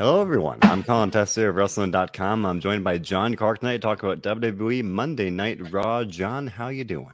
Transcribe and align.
Hello, 0.00 0.22
everyone. 0.22 0.56
I'm 0.62 0.82
Colin 0.82 1.10
Tester 1.10 1.50
of 1.50 1.56
Wrestling.com. 1.56 2.46
I'm 2.46 2.58
joined 2.58 2.82
by 2.82 2.96
John 2.96 3.36
Clark 3.36 3.58
tonight 3.58 3.72
to 3.72 3.78
talk 3.80 4.02
about 4.02 4.22
WWE 4.22 4.82
Monday 4.82 5.28
Night 5.28 5.70
Raw. 5.70 6.04
John, 6.04 6.46
how 6.46 6.68
you 6.68 6.84
doing? 6.84 7.12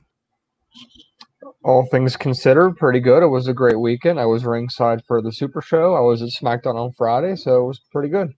All 1.64 1.88
things 1.90 2.16
considered, 2.16 2.76
pretty 2.76 3.00
good. 3.00 3.24
It 3.24 3.26
was 3.26 3.48
a 3.48 3.52
great 3.52 3.80
weekend. 3.80 4.20
I 4.20 4.26
was 4.26 4.44
ringside 4.44 5.02
for 5.04 5.20
the 5.20 5.32
Super 5.32 5.60
Show. 5.60 5.96
I 5.96 6.00
was 6.00 6.22
at 6.22 6.28
SmackDown 6.28 6.76
on 6.76 6.92
Friday, 6.92 7.34
so 7.34 7.64
it 7.64 7.66
was 7.66 7.80
pretty 7.90 8.08
good. 8.08 8.32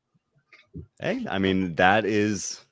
Hey, 0.99 1.27
I 1.29 1.39
mean 1.39 1.75
that 1.75 2.07
is 2.07 2.65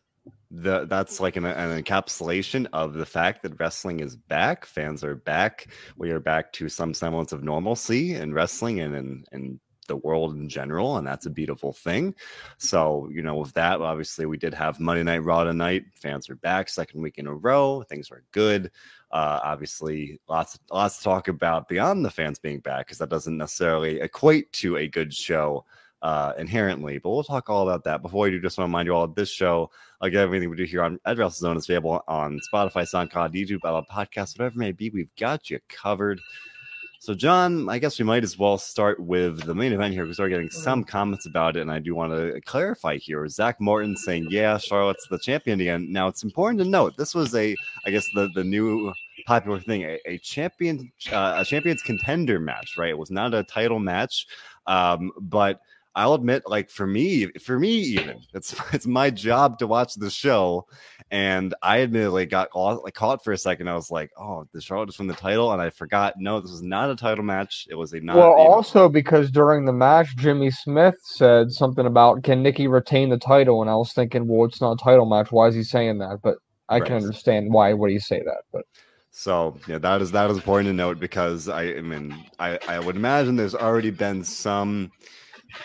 the 0.50 0.86
that's 0.86 1.20
like 1.20 1.36
an, 1.36 1.44
an, 1.44 1.82
encapsulation 1.82 2.66
of 2.72 2.94
the 2.94 3.04
fact 3.04 3.42
that 3.42 3.60
wrestling 3.60 4.00
is 4.00 4.16
back. 4.16 4.64
Fans 4.64 5.04
are 5.04 5.16
back. 5.16 5.66
We 5.98 6.10
are 6.10 6.20
back 6.20 6.54
to 6.54 6.70
some 6.70 6.94
semblance 6.94 7.32
of 7.32 7.44
normalcy 7.44 8.14
in 8.14 8.32
wrestling 8.32 8.80
and 8.80 8.96
in, 8.96 9.24
in 9.32 9.60
the 9.86 9.96
world 9.96 10.36
in 10.36 10.48
general, 10.48 10.96
and 10.96 11.06
that's 11.06 11.26
a 11.26 11.30
beautiful 11.30 11.72
thing. 11.72 12.14
So, 12.58 13.08
you 13.12 13.22
know, 13.22 13.36
with 13.36 13.52
that, 13.54 13.80
obviously, 13.80 14.26
we 14.26 14.36
did 14.36 14.54
have 14.54 14.80
Monday 14.80 15.02
Night 15.02 15.24
Raw 15.24 15.44
tonight. 15.44 15.84
Fans 15.94 16.28
are 16.28 16.36
back, 16.36 16.68
second 16.68 17.00
week 17.02 17.18
in 17.18 17.26
a 17.26 17.34
row. 17.34 17.82
Things 17.88 18.10
are 18.10 18.22
good. 18.32 18.70
Uh, 19.10 19.40
obviously, 19.42 20.20
lots 20.28 20.58
lots 20.70 20.98
to 20.98 21.04
talk 21.04 21.28
about 21.28 21.68
beyond 21.68 22.04
the 22.04 22.10
fans 22.10 22.38
being 22.38 22.60
back 22.60 22.86
because 22.86 22.98
that 22.98 23.08
doesn't 23.08 23.38
necessarily 23.38 24.00
equate 24.00 24.52
to 24.52 24.76
a 24.76 24.88
good 24.88 25.14
show 25.14 25.64
uh, 26.02 26.32
inherently. 26.38 26.98
But 26.98 27.10
we'll 27.10 27.24
talk 27.24 27.48
all 27.48 27.68
about 27.68 27.84
that. 27.84 28.02
Before 28.02 28.24
we 28.24 28.30
do, 28.30 28.40
just 28.40 28.58
want 28.58 28.66
to 28.66 28.70
remind 28.70 28.86
you 28.86 28.94
all 28.94 29.04
of 29.04 29.14
this 29.14 29.30
show, 29.30 29.70
like 30.00 30.14
everything 30.14 30.50
we 30.50 30.56
do 30.56 30.64
here 30.64 30.82
on 30.82 31.00
Ed 31.06 31.18
Zone, 31.30 31.56
is 31.56 31.68
available 31.68 32.02
on 32.08 32.40
Spotify, 32.52 32.82
SoundCloud, 32.82 33.34
YouTube, 33.34 33.58
Apple 33.64 33.84
Podcasts, 33.90 34.38
whatever 34.38 34.54
it 34.54 34.58
may 34.58 34.72
be. 34.72 34.90
We've 34.90 35.14
got 35.16 35.50
you 35.50 35.58
covered. 35.68 36.20
So, 37.06 37.14
John, 37.14 37.68
I 37.68 37.78
guess 37.78 38.00
we 38.00 38.04
might 38.04 38.24
as 38.24 38.36
well 38.36 38.58
start 38.58 38.98
with 38.98 39.44
the 39.44 39.54
main 39.54 39.72
event 39.72 39.94
here 39.94 40.02
because 40.02 40.18
we're 40.18 40.28
getting 40.28 40.50
some 40.50 40.80
mm-hmm. 40.80 40.88
comments 40.88 41.24
about 41.24 41.56
it, 41.56 41.60
and 41.60 41.70
I 41.70 41.78
do 41.78 41.94
want 41.94 42.10
to 42.10 42.40
clarify 42.40 42.96
here. 42.96 43.28
Zach 43.28 43.60
Morton 43.60 43.96
saying, 43.96 44.26
"Yeah, 44.28 44.58
Charlotte's 44.58 45.06
the 45.08 45.20
champion 45.20 45.60
again." 45.60 45.86
Now, 45.92 46.08
it's 46.08 46.24
important 46.24 46.58
to 46.58 46.68
note 46.68 46.96
this 46.96 47.14
was 47.14 47.32
a, 47.36 47.54
I 47.86 47.90
guess, 47.90 48.04
the 48.16 48.28
the 48.34 48.42
new 48.42 48.92
popular 49.24 49.60
thing, 49.60 49.84
a, 49.84 50.00
a 50.04 50.18
champion, 50.18 50.90
uh, 51.12 51.36
a 51.38 51.44
champions 51.44 51.80
contender 51.80 52.40
match, 52.40 52.74
right? 52.76 52.90
It 52.90 52.98
was 52.98 53.12
not 53.12 53.34
a 53.34 53.44
title 53.44 53.78
match, 53.78 54.26
um, 54.66 55.12
but 55.20 55.60
I'll 55.96 56.12
admit, 56.12 56.42
like 56.46 56.68
for 56.68 56.86
me, 56.86 57.26
for 57.40 57.58
me, 57.58 57.70
even 57.70 58.20
it's 58.34 58.54
it's 58.74 58.86
my 58.86 59.08
job 59.08 59.58
to 59.58 59.66
watch 59.66 59.94
the 59.94 60.10
show, 60.10 60.66
and 61.10 61.54
I 61.62 61.80
admittedly 61.80 62.26
got 62.26 62.54
like 62.54 62.92
caught 62.92 63.24
for 63.24 63.32
a 63.32 63.38
second. 63.38 63.68
I 63.68 63.74
was 63.74 63.90
like, 63.90 64.10
"Oh, 64.18 64.46
the 64.52 64.60
Charlotte 64.60 64.88
just 64.88 64.98
won 64.98 65.08
the 65.08 65.14
title," 65.14 65.50
and 65.52 65.62
I 65.62 65.70
forgot. 65.70 66.14
No, 66.18 66.38
this 66.38 66.50
was 66.50 66.62
not 66.62 66.90
a 66.90 66.96
title 66.96 67.24
match. 67.24 67.66
It 67.70 67.76
was 67.76 67.94
a 67.94 68.00
not. 68.00 68.16
Well, 68.16 68.32
also 68.32 68.90
because 68.90 69.30
during 69.30 69.64
the 69.64 69.72
match, 69.72 70.14
Jimmy 70.16 70.50
Smith 70.50 70.96
said 71.02 71.50
something 71.50 71.86
about 71.86 72.22
can 72.22 72.42
Nikki 72.42 72.68
retain 72.68 73.08
the 73.08 73.18
title, 73.18 73.62
and 73.62 73.70
I 73.70 73.74
was 73.74 73.94
thinking, 73.94 74.28
well, 74.28 74.46
it's 74.46 74.60
not 74.60 74.72
a 74.72 74.84
title 74.84 75.06
match. 75.06 75.32
Why 75.32 75.48
is 75.48 75.54
he 75.54 75.62
saying 75.62 75.96
that? 75.98 76.18
But 76.22 76.36
I 76.68 76.78
right. 76.78 76.86
can 76.86 76.96
understand 76.96 77.50
why 77.50 77.72
would 77.72 77.90
he 77.90 77.98
say 77.98 78.18
that, 78.18 78.42
but. 78.52 78.66
So 79.12 79.56
yeah, 79.66 79.78
that 79.78 80.02
is 80.02 80.12
that 80.12 80.30
is 80.30 80.36
important 80.36 80.68
to 80.68 80.74
note 80.74 81.00
because 81.00 81.48
I, 81.48 81.62
I 81.62 81.80
mean 81.80 82.22
I, 82.38 82.58
I 82.68 82.78
would 82.78 82.96
imagine 82.96 83.36
there's 83.36 83.54
already 83.54 83.90
been 83.90 84.22
some 84.22 84.92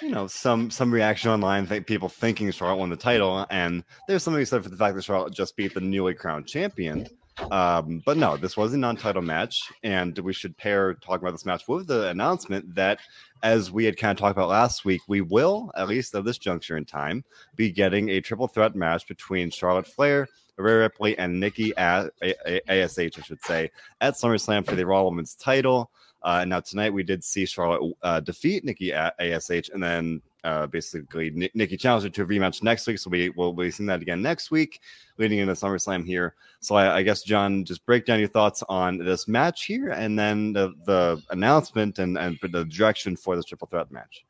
you 0.02 0.10
know 0.10 0.28
some 0.28 0.70
some 0.70 0.94
reaction 0.94 1.30
online 1.30 1.66
think 1.66 1.86
people 1.86 2.10
thinking 2.10 2.50
charlotte 2.52 2.78
won 2.78 2.90
the 2.90 2.96
title 2.96 3.46
and 3.50 3.84
there's 4.08 4.24
something 4.24 4.44
said 4.46 4.64
for 4.64 4.70
the 4.70 4.78
fact 4.78 4.96
that 4.96 5.04
charlotte 5.04 5.34
just 5.34 5.56
beat 5.56 5.74
the 5.74 5.82
newly 5.82 6.14
crowned 6.14 6.48
champion 6.48 7.08
um, 7.52 8.02
but 8.06 8.18
no 8.18 8.38
this 8.38 8.56
was 8.56 8.74
a 8.74 8.78
non-title 8.78 9.22
match 9.22 9.72
and 9.84 10.18
we 10.20 10.34
should 10.34 10.56
pair 10.58 10.94
talking 10.96 11.24
about 11.24 11.32
this 11.32 11.46
match 11.46 11.68
with 11.68 11.88
the 11.88 12.10
announcement 12.10 12.76
that 12.76 13.00
as 13.42 13.72
we 13.72 13.86
had 13.86 13.98
kind 13.98 14.12
of 14.12 14.18
talked 14.18 14.38
about 14.38 14.50
last 14.50 14.86
week 14.86 15.02
we 15.08 15.22
will 15.22 15.72
at 15.76 15.88
least 15.88 16.14
at 16.14 16.26
this 16.26 16.38
juncture 16.38 16.78
in 16.78 16.86
time 16.86 17.24
be 17.56 17.72
getting 17.72 18.10
a 18.10 18.22
triple 18.22 18.48
threat 18.48 18.76
match 18.76 19.08
between 19.08 19.50
charlotte 19.50 19.88
flair 19.88 20.28
Rhea 20.58 20.80
Ripley 20.80 21.18
and 21.18 21.40
Nikki 21.40 21.76
at 21.76 22.12
ASH, 22.22 23.00
I 23.00 23.10
should 23.10 23.44
say, 23.44 23.72
at 24.00 24.14
SummerSlam 24.14 24.66
for 24.66 24.76
the 24.76 24.86
Raw 24.86 25.04
Women's 25.04 25.36
title. 25.36 25.92
Uh, 26.24 26.46
now 26.46 26.60
tonight 26.60 26.94
we 26.94 27.04
did 27.04 27.24
see 27.24 27.46
Charlotte 27.46 27.94
uh, 28.04 28.20
defeat 28.20 28.64
Nikki 28.64 28.94
at 28.94 29.16
ASH, 29.20 29.70
and 29.70 29.82
then 29.82 30.22
uh, 30.44 30.68
basically 30.68 31.32
Nick, 31.32 31.56
Nikki 31.56 31.78
challenged 31.78 32.06
her 32.06 32.10
to 32.10 32.24
a 32.24 32.26
rematch 32.26 32.64
next 32.64 32.88
week. 32.88 33.00
So 33.00 33.10
we 33.10 33.30
will 33.32 33.54
be 33.54 33.72
seeing 33.72 33.88
that 33.88 34.02
again 34.02 34.22
next 34.22 34.52
week, 34.52 34.80
leading 35.18 35.40
into 35.40 35.54
SummerSlam 35.54 36.06
here. 36.06 36.36
So 36.60 36.76
I, 36.76 36.98
I, 36.98 37.04
guess 37.04 37.24
John, 37.24 37.66
just 37.66 37.86
break 37.86 38.06
down 38.06 38.20
your 38.20 38.28
thoughts 38.28 38.64
on 38.70 38.98
this 38.98 39.28
match 39.28 39.66
here, 39.66 39.90
and 39.90 40.18
then 40.18 40.54
the, 40.54 40.74
the 40.86 41.22
announcement 41.32 42.00
and 42.00 42.18
and 42.18 42.38
the 42.42 42.66
direction 42.66 43.16
for 43.16 43.36
this 43.36 43.46
triple 43.46 43.68
threat 43.68 43.92
match. 43.92 44.26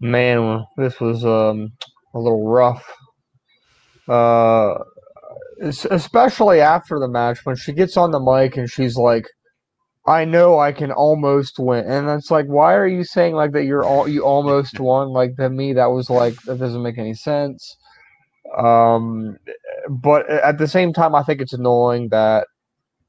Man, 0.00 0.64
this 0.76 1.00
was 1.00 1.24
um, 1.24 1.72
a 2.14 2.18
little 2.18 2.46
rough. 2.46 2.84
Uh, 4.08 4.78
especially 5.60 6.60
after 6.60 6.98
the 6.98 7.08
match 7.08 7.44
when 7.44 7.56
she 7.56 7.72
gets 7.72 7.96
on 7.96 8.10
the 8.10 8.20
mic 8.20 8.56
and 8.56 8.68
she's 8.68 8.96
like 8.96 9.26
I 10.06 10.24
know 10.24 10.58
I 10.58 10.72
can 10.72 10.92
almost 10.92 11.58
win, 11.58 11.86
and 11.86 12.08
it's 12.10 12.30
like, 12.30 12.46
why 12.46 12.74
are 12.74 12.86
you 12.86 13.04
saying 13.04 13.34
like 13.34 13.52
that? 13.52 13.64
You're 13.64 13.86
all 13.86 14.06
you 14.08 14.22
almost 14.24 14.78
won. 14.78 15.08
Like 15.08 15.36
to 15.36 15.48
me, 15.48 15.72
that 15.74 15.86
was 15.86 16.10
like 16.10 16.34
that 16.42 16.58
doesn't 16.58 16.82
make 16.82 16.98
any 16.98 17.14
sense. 17.14 17.76
Um, 18.56 19.38
but 19.88 20.28
at 20.28 20.58
the 20.58 20.68
same 20.68 20.92
time, 20.92 21.14
I 21.14 21.22
think 21.22 21.40
it's 21.40 21.54
annoying 21.54 22.08
that 22.10 22.46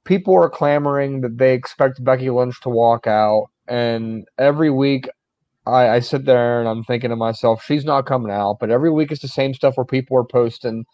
people 0.06 0.36
are 0.36 0.50
clamoring 0.50 1.22
that 1.22 1.38
they 1.38 1.54
expect 1.54 2.04
Becky 2.04 2.30
Lynch 2.30 2.62
to 2.62 2.70
walk 2.70 3.08
out, 3.08 3.48
and 3.68 4.26
every 4.38 4.70
week 4.70 5.10
I, 5.66 5.90
I 5.90 6.00
sit 6.00 6.26
there 6.26 6.60
and 6.60 6.70
I'm 6.70 6.84
thinking 6.84 7.10
to 7.10 7.16
myself, 7.16 7.64
she's 7.64 7.86
not 7.86 8.06
coming 8.06 8.32
out. 8.32 8.58
But 8.60 8.70
every 8.70 8.92
week 8.92 9.12
it's 9.12 9.22
the 9.22 9.28
same 9.28 9.54
stuff 9.54 9.78
where 9.78 9.86
people 9.86 10.18
are 10.18 10.24
posting, 10.24 10.86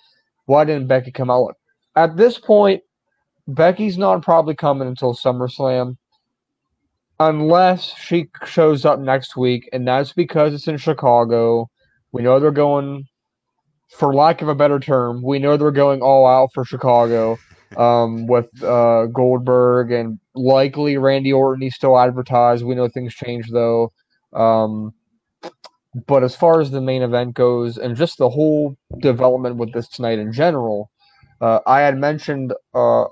why 0.45 0.65
didn't 0.65 0.87
Becky 0.87 1.11
come 1.11 1.29
out? 1.29 1.55
At 1.95 2.17
this 2.17 2.39
point, 2.39 2.81
Becky's 3.55 3.97
not 3.97 4.21
probably 4.21 4.55
coming 4.55 4.87
until 4.87 5.13
SummerSlam, 5.13 5.97
unless 7.19 7.95
she 7.97 8.29
shows 8.45 8.85
up 8.85 8.99
next 8.99 9.37
week, 9.37 9.69
and 9.73 9.87
that's 9.87 10.13
because 10.13 10.53
it's 10.53 10.67
in 10.67 10.77
Chicago. 10.77 11.69
We 12.11 12.23
know 12.23 12.39
they're 12.39 12.51
going, 12.51 13.05
for 13.89 14.13
lack 14.13 14.41
of 14.41 14.47
a 14.47 14.55
better 14.55 14.79
term, 14.79 15.21
we 15.23 15.39
know 15.39 15.57
they're 15.57 15.71
going 15.71 16.01
all 16.01 16.25
out 16.25 16.49
for 16.53 16.65
Chicago 16.65 17.37
um, 17.77 18.27
with 18.27 18.47
uh, 18.63 19.05
Goldberg 19.07 19.91
and 19.91 20.19
likely 20.35 20.97
Randy 20.97 21.31
Orton. 21.33 21.61
He's 21.61 21.75
still 21.75 21.97
advertised. 21.97 22.65
We 22.65 22.75
know 22.75 22.87
things 22.87 23.13
change 23.13 23.49
though. 23.51 23.91
Um, 24.33 24.93
but 26.07 26.23
as 26.23 26.35
far 26.35 26.61
as 26.61 26.71
the 26.71 26.81
main 26.81 27.01
event 27.01 27.33
goes, 27.33 27.77
and 27.77 27.95
just 27.95 28.17
the 28.17 28.29
whole 28.29 28.77
development 28.99 29.57
with 29.57 29.73
this 29.73 29.89
tonight 29.89 30.19
in 30.19 30.31
general, 30.31 30.89
uh, 31.41 31.59
I 31.67 31.81
had 31.81 31.97
mentioned 31.97 32.53
uh, 32.73 33.05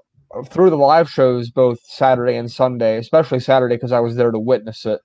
through 0.50 0.70
the 0.70 0.78
live 0.78 1.10
shows 1.10 1.50
both 1.50 1.80
Saturday 1.84 2.36
and 2.36 2.52
Sunday, 2.52 2.98
especially 2.98 3.40
Saturday 3.40 3.76
because 3.76 3.92
I 3.92 4.00
was 4.00 4.16
there 4.16 4.32
to 4.32 4.40
witness 4.40 4.86
it. 4.86 5.02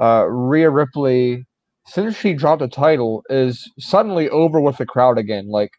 Uh, 0.00 0.26
Rhea 0.28 0.70
Ripley, 0.70 1.46
since 1.86 2.16
she 2.16 2.32
dropped 2.34 2.60
the 2.60 2.68
title, 2.68 3.22
is 3.28 3.70
suddenly 3.78 4.28
over 4.30 4.60
with 4.60 4.78
the 4.78 4.86
crowd 4.86 5.18
again. 5.18 5.48
Like, 5.48 5.72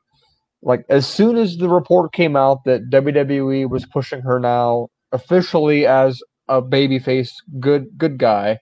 like 0.62 0.86
as 0.90 1.08
soon 1.08 1.38
as 1.38 1.58
the 1.58 1.70
report 1.70 2.14
came 2.14 2.36
out 2.36 2.64
that 2.66 2.90
WWE 2.90 3.70
was 3.70 3.86
pushing 3.86 4.22
her 4.22 4.40
now 4.40 4.90
officially 5.12 5.86
as 5.86 6.22
a 6.48 6.62
babyface 6.62 7.32
good 7.60 7.98
good 7.98 8.18
guy, 8.18 8.60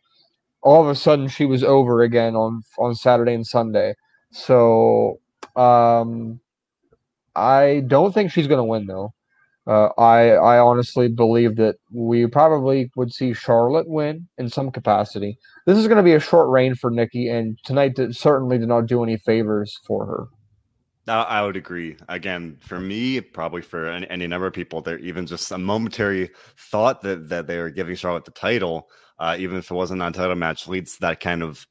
all 0.63 0.81
of 0.81 0.89
a 0.89 0.95
sudden 0.95 1.27
she 1.27 1.45
was 1.45 1.63
over 1.63 2.01
again 2.01 2.35
on 2.35 2.63
on 2.79 2.95
Saturday 2.95 3.33
and 3.33 3.45
Sunday. 3.45 3.95
So 4.31 5.19
um, 5.55 6.39
I 7.35 7.83
don't 7.87 8.13
think 8.13 8.31
she's 8.31 8.47
to 8.59 8.63
win 8.63 8.87
though. 8.87 9.13
Uh, 9.71 9.89
I 9.97 10.31
I 10.31 10.59
honestly 10.59 11.07
believe 11.07 11.55
that 11.55 11.77
we 11.91 12.27
probably 12.27 12.91
would 12.97 13.13
see 13.13 13.33
Charlotte 13.33 13.87
win 13.87 14.27
in 14.37 14.49
some 14.49 14.69
capacity. 14.69 15.37
This 15.65 15.77
is 15.77 15.87
going 15.87 15.95
to 15.95 16.03
be 16.03 16.13
a 16.13 16.19
short 16.19 16.49
reign 16.49 16.75
for 16.75 16.91
Nikki, 16.91 17.29
and 17.29 17.57
tonight 17.63 17.95
did, 17.95 18.13
certainly 18.13 18.57
did 18.57 18.67
not 18.67 18.87
do 18.87 19.01
any 19.01 19.15
favors 19.15 19.79
for 19.87 20.05
her. 20.05 20.28
I 21.07 21.41
would 21.46 21.55
agree. 21.55 21.96
Again, 22.09 22.57
for 22.59 22.79
me, 22.79 23.22
probably 23.22 23.61
for 23.61 23.87
any, 23.87 24.09
any, 24.09 24.28
number 24.28 24.47
of 24.47 24.53
people, 24.53 24.81
there 24.81 24.99
even 24.99 25.25
just 25.25 25.51
a 25.51 25.57
momentary 25.57 26.31
thought 26.57 27.01
that 27.03 27.29
that 27.29 27.47
they 27.47 27.57
were 27.57 27.69
giving 27.69 27.96
Charlotte 27.96 28.25
the 28.25 28.31
title, 28.31 28.90
uh, 29.19 29.37
even 29.40 29.57
if 29.57 29.72
it 29.72 29.73
wasn't 29.73 30.01
a 30.01 30.11
title 30.11 30.35
match, 30.35 30.67
leads 30.67 30.96
to 30.96 31.01
that 31.01 31.22
kind 31.22 31.43
of 31.43 31.66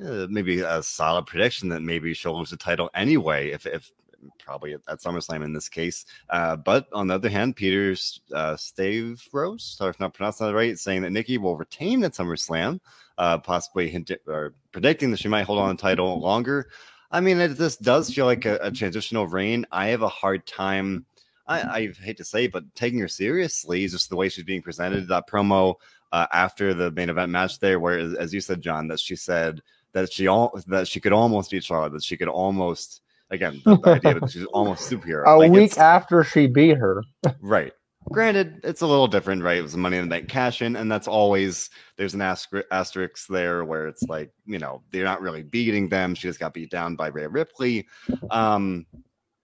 uh, 0.00 0.28
maybe 0.30 0.60
a 0.60 0.80
solid 0.80 1.26
prediction 1.26 1.70
that 1.70 1.82
maybe 1.82 2.14
she'll 2.14 2.38
lose 2.38 2.50
the 2.50 2.56
title 2.56 2.88
anyway 2.94 3.50
if 3.50 3.66
if 3.66 3.90
probably 4.38 4.74
at, 4.74 4.80
at 4.88 5.00
SummerSlam 5.00 5.44
in 5.44 5.52
this 5.52 5.68
case. 5.68 6.04
Uh, 6.30 6.56
but 6.56 6.86
on 6.92 7.06
the 7.06 7.14
other 7.14 7.28
hand, 7.28 7.56
Peter 7.56 7.94
uh, 8.34 8.56
Stavros, 8.56 9.62
sorry 9.76 9.90
if 9.90 10.00
not 10.00 10.14
pronouncing 10.14 10.46
that 10.46 10.54
right, 10.54 10.78
saying 10.78 11.02
that 11.02 11.10
Nikki 11.10 11.38
will 11.38 11.56
retain 11.56 12.04
at 12.04 12.12
SummerSlam, 12.12 12.80
uh, 13.18 13.38
possibly 13.38 13.88
hinting 13.88 14.18
or 14.26 14.54
predicting 14.72 15.10
that 15.10 15.18
she 15.18 15.28
might 15.28 15.44
hold 15.44 15.58
on 15.58 15.74
the 15.74 15.80
title 15.80 16.20
longer. 16.20 16.68
I 17.10 17.20
mean, 17.20 17.40
it, 17.40 17.56
this 17.56 17.76
does 17.76 18.12
feel 18.12 18.26
like 18.26 18.44
a, 18.44 18.58
a 18.60 18.70
transitional 18.70 19.26
reign. 19.26 19.64
I 19.72 19.88
have 19.88 20.02
a 20.02 20.08
hard 20.08 20.46
time. 20.46 21.06
I, 21.46 21.62
I, 21.62 21.92
hate 21.92 22.16
to 22.16 22.24
say, 22.24 22.48
but 22.48 22.64
taking 22.74 22.98
her 22.98 23.08
seriously, 23.08 23.84
is 23.84 23.92
just 23.92 24.10
the 24.10 24.16
way 24.16 24.28
she's 24.28 24.44
being 24.44 24.62
presented. 24.62 25.06
That 25.06 25.28
promo 25.28 25.76
uh, 26.12 26.26
after 26.32 26.74
the 26.74 26.90
main 26.90 27.08
event 27.08 27.30
match 27.30 27.60
there, 27.60 27.78
where, 27.78 27.98
as 27.98 28.34
you 28.34 28.40
said, 28.40 28.60
John, 28.60 28.88
that 28.88 28.98
she 28.98 29.14
said 29.14 29.62
that 29.92 30.12
she 30.12 30.26
all 30.26 30.58
that 30.66 30.88
she 30.88 31.00
could 31.00 31.12
almost 31.12 31.50
beat 31.50 31.64
Charlotte, 31.64 31.92
that 31.92 32.02
she 32.02 32.16
could 32.16 32.28
almost 32.28 33.00
again 33.30 33.60
the, 33.64 33.76
the 33.78 33.90
idea 33.90 34.20
that 34.20 34.30
she's 34.30 34.44
almost 34.52 34.90
superhero. 34.90 35.24
A 35.26 35.36
Like, 35.38 35.50
week 35.50 35.78
after 35.78 36.24
she 36.24 36.46
beat 36.46 36.76
her. 36.76 37.02
right. 37.40 37.72
Granted, 38.12 38.60
it's 38.62 38.82
a 38.82 38.86
little 38.86 39.08
different, 39.08 39.42
right? 39.42 39.58
It 39.58 39.62
was 39.62 39.76
Money 39.76 39.96
in 39.96 40.04
the 40.04 40.10
Bank 40.10 40.28
cash 40.28 40.62
in, 40.62 40.76
and 40.76 40.90
that's 40.90 41.08
always 41.08 41.70
there's 41.96 42.14
an 42.14 42.22
aster- 42.22 42.64
asterisk 42.70 43.26
there 43.26 43.64
where 43.64 43.88
it's 43.88 44.04
like 44.04 44.30
you 44.44 44.60
know 44.60 44.82
they're 44.92 45.02
not 45.04 45.20
really 45.20 45.42
beating 45.42 45.88
them. 45.88 46.14
She 46.14 46.28
just 46.28 46.38
got 46.38 46.54
beat 46.54 46.70
down 46.70 46.94
by 46.94 47.08
Rhea 47.08 47.28
Ripley. 47.28 47.88
Um, 48.30 48.86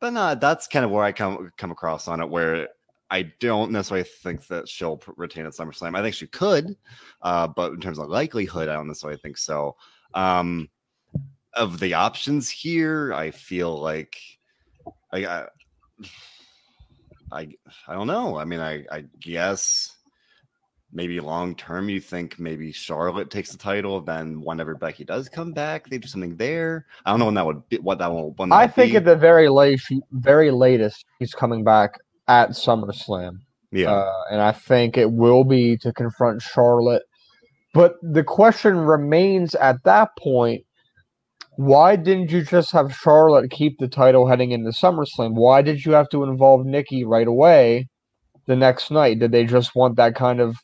but 0.01 0.13
no, 0.13 0.37
that's 0.37 0.69
kind 0.69 0.85
of 0.85 0.93
where 0.93 1.05
I 1.05 1.11
come 1.11 1.51
come 1.57 1.73
across 1.73 2.07
on 2.07 2.21
it, 2.21 2.29
where 2.29 2.69
I 3.11 3.33
don't 3.41 3.73
necessarily 3.73 4.07
think 4.23 4.47
that 4.47 4.69
she'll 4.69 5.03
retain 5.17 5.45
at 5.45 5.53
SummerSlam. 5.55 5.97
I 5.97 6.03
think 6.03 6.15
she 6.15 6.29
could, 6.29 6.77
uh, 7.23 7.49
but 7.49 7.73
in 7.73 7.81
terms 7.81 7.99
of 7.99 8.09
likelihood, 8.09 8.69
I 8.69 8.75
don't 8.75 8.87
necessarily 8.87 9.19
think 9.19 9.39
so. 9.39 9.75
Um, 10.15 10.69
of 11.55 11.81
the 11.81 11.95
options 11.95 12.49
here, 12.49 13.13
I 13.13 13.31
feel 13.31 13.79
like 13.81 14.17
I, 15.13 15.47
I 17.31 17.49
I 17.87 17.95
don't 17.95 18.07
know. 18.07 18.39
I 18.39 18.45
mean, 18.45 18.61
I 18.61 18.85
I 18.91 19.05
guess 19.21 19.97
maybe 20.93 21.19
long 21.21 21.55
term 21.55 21.89
you 21.89 22.01
think 22.01 22.39
maybe 22.39 22.71
Charlotte 22.73 23.31
takes 23.31 23.51
the 23.51 23.59
title, 23.59 24.01
then 24.01 24.41
whenever 24.43 24.75
Becky 24.75 25.05
does 25.05 25.29
come 25.29 25.53
back, 25.53 25.89
they 25.89 25.99
do 25.99 26.09
something 26.09 26.37
there. 26.37 26.87
I 27.05 27.11
don't 27.11 27.19
know 27.19 27.27
when 27.27 27.35
that 27.35 27.47
would 27.47 27.69
be. 27.69 27.79
What 27.79 27.99
that 27.99 28.11
will. 28.11 28.35
I 28.51 28.67
think 28.67 28.93
be. 28.93 28.97
at 28.97 29.05
the 29.05 29.17
very 29.17 29.49
late, 29.49 29.81
very 30.13 30.51
latest, 30.51 31.05
she's 31.19 31.35
coming 31.35 31.65
back 31.65 31.99
at 32.29 32.51
SummerSlam. 32.51 33.39
yeah. 33.71 33.91
Uh, 33.91 34.23
and 34.31 34.41
I 34.41 34.53
think 34.53 34.97
it 34.97 35.11
will 35.11 35.45
be 35.45 35.77
to 35.79 35.93
confront 35.93 36.43
Charlotte. 36.43 37.03
But 37.75 37.95
the 38.03 38.23
question 38.23 38.77
remains 38.77 39.55
at 39.55 39.83
that 39.85 40.11
point 40.19 40.65
why 41.57 41.97
didn't 41.97 42.31
you 42.31 42.43
just 42.43 42.73
have 42.73 42.95
Charlotte 42.95 43.51
keep 43.51 43.79
the 43.79 43.89
title 43.89 44.27
heading 44.27 44.53
into 44.53 44.71
SummerSlam? 44.71 45.35
Why 45.35 45.63
did 45.63 45.85
you 45.85 45.93
have 45.93 46.09
to 46.11 46.25
involve 46.25 46.65
Nikki 46.65 47.05
right 47.05 47.27
away 47.27 47.89
the 48.47 48.57
next 48.57 48.91
night? 48.91 49.19
Did 49.19 49.33
they 49.33 49.45
just 49.45 49.75
want 49.75 49.97
that 49.97 50.15
kind 50.15 50.41
of 50.41 50.57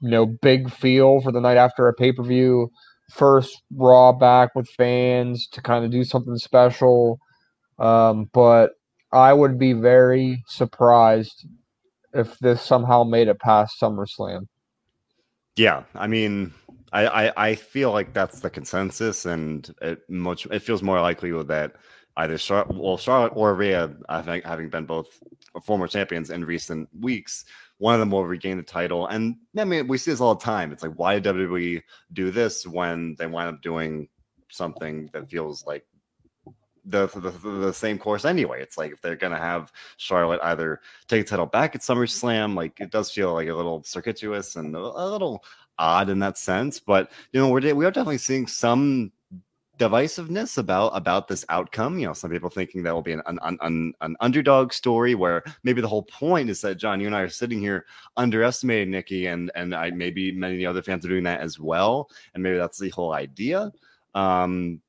you 0.00 0.10
know 0.10 0.26
big 0.26 0.70
feel 0.70 1.20
for 1.20 1.32
the 1.32 1.40
night 1.40 1.56
after 1.56 1.88
a 1.88 1.94
pay 1.94 2.12
per 2.12 2.22
view? 2.22 2.70
First 3.12 3.62
Raw 3.74 4.12
back 4.12 4.54
with 4.54 4.68
fans 4.70 5.46
to 5.52 5.62
kind 5.62 5.84
of 5.84 5.90
do 5.90 6.04
something 6.04 6.36
special. 6.36 7.18
Um, 7.78 8.30
but 8.32 8.72
I 9.12 9.32
would 9.32 9.58
be 9.58 9.72
very 9.72 10.42
surprised 10.48 11.46
if 12.12 12.38
this 12.38 12.62
somehow 12.62 13.04
made 13.04 13.28
it 13.28 13.38
past 13.38 13.80
SummerSlam. 13.80 14.46
Yeah, 15.56 15.84
I 15.94 16.06
mean, 16.06 16.52
I, 16.92 17.06
I 17.06 17.48
I 17.48 17.54
feel 17.54 17.92
like 17.92 18.12
that's 18.12 18.40
the 18.40 18.50
consensus, 18.50 19.26
and 19.26 19.72
it 19.82 20.08
much 20.08 20.46
it 20.46 20.60
feels 20.60 20.82
more 20.82 21.00
likely 21.00 21.30
that 21.44 21.76
either 22.16 22.38
Charlotte, 22.38 22.76
well, 22.76 22.96
Charlotte 22.96 23.32
or 23.34 23.54
Rhea, 23.54 23.94
I 24.08 24.22
think, 24.22 24.44
having 24.44 24.70
been 24.70 24.86
both 24.86 25.22
former 25.62 25.86
champions 25.86 26.30
in 26.30 26.44
recent 26.44 26.88
weeks, 26.98 27.44
one 27.78 27.94
of 27.94 28.00
them 28.00 28.10
will 28.10 28.24
regain 28.24 28.56
the 28.56 28.62
title. 28.62 29.06
And 29.08 29.36
I 29.56 29.64
mean, 29.64 29.86
we 29.86 29.98
see 29.98 30.12
this 30.12 30.20
all 30.20 30.34
the 30.34 30.44
time. 30.44 30.72
It's 30.72 30.82
like, 30.82 30.94
why 30.94 31.18
did 31.18 31.34
WWE 31.34 31.82
do 32.12 32.30
this 32.30 32.66
when 32.66 33.16
they 33.18 33.26
wind 33.26 33.54
up 33.54 33.62
doing 33.62 34.08
something 34.48 35.10
that 35.12 35.28
feels 35.30 35.66
like 35.66 35.84
the, 36.86 37.08
the 37.08 37.30
the 37.48 37.72
same 37.72 37.98
course 37.98 38.24
anyway. 38.24 38.62
It's 38.62 38.78
like 38.78 38.92
if 38.92 39.02
they're 39.02 39.16
gonna 39.16 39.38
have 39.38 39.72
Charlotte 39.96 40.40
either 40.44 40.80
take 41.08 41.24
the 41.26 41.30
title 41.30 41.46
back 41.46 41.74
at 41.74 41.80
SummerSlam, 41.80 42.54
like 42.54 42.80
it 42.80 42.90
does 42.90 43.10
feel 43.10 43.34
like 43.34 43.48
a 43.48 43.54
little 43.54 43.82
circuitous 43.82 44.56
and 44.56 44.74
a, 44.74 44.78
a 44.78 45.10
little 45.10 45.44
odd 45.78 46.08
in 46.08 46.18
that 46.20 46.38
sense. 46.38 46.80
But 46.80 47.10
you 47.32 47.40
know, 47.40 47.48
we're 47.48 47.74
we 47.74 47.84
are 47.84 47.90
definitely 47.90 48.18
seeing 48.18 48.46
some 48.46 49.12
divisiveness 49.78 50.56
about 50.58 50.88
about 50.94 51.28
this 51.28 51.44
outcome. 51.48 51.98
You 51.98 52.06
know, 52.06 52.12
some 52.12 52.30
people 52.30 52.50
thinking 52.50 52.82
that 52.82 52.94
will 52.94 53.02
be 53.02 53.12
an 53.12 53.22
an, 53.26 53.38
an, 53.42 53.58
an 53.60 53.92
an 54.00 54.16
underdog 54.20 54.72
story 54.72 55.14
where 55.14 55.42
maybe 55.62 55.80
the 55.80 55.88
whole 55.88 56.04
point 56.04 56.50
is 56.50 56.60
that 56.62 56.76
John, 56.76 57.00
you 57.00 57.06
and 57.06 57.16
I 57.16 57.20
are 57.20 57.28
sitting 57.28 57.60
here 57.60 57.86
underestimating 58.16 58.90
Nikki, 58.90 59.26
and 59.26 59.50
and 59.54 59.74
I 59.74 59.90
maybe 59.90 60.32
many 60.32 60.54
of 60.54 60.58
the 60.58 60.66
other 60.66 60.82
fans 60.82 61.04
are 61.04 61.08
doing 61.10 61.24
that 61.24 61.40
as 61.40 61.58
well, 61.58 62.10
and 62.34 62.42
maybe 62.42 62.56
that's 62.56 62.78
the 62.78 62.90
whole 62.90 63.12
idea. 63.12 63.72
Um, 64.14 64.80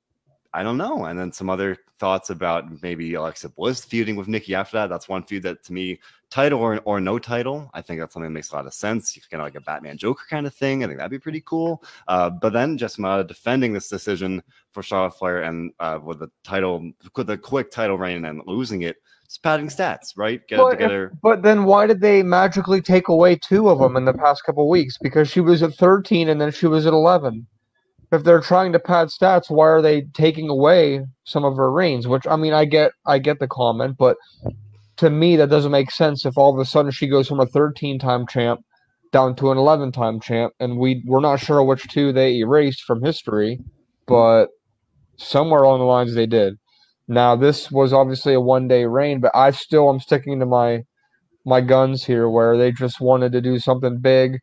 I 0.57 0.63
don't 0.63 0.77
know. 0.77 1.05
And 1.05 1.19
then 1.19 1.31
some 1.31 1.49
other 1.51 1.77
thoughts 1.99 2.31
about 2.31 2.81
maybe 2.81 3.13
Alexa 3.13 3.49
Bliss 3.49 3.85
feuding 3.85 4.15
with 4.15 4.27
Nikki 4.27 4.55
after 4.55 4.77
that. 4.77 4.87
That's 4.89 5.07
one 5.07 5.23
feud 5.23 5.43
that 5.43 5.63
to 5.65 5.73
me, 5.73 5.99
title 6.31 6.59
or, 6.59 6.79
or 6.83 6.99
no 6.99 7.19
title, 7.19 7.69
I 7.75 7.81
think 7.81 7.99
that's 7.99 8.13
something 8.13 8.29
that 8.31 8.33
makes 8.33 8.51
a 8.51 8.55
lot 8.55 8.65
of 8.65 8.73
sense. 8.73 9.17
Kind 9.29 9.39
of 9.41 9.45
like 9.45 9.55
a 9.55 9.61
Batman 9.61 9.97
Joker 9.97 10.23
kind 10.29 10.47
of 10.47 10.53
thing. 10.55 10.83
I 10.83 10.87
think 10.87 10.97
that'd 10.97 11.11
be 11.11 11.19
pretty 11.19 11.41
cool. 11.45 11.83
Uh, 12.07 12.31
but 12.31 12.53
then 12.53 12.75
Jessica 12.75 13.23
defending 13.27 13.71
this 13.71 13.87
decision 13.87 14.41
for 14.71 14.81
Charlotte 14.81 15.11
Flair 15.17 15.43
and 15.43 15.71
uh, 15.79 15.99
with 16.03 16.19
the 16.19 16.29
title, 16.43 16.91
with 17.15 17.27
the 17.27 17.37
quick 17.37 17.69
title 17.69 17.97
reign 17.99 18.25
and 18.25 18.41
losing 18.47 18.81
it, 18.81 18.97
it's 19.25 19.37
padding 19.37 19.67
stats, 19.67 20.13
right? 20.17 20.41
Get 20.47 20.57
Well, 20.57 20.69
it 20.69 20.73
if- 20.73 20.77
together. 20.79 21.11
But 21.21 21.43
then 21.43 21.65
why 21.65 21.85
did 21.85 22.01
they 22.01 22.23
magically 22.23 22.81
take 22.81 23.09
away 23.09 23.35
two 23.35 23.69
of 23.69 23.77
them 23.79 23.95
in 23.95 24.05
the 24.05 24.13
past 24.13 24.43
couple 24.43 24.67
weeks? 24.69 24.97
Because 24.97 25.29
she 25.29 25.41
was 25.41 25.61
at 25.61 25.73
13 25.75 26.29
and 26.29 26.41
then 26.41 26.51
she 26.51 26.65
was 26.65 26.87
at 26.87 26.93
11. 26.93 27.45
If 28.11 28.23
they're 28.23 28.39
trying 28.39 28.71
to 28.71 28.79
pad 28.79 29.09
stats, 29.09 29.49
why 29.49 29.67
are 29.67 29.81
they 29.81 30.03
taking 30.13 30.49
away 30.49 31.01
some 31.25 31.43
of 31.43 31.57
her 31.57 31.71
reigns? 31.71 32.07
Which 32.07 32.25
I 32.25 32.37
mean, 32.37 32.53
I 32.53 32.65
get, 32.65 32.91
I 33.05 33.19
get 33.19 33.39
the 33.39 33.47
comment, 33.47 33.97
but 33.97 34.15
to 34.97 35.09
me 35.09 35.35
that 35.35 35.49
doesn't 35.49 35.71
make 35.71 35.91
sense. 35.91 36.25
If 36.25 36.37
all 36.37 36.53
of 36.53 36.59
a 36.59 36.65
sudden 36.65 36.91
she 36.91 37.07
goes 37.07 37.27
from 37.27 37.39
a 37.39 37.45
13-time 37.45 38.27
champ 38.27 38.61
down 39.11 39.35
to 39.35 39.51
an 39.51 39.57
11-time 39.57 40.19
champ, 40.19 40.53
and 40.59 40.77
we 40.77 41.03
we're 41.05 41.19
not 41.19 41.39
sure 41.39 41.63
which 41.63 41.87
two 41.87 42.11
they 42.11 42.37
erased 42.37 42.83
from 42.83 43.03
history, 43.03 43.59
but 44.05 44.47
somewhere 45.17 45.63
along 45.63 45.79
the 45.79 45.85
lines 45.85 46.13
they 46.13 46.25
did. 46.25 46.55
Now 47.07 47.35
this 47.35 47.71
was 47.71 47.93
obviously 47.93 48.33
a 48.33 48.41
one-day 48.41 48.85
reign, 48.85 49.19
but 49.19 49.31
I 49.35 49.51
still 49.51 49.89
am 49.89 49.99
sticking 49.99 50.39
to 50.39 50.45
my 50.45 50.83
my 51.45 51.61
guns 51.61 52.03
here 52.03 52.29
where 52.29 52.57
they 52.57 52.71
just 52.71 52.99
wanted 52.99 53.31
to 53.31 53.41
do 53.41 53.57
something 53.59 53.99
big. 53.99 54.39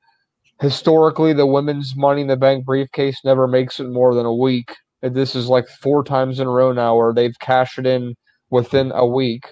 Historically, 0.64 1.34
the 1.34 1.44
women's 1.44 1.94
Money 1.94 2.22
in 2.22 2.26
the 2.26 2.38
Bank 2.38 2.64
briefcase 2.64 3.20
never 3.22 3.46
makes 3.46 3.80
it 3.80 3.90
more 3.90 4.14
than 4.14 4.24
a 4.24 4.34
week. 4.34 4.74
This 5.02 5.34
is 5.34 5.46
like 5.46 5.68
four 5.68 6.02
times 6.02 6.40
in 6.40 6.46
a 6.46 6.50
row 6.50 6.72
now 6.72 6.96
where 6.96 7.12
they've 7.12 7.38
cashed 7.38 7.78
it 7.78 7.84
in 7.84 8.14
within 8.48 8.90
a 8.94 9.06
week. 9.06 9.44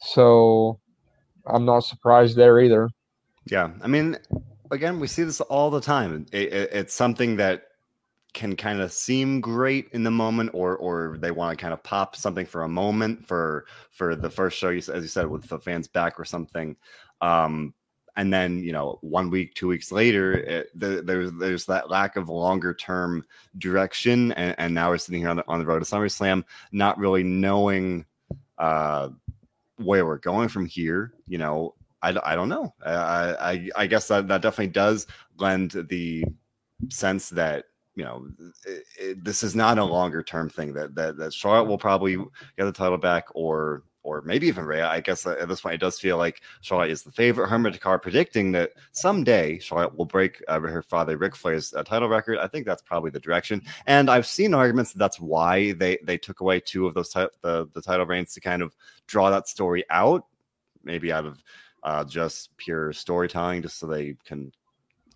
So 0.00 0.80
I'm 1.46 1.66
not 1.66 1.80
surprised 1.80 2.38
there 2.38 2.58
either. 2.58 2.88
Yeah, 3.44 3.68
I 3.82 3.86
mean, 3.86 4.16
again, 4.70 4.98
we 4.98 5.08
see 5.08 5.24
this 5.24 5.42
all 5.42 5.70
the 5.70 5.82
time. 5.82 6.24
It, 6.32 6.50
it, 6.50 6.70
it's 6.72 6.94
something 6.94 7.36
that 7.36 7.64
can 8.32 8.56
kind 8.56 8.80
of 8.80 8.94
seem 8.94 9.42
great 9.42 9.90
in 9.92 10.04
the 10.04 10.10
moment, 10.10 10.52
or 10.54 10.74
or 10.78 11.18
they 11.18 11.32
want 11.32 11.58
to 11.58 11.62
kind 11.62 11.74
of 11.74 11.82
pop 11.82 12.16
something 12.16 12.46
for 12.46 12.62
a 12.62 12.68
moment 12.68 13.26
for 13.26 13.66
for 13.90 14.16
the 14.16 14.30
first 14.30 14.56
show, 14.56 14.70
you 14.70 14.78
as 14.78 14.88
you 14.88 15.08
said, 15.08 15.26
with 15.26 15.46
the 15.48 15.58
fans 15.58 15.86
back 15.86 16.18
or 16.18 16.24
something. 16.24 16.76
Um, 17.20 17.74
and 18.16 18.32
then 18.32 18.62
you 18.62 18.72
know, 18.72 18.98
one 19.02 19.30
week, 19.30 19.54
two 19.54 19.68
weeks 19.68 19.92
later, 19.92 20.32
it, 20.32 20.70
the, 20.78 21.02
there's 21.02 21.32
there's 21.32 21.66
that 21.66 21.90
lack 21.90 22.16
of 22.16 22.28
longer 22.28 22.72
term 22.72 23.24
direction, 23.58 24.32
and, 24.32 24.54
and 24.58 24.74
now 24.74 24.88
we're 24.88 24.98
sitting 24.98 25.20
here 25.20 25.30
on 25.30 25.36
the 25.36 25.44
on 25.46 25.58
the 25.58 25.66
road 25.66 25.80
to 25.80 25.84
SummerSlam, 25.84 26.42
not 26.72 26.98
really 26.98 27.22
knowing 27.22 28.06
uh, 28.58 29.10
where 29.76 30.06
we're 30.06 30.18
going 30.18 30.48
from 30.48 30.64
here. 30.64 31.12
You 31.28 31.38
know, 31.38 31.74
i, 32.02 32.16
I 32.24 32.34
don't 32.34 32.48
know. 32.48 32.74
I, 32.84 32.94
I 32.94 33.70
I 33.76 33.86
guess 33.86 34.08
that, 34.08 34.28
that 34.28 34.42
definitely 34.42 34.72
does 34.72 35.06
lend 35.38 35.72
the 35.88 36.24
sense 36.88 37.28
that 37.30 37.66
you 37.94 38.04
know 38.04 38.28
it, 38.66 38.84
it, 38.98 39.24
this 39.24 39.42
is 39.42 39.54
not 39.54 39.78
a 39.78 39.84
longer 39.84 40.22
term 40.22 40.48
thing. 40.48 40.72
That 40.72 40.94
that 40.94 41.18
that 41.18 41.34
Charlotte 41.34 41.68
will 41.68 41.78
probably 41.78 42.16
get 42.16 42.64
the 42.64 42.72
title 42.72 42.98
back, 42.98 43.26
or 43.34 43.82
or 44.06 44.22
maybe 44.22 44.46
even 44.46 44.64
Rhea. 44.64 44.86
I 44.86 45.00
guess 45.00 45.26
at 45.26 45.48
this 45.48 45.60
point 45.60 45.74
it 45.74 45.80
does 45.80 45.98
feel 45.98 46.16
like 46.16 46.40
Charlotte 46.60 46.90
is 46.90 47.02
the 47.02 47.10
favorite. 47.10 47.48
Hermit 47.48 47.72
Dakar 47.72 47.98
predicting 47.98 48.52
that 48.52 48.70
someday 48.92 49.58
Charlotte 49.58 49.96
will 49.96 50.06
break 50.06 50.42
uh, 50.46 50.60
her 50.60 50.82
father 50.82 51.18
Ric 51.18 51.34
Flair's 51.34 51.74
uh, 51.74 51.82
title 51.82 52.08
record. 52.08 52.38
I 52.38 52.46
think 52.46 52.66
that's 52.66 52.82
probably 52.82 53.10
the 53.10 53.18
direction. 53.18 53.60
And 53.86 54.08
I've 54.08 54.26
seen 54.26 54.54
arguments 54.54 54.92
that 54.92 54.98
that's 55.00 55.18
why 55.18 55.72
they 55.72 55.98
they 56.04 56.16
took 56.16 56.40
away 56.40 56.60
two 56.60 56.86
of 56.86 56.94
those 56.94 57.12
the 57.12 57.68
the 57.74 57.82
title 57.82 58.06
reigns 58.06 58.32
to 58.34 58.40
kind 58.40 58.62
of 58.62 58.74
draw 59.08 59.28
that 59.30 59.48
story 59.48 59.84
out, 59.90 60.24
maybe 60.84 61.12
out 61.12 61.26
of 61.26 61.42
uh, 61.82 62.04
just 62.04 62.56
pure 62.56 62.92
storytelling, 62.92 63.62
just 63.62 63.78
so 63.78 63.86
they 63.86 64.16
can, 64.24 64.52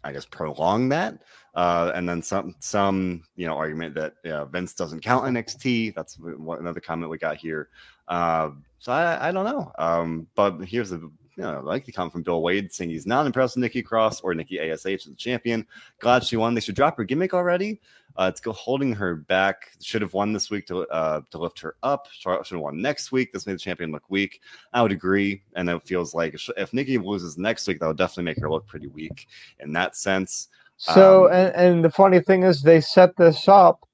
I 0.03 0.13
guess, 0.13 0.27
prolong 0.27 0.89
that. 0.89 1.23
Uh, 1.55 1.91
and 1.95 2.09
then 2.09 2.23
some, 2.23 2.55
some 2.61 3.25
you 3.35 3.47
know, 3.47 3.55
argument 3.55 3.95
that 3.97 4.15
know, 4.25 4.45
Vince 4.45 4.73
doesn't 4.75 5.03
count 5.03 5.25
NXT. 5.25 5.95
That's 5.95 6.17
another 6.19 6.81
comment 6.81 7.11
we 7.11 7.19
got 7.19 7.37
here. 7.37 7.69
Uh, 8.11 8.51
so 8.79 8.93
I, 8.93 9.29
I 9.29 9.33
don't 9.33 9.47
know. 9.47 9.73
Um, 9.79 10.27
but 10.35 10.59
here's 10.61 10.91
the, 10.91 10.99
you 10.99 11.13
know, 11.45 11.55
I 11.55 11.61
like 11.61 11.87
the 11.87 11.93
comment 11.93 12.13
from 12.13 12.23
Bill 12.23 12.43
Wade 12.43 12.73
saying 12.73 12.91
he's 12.91 13.07
not 13.07 13.25
impressed 13.25 13.57
with 13.57 13.63
Nikki 13.63 13.83
Cross 13.83 14.21
or 14.21 14.35
Nikki 14.35 14.61
Ash 14.61 14.85
as 14.85 15.05
the 15.05 15.15
champion. 15.17 15.67
Glad 16.01 16.25
she 16.25 16.37
won. 16.37 16.55
They 16.55 16.61
should 16.61 16.75
drop 16.75 16.97
her 16.99 17.05
gimmick 17.05 17.33
already. 17.33 17.81
Uh, 18.17 18.31
it's 18.35 18.43
holding 18.45 18.93
her 18.93 19.15
back. 19.15 19.71
Should 19.81 20.03
have 20.03 20.13
won 20.13 20.33
this 20.33 20.51
week 20.51 20.67
to 20.67 20.81
uh, 20.89 21.21
to 21.31 21.39
lift 21.39 21.61
her 21.61 21.77
up. 21.85 22.09
Charlotte 22.11 22.45
should 22.45 22.57
have 22.57 22.63
won 22.63 22.83
next 22.83 23.13
week. 23.13 23.33
This 23.33 23.47
made 23.47 23.55
the 23.55 23.59
champion 23.59 23.93
look 23.93 24.11
weak. 24.11 24.41
I 24.73 24.83
would 24.83 24.93
agree, 24.93 25.43
and 25.55 25.71
it 25.71 25.83
feels 25.85 26.13
like 26.13 26.35
if, 26.35 26.51
if 26.57 26.75
Nikki 26.75 26.99
loses 26.99 27.39
next 27.39 27.69
week, 27.69 27.79
that 27.79 27.87
would 27.87 27.97
definitely 27.97 28.25
make 28.25 28.41
her 28.41 28.51
look 28.51 28.67
pretty 28.67 28.89
weak 28.89 29.29
in 29.61 29.73
that 29.75 29.95
sense. 29.97 30.49
So, 30.77 31.27
Um, 31.27 31.33
and, 31.33 31.55
and 31.55 31.85
the 31.85 31.91
funny 31.91 32.21
thing 32.21 32.43
is, 32.43 32.63
they 32.63 32.81
set 32.81 33.17
this 33.17 33.47
up 33.47 33.87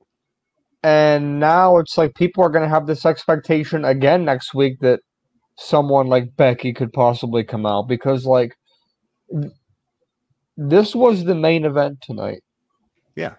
and 0.87 1.41
now 1.41 1.79
it's 1.79 1.99
like 1.99 2.15
people 2.15 2.45
are 2.45 2.49
going 2.49 2.63
to 2.63 2.69
have 2.69 2.87
this 2.87 3.05
expectation 3.05 3.85
again 3.85 4.25
next 4.25 4.55
week 4.55 4.79
that 4.79 5.01
someone 5.59 6.07
like 6.07 6.37
Becky 6.37 6.73
could 6.73 6.93
possibly 6.93 7.43
come 7.43 7.67
out 7.67 7.89
because 7.89 8.25
like 8.25 8.57
this 10.57 10.95
was 10.95 11.25
the 11.25 11.35
main 11.35 11.65
event 11.65 11.99
tonight. 12.03 12.41
Yeah, 13.17 13.35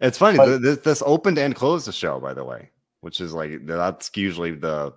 it's 0.00 0.16
funny. 0.16 0.38
But, 0.38 0.62
this, 0.62 0.78
this 0.78 1.02
opened 1.04 1.36
and 1.36 1.54
closed 1.54 1.86
the 1.86 1.92
show, 1.92 2.18
by 2.18 2.32
the 2.32 2.44
way, 2.44 2.70
which 3.02 3.20
is 3.20 3.34
like 3.34 3.66
that's 3.66 4.10
usually 4.16 4.52
the 4.52 4.94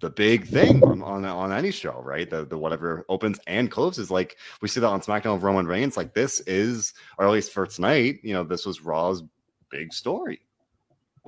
the 0.00 0.10
big 0.10 0.46
thing 0.46 0.84
on, 0.84 1.02
on, 1.02 1.24
on 1.24 1.52
any 1.52 1.72
show, 1.72 2.00
right? 2.04 2.30
The 2.30 2.44
the 2.44 2.56
whatever 2.56 3.04
opens 3.08 3.40
and 3.48 3.68
closes. 3.68 4.08
Like 4.08 4.36
we 4.62 4.68
see 4.68 4.78
that 4.78 4.86
on 4.86 5.00
SmackDown 5.00 5.34
of 5.34 5.42
Roman 5.42 5.66
Reigns. 5.66 5.96
Like 5.96 6.14
this 6.14 6.38
is, 6.46 6.94
or 7.18 7.26
at 7.26 7.32
least 7.32 7.50
for 7.50 7.66
tonight, 7.66 8.20
you 8.22 8.34
know, 8.34 8.44
this 8.44 8.64
was 8.64 8.82
Raw's 8.82 9.24
big 9.68 9.92
story, 9.92 10.40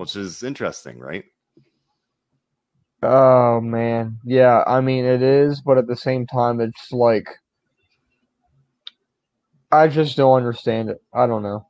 which 0.01 0.17
is 0.17 0.43
interesting, 0.43 0.99
right? 0.99 1.25
Oh 3.03 3.61
man, 3.61 4.19
yeah. 4.25 4.65
I 4.67 4.81
mean, 4.81 5.05
it 5.05 5.21
is, 5.21 5.61
but 5.61 5.77
at 5.77 5.87
the 5.87 5.97
same 5.97 6.27
time, 6.27 6.59
it's 6.61 6.91
like 6.91 7.29
I 9.71 9.89
just 9.89 10.17
don't 10.17 10.39
understand 10.39 10.89
it. 10.89 11.03
I 11.13 11.27
don't 11.27 11.43
know. 11.43 11.67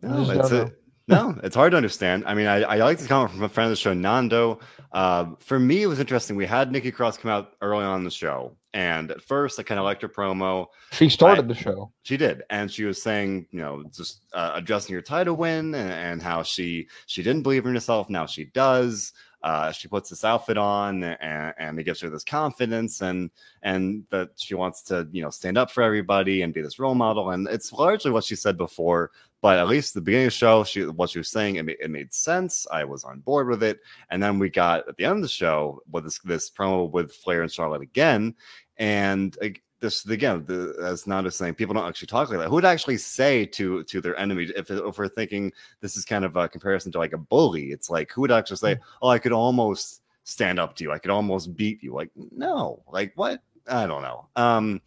No, 0.00 0.30
it's 0.30 0.50
a, 0.52 0.72
no, 1.08 1.38
it's 1.42 1.56
hard 1.56 1.72
to 1.72 1.76
understand. 1.76 2.24
I 2.26 2.34
mean, 2.34 2.46
I, 2.46 2.62
I 2.62 2.76
like 2.76 2.98
this 2.98 3.06
comment 3.06 3.30
from 3.30 3.42
a 3.42 3.48
friend 3.48 3.66
of 3.66 3.72
the 3.72 3.76
show, 3.76 3.94
Nando. 3.94 4.60
Uh, 4.92 5.30
for 5.38 5.58
me, 5.58 5.82
it 5.82 5.86
was 5.86 6.00
interesting. 6.00 6.36
We 6.36 6.46
had 6.46 6.70
Nikki 6.70 6.90
Cross 6.90 7.18
come 7.18 7.30
out 7.30 7.54
early 7.62 7.84
on 7.84 8.04
the 8.04 8.10
show, 8.10 8.56
and 8.74 9.10
at 9.10 9.22
first, 9.22 9.58
I 9.58 9.62
kind 9.62 9.78
of 9.78 9.84
liked 9.84 10.02
her 10.02 10.08
promo. 10.08 10.66
She 10.92 11.08
started 11.08 11.46
I, 11.46 11.48
the 11.48 11.54
show. 11.54 11.90
She 12.02 12.16
did, 12.16 12.42
and 12.50 12.70
she 12.70 12.84
was 12.84 13.02
saying, 13.02 13.46
you 13.50 13.60
know, 13.60 13.84
just 13.94 14.26
uh, 14.34 14.52
addressing 14.54 14.94
her 14.94 15.02
title 15.02 15.34
win 15.34 15.74
and, 15.74 15.90
and 15.90 16.22
how 16.22 16.42
she 16.42 16.88
she 17.06 17.22
didn't 17.22 17.42
believe 17.42 17.64
in 17.64 17.74
herself. 17.74 18.10
Now 18.10 18.26
she 18.26 18.44
does 18.44 19.12
uh, 19.42 19.70
she 19.70 19.88
puts 19.88 20.10
this 20.10 20.24
outfit 20.24 20.58
on 20.58 21.02
and, 21.04 21.54
and 21.58 21.78
it 21.78 21.84
gives 21.84 22.00
her 22.00 22.10
this 22.10 22.24
confidence 22.24 23.02
and 23.02 23.30
and 23.62 24.04
that 24.10 24.30
she 24.36 24.54
wants 24.54 24.82
to 24.82 25.08
you 25.12 25.22
know 25.22 25.30
stand 25.30 25.56
up 25.56 25.70
for 25.70 25.82
everybody 25.82 26.42
and 26.42 26.52
be 26.52 26.60
this 26.60 26.78
role 26.78 26.94
model 26.94 27.30
and 27.30 27.46
it's 27.48 27.72
largely 27.72 28.10
what 28.10 28.24
she 28.24 28.34
said 28.34 28.56
before 28.56 29.10
but 29.40 29.58
at 29.58 29.68
least 29.68 29.94
the 29.94 30.00
beginning 30.00 30.26
of 30.26 30.32
the 30.32 30.36
show 30.36 30.64
she 30.64 30.84
what 30.86 31.10
she 31.10 31.18
was 31.18 31.30
saying 31.30 31.56
it 31.56 31.64
made, 31.64 31.76
it 31.80 31.90
made 31.90 32.12
sense 32.12 32.66
i 32.70 32.84
was 32.84 33.04
on 33.04 33.20
board 33.20 33.48
with 33.48 33.62
it 33.62 33.80
and 34.10 34.22
then 34.22 34.38
we 34.38 34.50
got 34.50 34.88
at 34.88 34.96
the 34.96 35.04
end 35.04 35.16
of 35.16 35.22
the 35.22 35.28
show 35.28 35.80
with 35.90 36.04
this 36.04 36.18
this 36.20 36.50
promo 36.50 36.90
with 36.90 37.12
flair 37.12 37.42
and 37.42 37.52
charlotte 37.52 37.82
again 37.82 38.34
and 38.78 39.36
this 39.80 40.04
again, 40.06 40.44
the, 40.46 40.74
as 40.82 41.06
Nando 41.06 41.30
saying, 41.30 41.54
people 41.54 41.74
don't 41.74 41.86
actually 41.86 42.06
talk 42.06 42.28
like 42.30 42.38
that. 42.38 42.48
Who 42.48 42.56
would 42.56 42.64
actually 42.64 42.98
say 42.98 43.46
to 43.46 43.84
to 43.84 44.00
their 44.00 44.16
enemy 44.18 44.50
if, 44.56 44.70
if 44.70 44.98
we're 44.98 45.08
thinking 45.08 45.52
this 45.80 45.96
is 45.96 46.04
kind 46.04 46.24
of 46.24 46.36
a 46.36 46.48
comparison 46.48 46.92
to 46.92 46.98
like 46.98 47.12
a 47.12 47.18
bully? 47.18 47.70
It's 47.70 47.90
like 47.90 48.10
who 48.12 48.22
would 48.22 48.32
actually 48.32 48.56
say, 48.56 48.74
hmm. 48.74 48.80
"Oh, 49.02 49.08
I 49.08 49.18
could 49.18 49.32
almost 49.32 50.02
stand 50.24 50.58
up 50.58 50.74
to 50.76 50.84
you. 50.84 50.92
I 50.92 50.98
could 50.98 51.10
almost 51.10 51.56
beat 51.56 51.82
you." 51.82 51.94
Like 51.94 52.10
no, 52.16 52.82
like 52.90 53.12
what? 53.14 53.40
I 53.68 53.86
don't 53.86 54.02
know. 54.02 54.28
Um, 54.34 54.80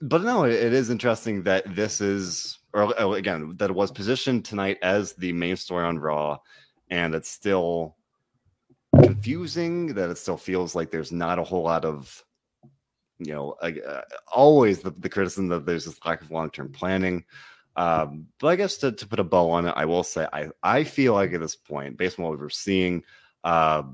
but 0.00 0.22
no, 0.22 0.44
it, 0.44 0.54
it 0.54 0.72
is 0.72 0.90
interesting 0.90 1.42
that 1.44 1.74
this 1.74 2.00
is, 2.00 2.58
or 2.76 2.94
oh, 3.00 3.14
again, 3.14 3.56
that 3.56 3.74
was 3.74 3.90
positioned 3.90 4.44
tonight 4.44 4.78
as 4.82 5.14
the 5.14 5.32
main 5.32 5.56
story 5.56 5.84
on 5.84 5.98
Raw, 5.98 6.38
and 6.90 7.14
it's 7.14 7.30
still 7.30 7.96
confusing. 9.02 9.94
That 9.94 10.10
it 10.10 10.18
still 10.18 10.36
feels 10.36 10.74
like 10.74 10.90
there's 10.90 11.10
not 11.10 11.38
a 11.38 11.44
whole 11.44 11.62
lot 11.62 11.86
of 11.86 12.22
you 13.18 13.32
know, 13.32 13.52
uh, 13.62 14.02
always 14.30 14.80
the, 14.80 14.90
the, 14.90 15.08
criticism 15.08 15.48
that 15.48 15.64
there's 15.64 15.86
this 15.86 15.98
lack 16.04 16.20
of 16.20 16.30
long 16.30 16.50
term 16.50 16.70
planning. 16.70 17.24
Um, 17.76 18.26
but 18.38 18.48
I 18.48 18.56
guess 18.56 18.76
to, 18.78 18.92
to 18.92 19.06
put 19.06 19.20
a 19.20 19.24
bow 19.24 19.50
on 19.50 19.66
it, 19.66 19.74
I 19.74 19.86
will 19.86 20.02
say 20.02 20.26
I, 20.32 20.48
I 20.62 20.84
feel 20.84 21.14
like 21.14 21.32
at 21.32 21.40
this 21.40 21.56
point, 21.56 21.96
based 21.96 22.18
on 22.18 22.24
what 22.24 22.32
we 22.32 22.38
were 22.38 22.50
seeing, 22.50 23.02
uh, 23.44 23.84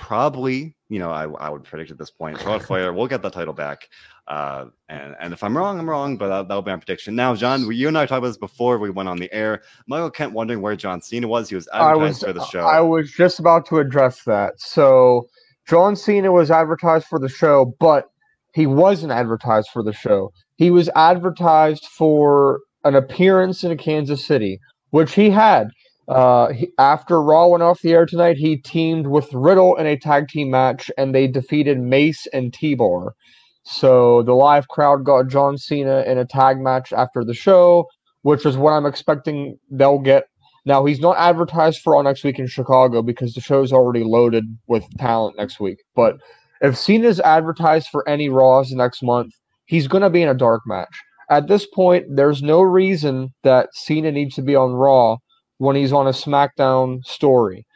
probably, 0.00 0.74
you 0.88 0.98
know, 0.98 1.10
I, 1.10 1.24
I 1.24 1.50
would 1.50 1.62
predict 1.62 1.90
at 1.90 1.98
this 1.98 2.10
point, 2.10 2.40
Charlotte 2.40 2.64
Flair 2.64 2.92
will 2.92 3.06
get 3.06 3.20
the 3.20 3.28
title 3.28 3.52
back. 3.52 3.88
Uh, 4.26 4.66
and, 4.88 5.14
and 5.20 5.32
if 5.34 5.44
I'm 5.44 5.54
wrong, 5.56 5.78
I'm 5.78 5.88
wrong, 5.88 6.16
but 6.16 6.48
that, 6.48 6.54
will 6.54 6.62
be 6.62 6.70
my 6.70 6.78
prediction. 6.78 7.14
Now, 7.14 7.34
John, 7.34 7.70
you 7.70 7.86
and 7.86 7.98
I 7.98 8.06
talked 8.06 8.18
about 8.18 8.28
this 8.28 8.38
before 8.38 8.78
we 8.78 8.88
went 8.88 9.08
on 9.08 9.18
the 9.18 9.30
air. 9.32 9.62
Michael 9.86 10.10
Kent 10.10 10.32
wondering 10.32 10.62
where 10.62 10.74
John 10.74 11.02
Cena 11.02 11.28
was. 11.28 11.50
He 11.50 11.54
was 11.54 11.68
advertised 11.72 12.00
was, 12.00 12.22
for 12.22 12.32
the 12.32 12.44
show. 12.46 12.60
I 12.60 12.80
was 12.80 13.10
just 13.12 13.38
about 13.38 13.66
to 13.66 13.78
address 13.78 14.24
that. 14.24 14.58
So, 14.58 15.28
John 15.68 15.96
Cena 15.96 16.32
was 16.32 16.50
advertised 16.50 17.06
for 17.06 17.18
the 17.18 17.28
show, 17.28 17.76
but 17.78 18.10
he 18.54 18.66
wasn't 18.66 19.12
advertised 19.12 19.68
for 19.72 19.82
the 19.82 19.92
show. 19.92 20.32
He 20.56 20.70
was 20.70 20.88
advertised 20.96 21.86
for 21.86 22.60
an 22.84 22.94
appearance 22.94 23.62
in 23.62 23.70
a 23.70 23.76
Kansas 23.76 24.24
City, 24.24 24.60
which 24.90 25.14
he 25.14 25.30
had. 25.30 25.68
Uh, 26.10 26.52
he, 26.52 26.68
after 26.76 27.22
Raw 27.22 27.46
went 27.46 27.62
off 27.62 27.82
the 27.82 27.92
air 27.92 28.04
tonight, 28.04 28.36
he 28.36 28.56
teamed 28.56 29.06
with 29.06 29.32
Riddle 29.32 29.76
in 29.76 29.86
a 29.86 29.96
tag 29.96 30.26
team 30.26 30.50
match, 30.50 30.90
and 30.98 31.14
they 31.14 31.28
defeated 31.28 31.78
Mace 31.78 32.26
and 32.32 32.52
T-Bar. 32.52 33.14
So 33.62 34.22
the 34.24 34.32
live 34.32 34.66
crowd 34.66 35.04
got 35.04 35.28
John 35.28 35.56
Cena 35.56 36.02
in 36.02 36.18
a 36.18 36.24
tag 36.24 36.58
match 36.58 36.92
after 36.92 37.24
the 37.24 37.32
show, 37.32 37.86
which 38.22 38.44
is 38.44 38.56
what 38.56 38.72
I'm 38.72 38.86
expecting 38.86 39.56
they'll 39.70 40.00
get. 40.00 40.24
Now 40.66 40.84
he's 40.84 40.98
not 40.98 41.16
advertised 41.16 41.80
for 41.80 41.94
all 41.94 42.02
next 42.02 42.24
week 42.24 42.40
in 42.40 42.48
Chicago 42.48 43.02
because 43.02 43.34
the 43.34 43.40
show's 43.40 43.72
already 43.72 44.02
loaded 44.02 44.44
with 44.66 44.84
talent 44.98 45.36
next 45.38 45.60
week, 45.60 45.78
but 45.94 46.16
if 46.60 46.76
Cena's 46.76 47.20
advertised 47.20 47.88
for 47.88 48.06
any 48.08 48.28
Raws 48.28 48.72
next 48.72 49.02
month, 49.02 49.32
he's 49.64 49.88
going 49.88 50.02
to 50.02 50.10
be 50.10 50.22
in 50.22 50.28
a 50.28 50.34
dark 50.34 50.62
match. 50.66 50.94
At 51.30 51.46
this 51.46 51.66
point, 51.66 52.04
there's 52.10 52.42
no 52.42 52.60
reason 52.60 53.32
that 53.44 53.70
Cena 53.72 54.10
needs 54.10 54.34
to 54.34 54.42
be 54.42 54.56
on 54.56 54.72
Raw 54.72 55.16
when 55.60 55.76
he's 55.76 55.92
on 55.92 56.06
a 56.06 56.10
SmackDown 56.10 57.04
story. 57.04 57.66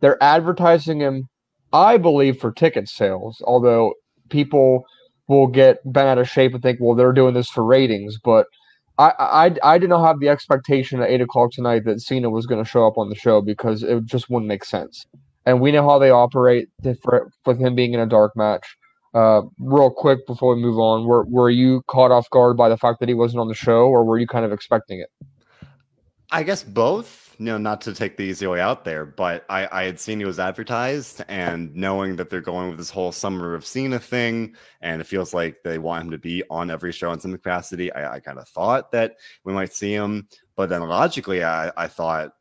They're 0.00 0.22
advertising 0.22 1.00
him, 1.00 1.28
I 1.72 1.96
believe, 1.96 2.40
for 2.40 2.52
ticket 2.52 2.88
sales, 2.88 3.42
although 3.46 3.94
people 4.30 4.84
will 5.28 5.46
get 5.46 5.78
bent 5.92 6.08
out 6.08 6.18
of 6.18 6.28
shape 6.28 6.54
and 6.54 6.62
think, 6.62 6.78
well, 6.80 6.96
they're 6.96 7.12
doing 7.12 7.34
this 7.34 7.48
for 7.48 7.64
ratings. 7.64 8.18
But 8.22 8.46
I, 8.98 9.12
I, 9.18 9.74
I 9.74 9.78
did 9.78 9.90
not 9.90 10.04
have 10.04 10.20
the 10.20 10.28
expectation 10.28 11.00
at 11.00 11.10
8 11.10 11.20
o'clock 11.20 11.52
tonight 11.52 11.84
that 11.84 12.00
Cena 12.00 12.30
was 12.30 12.46
going 12.46 12.62
to 12.62 12.68
show 12.68 12.86
up 12.86 12.98
on 12.98 13.08
the 13.08 13.14
show 13.14 13.40
because 13.40 13.82
it 13.82 14.04
just 14.04 14.28
wouldn't 14.28 14.48
make 14.48 14.64
sense 14.64 15.06
and 15.46 15.60
we 15.60 15.72
know 15.72 15.88
how 15.88 15.98
they 15.98 16.10
operate 16.10 16.68
for, 17.02 17.30
with 17.46 17.58
him 17.58 17.74
being 17.74 17.94
in 17.94 18.00
a 18.00 18.06
dark 18.06 18.36
match. 18.36 18.76
Uh, 19.14 19.42
real 19.58 19.90
quick 19.90 20.26
before 20.26 20.54
we 20.54 20.62
move 20.62 20.78
on, 20.78 21.04
were 21.04 21.24
were 21.24 21.50
you 21.50 21.82
caught 21.86 22.10
off 22.10 22.30
guard 22.30 22.56
by 22.56 22.68
the 22.68 22.78
fact 22.78 22.98
that 23.00 23.08
he 23.08 23.14
wasn't 23.14 23.40
on 23.40 23.48
the 23.48 23.54
show, 23.54 23.86
or 23.86 24.04
were 24.04 24.18
you 24.18 24.26
kind 24.26 24.44
of 24.44 24.52
expecting 24.52 25.00
it? 25.00 25.08
I 26.30 26.42
guess 26.44 26.62
both. 26.62 27.31
You 27.42 27.46
know, 27.46 27.58
not 27.58 27.80
to 27.80 27.92
take 27.92 28.16
the 28.16 28.22
easy 28.22 28.46
way 28.46 28.60
out 28.60 28.84
there, 28.84 29.04
but 29.04 29.44
I, 29.50 29.66
I 29.72 29.82
had 29.82 29.98
seen 29.98 30.20
he 30.20 30.24
was 30.24 30.38
advertised, 30.38 31.24
and 31.26 31.74
knowing 31.74 32.14
that 32.14 32.30
they're 32.30 32.40
going 32.40 32.68
with 32.68 32.78
this 32.78 32.88
whole 32.88 33.10
summer 33.10 33.56
of 33.56 33.66
Cena 33.66 33.98
thing, 33.98 34.54
and 34.80 35.00
it 35.00 35.08
feels 35.08 35.34
like 35.34 35.56
they 35.64 35.78
want 35.78 36.04
him 36.04 36.12
to 36.12 36.18
be 36.18 36.44
on 36.50 36.70
every 36.70 36.92
show 36.92 37.10
in 37.10 37.18
some 37.18 37.32
capacity, 37.32 37.92
I, 37.94 38.14
I 38.14 38.20
kind 38.20 38.38
of 38.38 38.48
thought 38.48 38.92
that 38.92 39.16
we 39.42 39.52
might 39.52 39.72
see 39.72 39.92
him. 39.92 40.28
But 40.54 40.68
then 40.68 40.82
logically, 40.82 41.42
I, 41.42 41.72
I 41.76 41.88
thought 41.88 42.32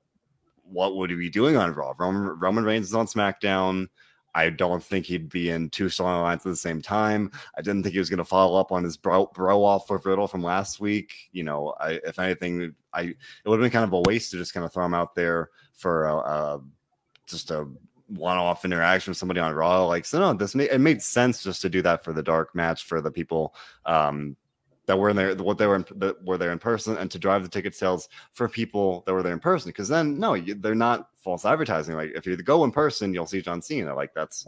what 0.61 0.95
would 0.95 1.09
he 1.09 1.15
be 1.15 1.31
doing 1.31 1.57
on 1.57 1.73
Raw? 1.73 1.95
Roman, 1.97 2.39
Roman 2.39 2.63
Reigns 2.63 2.85
is 2.85 2.93
on 2.93 3.07
SmackDown. 3.07 3.87
I 4.33 4.49
don't 4.49 4.83
think 4.83 5.05
he'd 5.05 5.29
be 5.29 5.49
in 5.49 5.69
two 5.69 5.85
storylines 5.85 6.35
at 6.35 6.43
the 6.43 6.55
same 6.55 6.81
time. 6.81 7.31
I 7.57 7.61
didn't 7.61 7.83
think 7.83 7.93
he 7.93 7.99
was 7.99 8.09
going 8.09 8.17
to 8.19 8.25
follow 8.25 8.59
up 8.59 8.71
on 8.71 8.83
his 8.83 8.97
bro, 8.97 9.25
bro 9.33 9.63
off 9.63 9.89
with 9.89 10.05
Riddle 10.05 10.27
from 10.27 10.43
last 10.43 10.79
week. 10.79 11.13
You 11.31 11.43
know, 11.43 11.75
I, 11.79 11.99
if 12.05 12.17
anything, 12.17 12.73
I 12.93 13.01
it 13.01 13.17
would 13.45 13.59
have 13.59 13.63
been 13.63 13.71
kind 13.71 13.85
of 13.85 13.93
a 13.93 14.01
waste 14.09 14.31
to 14.31 14.37
just 14.37 14.53
kind 14.53 14.65
of 14.65 14.73
throw 14.73 14.85
him 14.85 14.93
out 14.93 15.15
there 15.15 15.49
for 15.73 16.07
a, 16.07 16.15
a 16.15 16.61
just 17.27 17.51
a 17.51 17.67
one-off 18.07 18.65
interaction 18.65 19.11
with 19.11 19.17
somebody 19.17 19.39
on 19.39 19.53
Raw. 19.53 19.85
Like, 19.85 20.05
so 20.05 20.19
no, 20.19 20.33
this 20.33 20.55
made, 20.55 20.69
it 20.69 20.79
made 20.79 21.01
sense 21.01 21.43
just 21.43 21.61
to 21.61 21.69
do 21.69 21.81
that 21.81 22.03
for 22.03 22.13
the 22.13 22.23
dark 22.23 22.53
match 22.55 22.83
for 22.83 23.01
the 23.01 23.11
people 23.11 23.55
um, 23.85 24.35
that 24.91 24.97
were 24.97 25.09
in 25.09 25.15
there, 25.15 25.33
what 25.35 25.57
they 25.57 25.67
were 25.67 25.77
in, 25.77 25.85
that 25.95 26.21
were 26.25 26.37
there 26.37 26.51
in 26.51 26.59
person, 26.59 26.97
and 26.97 27.09
to 27.11 27.17
drive 27.17 27.43
the 27.43 27.49
ticket 27.49 27.73
sales 27.73 28.09
for 28.33 28.49
people 28.49 29.03
that 29.05 29.13
were 29.13 29.23
there 29.23 29.31
in 29.31 29.39
person. 29.39 29.69
Because 29.69 29.87
then, 29.87 30.19
no, 30.19 30.33
you, 30.33 30.53
they're 30.53 30.75
not 30.75 31.07
false 31.15 31.45
advertising. 31.45 31.95
Like 31.95 32.11
if 32.13 32.25
you 32.25 32.35
go 32.35 32.65
in 32.65 32.73
person, 32.73 33.13
you'll 33.13 33.25
see 33.25 33.41
John 33.41 33.61
Cena. 33.61 33.95
Like 33.95 34.13
that's 34.13 34.45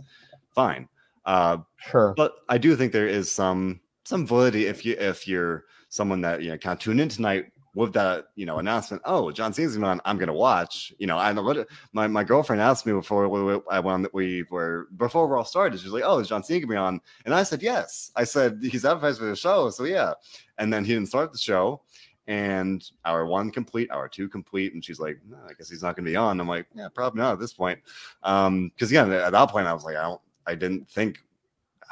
fine. 0.53 0.89
Uh, 1.25 1.59
sure. 1.77 2.13
But 2.17 2.39
I 2.49 2.57
do 2.57 2.75
think 2.75 2.91
there 2.91 3.07
is 3.07 3.31
some 3.31 3.79
some 4.03 4.27
validity 4.27 4.65
if 4.65 4.85
you 4.85 4.97
if 4.99 5.29
you're 5.29 5.63
someone 5.87 6.19
that 6.19 6.41
you 6.41 6.51
know 6.51 6.57
kind 6.57 6.73
of 6.73 6.79
tune 6.79 6.99
in 6.99 7.07
tonight 7.07 7.52
with 7.75 7.93
that 7.93 8.27
you 8.35 8.45
know 8.45 8.59
announcement, 8.59 9.01
oh, 9.05 9.31
John 9.31 9.53
Cena's 9.53 9.77
on, 9.77 10.01
I'm 10.05 10.17
going 10.17 10.27
to 10.27 10.33
watch. 10.33 10.93
You 10.99 11.07
know, 11.07 11.17
I 11.17 11.33
know 11.33 11.65
my 11.91 12.07
my 12.07 12.23
girlfriend 12.23 12.61
asked 12.61 12.85
me 12.85 12.93
before 12.93 13.27
we, 13.27 13.59
I 13.69 13.79
when 13.79 14.07
we 14.13 14.43
were 14.49 14.87
before 14.97 15.27
we 15.27 15.35
all 15.35 15.45
started. 15.45 15.79
She's 15.79 15.91
like, 15.91 16.03
oh, 16.05 16.19
is 16.19 16.29
John 16.29 16.43
Cena 16.43 16.59
going 16.59 16.69
to 16.69 16.73
be 16.73 16.77
on? 16.77 17.01
And 17.25 17.33
I 17.33 17.43
said 17.43 17.61
yes. 17.61 18.11
I 18.15 18.23
said 18.23 18.59
he's 18.61 18.85
advertised 18.85 19.19
for 19.19 19.25
the 19.25 19.35
show, 19.35 19.69
so 19.69 19.85
yeah. 19.85 20.13
And 20.57 20.71
then 20.71 20.85
he 20.85 20.93
didn't 20.93 21.09
start 21.09 21.31
the 21.31 21.39
show, 21.39 21.81
and 22.27 22.87
hour 23.05 23.25
one 23.25 23.49
complete, 23.49 23.89
hour 23.91 24.07
two 24.07 24.29
complete, 24.29 24.73
and 24.73 24.85
she's 24.85 24.99
like, 24.99 25.19
no, 25.27 25.37
I 25.49 25.53
guess 25.53 25.69
he's 25.69 25.81
not 25.81 25.95
going 25.95 26.05
to 26.05 26.11
be 26.11 26.15
on. 26.15 26.39
I'm 26.39 26.47
like, 26.47 26.67
yeah, 26.75 26.87
probably 26.93 27.21
not 27.21 27.33
at 27.33 27.39
this 27.39 27.53
point. 27.53 27.79
Um, 28.23 28.69
because 28.69 28.91
again, 28.91 29.11
at 29.11 29.31
that 29.31 29.49
point, 29.49 29.67
I 29.67 29.73
was 29.73 29.83
like, 29.83 29.95
I 29.95 30.03
don't, 30.03 30.21
I 30.45 30.55
didn't 30.55 30.89
think 30.89 31.19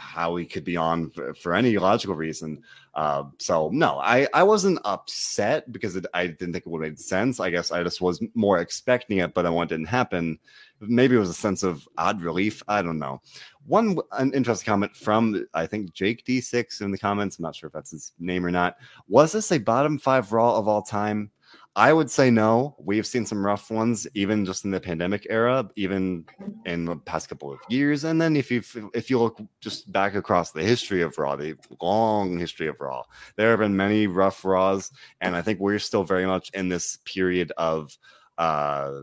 how 0.01 0.35
he 0.35 0.45
could 0.45 0.63
be 0.63 0.75
on 0.75 1.11
for, 1.11 1.33
for 1.35 1.53
any 1.53 1.77
logical 1.77 2.15
reason. 2.15 2.61
Uh, 2.95 3.23
so 3.37 3.69
no, 3.71 3.99
I 3.99 4.27
I 4.33 4.43
wasn't 4.43 4.79
upset 4.83 5.71
because 5.71 5.95
it, 5.95 6.05
I 6.13 6.27
didn't 6.27 6.53
think 6.53 6.65
it 6.65 6.69
would 6.69 6.81
make 6.81 6.97
sense. 6.97 7.39
I 7.39 7.51
guess 7.51 7.71
I 7.71 7.83
just 7.83 8.01
was 8.01 8.21
more 8.33 8.59
expecting 8.59 9.19
it, 9.19 9.33
but 9.33 9.43
then 9.43 9.53
when 9.53 9.65
it 9.65 9.69
didn't 9.69 9.85
happen, 9.85 10.39
maybe 10.81 11.15
it 11.15 11.19
was 11.19 11.29
a 11.29 11.33
sense 11.33 11.63
of 11.63 11.87
odd 11.97 12.21
relief. 12.21 12.63
I 12.67 12.81
don't 12.81 12.99
know. 12.99 13.21
One 13.65 13.97
an 14.13 14.33
interesting 14.33 14.65
comment 14.65 14.95
from 14.95 15.45
I 15.53 15.67
think 15.67 15.93
Jake 15.93 16.25
D6 16.25 16.81
in 16.81 16.91
the 16.91 16.97
comments. 16.97 17.37
I'm 17.37 17.43
not 17.43 17.55
sure 17.55 17.67
if 17.67 17.73
that's 17.73 17.91
his 17.91 18.11
name 18.19 18.45
or 18.45 18.51
not. 18.51 18.77
Was 19.07 19.31
this 19.31 19.51
a 19.51 19.59
bottom 19.59 19.99
five 19.99 20.33
Raw 20.33 20.57
of 20.57 20.67
all 20.67 20.81
time? 20.81 21.31
I 21.75 21.93
would 21.93 22.11
say 22.11 22.29
no. 22.29 22.75
We've 22.79 23.07
seen 23.07 23.25
some 23.25 23.45
rough 23.45 23.71
ones, 23.71 24.05
even 24.13 24.43
just 24.45 24.65
in 24.65 24.71
the 24.71 24.79
pandemic 24.79 25.25
era, 25.29 25.69
even 25.77 26.25
in 26.65 26.83
the 26.83 26.97
past 26.97 27.29
couple 27.29 27.51
of 27.51 27.59
years. 27.69 28.03
And 28.03 28.21
then 28.21 28.35
if 28.35 28.51
you 28.51 28.61
if 28.93 29.09
you 29.09 29.19
look 29.19 29.39
just 29.61 29.89
back 29.91 30.15
across 30.15 30.51
the 30.51 30.63
history 30.63 31.01
of 31.01 31.17
Raw, 31.17 31.37
the 31.37 31.55
long 31.81 32.37
history 32.37 32.67
of 32.67 32.75
Raw, 32.81 33.03
there 33.37 33.51
have 33.51 33.59
been 33.59 33.77
many 33.77 34.07
rough 34.07 34.43
Raws, 34.43 34.91
and 35.21 35.33
I 35.33 35.41
think 35.41 35.59
we're 35.61 35.79
still 35.79 36.03
very 36.03 36.25
much 36.25 36.49
in 36.53 36.67
this 36.67 36.97
period 37.05 37.53
of 37.57 37.97
uh 38.37 39.01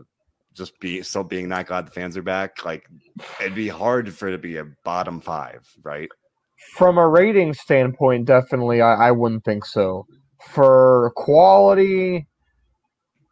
just 0.53 0.79
be 0.79 1.01
still 1.01 1.23
being 1.23 1.47
not 1.47 1.65
glad 1.67 1.87
the 1.87 1.91
fans 1.91 2.17
are 2.17 2.21
back. 2.21 2.63
Like 2.65 2.87
it'd 3.41 3.55
be 3.55 3.67
hard 3.67 4.13
for 4.13 4.27
it 4.27 4.33
to 4.33 4.37
be 4.37 4.57
a 4.57 4.65
bottom 4.83 5.21
five, 5.21 5.67
right? 5.81 6.09
From 6.75 6.97
a 6.99 7.07
rating 7.07 7.53
standpoint, 7.53 8.25
definitely, 8.25 8.81
I, 8.81 9.07
I 9.07 9.11
wouldn't 9.11 9.43
think 9.43 9.65
so. 9.65 10.05
For 10.39 11.11
quality, 11.15 12.27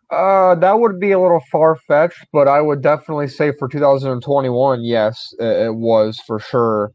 uh, 0.10 0.56
that 0.56 0.80
would 0.80 1.00
be 1.00 1.12
a 1.12 1.20
little 1.20 1.42
far 1.52 1.76
fetched, 1.88 2.26
but 2.32 2.48
I 2.48 2.62
would 2.62 2.82
definitely 2.82 3.28
say 3.28 3.52
for 3.58 3.68
2021, 3.68 4.84
yes, 4.84 5.34
it, 5.40 5.76
was 5.76 6.20
for 6.26 6.40
sure. 6.40 6.92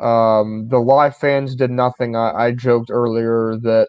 Um, 0.00 0.68
the 0.68 0.78
live 0.78 1.16
fans 1.16 1.54
did 1.54 1.70
nothing. 1.70 2.16
I, 2.16 2.30
I 2.46 2.52
joked 2.52 2.90
earlier 2.90 3.56
that 3.62 3.88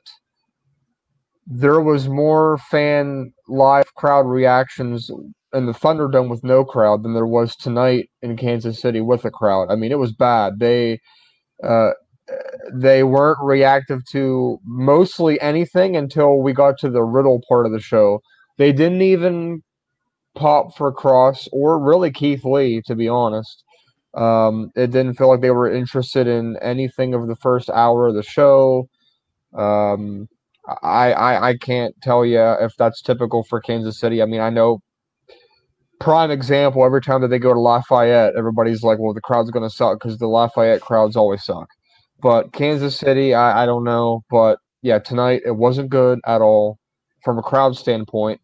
there 1.48 1.80
was 1.80 2.10
more 2.10 2.58
fan 2.58 3.34
live 3.48 3.94
crowd 3.96 4.26
reactions 4.26 5.12
in 5.54 5.68
the 5.68 5.72
Thunderdome 5.72 6.30
with 6.30 6.44
no 6.44 6.66
crowd 6.66 7.04
than 7.04 7.14
there 7.14 7.28
was 7.28 7.56
tonight 7.56 8.10
in 8.22 8.36
Kansas 8.36 8.82
City 8.82 9.00
with 9.02 9.26
a 9.26 9.32
crowd. 9.32 9.70
I 9.70 9.76
mean, 9.76 9.92
it 9.92 10.00
was 10.00 10.12
bad. 10.12 10.60
They 10.60 11.00
uh, 11.64 11.92
they 12.74 13.04
weren't 13.04 13.38
reactive 13.42 14.02
to 14.12 14.60
mostly 14.66 15.40
anything 15.40 15.96
until 15.96 16.42
we 16.42 16.54
got 16.54 16.78
to 16.80 16.90
the 16.90 17.04
Riddle 17.04 17.42
part 17.48 17.66
of 17.66 17.72
the 17.72 17.80
show. 17.80 18.22
They 18.58 18.72
didn't 18.72 19.02
even 19.02 19.62
pop 20.36 20.76
for 20.78 20.92
Cross 20.92 21.48
or 21.52 21.80
really 21.80 22.12
Keith 22.12 22.46
Lee, 22.46 22.82
to 22.86 22.96
be 22.96 23.08
honest. 23.08 23.64
Um, 24.16 24.72
it 24.76 24.92
didn't 24.92 25.16
feel 25.16 25.30
like 25.30 25.42
they 25.42 25.52
were 25.52 25.72
interested 25.72 26.28
in 26.28 26.58
anything 26.62 27.14
of 27.14 27.28
the 27.28 27.36
first 27.36 27.70
hour 27.70 28.08
of 28.08 28.16
the 28.16 28.24
show. 28.24 28.88
Um, 29.54 30.28
I, 30.82 31.14
I 31.14 31.50
I 31.50 31.58
can't 31.58 31.94
tell 32.02 32.26
you 32.26 32.40
if 32.42 32.76
that's 32.78 33.02
typical 33.02 33.44
for 33.44 33.60
Kansas 33.62 34.00
City. 34.00 34.22
I 34.22 34.26
mean, 34.26 34.42
I 34.42 34.50
know 34.50 34.80
prime 36.00 36.32
example. 36.32 36.86
Every 36.86 37.02
time 37.02 37.22
that 37.22 37.28
they 37.30 37.40
go 37.40 37.54
to 37.54 37.60
Lafayette, 37.60 38.36
everybody's 38.38 38.84
like, 38.84 39.00
"Well, 39.00 39.14
the 39.14 39.22
crowd's 39.22 39.52
going 39.52 39.68
to 39.68 39.76
suck 39.76 40.00
because 40.00 40.18
the 40.18 40.28
Lafayette 40.28 40.82
crowds 40.82 41.16
always 41.16 41.44
suck." 41.44 41.68
But 42.22 42.54
Kansas 42.54 42.98
City, 42.98 43.34
I, 43.34 43.64
I 43.64 43.66
don't 43.66 43.84
know, 43.84 44.24
but 44.30 44.60
yeah, 44.82 45.00
tonight 45.00 45.42
it 45.46 45.58
wasn't 45.58 45.90
good 45.90 46.20
at 46.26 46.42
all 46.42 46.80
from 47.24 47.38
a 47.38 47.44
crowd 47.44 47.76
standpoint. 47.76 48.40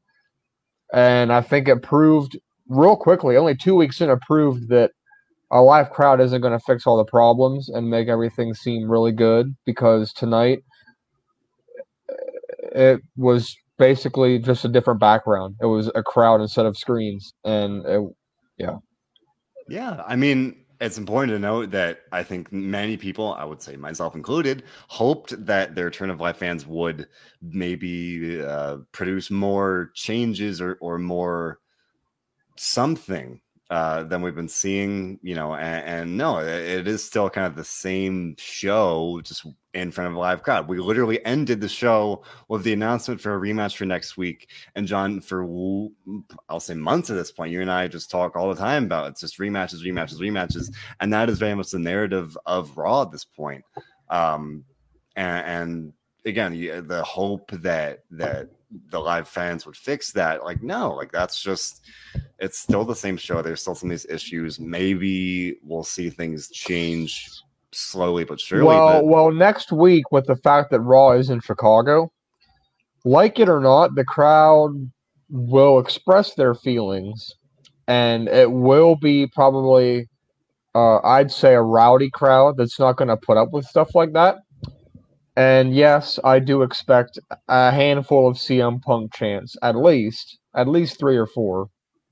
And 0.93 1.31
I 1.31 1.41
think 1.41 1.67
it 1.67 1.81
proved 1.81 2.37
real 2.67 2.95
quickly, 2.95 3.37
only 3.37 3.55
two 3.55 3.75
weeks 3.75 4.01
in, 4.01 4.09
it 4.09 4.21
proved 4.21 4.69
that 4.69 4.91
a 5.51 5.61
live 5.61 5.89
crowd 5.89 6.21
isn't 6.21 6.41
going 6.41 6.57
to 6.57 6.63
fix 6.65 6.87
all 6.87 6.97
the 6.97 7.05
problems 7.05 7.69
and 7.69 7.89
make 7.89 8.07
everything 8.07 8.53
seem 8.53 8.89
really 8.89 9.11
good 9.11 9.53
because 9.65 10.13
tonight 10.13 10.59
eh, 12.73 12.93
it 12.93 13.01
was 13.17 13.55
basically 13.77 14.39
just 14.39 14.63
a 14.63 14.69
different 14.69 14.99
background. 14.99 15.55
It 15.61 15.65
was 15.65 15.91
a 15.93 16.03
crowd 16.03 16.39
instead 16.39 16.65
of 16.65 16.77
screens. 16.77 17.33
And 17.43 17.85
it, 17.85 18.01
yeah. 18.57 18.77
Yeah. 19.67 20.03
I 20.07 20.15
mean, 20.15 20.60
it's 20.81 20.97
important 20.97 21.31
to 21.31 21.39
note 21.39 21.69
that 21.71 22.01
I 22.11 22.23
think 22.23 22.51
many 22.51 22.97
people, 22.97 23.35
I 23.35 23.45
would 23.45 23.61
say 23.61 23.75
myself 23.75 24.15
included, 24.15 24.63
hoped 24.87 25.45
that 25.45 25.75
their 25.75 25.91
Turn 25.91 26.09
of 26.09 26.19
Life 26.19 26.37
fans 26.37 26.65
would 26.65 27.07
maybe 27.39 28.41
uh, 28.41 28.77
produce 28.91 29.29
more 29.29 29.91
changes 29.93 30.59
or, 30.59 30.79
or 30.81 30.97
more 30.97 31.59
something 32.57 33.41
uh, 33.71 34.03
than 34.03 34.21
we've 34.21 34.35
been 34.35 34.49
seeing, 34.49 35.17
you 35.23 35.33
know, 35.33 35.55
and, 35.55 35.85
and, 35.85 36.17
no, 36.17 36.39
it 36.39 36.89
is 36.89 37.01
still 37.01 37.29
kind 37.29 37.47
of 37.47 37.55
the 37.55 37.63
same 37.63 38.35
show, 38.37 39.21
just 39.23 39.47
in 39.73 39.91
front 39.91 40.09
of 40.09 40.15
a 40.17 40.19
live 40.19 40.43
crowd. 40.43 40.67
We 40.67 40.79
literally 40.79 41.25
ended 41.25 41.61
the 41.61 41.69
show 41.69 42.21
with 42.49 42.63
the 42.63 42.73
announcement 42.73 43.21
for 43.21 43.33
a 43.33 43.39
rematch 43.39 43.77
for 43.77 43.85
next 43.85 44.17
week. 44.17 44.49
And 44.75 44.85
John, 44.85 45.21
for 45.21 45.47
I'll 46.49 46.59
say 46.59 46.73
months 46.73 47.09
at 47.11 47.15
this 47.15 47.31
point, 47.31 47.53
you 47.53 47.61
and 47.61 47.71
I 47.71 47.87
just 47.87 48.11
talk 48.11 48.35
all 48.35 48.53
the 48.53 48.59
time 48.59 48.83
about 48.83 49.07
it's 49.07 49.21
just 49.21 49.39
rematches, 49.39 49.85
rematches, 49.85 50.19
rematches, 50.19 50.69
and 50.99 51.13
that 51.13 51.29
is 51.29 51.39
very 51.39 51.55
much 51.55 51.71
the 51.71 51.79
narrative 51.79 52.37
of 52.45 52.77
Raw 52.77 53.03
at 53.03 53.11
this 53.13 53.23
point. 53.23 53.63
Um, 54.09 54.65
and, 55.15 55.45
and 55.45 55.93
again, 56.25 56.59
the 56.87 57.03
hope 57.05 57.51
that 57.51 57.99
that 58.11 58.49
the 58.89 58.99
live 58.99 59.27
fans 59.27 59.65
would 59.65 59.75
fix 59.75 60.11
that. 60.13 60.43
Like, 60.43 60.61
no, 60.63 60.93
like 60.93 61.11
that's 61.11 61.41
just 61.41 61.85
it's 62.39 62.59
still 62.59 62.85
the 62.85 62.95
same 62.95 63.17
show. 63.17 63.41
There's 63.41 63.61
still 63.61 63.75
some 63.75 63.89
of 63.89 63.91
these 63.91 64.05
issues. 64.05 64.59
Maybe 64.59 65.57
we'll 65.63 65.83
see 65.83 66.09
things 66.09 66.49
change 66.49 67.29
slowly 67.71 68.23
but 68.23 68.39
surely. 68.39 68.65
Well, 68.65 69.01
but... 69.01 69.05
well, 69.05 69.31
next 69.31 69.71
week 69.71 70.11
with 70.11 70.25
the 70.25 70.35
fact 70.35 70.71
that 70.71 70.81
Raw 70.81 71.11
is 71.11 71.29
in 71.29 71.39
Chicago, 71.41 72.11
like 73.03 73.39
it 73.39 73.49
or 73.49 73.59
not, 73.59 73.95
the 73.95 74.05
crowd 74.05 74.91
will 75.29 75.79
express 75.79 76.35
their 76.35 76.53
feelings, 76.53 77.33
and 77.87 78.27
it 78.27 78.51
will 78.51 78.95
be 78.95 79.27
probably, 79.27 80.09
uh, 80.75 80.99
I'd 80.99 81.31
say, 81.31 81.53
a 81.53 81.61
rowdy 81.61 82.09
crowd 82.09 82.57
that's 82.57 82.79
not 82.79 82.97
going 82.97 83.07
to 83.07 83.17
put 83.17 83.37
up 83.37 83.51
with 83.51 83.65
stuff 83.65 83.95
like 83.95 84.13
that. 84.13 84.37
And 85.35 85.73
yes, 85.73 86.19
I 86.23 86.39
do 86.39 86.61
expect 86.61 87.17
a 87.47 87.71
handful 87.71 88.27
of 88.27 88.37
CM 88.37 88.81
Punk 88.81 89.13
chants, 89.13 89.55
at 89.61 89.75
least, 89.75 90.37
at 90.55 90.67
least 90.67 90.99
three 90.99 91.15
or 91.15 91.25
four. 91.25 91.67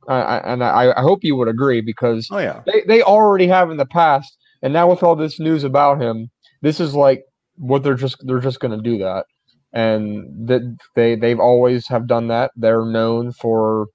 Uh, 0.07 0.41
and 0.45 0.63
I, 0.63 0.93
I 0.95 1.01
hope 1.01 1.19
you 1.23 1.35
would 1.35 1.49
agree 1.49 1.81
because 1.81 2.27
oh, 2.31 2.39
yeah. 2.39 2.61
they, 2.65 2.83
they 2.87 3.01
already 3.01 3.47
have 3.47 3.69
in 3.69 3.77
the 3.77 3.85
past, 3.85 4.35
and 4.61 4.73
now 4.73 4.89
with 4.89 5.03
all 5.03 5.15
this 5.15 5.39
news 5.39 5.63
about 5.63 6.01
him, 6.01 6.29
this 6.61 6.79
is 6.79 6.95
like 6.95 7.21
what 7.57 7.83
they're 7.83 7.93
just 7.95 8.15
they're 8.25 8.39
just 8.39 8.59
going 8.59 8.75
to 8.75 8.81
do 8.81 8.97
that, 8.97 9.25
and 9.71 10.47
that 10.47 10.61
they 10.95 11.15
they've 11.15 11.39
always 11.39 11.87
have 11.89 12.07
done 12.07 12.27
that. 12.29 12.51
They're 12.55 12.85
known 12.85 13.33
for 13.33 13.87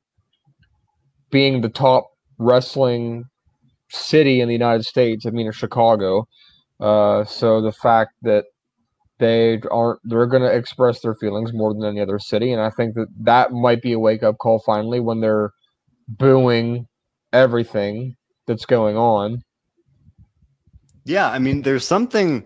being 1.30 1.62
the 1.62 1.68
top 1.68 2.06
wrestling 2.38 3.24
city 3.90 4.40
in 4.40 4.46
the 4.46 4.54
United 4.54 4.84
States. 4.84 5.26
I 5.26 5.30
mean, 5.30 5.50
Chicago. 5.50 6.26
Uh, 6.78 7.24
so 7.24 7.60
the 7.60 7.72
fact 7.72 8.12
that 8.22 8.44
they 9.18 9.60
aren't 9.70 10.00
they're 10.04 10.26
going 10.26 10.42
to 10.42 10.52
express 10.52 11.00
their 11.00 11.14
feelings 11.14 11.52
more 11.52 11.72
than 11.72 11.84
any 11.84 12.00
other 12.00 12.18
city 12.18 12.52
and 12.52 12.60
i 12.60 12.70
think 12.70 12.94
that 12.94 13.06
that 13.18 13.52
might 13.52 13.82
be 13.82 13.92
a 13.92 13.98
wake 13.98 14.22
up 14.22 14.38
call 14.38 14.58
finally 14.60 15.00
when 15.00 15.20
they're 15.20 15.52
booing 16.08 16.86
everything 17.32 18.14
that's 18.46 18.66
going 18.66 18.96
on. 18.96 19.42
Yeah 21.04 21.30
i 21.30 21.38
mean 21.38 21.62
there's 21.62 21.86
something 21.86 22.44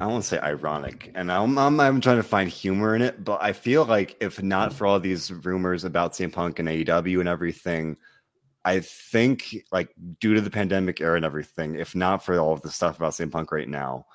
i 0.00 0.06
won't 0.06 0.24
say 0.24 0.38
ironic 0.38 1.12
and 1.14 1.30
I'm, 1.30 1.58
I'm, 1.58 1.78
I'm 1.78 2.00
trying 2.00 2.16
to 2.16 2.22
find 2.22 2.48
humor 2.48 2.96
in 2.96 3.02
it 3.02 3.24
but 3.24 3.42
i 3.42 3.52
feel 3.52 3.84
like 3.84 4.16
if 4.20 4.42
not 4.42 4.72
for 4.72 4.86
all 4.86 4.98
these 4.98 5.30
rumors 5.30 5.84
about 5.84 6.12
CM 6.14 6.32
Punk 6.32 6.58
and 6.58 6.68
AEW 6.68 7.20
and 7.20 7.28
everything 7.28 7.96
I 8.64 8.80
think 8.80 9.56
like 9.72 9.90
due 10.20 10.34
to 10.34 10.40
the 10.40 10.50
pandemic 10.50 11.00
era 11.00 11.16
and 11.16 11.24
everything, 11.24 11.74
if 11.74 11.94
not 11.94 12.24
for 12.24 12.38
all 12.38 12.52
of 12.52 12.62
the 12.62 12.70
stuff 12.70 12.96
about 12.96 13.12
CM 13.12 13.30
Punk 13.30 13.50
right 13.50 13.68
now, 13.68 14.06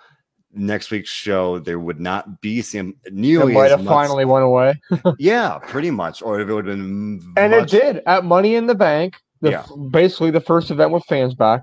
next 0.54 0.92
week's 0.92 1.10
show 1.10 1.60
there 1.60 1.80
would 1.80 2.00
not 2.00 2.42
be 2.42 2.62
some 2.62 2.96
nearly. 3.12 3.54
It 3.54 3.56
might 3.56 3.72
have 3.72 3.84
much, 3.84 3.94
finally 3.94 4.26
went 4.26 4.46
away. 4.46 4.80
yeah, 5.20 5.60
pretty 5.68 5.92
much. 5.92 6.22
Or 6.22 6.40
if 6.40 6.50
it 6.50 6.54
would 6.54 6.68
have 6.68 6.78
been, 6.78 7.22
and 7.38 7.52
much, 7.52 7.74
it 7.74 7.82
did 7.82 8.04
at 8.06 8.26
Money 8.26 8.56
in 8.56 8.68
the 8.68 8.76
Bank. 8.76 9.16
The, 9.42 9.52
yeah. 9.52 9.66
basically 9.92 10.32
the 10.32 10.42
first 10.42 10.72
event 10.72 10.92
with 10.92 11.04
fans 11.06 11.36
back. 11.36 11.62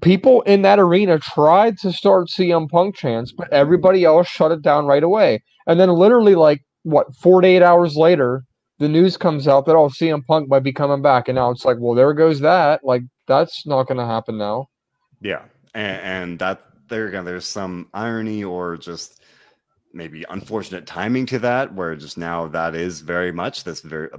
People 0.00 0.42
in 0.42 0.62
that 0.62 0.80
arena 0.80 1.20
tried 1.20 1.78
to 1.78 1.92
start 1.92 2.26
CM 2.28 2.68
Punk 2.68 2.96
chants, 2.96 3.32
but 3.32 3.52
everybody 3.52 4.04
else 4.04 4.26
shut 4.26 4.50
it 4.50 4.60
down 4.60 4.86
right 4.86 5.04
away. 5.04 5.42
And 5.68 5.78
then, 5.78 5.88
literally, 5.90 6.34
like 6.34 6.62
what, 6.82 7.14
48 7.16 7.62
hours 7.62 7.96
later, 7.96 8.42
the 8.78 8.88
news 8.88 9.16
comes 9.16 9.46
out 9.46 9.66
that 9.66 9.76
oh, 9.76 9.88
CM 9.88 10.26
Punk 10.26 10.48
might 10.48 10.64
be 10.64 10.72
coming 10.72 11.00
back, 11.00 11.28
and 11.28 11.36
now 11.36 11.50
it's 11.50 11.64
like, 11.64 11.76
well, 11.78 11.94
there 11.94 12.12
goes 12.12 12.40
that. 12.40 12.82
Like 12.82 13.02
that's 13.26 13.66
not 13.66 13.86
going 13.86 13.98
to 13.98 14.06
happen 14.06 14.36
now. 14.36 14.68
Yeah, 15.20 15.42
and, 15.74 16.00
and 16.00 16.38
that 16.40 16.63
there 16.88 17.06
again, 17.06 17.24
there's 17.24 17.46
some 17.46 17.88
irony 17.94 18.44
or 18.44 18.76
just 18.76 19.22
maybe 19.92 20.24
unfortunate 20.28 20.86
timing 20.86 21.26
to 21.26 21.38
that, 21.40 21.72
where 21.72 21.94
just 21.96 22.18
now 22.18 22.48
that 22.48 22.74
is 22.74 23.00
very 23.00 23.32
much 23.32 23.64
this 23.64 23.80
very 23.80 24.10
uh, 24.12 24.18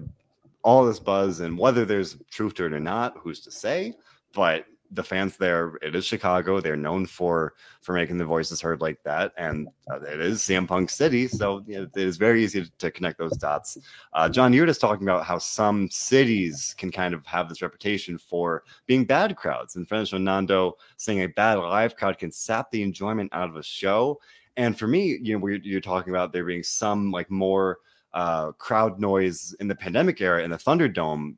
all 0.64 0.86
this 0.86 1.00
buzz, 1.00 1.42
and 1.42 1.58
whether 1.58 1.86
there's 1.86 2.18
truth 2.32 2.56
to 2.56 2.66
it 2.66 2.74
or 2.74 2.80
not, 2.80 3.16
who's 3.20 3.42
to 3.42 3.52
say? 3.52 3.94
But 4.34 4.66
the 4.92 5.04
fans 5.04 5.38
there, 5.38 5.76
it 5.82 5.96
is 5.96 6.06
Chicago. 6.06 6.60
They're 6.60 6.76
known 6.76 7.06
for 7.06 7.54
for 7.82 7.94
making 7.94 8.18
the 8.18 8.26
voices 8.26 8.62
heard 8.62 8.82
like 8.82 9.02
that, 9.04 9.34
and 9.38 9.68
uh, 9.92 10.02
it 10.02 10.20
is 10.20 10.42
CM 10.42 10.68
Punk 10.68 10.90
City, 10.90 11.28
so 11.28 11.64
you 11.68 11.78
know, 11.78 11.84
it 11.84 11.98
is 11.98 12.18
very 12.18 12.44
easy 12.44 12.66
to, 12.78 12.92
connect 12.92 13.18
those 13.18 13.38
dots. 13.38 13.78
Uh, 14.14 14.30
John, 14.30 14.54
you 14.54 14.62
were 14.62 14.68
just 14.68 14.82
talking 14.82 15.08
about 15.08 15.26
how 15.26 15.38
some 15.38 15.90
cities 15.90 16.76
can 16.78 16.92
kind 16.92 17.14
of 17.14 17.26
have 17.26 17.50
this 17.50 17.62
reputation 17.62 18.18
for 18.18 18.64
being 18.86 19.06
bad 19.06 19.36
crowds, 19.36 19.76
and 19.76 19.88
French 19.88 20.14
Nando 20.14 20.78
saying 20.98 21.22
a 21.22 21.28
bad 21.28 21.56
live 21.56 21.96
crowd 21.96 22.18
can 22.18 22.32
sap 22.32 22.72
the 22.72 22.84
enjoyment 22.84 23.32
out 23.34 23.50
of 23.50 23.56
a 23.56 23.64
show. 23.64 24.20
And 24.58 24.78
for 24.78 24.88
me, 24.88 25.20
you 25.22 25.38
know, 25.38 25.48
you're 25.48 25.82
talking 25.82 26.14
about 26.14 26.32
there 26.32 26.46
being 26.46 26.64
some 26.64 27.12
like 27.12 27.30
more 27.30 27.80
uh, 28.14 28.54
crowd 28.54 29.00
noise 29.00 29.54
in 29.60 29.68
the 29.68 29.76
pandemic 29.76 30.22
era 30.22 30.44
in 30.44 30.50
the 30.50 30.58
Thunderdome 30.58 31.36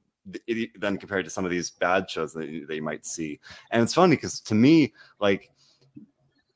than 0.78 0.98
compared 0.98 1.26
to 1.26 1.32
some 1.32 1.46
of 1.46 1.52
these 1.52 1.70
bad 1.70 2.10
shows 2.10 2.34
that, 2.34 2.48
you 2.48 2.82
might 2.82 3.06
see. 3.06 3.40
And 3.72 3.82
it's 3.82 3.94
funny 3.94 4.16
because 4.16 4.40
to 4.42 4.56
me, 4.56 4.94
like 5.20 5.52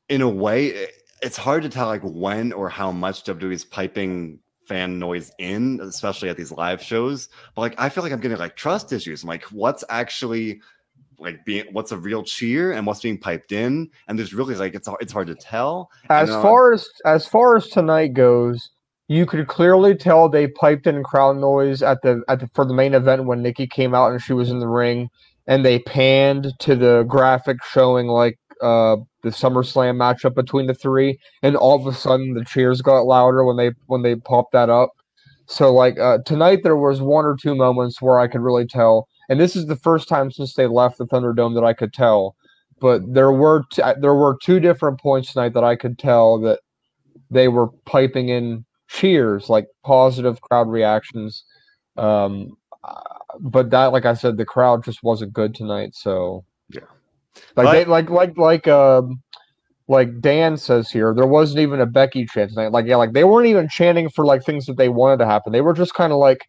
in 0.09 0.21
a 0.21 0.29
way, 0.29 0.87
it's 1.21 1.37
hard 1.37 1.63
to 1.63 1.69
tell 1.69 1.87
like 1.87 2.01
when 2.03 2.51
or 2.51 2.69
how 2.69 2.91
much 2.91 3.23
WWE 3.23 3.53
is 3.53 3.65
piping 3.65 4.39
fan 4.65 4.99
noise 4.99 5.31
in, 5.37 5.79
especially 5.81 6.29
at 6.29 6.37
these 6.37 6.51
live 6.51 6.81
shows. 6.81 7.29
But 7.55 7.61
like 7.61 7.75
I 7.77 7.89
feel 7.89 8.03
like 8.03 8.13
I'm 8.13 8.19
getting 8.19 8.37
like 8.37 8.55
trust 8.55 8.91
issues. 8.91 9.23
I'm 9.23 9.29
like, 9.29 9.43
what's 9.45 9.83
actually 9.89 10.61
like 11.17 11.45
being 11.45 11.65
what's 11.71 11.91
a 11.91 11.97
real 11.97 12.23
cheer 12.23 12.71
and 12.73 12.85
what's 12.85 13.01
being 13.01 13.17
piped 13.17 13.51
in? 13.51 13.89
And 14.07 14.17
there's 14.17 14.33
really 14.33 14.55
like 14.55 14.75
it's 14.75 14.89
it's 14.99 15.13
hard 15.13 15.27
to 15.27 15.35
tell. 15.35 15.91
As 16.09 16.29
and, 16.29 16.37
uh, 16.37 16.41
far 16.41 16.73
as 16.73 16.87
as 17.05 17.27
far 17.27 17.55
as 17.55 17.67
tonight 17.67 18.13
goes, 18.13 18.71
you 19.11 19.25
could 19.25 19.45
clearly 19.47 19.93
tell 19.93 20.29
they 20.29 20.47
piped 20.47 20.87
in 20.87 21.03
crowd 21.03 21.35
noise 21.35 21.83
at 21.83 22.01
the 22.01 22.23
at 22.29 22.39
the 22.39 22.47
for 22.55 22.63
the 22.63 22.73
main 22.73 22.93
event 22.93 23.25
when 23.25 23.41
Nikki 23.41 23.67
came 23.67 23.93
out 23.93 24.09
and 24.09 24.21
she 24.21 24.31
was 24.31 24.49
in 24.49 24.59
the 24.59 24.69
ring, 24.69 25.09
and 25.47 25.65
they 25.65 25.79
panned 25.79 26.53
to 26.59 26.77
the 26.77 27.03
graphic 27.09 27.57
showing 27.61 28.07
like 28.07 28.39
uh, 28.61 28.95
the 29.23 29.31
SummerSlam 29.31 29.97
matchup 29.97 30.33
between 30.33 30.67
the 30.67 30.73
three, 30.73 31.19
and 31.43 31.57
all 31.57 31.75
of 31.75 31.85
a 31.85 31.93
sudden 31.93 32.35
the 32.35 32.45
cheers 32.45 32.81
got 32.81 33.01
louder 33.01 33.43
when 33.43 33.57
they 33.57 33.71
when 33.87 34.01
they 34.01 34.15
popped 34.15 34.53
that 34.53 34.69
up. 34.69 34.91
So 35.45 35.73
like 35.73 35.99
uh, 35.99 36.19
tonight 36.25 36.61
there 36.63 36.77
was 36.77 37.01
one 37.01 37.25
or 37.25 37.35
two 37.35 37.53
moments 37.53 38.01
where 38.01 38.17
I 38.17 38.29
could 38.29 38.39
really 38.39 38.65
tell, 38.65 39.09
and 39.27 39.41
this 39.41 39.57
is 39.57 39.65
the 39.65 39.75
first 39.75 40.07
time 40.07 40.31
since 40.31 40.53
they 40.53 40.67
left 40.67 40.97
the 40.97 41.05
Thunderdome 41.05 41.53
that 41.55 41.65
I 41.65 41.73
could 41.73 41.91
tell. 41.91 42.33
But 42.79 43.01
there 43.13 43.33
were 43.33 43.63
t- 43.73 43.83
there 43.99 44.15
were 44.15 44.37
two 44.41 44.61
different 44.61 45.01
points 45.01 45.33
tonight 45.33 45.53
that 45.55 45.65
I 45.65 45.75
could 45.75 45.99
tell 45.99 46.39
that 46.39 46.61
they 47.29 47.49
were 47.49 47.67
piping 47.85 48.29
in 48.29 48.63
cheers, 48.91 49.49
like 49.49 49.67
positive 49.83 50.41
crowd 50.41 50.69
reactions. 50.69 51.43
Um, 51.97 52.57
but 53.39 53.69
that, 53.71 53.93
like 53.93 54.05
I 54.05 54.13
said, 54.13 54.37
the 54.37 54.45
crowd 54.45 54.83
just 54.83 55.03
wasn't 55.03 55.33
good 55.33 55.55
tonight. 55.55 55.95
So 55.95 56.43
yeah, 56.69 56.81
like 57.55 57.71
they, 57.71 57.85
like 57.85 58.09
like 58.09 58.37
like 58.37 58.67
um 58.67 59.21
like 59.87 60.19
Dan 60.19 60.57
says 60.57 60.91
here, 60.91 61.13
there 61.13 61.27
wasn't 61.27 61.59
even 61.59 61.79
a 61.79 61.85
Becky 61.85 62.25
chant 62.25 62.51
tonight. 62.51 62.71
Like 62.71 62.85
yeah, 62.85 62.97
like 62.97 63.13
they 63.13 63.23
weren't 63.23 63.47
even 63.47 63.69
chanting 63.69 64.09
for 64.09 64.25
like 64.25 64.43
things 64.43 64.65
that 64.65 64.77
they 64.77 64.89
wanted 64.89 65.17
to 65.17 65.25
happen. 65.25 65.53
They 65.53 65.61
were 65.61 65.73
just 65.73 65.93
kind 65.93 66.11
of 66.11 66.19
like 66.19 66.41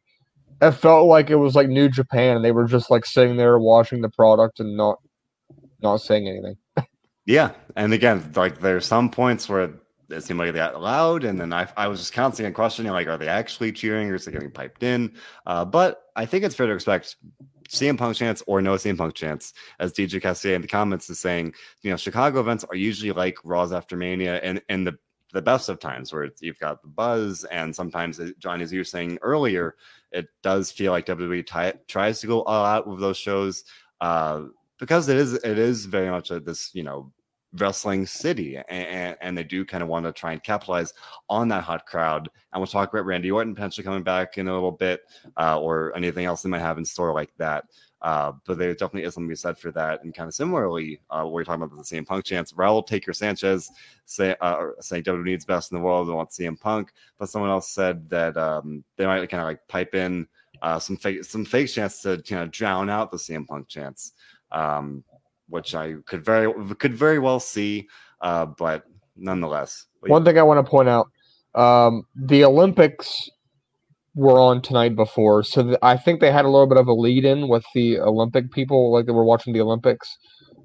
it 0.60 0.72
felt 0.72 1.06
like 1.06 1.30
it 1.30 1.36
was 1.36 1.54
like 1.54 1.68
New 1.68 1.88
Japan, 1.88 2.36
and 2.36 2.44
they 2.44 2.52
were 2.52 2.66
just 2.66 2.90
like 2.90 3.04
sitting 3.04 3.36
there 3.36 3.58
watching 3.58 4.00
the 4.00 4.10
product 4.10 4.58
and 4.58 4.76
not 4.76 4.98
not 5.80 5.98
saying 5.98 6.28
anything. 6.28 6.56
yeah, 7.26 7.52
and 7.76 7.92
again, 7.92 8.32
like 8.34 8.60
there's 8.60 8.86
some 8.86 9.10
points 9.10 9.48
where 9.48 9.70
it 10.12 10.22
seemed 10.22 10.38
like 10.38 10.52
they 10.52 10.58
got 10.58 10.80
loud, 10.80 11.24
and 11.24 11.40
then 11.40 11.52
I, 11.52 11.68
I 11.76 11.88
was 11.88 12.00
just 12.00 12.12
constantly 12.12 12.52
questioning 12.52 12.92
like, 12.92 13.08
are 13.08 13.18
they 13.18 13.28
actually 13.28 13.72
cheering 13.72 14.08
or 14.10 14.14
is 14.14 14.26
it 14.26 14.32
getting 14.32 14.50
piped 14.50 14.82
in? 14.82 15.14
Uh, 15.46 15.64
but 15.64 16.04
I 16.16 16.26
think 16.26 16.44
it's 16.44 16.54
fair 16.54 16.66
to 16.66 16.74
expect 16.74 17.16
CM 17.68 17.98
Punk 17.98 18.16
chance 18.16 18.42
or 18.46 18.60
no 18.60 18.74
CM 18.74 18.98
Punk 18.98 19.14
chance, 19.14 19.54
as 19.80 19.92
DJ 19.92 20.20
Cassier 20.20 20.54
in 20.54 20.62
the 20.62 20.68
comments 20.68 21.08
is 21.10 21.18
saying, 21.18 21.54
you 21.82 21.90
know, 21.90 21.96
Chicago 21.96 22.40
events 22.40 22.64
are 22.64 22.76
usually 22.76 23.12
like 23.12 23.38
Raws 23.44 23.72
after 23.72 23.96
Mania, 23.96 24.36
and 24.42 24.62
and 24.68 24.86
the 24.86 24.98
the 25.32 25.42
best 25.42 25.70
of 25.70 25.80
times 25.80 26.12
where 26.12 26.28
you've 26.40 26.58
got 26.58 26.82
the 26.82 26.88
buzz, 26.88 27.44
and 27.44 27.74
sometimes, 27.74 28.20
John, 28.38 28.60
as 28.60 28.72
you 28.72 28.80
were 28.80 28.84
saying 28.84 29.18
earlier, 29.22 29.76
it 30.10 30.28
does 30.42 30.70
feel 30.70 30.92
like 30.92 31.06
WWE 31.06 31.46
t- 31.46 31.78
tries 31.88 32.20
to 32.20 32.26
go 32.26 32.42
all 32.42 32.64
out 32.64 32.86
with 32.86 33.00
those 33.00 33.16
shows. 33.16 33.64
Uh, 34.00 34.42
because 34.78 35.08
it 35.08 35.16
is 35.16 35.34
it 35.34 35.58
is 35.58 35.86
very 35.86 36.10
much 36.10 36.32
a, 36.32 36.40
this 36.40 36.74
you 36.74 36.82
know 36.82 37.12
wrestling 37.58 38.06
city 38.06 38.56
and, 38.68 39.16
and 39.20 39.36
they 39.36 39.44
do 39.44 39.64
kind 39.64 39.82
of 39.82 39.88
want 39.88 40.06
to 40.06 40.12
try 40.12 40.32
and 40.32 40.42
capitalize 40.42 40.94
on 41.28 41.48
that 41.48 41.62
hot 41.62 41.86
crowd. 41.86 42.28
And 42.52 42.60
we'll 42.60 42.66
talk 42.66 42.92
about 42.92 43.06
randy 43.06 43.30
orton 43.30 43.54
potentially 43.54 43.84
coming 43.84 44.02
back 44.02 44.38
in 44.38 44.48
a 44.48 44.54
little 44.54 44.72
bit 44.72 45.02
uh, 45.36 45.60
or 45.60 45.94
anything 45.96 46.24
else 46.24 46.42
they 46.42 46.48
might 46.48 46.60
have 46.60 46.78
in 46.78 46.84
store 46.84 47.12
like 47.12 47.32
that. 47.38 47.64
Uh, 48.00 48.32
but 48.46 48.58
there 48.58 48.72
definitely 48.72 49.04
is 49.04 49.14
something 49.14 49.28
to 49.28 49.32
be 49.32 49.36
said 49.36 49.56
for 49.56 49.70
that 49.70 50.02
and 50.02 50.12
kind 50.12 50.26
of 50.26 50.34
similarly 50.34 51.00
uh, 51.10 51.24
we're 51.24 51.44
talking 51.44 51.62
about 51.62 51.76
the 51.76 51.84
CM 51.84 52.04
Punk 52.04 52.24
chance 52.24 52.50
Raul 52.50 52.84
Taker 52.84 53.12
Sanchez 53.12 53.70
say 54.06 54.34
uh, 54.40 54.70
saying 54.80 55.04
WWE 55.04 55.24
needs 55.24 55.44
best 55.44 55.70
in 55.70 55.78
the 55.78 55.84
world 55.84 56.08
and 56.08 56.16
wants 56.16 56.36
CM 56.36 56.58
Punk 56.58 56.92
but 57.16 57.28
someone 57.28 57.48
else 57.48 57.68
said 57.68 58.10
that 58.10 58.36
um, 58.36 58.82
they 58.96 59.06
might 59.06 59.30
kind 59.30 59.40
of 59.40 59.46
like 59.46 59.60
pipe 59.68 59.94
in 59.94 60.26
uh, 60.62 60.78
some 60.78 60.96
fake 60.96 61.24
some 61.24 61.44
fake 61.44 61.68
chance 61.68 62.00
to 62.02 62.22
you 62.26 62.36
know 62.36 62.46
drown 62.46 62.88
out 62.88 63.10
the 63.10 63.16
CM 63.16 63.46
Punk 63.46 63.68
chance. 63.68 64.12
Um, 64.52 65.04
which 65.52 65.74
I 65.74 65.94
could 66.06 66.24
very 66.24 66.52
could 66.76 66.94
very 66.94 67.18
well 67.18 67.38
see. 67.38 67.86
Uh, 68.22 68.46
but 68.46 68.84
nonetheless, 69.16 69.86
one 70.06 70.24
thing 70.24 70.38
I 70.38 70.42
want 70.42 70.64
to 70.64 70.68
point 70.68 70.88
out: 70.88 71.08
um, 71.54 72.04
the 72.16 72.44
Olympics 72.44 73.28
were 74.14 74.40
on 74.40 74.62
tonight 74.62 74.96
before, 74.96 75.42
so 75.42 75.62
th- 75.62 75.78
I 75.82 75.96
think 75.96 76.20
they 76.20 76.30
had 76.30 76.46
a 76.46 76.48
little 76.48 76.66
bit 76.66 76.78
of 76.78 76.88
a 76.88 76.94
lead 76.94 77.24
in 77.24 77.48
with 77.48 77.64
the 77.74 77.98
Olympic 78.00 78.50
people, 78.50 78.92
like 78.92 79.04
they 79.06 79.12
were 79.12 79.24
watching 79.24 79.52
the 79.52 79.60
Olympics, 79.60 80.08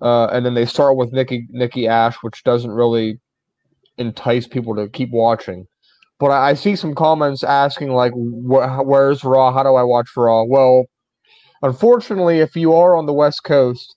uh, 0.01 0.27
and 0.27 0.45
then 0.45 0.53
they 0.53 0.65
start 0.65 0.95
with 0.95 1.11
Nikki 1.11 1.45
Nikki 1.49 1.85
Ash, 1.87 2.15
which 2.21 2.43
doesn't 2.43 2.71
really 2.71 3.19
entice 3.97 4.47
people 4.47 4.73
to 4.75 4.87
keep 4.87 5.09
watching. 5.11 5.65
But 6.17 6.27
I, 6.27 6.51
I 6.51 6.53
see 6.53 6.77
some 6.77 6.95
comments 6.95 7.43
asking 7.43 7.91
like, 7.91 8.13
wh- 8.13 8.85
"Where's 8.85 9.25
Raw? 9.25 9.51
How 9.51 9.63
do 9.63 9.75
I 9.75 9.83
watch 9.83 10.07
Raw?" 10.15 10.43
Well, 10.43 10.85
unfortunately, 11.61 12.39
if 12.39 12.55
you 12.55 12.73
are 12.73 12.95
on 12.95 13.05
the 13.05 13.13
West 13.13 13.43
Coast, 13.43 13.96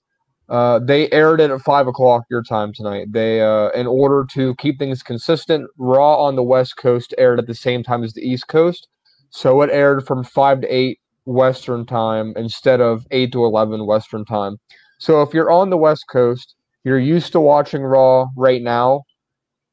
uh, 0.51 0.79
they 0.79 1.09
aired 1.11 1.39
it 1.39 1.49
at 1.49 1.61
five 1.61 1.87
o'clock 1.87 2.25
your 2.29 2.43
time 2.43 2.73
tonight. 2.73 3.07
They, 3.11 3.41
uh, 3.41 3.69
in 3.69 3.87
order 3.87 4.27
to 4.33 4.53
keep 4.55 4.77
things 4.77 5.01
consistent, 5.01 5.69
Raw 5.77 6.21
on 6.23 6.35
the 6.35 6.43
West 6.43 6.75
Coast 6.75 7.15
aired 7.17 7.39
at 7.39 7.47
the 7.47 7.55
same 7.55 7.83
time 7.83 8.03
as 8.03 8.13
the 8.13 8.21
East 8.21 8.49
Coast, 8.49 8.89
so 9.29 9.61
it 9.61 9.69
aired 9.71 10.05
from 10.05 10.25
five 10.25 10.59
to 10.61 10.67
eight 10.67 10.99
Western 11.25 11.85
time 11.85 12.33
instead 12.35 12.81
of 12.81 13.07
eight 13.11 13.31
to 13.31 13.45
eleven 13.45 13.85
Western 13.85 14.25
time. 14.25 14.57
So 14.99 15.21
if 15.21 15.33
you're 15.33 15.49
on 15.51 15.69
the 15.69 15.77
West 15.77 16.05
Coast, 16.11 16.55
you're 16.83 16.99
used 16.99 17.31
to 17.31 17.39
watching 17.39 17.83
Raw 17.83 18.27
right 18.35 18.61
now. 18.61 19.03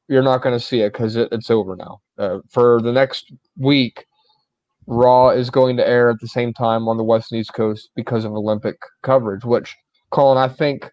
You're 0.07 0.23
not 0.23 0.41
going 0.41 0.57
to 0.57 0.65
see 0.65 0.81
it 0.81 0.93
because 0.93 1.17
it, 1.17 1.27
it's 1.31 1.51
over 1.51 1.75
now. 1.75 1.99
Uh, 2.17 2.39
for 2.49 2.81
the 2.81 2.93
next 2.93 3.33
week, 3.57 4.05
Raw 4.87 5.29
is 5.29 5.49
going 5.49 5.75
to 5.77 5.87
air 5.87 6.09
at 6.09 6.19
the 6.21 6.27
same 6.27 6.53
time 6.53 6.87
on 6.87 6.97
the 6.97 7.03
West 7.03 7.31
and 7.31 7.41
East 7.41 7.53
Coast 7.53 7.89
because 7.95 8.25
of 8.25 8.31
Olympic 8.31 8.77
coverage, 9.03 9.43
which 9.43 9.75
Colin, 10.11 10.37
I 10.37 10.47
think 10.47 10.91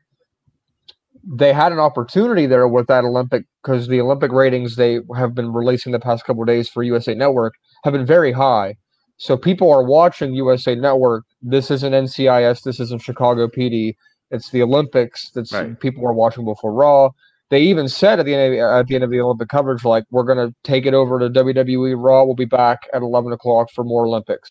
they 1.26 1.52
had 1.52 1.72
an 1.72 1.79
opportunity 1.79 2.46
there 2.46 2.68
with 2.68 2.87
that 2.87 3.05
Olympic 3.05 3.44
because 3.62 3.88
the 3.88 4.00
Olympic 4.00 4.31
ratings 4.31 4.76
they 4.76 5.00
have 5.16 5.35
been 5.35 5.52
releasing 5.52 5.92
the 5.92 5.98
past 5.98 6.24
couple 6.24 6.44
days 6.44 6.68
for 6.68 6.83
USA 6.83 7.14
Network 7.14 7.55
have 7.85 7.92
been 7.92 8.07
very 8.07 8.33
high. 8.33 8.76
So 9.16 9.37
people 9.37 9.72
are 9.72 9.83
watching 9.83 10.35
USA 10.35 10.74
Network. 10.74 11.24
This 11.42 11.70
isn't 11.70 11.92
NCIS. 11.92 12.62
This 12.62 12.79
isn't 12.81 13.02
Chicago 13.02 13.48
PD. 13.48 13.96
It's 14.31 14.50
the 14.50 14.62
Olympics. 14.62 15.31
That's 15.31 15.52
right. 15.52 15.79
people 15.81 16.07
are 16.07 16.12
watching 16.12 16.44
before 16.44 16.72
Raw. 16.72 17.11
They 17.48 17.61
even 17.62 17.88
said 17.88 18.18
at 18.18 18.26
the 18.26 18.35
end 18.35 18.52
of 18.52 18.59
the, 18.59 18.61
at 18.61 18.87
the 18.87 18.94
end 18.96 19.05
of 19.05 19.11
the 19.11 19.20
Olympic 19.20 19.48
coverage, 19.48 19.85
like 19.85 20.05
we're 20.11 20.24
gonna 20.24 20.52
take 20.64 20.85
it 20.85 20.94
over 20.94 21.18
to 21.18 21.31
WWE 21.31 21.94
Raw. 21.96 22.24
We'll 22.24 22.35
be 22.35 22.44
back 22.44 22.81
at 22.92 23.02
eleven 23.02 23.33
o'clock 23.33 23.70
for 23.72 23.85
more 23.85 24.05
Olympics. 24.05 24.50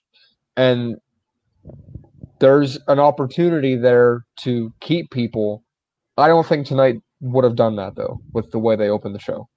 And 0.58 0.96
there's 2.40 2.78
an 2.88 3.00
opportunity 3.00 3.76
there 3.76 4.26
to 4.42 4.74
keep 4.82 5.12
people. 5.12 5.64
I 6.18 6.28
don't 6.28 6.46
think 6.46 6.68
tonight 6.68 6.96
would 7.22 7.44
have 7.44 7.56
done 7.56 7.76
that 7.78 7.96
though, 7.96 8.20
with 8.34 8.52
the 8.52 8.60
way 8.60 8.76
they 8.76 8.90
opened 8.90 9.16
the 9.16 9.20
show. 9.20 9.48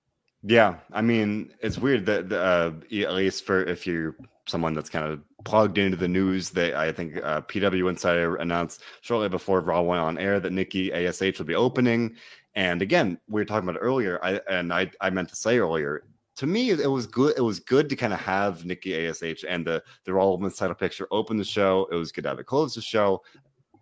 Yeah, 0.43 0.77
I 0.93 1.03
mean, 1.03 1.53
it's 1.61 1.79
weird 1.79 2.07
that 2.07 2.33
uh, 2.33 2.73
at 3.05 3.15
least 3.15 3.45
for 3.45 3.65
if 3.65 3.87
you're 3.87 4.17
someone 4.47 4.75
that's 4.75 4.89
kind 4.89 5.05
of 5.05 5.21
plugged 5.45 5.79
into 5.79 5.97
the 5.97 6.09
news, 6.09 6.51
that 6.51 6.75
I 6.75 6.93
think 6.93 7.17
uh, 7.23 7.43
PW 7.43 7.89
Insider 7.89 8.37
announced 8.37 8.83
shortly 9.01 9.29
before 9.29 9.61
Raw 9.61 9.83
went 9.83 10.01
on 10.01 10.19
air 10.19 10.41
that 10.41 10.53
Nikki 10.53 10.93
Ash 10.93 11.21
will 11.21 11.45
be 11.45 11.55
opening. 11.55 12.17
And 12.55 12.83
again, 12.83 13.19
we 13.29 13.41
were 13.41 13.45
talking 13.45 13.69
about 13.69 13.81
earlier, 13.81 14.19
I 14.23 14.41
and 14.49 14.73
I, 14.73 14.91
I 15.01 15.11
meant 15.11 15.29
to 15.31 15.37
say 15.37 15.59
earlier, 15.59 16.05
to 16.39 16.47
me, 16.47 16.71
it 16.71 16.91
was 16.91 17.09
good. 17.09 17.37
It 17.37 17.41
was 17.41 17.59
good 17.59 17.89
to 17.89 17.97
kind 17.97 18.13
of 18.13 18.21
have 18.21 18.65
Nikki 18.65 19.09
Ash 19.09 19.45
and 19.49 19.67
the 19.67 19.83
the 20.05 20.15
Raw 20.15 20.31
Women's 20.31 20.57
title 20.57 20.77
picture 20.77 21.09
open 21.11 21.37
the 21.37 21.45
show. 21.45 21.89
It 21.91 21.97
was 21.97 22.13
good 22.13 22.23
to 22.23 22.29
have 22.29 22.39
it 22.39 22.47
close 22.47 22.77
the 22.77 22.81
show. 22.81 23.23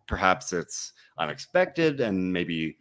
Perhaps 0.07 0.55
it's 0.55 0.95
unexpected 1.19 2.01
and 2.01 2.33
maybe 2.33 2.79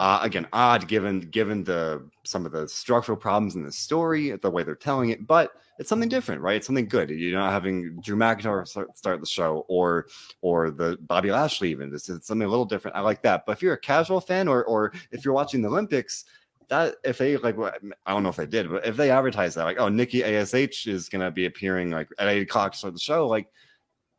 uh, 0.00 0.20
again 0.22 0.48
odd 0.54 0.88
given 0.88 1.20
given 1.20 1.62
the 1.62 2.08
some 2.24 2.46
of 2.46 2.52
the 2.52 2.66
structural 2.66 3.18
problems 3.18 3.54
in 3.54 3.62
the 3.62 3.70
story, 3.70 4.30
the 4.30 4.50
way 4.50 4.62
they're 4.62 4.74
telling 4.74 5.10
it, 5.10 5.26
but 5.26 5.52
it's 5.78 5.90
something 5.90 6.08
different, 6.08 6.40
right? 6.40 6.56
It's 6.56 6.66
something 6.66 6.88
good. 6.88 7.10
You're 7.10 7.38
not 7.38 7.52
having 7.52 8.00
Drew 8.00 8.16
McIntyre 8.16 8.66
start, 8.66 9.20
the 9.20 9.26
show 9.26 9.66
or 9.68 10.06
or 10.40 10.70
the 10.70 10.96
Bobby 11.02 11.30
Lashley 11.30 11.70
even. 11.70 11.92
It's, 11.92 12.08
it's 12.08 12.28
something 12.28 12.46
a 12.46 12.50
little 12.50 12.64
different. 12.64 12.96
I 12.96 13.00
like 13.00 13.20
that. 13.22 13.44
But 13.44 13.52
if 13.52 13.62
you're 13.62 13.74
a 13.74 13.80
casual 13.80 14.22
fan 14.22 14.48
or 14.48 14.64
or 14.64 14.94
if 15.10 15.22
you're 15.22 15.34
watching 15.34 15.60
the 15.60 15.68
Olympics, 15.68 16.24
that 16.68 16.96
if 17.04 17.18
they 17.18 17.36
like 17.36 17.56
I 17.58 18.12
don't 18.12 18.22
know 18.22 18.28
if 18.28 18.36
they 18.36 18.46
did, 18.46 18.70
but 18.70 18.86
if 18.86 18.96
they 18.96 19.10
advertise 19.10 19.54
that 19.54 19.64
like 19.64 19.78
oh 19.78 19.88
Nikki 19.88 20.24
Ash 20.24 20.86
is 20.86 21.08
gonna 21.08 21.30
be 21.30 21.46
appearing 21.46 21.90
like 21.90 22.08
at 22.18 22.28
eight 22.28 22.42
o'clock 22.42 22.74
start 22.74 22.94
the 22.94 23.00
show, 23.00 23.26
like 23.26 23.48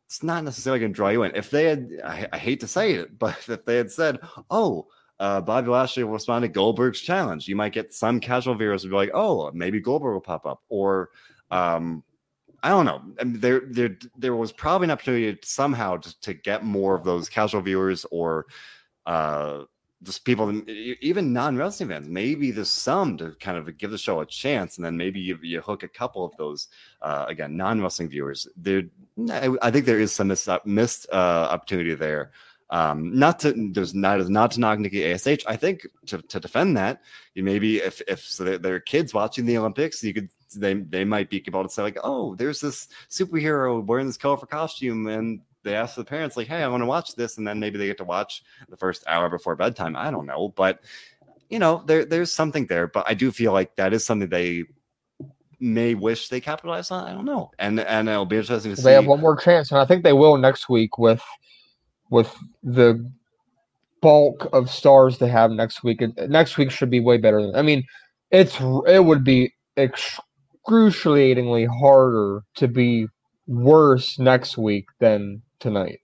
it's 0.06 0.22
not 0.22 0.44
necessarily 0.44 0.80
gonna 0.80 0.92
draw 0.92 1.08
you 1.08 1.22
in. 1.24 1.34
If 1.34 1.50
they 1.50 1.64
had, 1.64 1.90
I, 2.04 2.28
I 2.32 2.38
hate 2.38 2.60
to 2.60 2.68
say 2.68 2.92
it, 2.94 3.18
but 3.18 3.36
if 3.48 3.64
they 3.64 3.76
had 3.76 3.90
said, 3.90 4.20
oh. 4.50 4.86
Uh, 5.20 5.40
Bobby 5.40 5.68
Lashley 5.68 6.02
will 6.02 6.14
respond 6.14 6.42
to 6.42 6.48
Goldberg's 6.48 7.00
challenge. 7.00 7.46
You 7.46 7.54
might 7.54 7.72
get 7.72 7.94
some 7.94 8.18
casual 8.18 8.56
viewers 8.56 8.82
who 8.82 8.88
be 8.88 8.96
like, 8.96 9.12
"Oh, 9.14 9.48
maybe 9.54 9.78
Goldberg 9.78 10.12
will 10.12 10.20
pop 10.20 10.44
up," 10.44 10.60
or 10.68 11.10
um, 11.52 12.02
I 12.64 12.70
don't 12.70 12.86
know. 12.86 13.02
I 13.20 13.24
mean, 13.24 13.40
there, 13.40 13.60
there, 13.68 13.98
there 14.16 14.34
was 14.34 14.50
probably 14.50 14.86
an 14.86 14.90
opportunity 14.90 15.38
somehow 15.44 15.98
to, 15.98 16.20
to 16.22 16.32
get 16.32 16.64
more 16.64 16.94
of 16.94 17.04
those 17.04 17.28
casual 17.28 17.60
viewers 17.60 18.06
or 18.10 18.46
uh, 19.04 19.64
just 20.04 20.24
people, 20.24 20.62
even 20.68 21.32
non 21.32 21.56
wrestling 21.56 21.88
fans. 21.88 22.08
Maybe 22.08 22.50
there's 22.50 22.70
some 22.70 23.16
to 23.18 23.32
kind 23.40 23.58
of 23.58 23.76
give 23.78 23.90
the 23.90 23.98
show 23.98 24.20
a 24.20 24.26
chance, 24.26 24.76
and 24.76 24.84
then 24.84 24.96
maybe 24.96 25.18
you, 25.20 25.38
you 25.42 25.60
hook 25.60 25.82
a 25.82 25.88
couple 25.88 26.24
of 26.24 26.36
those 26.36 26.68
uh, 27.02 27.24
again 27.28 27.56
non 27.56 27.82
wrestling 27.82 28.08
viewers. 28.08 28.46
There, 28.56 28.82
I, 29.62 29.70
think 29.70 29.86
there 29.86 30.00
is 30.00 30.12
some 30.12 30.28
missed, 30.28 30.48
missed 30.64 31.06
uh, 31.12 31.48
opportunity 31.50 31.94
there. 31.94 32.30
Um, 32.70 33.18
not 33.18 33.40
to 33.40 33.70
there's 33.72 33.94
not 33.94 34.28
not 34.28 34.52
to 34.52 34.60
knock 34.60 34.78
Nikki 34.78 35.04
Ash. 35.10 35.26
I 35.46 35.56
think 35.56 35.86
to, 36.06 36.22
to 36.22 36.40
defend 36.40 36.76
that, 36.76 37.02
you 37.34 37.42
maybe 37.42 37.78
if 37.78 38.00
if 38.08 38.20
so 38.20 38.44
there 38.44 38.74
are 38.74 38.80
kids 38.80 39.12
watching 39.14 39.46
the 39.46 39.58
Olympics, 39.58 40.02
you 40.02 40.14
could 40.14 40.28
they 40.56 40.74
they 40.74 41.04
might 41.04 41.30
be 41.30 41.42
able 41.46 41.62
to 41.62 41.68
say 41.68 41.82
like, 41.82 41.98
oh, 42.02 42.34
there's 42.36 42.60
this 42.60 42.88
superhero 43.10 43.84
wearing 43.84 44.06
this 44.06 44.16
colorful 44.16 44.48
costume, 44.48 45.06
and 45.08 45.40
they 45.64 45.74
ask 45.74 45.96
the 45.96 46.04
parents 46.04 46.36
like, 46.36 46.46
hey, 46.46 46.62
I 46.62 46.68
want 46.68 46.82
to 46.82 46.86
watch 46.86 47.16
this, 47.16 47.38
and 47.38 47.46
then 47.46 47.58
maybe 47.58 47.78
they 47.78 47.86
get 47.86 47.98
to 47.98 48.04
watch 48.04 48.42
the 48.68 48.76
first 48.76 49.02
hour 49.06 49.28
before 49.28 49.56
bedtime. 49.56 49.96
I 49.96 50.10
don't 50.10 50.26
know, 50.26 50.52
but 50.54 50.80
you 51.48 51.58
know, 51.58 51.82
there 51.86 52.04
there's 52.04 52.30
something 52.30 52.66
there. 52.66 52.86
But 52.86 53.04
I 53.08 53.14
do 53.14 53.32
feel 53.32 53.52
like 53.52 53.74
that 53.76 53.92
is 53.92 54.04
something 54.06 54.28
they 54.28 54.64
may 55.58 55.94
wish 55.94 56.28
they 56.28 56.40
capitalized 56.40 56.92
on. 56.92 57.04
I 57.08 57.12
don't 57.12 57.24
know, 57.24 57.50
and 57.58 57.80
and 57.80 58.08
it'll 58.08 58.26
be 58.26 58.36
interesting 58.36 58.72
to 58.72 58.76
they 58.76 58.82
see. 58.82 58.88
They 58.88 58.94
have 58.94 59.06
one 59.06 59.20
more 59.20 59.36
chance, 59.36 59.72
and 59.72 59.80
I 59.80 59.86
think 59.86 60.04
they 60.04 60.12
will 60.12 60.36
next 60.36 60.68
week 60.68 60.98
with 60.98 61.22
with 62.10 62.32
the 62.62 63.10
bulk 64.00 64.48
of 64.52 64.70
stars 64.70 65.18
they 65.18 65.28
have 65.28 65.50
next 65.50 65.82
week. 65.82 66.02
Next 66.28 66.58
week 66.58 66.70
should 66.70 66.90
be 66.90 67.00
way 67.00 67.16
better. 67.16 67.40
Than, 67.40 67.56
I 67.56 67.62
mean, 67.62 67.84
it's 68.30 68.60
it 68.86 69.04
would 69.04 69.24
be 69.24 69.54
excruciatingly 69.76 71.64
harder 71.64 72.42
to 72.56 72.68
be 72.68 73.06
worse 73.46 74.18
next 74.18 74.56
week 74.56 74.86
than 75.00 75.42
tonight. 75.64 76.00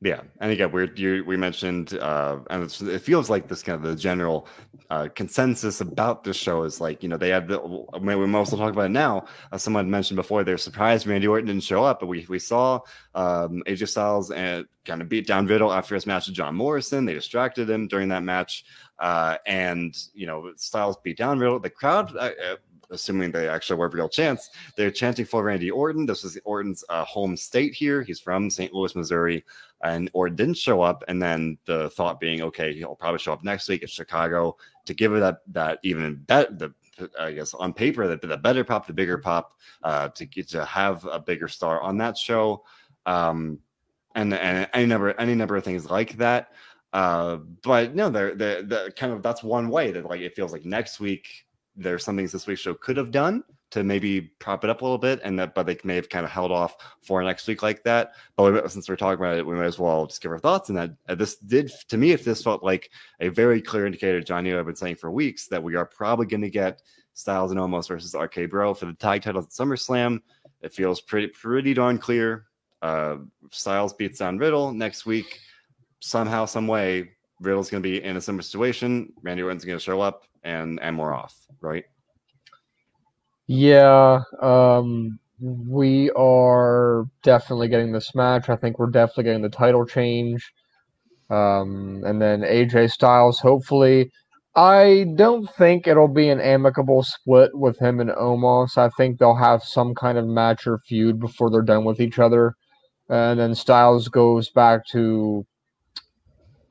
Yeah, 0.00 0.22
and 0.40 0.50
again, 0.50 0.72
we 0.72 1.22
we 1.22 1.36
mentioned, 1.36 1.94
uh, 1.94 2.40
and 2.50 2.64
it 2.64 2.98
feels 2.98 3.30
like 3.30 3.48
this 3.48 3.62
kind 3.62 3.76
of 3.76 3.82
the 3.82 3.96
general 3.96 4.48
uh, 4.90 5.08
consensus 5.14 5.80
about 5.80 6.24
this 6.24 6.36
show 6.36 6.64
is 6.64 6.80
like 6.80 7.02
you 7.02 7.08
know 7.08 7.16
they 7.16 7.30
have 7.30 7.48
the 7.48 7.58
I 7.94 7.98
mean, 8.00 8.18
we 8.18 8.26
mostly 8.26 8.58
talk 8.58 8.72
about 8.72 8.86
it 8.86 8.90
now. 8.90 9.26
Uh, 9.50 9.56
someone 9.56 9.90
mentioned 9.90 10.16
before 10.16 10.42
they're 10.42 10.58
surprised 10.58 11.06
Randy 11.06 11.26
Orton 11.26 11.46
didn't 11.46 11.62
show 11.62 11.84
up, 11.84 12.00
but 12.00 12.06
we 12.06 12.26
we 12.28 12.38
saw 12.38 12.80
um, 13.14 13.62
AJ 13.66 13.88
Styles 13.88 14.30
and 14.30 14.66
kind 14.84 15.00
of 15.00 15.08
beat 15.08 15.26
down 15.26 15.46
Riddle 15.46 15.72
after 15.72 15.94
his 15.94 16.06
match 16.06 16.26
with 16.26 16.36
John 16.36 16.54
Morrison. 16.54 17.06
They 17.06 17.14
distracted 17.14 17.70
him 17.70 17.88
during 17.88 18.08
that 18.08 18.24
match, 18.24 18.64
uh, 18.98 19.36
and 19.46 19.96
you 20.12 20.26
know 20.26 20.52
Styles 20.56 20.98
beat 21.02 21.16
down 21.16 21.38
Riddle. 21.38 21.60
The 21.60 21.70
crowd 21.70 22.14
uh, 22.14 22.32
uh, 22.50 22.56
assuming 22.94 23.30
they 23.30 23.48
actually 23.48 23.78
were 23.78 23.88
real 23.88 24.08
chance, 24.08 24.50
they're 24.76 24.90
chanting 24.90 25.26
for 25.26 25.44
Randy 25.44 25.70
Orton. 25.70 26.06
This 26.06 26.24
is 26.24 26.38
Orton's 26.44 26.84
uh, 26.88 27.04
home 27.04 27.36
state 27.36 27.74
here. 27.74 28.02
He's 28.02 28.20
from 28.20 28.48
St. 28.48 28.72
Louis, 28.72 28.94
Missouri, 28.96 29.44
and 29.82 30.10
Orton 30.14 30.36
didn't 30.36 30.56
show 30.56 30.80
up. 30.80 31.04
And 31.08 31.20
then 31.20 31.58
the 31.66 31.90
thought 31.90 32.20
being, 32.20 32.42
okay, 32.42 32.72
he'll 32.72 32.96
probably 32.96 33.18
show 33.18 33.32
up 33.32 33.44
next 33.44 33.68
week 33.68 33.82
at 33.82 33.90
Chicago 33.90 34.56
to 34.86 34.94
give 34.94 35.12
it 35.14 35.20
that 35.20 35.38
that 35.48 35.78
even 35.82 36.16
bet 36.26 36.58
the 36.58 36.72
I 37.18 37.32
guess 37.32 37.54
on 37.54 37.72
paper 37.72 38.06
the, 38.06 38.26
the 38.26 38.36
better 38.36 38.64
pop, 38.64 38.86
the 38.86 38.92
bigger 38.92 39.18
pop, 39.18 39.58
uh, 39.82 40.08
to 40.10 40.24
get 40.24 40.48
to 40.50 40.64
have 40.64 41.04
a 41.04 41.18
bigger 41.18 41.48
star 41.48 41.80
on 41.80 41.98
that 41.98 42.16
show, 42.16 42.64
um, 43.06 43.58
and 44.14 44.32
and 44.32 44.68
any 44.72 44.86
number 44.86 45.18
any 45.18 45.34
number 45.34 45.56
of 45.56 45.64
things 45.64 45.90
like 45.90 46.16
that. 46.18 46.52
Uh, 46.92 47.38
but 47.64 47.96
no, 47.96 48.08
they're, 48.08 48.36
they're, 48.36 48.62
they're 48.62 48.90
kind 48.92 49.12
of 49.12 49.20
that's 49.20 49.42
one 49.42 49.68
way 49.68 49.90
that 49.90 50.04
like 50.04 50.20
it 50.20 50.36
feels 50.36 50.52
like 50.52 50.64
next 50.64 51.00
week 51.00 51.43
there's 51.76 52.04
some 52.04 52.16
things 52.16 52.32
this 52.32 52.46
week's 52.46 52.60
show 52.60 52.74
could 52.74 52.96
have 52.96 53.10
done 53.10 53.42
to 53.70 53.82
maybe 53.82 54.20
prop 54.20 54.62
it 54.62 54.70
up 54.70 54.82
a 54.82 54.84
little 54.84 54.98
bit, 54.98 55.20
and 55.24 55.36
that 55.38 55.54
but 55.54 55.66
they 55.66 55.76
may 55.82 55.96
have 55.96 56.08
kind 56.08 56.24
of 56.24 56.30
held 56.30 56.52
off 56.52 56.76
for 57.02 57.22
next 57.22 57.48
week 57.48 57.62
like 57.62 57.82
that. 57.82 58.12
But 58.36 58.70
since 58.70 58.88
we're 58.88 58.94
talking 58.94 59.18
about 59.18 59.36
it, 59.36 59.44
we 59.44 59.54
might 59.54 59.64
as 59.64 59.78
well 59.78 60.06
just 60.06 60.22
give 60.22 60.30
our 60.30 60.38
thoughts. 60.38 60.68
And 60.68 60.78
that 60.78 60.90
uh, 61.08 61.16
this 61.16 61.36
did 61.36 61.72
to 61.88 61.96
me, 61.96 62.12
if 62.12 62.24
this 62.24 62.42
felt 62.42 62.62
like 62.62 62.90
a 63.20 63.28
very 63.28 63.60
clear 63.60 63.86
indicator, 63.86 64.20
Johnny, 64.20 64.54
I've 64.54 64.66
been 64.66 64.76
saying 64.76 64.96
for 64.96 65.10
weeks 65.10 65.48
that 65.48 65.62
we 65.62 65.74
are 65.74 65.86
probably 65.86 66.26
going 66.26 66.42
to 66.42 66.50
get 66.50 66.82
Styles 67.14 67.50
and 67.50 67.58
Omos 67.58 67.88
versus 67.88 68.14
RK 68.14 68.48
Bro 68.48 68.74
for 68.74 68.86
the 68.86 68.94
tag 68.94 69.22
titles 69.22 69.46
at 69.46 69.50
SummerSlam. 69.50 70.20
It 70.62 70.72
feels 70.72 71.00
pretty 71.00 71.28
pretty 71.28 71.74
darn 71.74 71.98
clear. 71.98 72.46
Uh, 72.80 73.16
Styles 73.50 73.92
beats 73.92 74.18
down 74.18 74.38
Riddle 74.38 74.72
next 74.72 75.06
week. 75.06 75.40
Somehow, 76.00 76.44
some 76.44 76.66
way, 76.66 77.10
Riddle's 77.40 77.70
going 77.70 77.82
to 77.82 77.88
be 77.88 78.02
in 78.02 78.16
a 78.16 78.20
similar 78.20 78.42
situation. 78.42 79.12
Randy 79.22 79.42
Orton's 79.42 79.64
going 79.64 79.78
to 79.78 79.82
show 79.84 80.00
up, 80.00 80.26
and 80.44 80.78
and 80.82 80.98
we're 80.98 81.14
off, 81.14 81.34
right? 81.60 81.84
Yeah, 83.46 84.22
um, 84.40 85.18
we 85.40 86.10
are 86.12 87.04
definitely 87.22 87.68
getting 87.68 87.92
this 87.92 88.14
match. 88.14 88.48
I 88.48 88.56
think 88.56 88.78
we're 88.78 88.86
definitely 88.86 89.24
getting 89.24 89.42
the 89.42 89.48
title 89.48 89.84
change. 89.84 90.52
Um, 91.30 92.02
and 92.06 92.20
then 92.20 92.42
AJ 92.42 92.92
Styles, 92.92 93.40
hopefully. 93.40 94.10
I 94.56 95.06
don't 95.16 95.50
think 95.56 95.86
it'll 95.86 96.06
be 96.08 96.28
an 96.28 96.40
amicable 96.40 97.02
split 97.02 97.50
with 97.54 97.78
him 97.80 97.98
and 97.98 98.10
Omos. 98.10 98.78
I 98.78 98.88
think 98.90 99.18
they'll 99.18 99.34
have 99.34 99.64
some 99.64 99.94
kind 99.94 100.16
of 100.16 100.26
match 100.26 100.66
or 100.66 100.78
feud 100.86 101.18
before 101.18 101.50
they're 101.50 101.62
done 101.62 101.84
with 101.84 102.00
each 102.00 102.20
other. 102.20 102.54
And 103.08 103.38
then 103.38 103.54
Styles 103.54 104.08
goes 104.08 104.50
back 104.50 104.86
to 104.92 105.44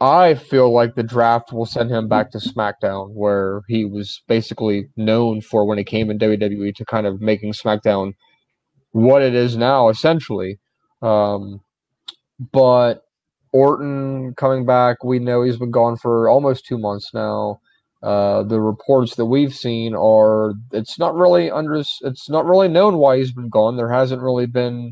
I 0.04 0.36
feel 0.36 0.70
like 0.74 0.96
the 0.96 1.04
draft 1.04 1.54
will 1.54 1.66
send 1.66 1.89
him 1.89 2.10
back 2.10 2.32
to 2.32 2.38
SmackDown, 2.38 3.12
where 3.13 3.62
he 3.70 3.86
was 3.86 4.22
basically 4.28 4.89
known 4.98 5.39
for 5.39 5.66
when 5.66 5.78
he 5.78 5.86
came 5.86 6.12
in 6.12 6.20
WWE 6.20 6.76
to 6.76 6.84
kind 6.84 7.08
of 7.08 7.22
making 7.22 7.54
SmackDown 7.54 8.13
what 8.92 9.22
it 9.22 9.34
is 9.34 9.56
now, 9.56 9.88
essentially. 9.88 10.60
Um, 11.02 11.62
but 12.52 13.06
Orton 13.54 14.34
coming 14.36 14.66
back, 14.66 15.06
we 15.06 15.20
know 15.20 15.42
he's 15.42 15.56
been 15.56 15.72
gone 15.72 15.96
for 15.96 16.28
almost 16.28 16.66
two 16.66 16.78
months 16.78 17.13
now. 17.13 17.62
Uh, 18.02 18.44
the 18.44 18.60
reports 18.60 19.16
that 19.16 19.28
we've 19.28 19.56
seen 19.56 19.96
are 19.96 20.54
it's 20.74 21.00
not 21.00 21.16
really 21.16 21.50
under 21.50 21.76
it's 21.76 22.30
not 22.30 22.46
really 22.46 22.68
known 22.68 22.98
why 22.98 23.18
he's 23.18 23.32
been 23.32 23.48
gone. 23.48 23.78
There 23.78 23.89
hasn't 23.89 24.22
really 24.22 24.48
been 24.48 24.92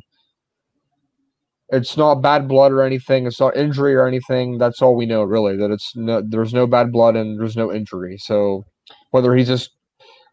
it's 1.71 1.95
not 1.95 2.15
bad 2.15 2.47
blood 2.47 2.73
or 2.73 2.83
anything. 2.83 3.25
It's 3.25 3.39
not 3.39 3.55
injury 3.55 3.95
or 3.95 4.05
anything. 4.05 4.57
That's 4.57 4.81
all 4.81 4.95
we 4.95 5.05
know, 5.05 5.23
really. 5.23 5.55
That 5.55 5.71
it's 5.71 5.95
no, 5.95 6.21
there's 6.21 6.53
no 6.53 6.67
bad 6.67 6.91
blood 6.91 7.15
and 7.15 7.39
there's 7.39 7.55
no 7.55 7.71
injury. 7.71 8.17
So 8.17 8.65
whether 9.11 9.33
he's 9.35 9.47
just, 9.47 9.71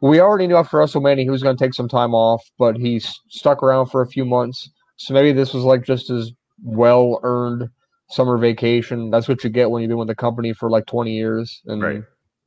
we 0.03 0.21
already 0.21 0.49
knew 0.49 0.57
after 0.57 0.79
WrestleMania 0.79 1.23
he 1.23 1.31
was 1.31 1.43
going 1.43 1.57
to 1.57 1.65
take 1.65 1.75
some 1.75 1.89
time 1.89 2.13
off, 2.13 2.43
but 2.59 2.77
he's 2.77 3.21
stuck 3.31 3.63
around 3.63 3.87
for 3.87 4.03
a 4.03 4.07
few 4.07 4.25
months. 4.25 4.69
So 4.97 5.15
maybe 5.15 5.33
this 5.33 5.55
was 5.55 5.63
like 5.63 5.85
just 5.85 6.09
his 6.09 6.33
well 6.63 7.21
earned 7.23 7.69
summer 8.11 8.37
vacation. 8.37 9.11
That's 9.11 9.29
what 9.29 9.45
you 9.45 9.51
get 9.51 9.71
when 9.71 9.83
you've 9.83 9.91
been 9.91 9.99
with 9.99 10.09
the 10.09 10.17
company 10.17 10.53
for 10.53 10.71
like 10.71 10.87
20 10.87 11.13
years. 11.13 11.63
And 11.67 11.83
right. 11.83 12.03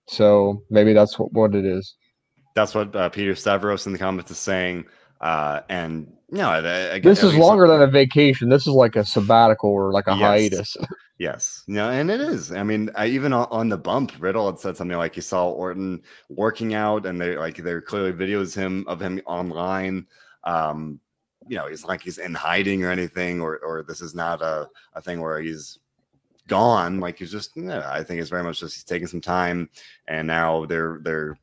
so 0.07 0.61
maybe 0.69 0.91
that's 0.91 1.17
what, 1.17 1.31
what 1.31 1.55
it 1.55 1.65
is. 1.65 1.95
That's 2.55 2.75
what 2.75 2.93
uh, 2.93 3.07
Peter 3.07 3.35
Stavros 3.35 3.85
in 3.85 3.93
the 3.93 3.99
comments 3.99 4.31
is 4.31 4.37
saying. 4.37 4.85
Uh, 5.21 5.61
and 5.69 6.11
no, 6.31 6.49
I, 6.49 6.93
I, 6.93 6.99
this 6.99 7.23
is 7.23 7.35
longer 7.35 7.67
than 7.67 7.81
a 7.81 7.87
vacation. 7.87 8.49
This 8.49 8.65
is 8.65 8.73
like 8.73 8.95
a 8.95 9.05
sabbatical 9.05 9.69
or 9.69 9.91
like 9.91 10.07
a 10.07 10.11
yes. 10.11 10.19
hiatus. 10.19 10.77
yes, 11.19 11.63
no, 11.67 11.89
and 11.89 12.09
it 12.09 12.19
is. 12.19 12.51
I 12.51 12.63
mean, 12.63 12.89
I, 12.95 13.05
even 13.07 13.31
on, 13.31 13.47
on, 13.51 13.69
the 13.69 13.77
bump, 13.77 14.13
Riddle 14.17 14.47
had 14.47 14.57
said 14.57 14.75
something 14.75 14.97
like 14.97 15.13
he 15.13 15.21
saw 15.21 15.49
Orton 15.49 16.01
working 16.29 16.73
out, 16.73 17.05
and 17.05 17.21
they 17.21 17.37
like 17.37 17.57
there 17.57 17.81
clearly 17.81 18.13
videos 18.13 18.55
him 18.55 18.83
of 18.87 18.99
him 18.99 19.21
online. 19.25 20.07
Um, 20.43 20.99
you 21.47 21.57
know, 21.57 21.67
he's 21.67 21.85
like 21.85 22.01
he's 22.01 22.17
in 22.17 22.33
hiding 22.33 22.83
or 22.83 22.89
anything, 22.89 23.41
or 23.41 23.59
or 23.59 23.83
this 23.83 24.01
is 24.01 24.15
not 24.15 24.41
a, 24.41 24.69
a 24.93 25.01
thing 25.01 25.21
where 25.21 25.39
he's 25.39 25.79
gone. 26.47 26.99
Like 26.99 27.19
he's 27.19 27.31
just, 27.31 27.55
I 27.57 28.03
think 28.03 28.21
it's 28.21 28.29
very 28.29 28.43
much 28.43 28.61
just 28.61 28.75
he's 28.75 28.83
taking 28.83 29.07
some 29.07 29.21
time, 29.21 29.69
and 30.07 30.25
now 30.27 30.65
they're 30.65 30.99
they're 31.03 31.37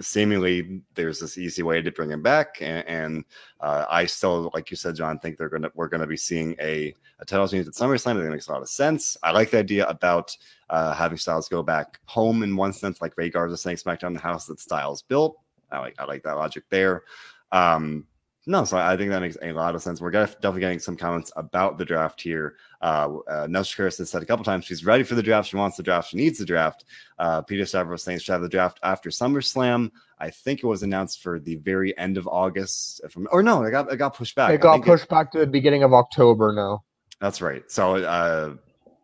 seemingly 0.00 0.82
there's 0.94 1.20
this 1.20 1.38
easy 1.38 1.62
way 1.62 1.80
to 1.82 1.92
bring 1.92 2.10
him 2.10 2.22
back, 2.22 2.58
and, 2.60 2.86
and 2.86 3.24
uh, 3.60 3.86
I 3.88 4.06
still, 4.06 4.50
like 4.54 4.70
you 4.70 4.76
said, 4.76 4.96
John, 4.96 5.18
think 5.18 5.38
they're 5.38 5.48
gonna 5.48 5.70
we're 5.74 5.88
gonna 5.88 6.06
be 6.06 6.16
seeing 6.16 6.56
a 6.60 6.94
a 7.20 7.24
title 7.24 7.48
change 7.48 7.66
at 7.66 7.74
SummerSlam. 7.74 8.12
I 8.12 8.14
think 8.14 8.26
it 8.26 8.30
makes 8.30 8.48
a 8.48 8.52
lot 8.52 8.62
of 8.62 8.68
sense. 8.68 9.16
I 9.22 9.30
like 9.30 9.50
the 9.50 9.58
idea 9.58 9.86
about 9.86 10.36
uh, 10.70 10.94
having 10.94 11.18
Styles 11.18 11.48
go 11.48 11.62
back 11.62 12.00
home 12.06 12.42
in 12.42 12.56
one 12.56 12.72
sense, 12.72 13.00
like 13.00 13.16
Ray 13.16 13.30
Garza 13.30 13.56
saying 13.56 13.76
SmackDown, 13.76 14.14
the 14.14 14.20
house 14.20 14.46
that 14.46 14.60
Styles 14.60 15.02
built. 15.02 15.38
I 15.70 15.78
like 15.78 15.94
I 15.98 16.04
like 16.04 16.22
that 16.24 16.36
logic 16.36 16.64
there. 16.70 17.04
Um, 17.52 18.06
no, 18.46 18.64
so 18.64 18.76
I 18.76 18.96
think 18.96 19.10
that 19.10 19.20
makes 19.20 19.38
a 19.40 19.52
lot 19.52 19.74
of 19.74 19.82
sense. 19.82 20.00
We're 20.00 20.10
definitely 20.10 20.60
getting 20.60 20.78
some 20.78 20.96
comments 20.96 21.32
about 21.36 21.78
the 21.78 21.84
draft 21.84 22.20
here. 22.20 22.56
Uh, 22.82 23.16
uh, 23.26 23.46
Nelson 23.48 23.84
has 23.84 24.10
said 24.10 24.22
a 24.22 24.26
couple 24.26 24.44
times 24.44 24.66
she's 24.66 24.84
ready 24.84 25.02
for 25.02 25.14
the 25.14 25.22
draft. 25.22 25.48
She 25.48 25.56
wants 25.56 25.78
the 25.78 25.82
draft. 25.82 26.10
She 26.10 26.18
needs 26.18 26.38
the 26.38 26.44
draft. 26.44 26.84
Uh, 27.18 27.40
Peter 27.40 27.64
Stavros 27.64 28.02
saying 28.02 28.18
she 28.18 28.32
have 28.32 28.42
the 28.42 28.48
draft 28.48 28.78
after 28.82 29.08
SummerSlam. 29.08 29.90
I 30.18 30.28
think 30.28 30.62
it 30.62 30.66
was 30.66 30.82
announced 30.82 31.22
for 31.22 31.38
the 31.38 31.56
very 31.56 31.96
end 31.96 32.18
of 32.18 32.28
August. 32.28 33.00
From, 33.10 33.26
or 33.32 33.42
no, 33.42 33.62
it 33.62 33.70
got 33.70 33.90
it 33.90 33.96
got 33.96 34.14
pushed 34.14 34.34
back. 34.34 34.50
It 34.50 34.60
got 34.60 34.82
pushed 34.82 35.04
it, 35.04 35.10
back 35.10 35.32
to 35.32 35.38
the 35.38 35.46
beginning 35.46 35.82
of 35.82 35.94
October 35.94 36.52
now. 36.52 36.84
That's 37.20 37.40
right. 37.40 37.62
So, 37.70 37.96
uh, 37.96 38.54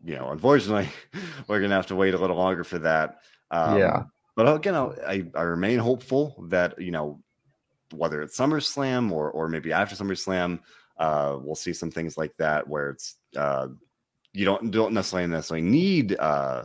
you 0.05 0.17
know, 0.17 0.31
unfortunately, 0.31 0.89
we're 1.49 1.61
gonna 1.61 1.75
have 1.75 1.87
to 1.87 1.97
wait 1.97 2.13
a 2.13 2.19
little 2.19 2.37
longer 2.37 2.65
for 2.65 2.79
that. 2.81 3.21
Um, 3.51 3.79
yeah. 3.79 4.03
But 4.37 4.55
again, 4.55 4.75
I, 4.75 5.25
I 5.35 5.43
remain 5.43 5.79
hopeful 5.79 6.45
that 6.49 6.81
you 6.81 6.91
know 6.91 7.23
whether 7.93 8.23
it's 8.23 8.39
SummerSlam 8.39 9.11
or 9.11 9.31
or 9.31 9.49
maybe 9.49 9.73
after 9.73 9.95
SummerSlam, 9.95 10.61
uh, 10.99 11.39
we'll 11.41 11.55
see 11.55 11.73
some 11.73 11.91
things 11.91 12.17
like 12.17 12.37
that 12.39 12.67
where 12.67 12.91
it's 12.91 13.17
uh, 13.37 13.69
you 14.33 14.45
don't 14.45 14.71
don't 14.71 14.95
necessarily 14.95 15.29
necessarily 15.29 15.67
need 15.67 16.17
uh, 16.19 16.65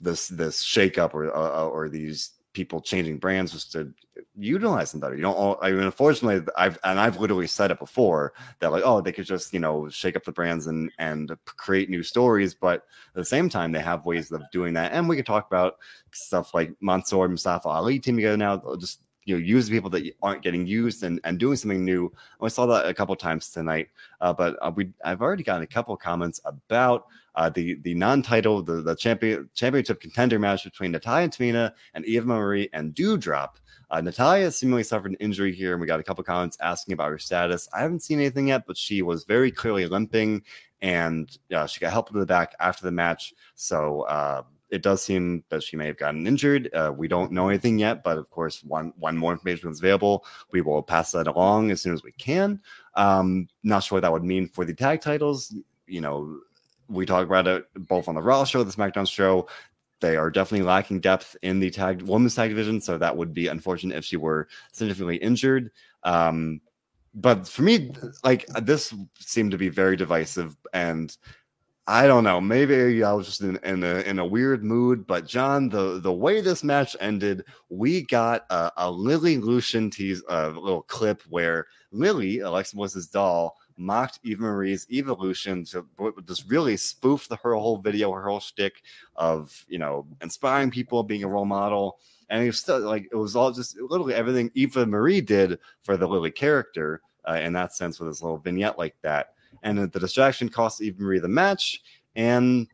this 0.00 0.28
this 0.28 0.62
shakeup 0.62 1.14
or 1.14 1.34
uh, 1.34 1.66
or 1.66 1.88
these 1.88 2.32
people 2.52 2.80
changing 2.80 3.16
brands 3.16 3.52
just 3.52 3.70
to 3.72 3.92
utilize 4.36 4.90
them 4.90 5.00
better. 5.00 5.14
You 5.14 5.22
don't. 5.22 5.58
I 5.62 5.70
mean, 5.70 5.82
unfortunately, 5.82 6.44
I've 6.56 6.78
and 6.84 6.98
I've 6.98 7.20
literally 7.20 7.46
said 7.46 7.70
it 7.70 7.78
before 7.78 8.32
that 8.58 8.72
like, 8.72 8.82
oh, 8.84 9.00
they 9.00 9.12
could 9.12 9.26
just 9.26 9.52
you 9.52 9.60
know 9.60 9.88
shake 9.88 10.16
up 10.16 10.24
the 10.24 10.32
brands 10.32 10.66
and 10.66 10.90
and 10.98 11.36
create 11.44 11.90
new 11.90 12.02
stories, 12.02 12.54
but 12.54 12.76
at 12.76 13.14
the 13.14 13.24
same 13.24 13.48
time, 13.48 13.72
they 13.72 13.80
have 13.80 14.06
ways 14.06 14.30
of 14.32 14.42
doing 14.52 14.74
that. 14.74 14.92
And 14.92 15.08
we 15.08 15.16
could 15.16 15.26
talk 15.26 15.46
about 15.46 15.74
stuff 16.12 16.54
like 16.54 16.74
Mansoor 16.80 17.28
Mustafa 17.28 17.68
Ali 17.68 17.98
team 17.98 18.16
together 18.16 18.36
now, 18.36 18.62
just 18.78 19.00
you 19.30 19.36
know 19.36 19.44
use 19.44 19.70
people 19.70 19.88
that 19.90 20.12
aren't 20.22 20.42
getting 20.42 20.66
used 20.66 21.04
and, 21.04 21.20
and 21.22 21.38
doing 21.38 21.56
something 21.56 21.84
new. 21.84 22.06
And 22.06 22.40
we 22.40 22.50
saw 22.50 22.66
that 22.66 22.86
a 22.86 22.92
couple 22.92 23.14
times 23.14 23.50
tonight. 23.50 23.88
Uh, 24.20 24.32
but 24.32 24.56
uh, 24.60 24.72
we 24.74 24.90
I've 25.04 25.22
already 25.22 25.44
gotten 25.44 25.62
a 25.62 25.68
couple 25.68 25.96
comments 25.96 26.40
about 26.44 27.06
uh, 27.36 27.48
the 27.48 27.74
the 27.82 27.94
non-title 27.94 28.62
the 28.62 28.82
the 28.82 28.96
champion 28.96 29.48
championship 29.54 30.00
contender 30.00 30.40
match 30.40 30.64
between 30.64 30.90
Natalya 30.90 31.24
and 31.24 31.32
Tamina 31.32 31.72
and 31.94 32.04
Eva 32.04 32.26
Marie 32.26 32.68
and 32.72 32.92
Doudrop. 32.92 33.50
Uh, 33.92 34.00
Natalya 34.00 34.50
seemingly 34.50 34.82
suffered 34.82 35.12
an 35.12 35.16
injury 35.20 35.52
here, 35.52 35.72
and 35.72 35.80
we 35.80 35.86
got 35.86 36.00
a 36.00 36.02
couple 36.04 36.22
comments 36.24 36.56
asking 36.60 36.92
about 36.92 37.10
her 37.10 37.18
status. 37.18 37.68
I 37.72 37.82
haven't 37.82 38.02
seen 38.02 38.18
anything 38.18 38.48
yet, 38.48 38.64
but 38.66 38.76
she 38.76 39.02
was 39.02 39.24
very 39.24 39.50
clearly 39.50 39.86
limping, 39.86 40.42
and 40.80 41.36
uh, 41.54 41.66
she 41.66 41.80
got 41.80 41.92
help 41.92 42.08
to 42.08 42.18
the 42.18 42.26
back 42.26 42.54
after 42.60 42.84
the 42.84 42.92
match. 42.92 43.34
So 43.54 44.02
uh, 44.02 44.42
it 44.70 44.82
does 44.82 45.02
seem 45.02 45.44
that 45.48 45.62
she 45.62 45.76
may 45.76 45.86
have 45.86 45.96
gotten 45.96 46.26
injured. 46.26 46.70
Uh, 46.72 46.92
we 46.96 47.08
don't 47.08 47.32
know 47.32 47.48
anything 47.48 47.78
yet, 47.78 48.02
but 48.02 48.18
of 48.18 48.30
course, 48.30 48.62
one 48.62 48.92
one 48.96 49.16
more 49.16 49.32
information 49.32 49.70
is 49.70 49.80
available. 49.80 50.24
We 50.52 50.60
will 50.60 50.82
pass 50.82 51.12
that 51.12 51.26
along 51.26 51.70
as 51.70 51.80
soon 51.80 51.92
as 51.92 52.02
we 52.02 52.12
can. 52.12 52.60
Um, 52.94 53.48
not 53.62 53.82
sure 53.82 53.96
what 53.96 54.02
that 54.02 54.12
would 54.12 54.24
mean 54.24 54.48
for 54.48 54.64
the 54.64 54.74
tag 54.74 55.00
titles. 55.00 55.54
You 55.86 56.00
know, 56.00 56.40
we 56.88 57.06
talk 57.06 57.26
about 57.26 57.46
it 57.46 57.66
both 57.74 58.08
on 58.08 58.14
the 58.14 58.22
Raw 58.22 58.44
show, 58.44 58.62
the 58.62 58.72
SmackDown 58.72 59.08
show. 59.08 59.48
They 60.00 60.16
are 60.16 60.30
definitely 60.30 60.66
lacking 60.66 61.00
depth 61.00 61.36
in 61.42 61.60
the 61.60 61.70
tag 61.70 62.02
women's 62.02 62.34
tag 62.34 62.50
division, 62.50 62.80
so 62.80 62.96
that 62.96 63.16
would 63.16 63.34
be 63.34 63.48
unfortunate 63.48 63.98
if 63.98 64.04
she 64.04 64.16
were 64.16 64.48
significantly 64.72 65.16
injured. 65.16 65.70
Um, 66.04 66.60
but 67.12 67.46
for 67.48 67.62
me, 67.62 67.92
like 68.24 68.46
this 68.62 68.94
seemed 69.18 69.50
to 69.50 69.58
be 69.58 69.68
very 69.68 69.96
divisive, 69.96 70.56
and 70.72 71.16
I 71.90 72.06
don't 72.06 72.22
know. 72.22 72.40
Maybe 72.40 73.02
I 73.02 73.12
was 73.12 73.26
just 73.26 73.40
in, 73.40 73.56
in 73.64 73.82
a 73.82 73.96
in 74.02 74.20
a 74.20 74.24
weird 74.24 74.62
mood. 74.62 75.08
But 75.08 75.26
John, 75.26 75.68
the 75.68 75.98
the 75.98 76.12
way 76.12 76.40
this 76.40 76.62
match 76.62 76.96
ended, 77.00 77.44
we 77.68 78.02
got 78.02 78.46
a, 78.48 78.70
a 78.76 78.88
Lily 78.88 79.38
Lucian 79.38 79.90
tease, 79.90 80.22
a 80.28 80.50
little 80.50 80.82
clip 80.82 81.20
where 81.30 81.66
Lily, 81.90 82.40
Alexa 82.40 82.76
Bliss's 82.76 83.08
doll, 83.08 83.56
mocked 83.76 84.20
Eva 84.22 84.42
Marie's 84.42 84.86
evolution 84.88 85.64
to 85.64 85.84
just 86.28 86.48
really 86.48 86.76
spoof 86.76 87.26
the, 87.26 87.34
her 87.34 87.56
whole 87.56 87.78
video, 87.78 88.12
her 88.12 88.28
whole 88.28 88.38
shtick 88.38 88.82
of 89.16 89.64
you 89.66 89.80
know 89.80 90.06
inspiring 90.22 90.70
people, 90.70 91.02
being 91.02 91.24
a 91.24 91.28
role 91.28 91.44
model, 91.44 91.98
and 92.28 92.40
it 92.40 92.46
was 92.46 92.60
still 92.60 92.78
like 92.78 93.08
it 93.10 93.16
was 93.16 93.34
all 93.34 93.50
just 93.50 93.76
literally 93.80 94.14
everything 94.14 94.48
Eva 94.54 94.86
Marie 94.86 95.20
did 95.20 95.58
for 95.82 95.96
the 95.96 96.06
Lily 96.06 96.30
character 96.30 97.00
uh, 97.28 97.40
in 97.42 97.52
that 97.54 97.74
sense 97.74 97.98
with 97.98 98.08
this 98.08 98.22
little 98.22 98.38
vignette 98.38 98.78
like 98.78 98.94
that 99.02 99.30
and 99.62 99.78
the 99.78 100.00
distraction 100.00 100.48
cost 100.48 100.82
Eva 100.82 101.02
Marie 101.02 101.18
the 101.18 101.28
match. 101.28 101.80
And 102.16 102.66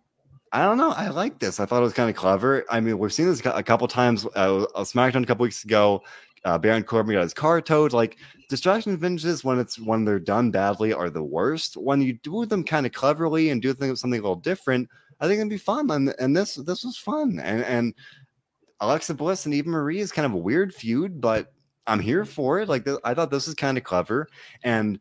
I 0.52 0.62
don't 0.64 0.78
know. 0.78 0.90
I 0.90 1.08
like 1.08 1.38
this. 1.38 1.60
I 1.60 1.66
thought 1.66 1.80
it 1.80 1.84
was 1.84 1.92
kind 1.92 2.08
of 2.08 2.16
clever. 2.16 2.64
I 2.70 2.80
mean, 2.80 2.98
we've 2.98 3.12
seen 3.12 3.26
this 3.26 3.44
a 3.44 3.62
couple 3.62 3.88
times. 3.88 4.24
Uh, 4.34 4.66
SmackDown 4.76 5.22
a 5.22 5.26
couple 5.26 5.44
weeks 5.44 5.64
ago. 5.64 6.02
Uh, 6.44 6.56
Baron 6.56 6.84
Corbin 6.84 7.14
got 7.14 7.22
his 7.22 7.34
car 7.34 7.60
towed. 7.60 7.92
Like 7.92 8.18
distraction 8.48 8.96
finishes 8.96 9.42
when 9.42 9.58
it's 9.58 9.80
when 9.80 10.04
they're 10.04 10.20
done 10.20 10.52
badly 10.52 10.92
are 10.92 11.10
the 11.10 11.22
worst. 11.22 11.76
When 11.76 12.00
you 12.00 12.12
do 12.22 12.46
them 12.46 12.62
kind 12.62 12.86
of 12.86 12.92
cleverly 12.92 13.50
and 13.50 13.60
do 13.60 13.74
something 13.74 14.12
a 14.12 14.22
little 14.22 14.36
different, 14.36 14.88
I 15.20 15.26
think 15.26 15.40
it'd 15.40 15.50
be 15.50 15.58
fun. 15.58 15.90
And, 15.90 16.14
and 16.20 16.36
this 16.36 16.54
this 16.54 16.84
was 16.84 16.96
fun. 16.96 17.40
And 17.42 17.64
and 17.64 17.94
Alexa 18.80 19.14
Bliss 19.14 19.46
and 19.46 19.54
Eva 19.54 19.68
Marie 19.68 20.00
is 20.00 20.12
kind 20.12 20.26
of 20.26 20.32
a 20.32 20.38
weird 20.38 20.72
feud, 20.72 21.20
but 21.20 21.52
I'm 21.88 22.00
here 22.00 22.24
for 22.24 22.60
it. 22.60 22.68
Like 22.68 22.86
I 23.04 23.14
thought 23.14 23.30
this 23.30 23.46
was 23.46 23.56
kind 23.56 23.76
of 23.76 23.84
clever. 23.84 24.28
And 24.62 25.00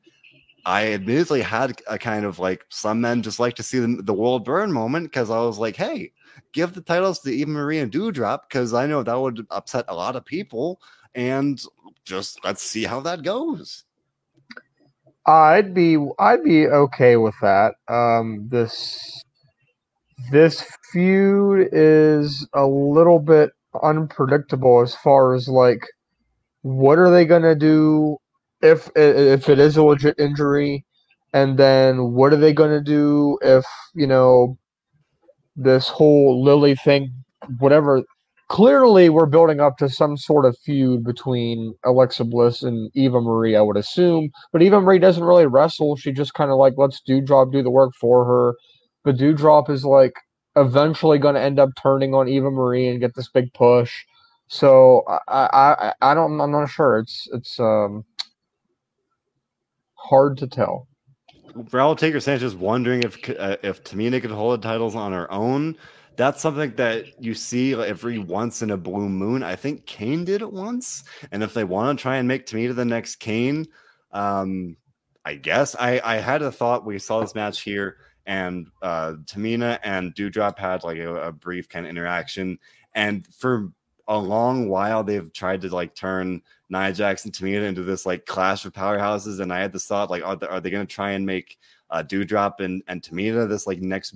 I 0.65 0.93
admittedly 0.93 1.41
had 1.41 1.79
a 1.87 1.97
kind 1.99 2.25
of 2.25 2.39
like 2.39 2.65
some 2.69 3.01
men 3.01 3.21
just 3.21 3.39
like 3.39 3.53
to 3.55 3.63
see 3.63 3.79
the, 3.79 4.01
the 4.01 4.13
world 4.13 4.43
burn 4.43 4.71
moment 4.71 5.05
because 5.05 5.29
I 5.29 5.39
was 5.39 5.59
like, 5.59 5.75
hey, 5.75 6.11
give 6.53 6.73
the 6.73 6.81
titles 6.81 7.19
to 7.19 7.31
Eva 7.31 7.51
Marie 7.51 7.79
and 7.79 7.91
Doudrop 7.91 8.41
because 8.49 8.73
I 8.73 8.87
know 8.87 9.03
that 9.03 9.19
would 9.19 9.45
upset 9.51 9.85
a 9.87 9.95
lot 9.95 10.15
of 10.15 10.25
people, 10.25 10.81
and 11.13 11.61
just 12.03 12.43
let's 12.43 12.63
see 12.63 12.83
how 12.83 12.99
that 13.01 13.21
goes. 13.21 13.83
I'd 15.27 15.73
be 15.73 15.97
I'd 16.17 16.43
be 16.43 16.67
okay 16.67 17.15
with 17.17 17.35
that. 17.41 17.75
Um, 17.87 18.47
this 18.49 19.23
this 20.31 20.65
feud 20.91 21.69
is 21.71 22.47
a 22.53 22.65
little 22.65 23.19
bit 23.19 23.51
unpredictable 23.83 24.81
as 24.81 24.95
far 24.95 25.35
as 25.35 25.47
like 25.47 25.85
what 26.61 26.97
are 26.97 27.11
they 27.11 27.25
gonna 27.25 27.55
do 27.55 28.17
if 28.61 28.89
if 28.95 29.49
it 29.49 29.59
is 29.59 29.77
a 29.77 29.83
legit 29.83 30.19
injury, 30.19 30.85
and 31.33 31.57
then 31.57 32.13
what 32.13 32.33
are 32.33 32.37
they 32.37 32.53
going 32.53 32.71
to 32.71 32.81
do 32.81 33.37
if 33.41 33.65
you 33.93 34.07
know 34.07 34.57
this 35.55 35.87
whole 35.87 36.43
Lily 36.43 36.75
thing, 36.75 37.13
whatever. 37.59 38.03
Clearly, 38.47 39.09
we're 39.09 39.25
building 39.25 39.59
up 39.59 39.77
to 39.77 39.89
some 39.89 40.17
sort 40.17 40.45
of 40.45 40.55
feud 40.59 41.03
between 41.03 41.73
Alexa 41.83 42.25
Bliss 42.25 42.61
and 42.61 42.91
Eva 42.93 43.19
Marie, 43.19 43.55
I 43.55 43.61
would 43.61 43.77
assume. 43.77 44.29
But 44.51 44.61
Eva 44.61 44.79
Marie 44.79 44.99
doesn't 44.99 45.23
really 45.23 45.47
wrestle. 45.47 45.95
She 45.95 46.11
just 46.11 46.35
kind 46.35 46.51
of 46.51 46.57
like 46.57 46.73
lets 46.77 47.01
Doudrop 47.01 47.51
do 47.51 47.63
the 47.63 47.71
work 47.71 47.93
for 47.99 48.23
her. 48.25 48.53
But 49.03 49.17
Doudrop 49.17 49.69
is 49.69 49.83
like 49.83 50.13
eventually 50.55 51.17
going 51.17 51.35
to 51.35 51.41
end 51.41 51.59
up 51.59 51.69
turning 51.81 52.13
on 52.13 52.27
Eva 52.27 52.51
Marie 52.51 52.87
and 52.87 52.99
get 52.99 53.15
this 53.15 53.29
big 53.29 53.51
push. 53.53 54.03
So 54.47 55.03
I, 55.27 55.49
I, 55.51 55.93
I 56.01 56.13
don't, 56.13 56.39
I'm 56.39 56.51
not 56.51 56.69
sure. 56.69 56.99
It's, 56.99 57.27
it's, 57.33 57.59
um, 57.59 58.05
hard 60.09 60.37
to 60.37 60.47
tell. 60.47 60.87
Raul 61.55 61.97
Taker 61.97 62.19
Sanchez 62.19 62.55
wondering 62.55 63.03
if 63.03 63.17
uh, 63.29 63.57
if 63.63 63.83
Tamina 63.83 64.21
could 64.21 64.31
hold 64.31 64.61
the 64.61 64.67
titles 64.67 64.95
on 64.95 65.13
her 65.13 65.31
own. 65.31 65.77
That's 66.17 66.41
something 66.41 66.73
that 66.75 67.21
you 67.21 67.33
see 67.33 67.73
every 67.73 68.19
once 68.19 68.61
in 68.61 68.71
a 68.71 68.77
blue 68.77 69.09
moon. 69.09 69.43
I 69.43 69.57
think 69.57 69.85
Kane 69.85 70.23
did 70.23 70.41
it 70.41 70.51
once, 70.51 71.03
and 71.31 71.43
if 71.43 71.53
they 71.53 71.63
want 71.63 71.97
to 71.97 72.01
try 72.01 72.17
and 72.17 72.27
make 72.27 72.45
Tamina 72.45 72.75
the 72.75 72.85
next 72.85 73.17
Kane, 73.17 73.67
um, 74.11 74.77
I 75.25 75.35
guess 75.35 75.75
I 75.77 76.01
I 76.03 76.15
had 76.17 76.41
a 76.41 76.51
thought. 76.51 76.85
We 76.85 76.99
saw 76.99 77.21
this 77.21 77.35
match 77.35 77.61
here, 77.61 77.97
and 78.25 78.67
uh, 78.81 79.13
Tamina 79.25 79.79
and 79.83 80.13
Doudrop 80.15 80.57
had 80.57 80.83
like 80.83 80.97
a, 80.97 81.27
a 81.27 81.31
brief 81.31 81.67
kind 81.69 81.85
of 81.85 81.89
interaction, 81.89 82.59
and 82.93 83.27
for 83.27 83.71
a 84.07 84.17
long 84.17 84.69
while 84.69 85.03
they've 85.03 85.31
tried 85.33 85.61
to 85.61 85.73
like 85.73 85.95
turn 85.95 86.41
Nia 86.69 86.93
Jackson 86.93 87.31
Tamina 87.31 87.63
into 87.63 87.83
this 87.83 88.05
like 88.05 88.25
clash 88.25 88.65
of 88.65 88.73
powerhouses, 88.73 89.39
and 89.39 89.53
I 89.53 89.59
had 89.59 89.73
this 89.73 89.85
thought 89.85 90.09
like, 90.09 90.23
are 90.23 90.35
they, 90.35 90.47
are 90.47 90.59
they 90.59 90.69
going 90.69 90.85
to 90.85 90.93
try 90.93 91.11
and 91.11 91.25
make 91.25 91.57
uh, 91.91 92.03
Doudrop 92.03 92.59
and 92.59 92.83
and 92.87 93.01
Tamina 93.01 93.47
this 93.47 93.67
like 93.67 93.79
next 93.79 94.15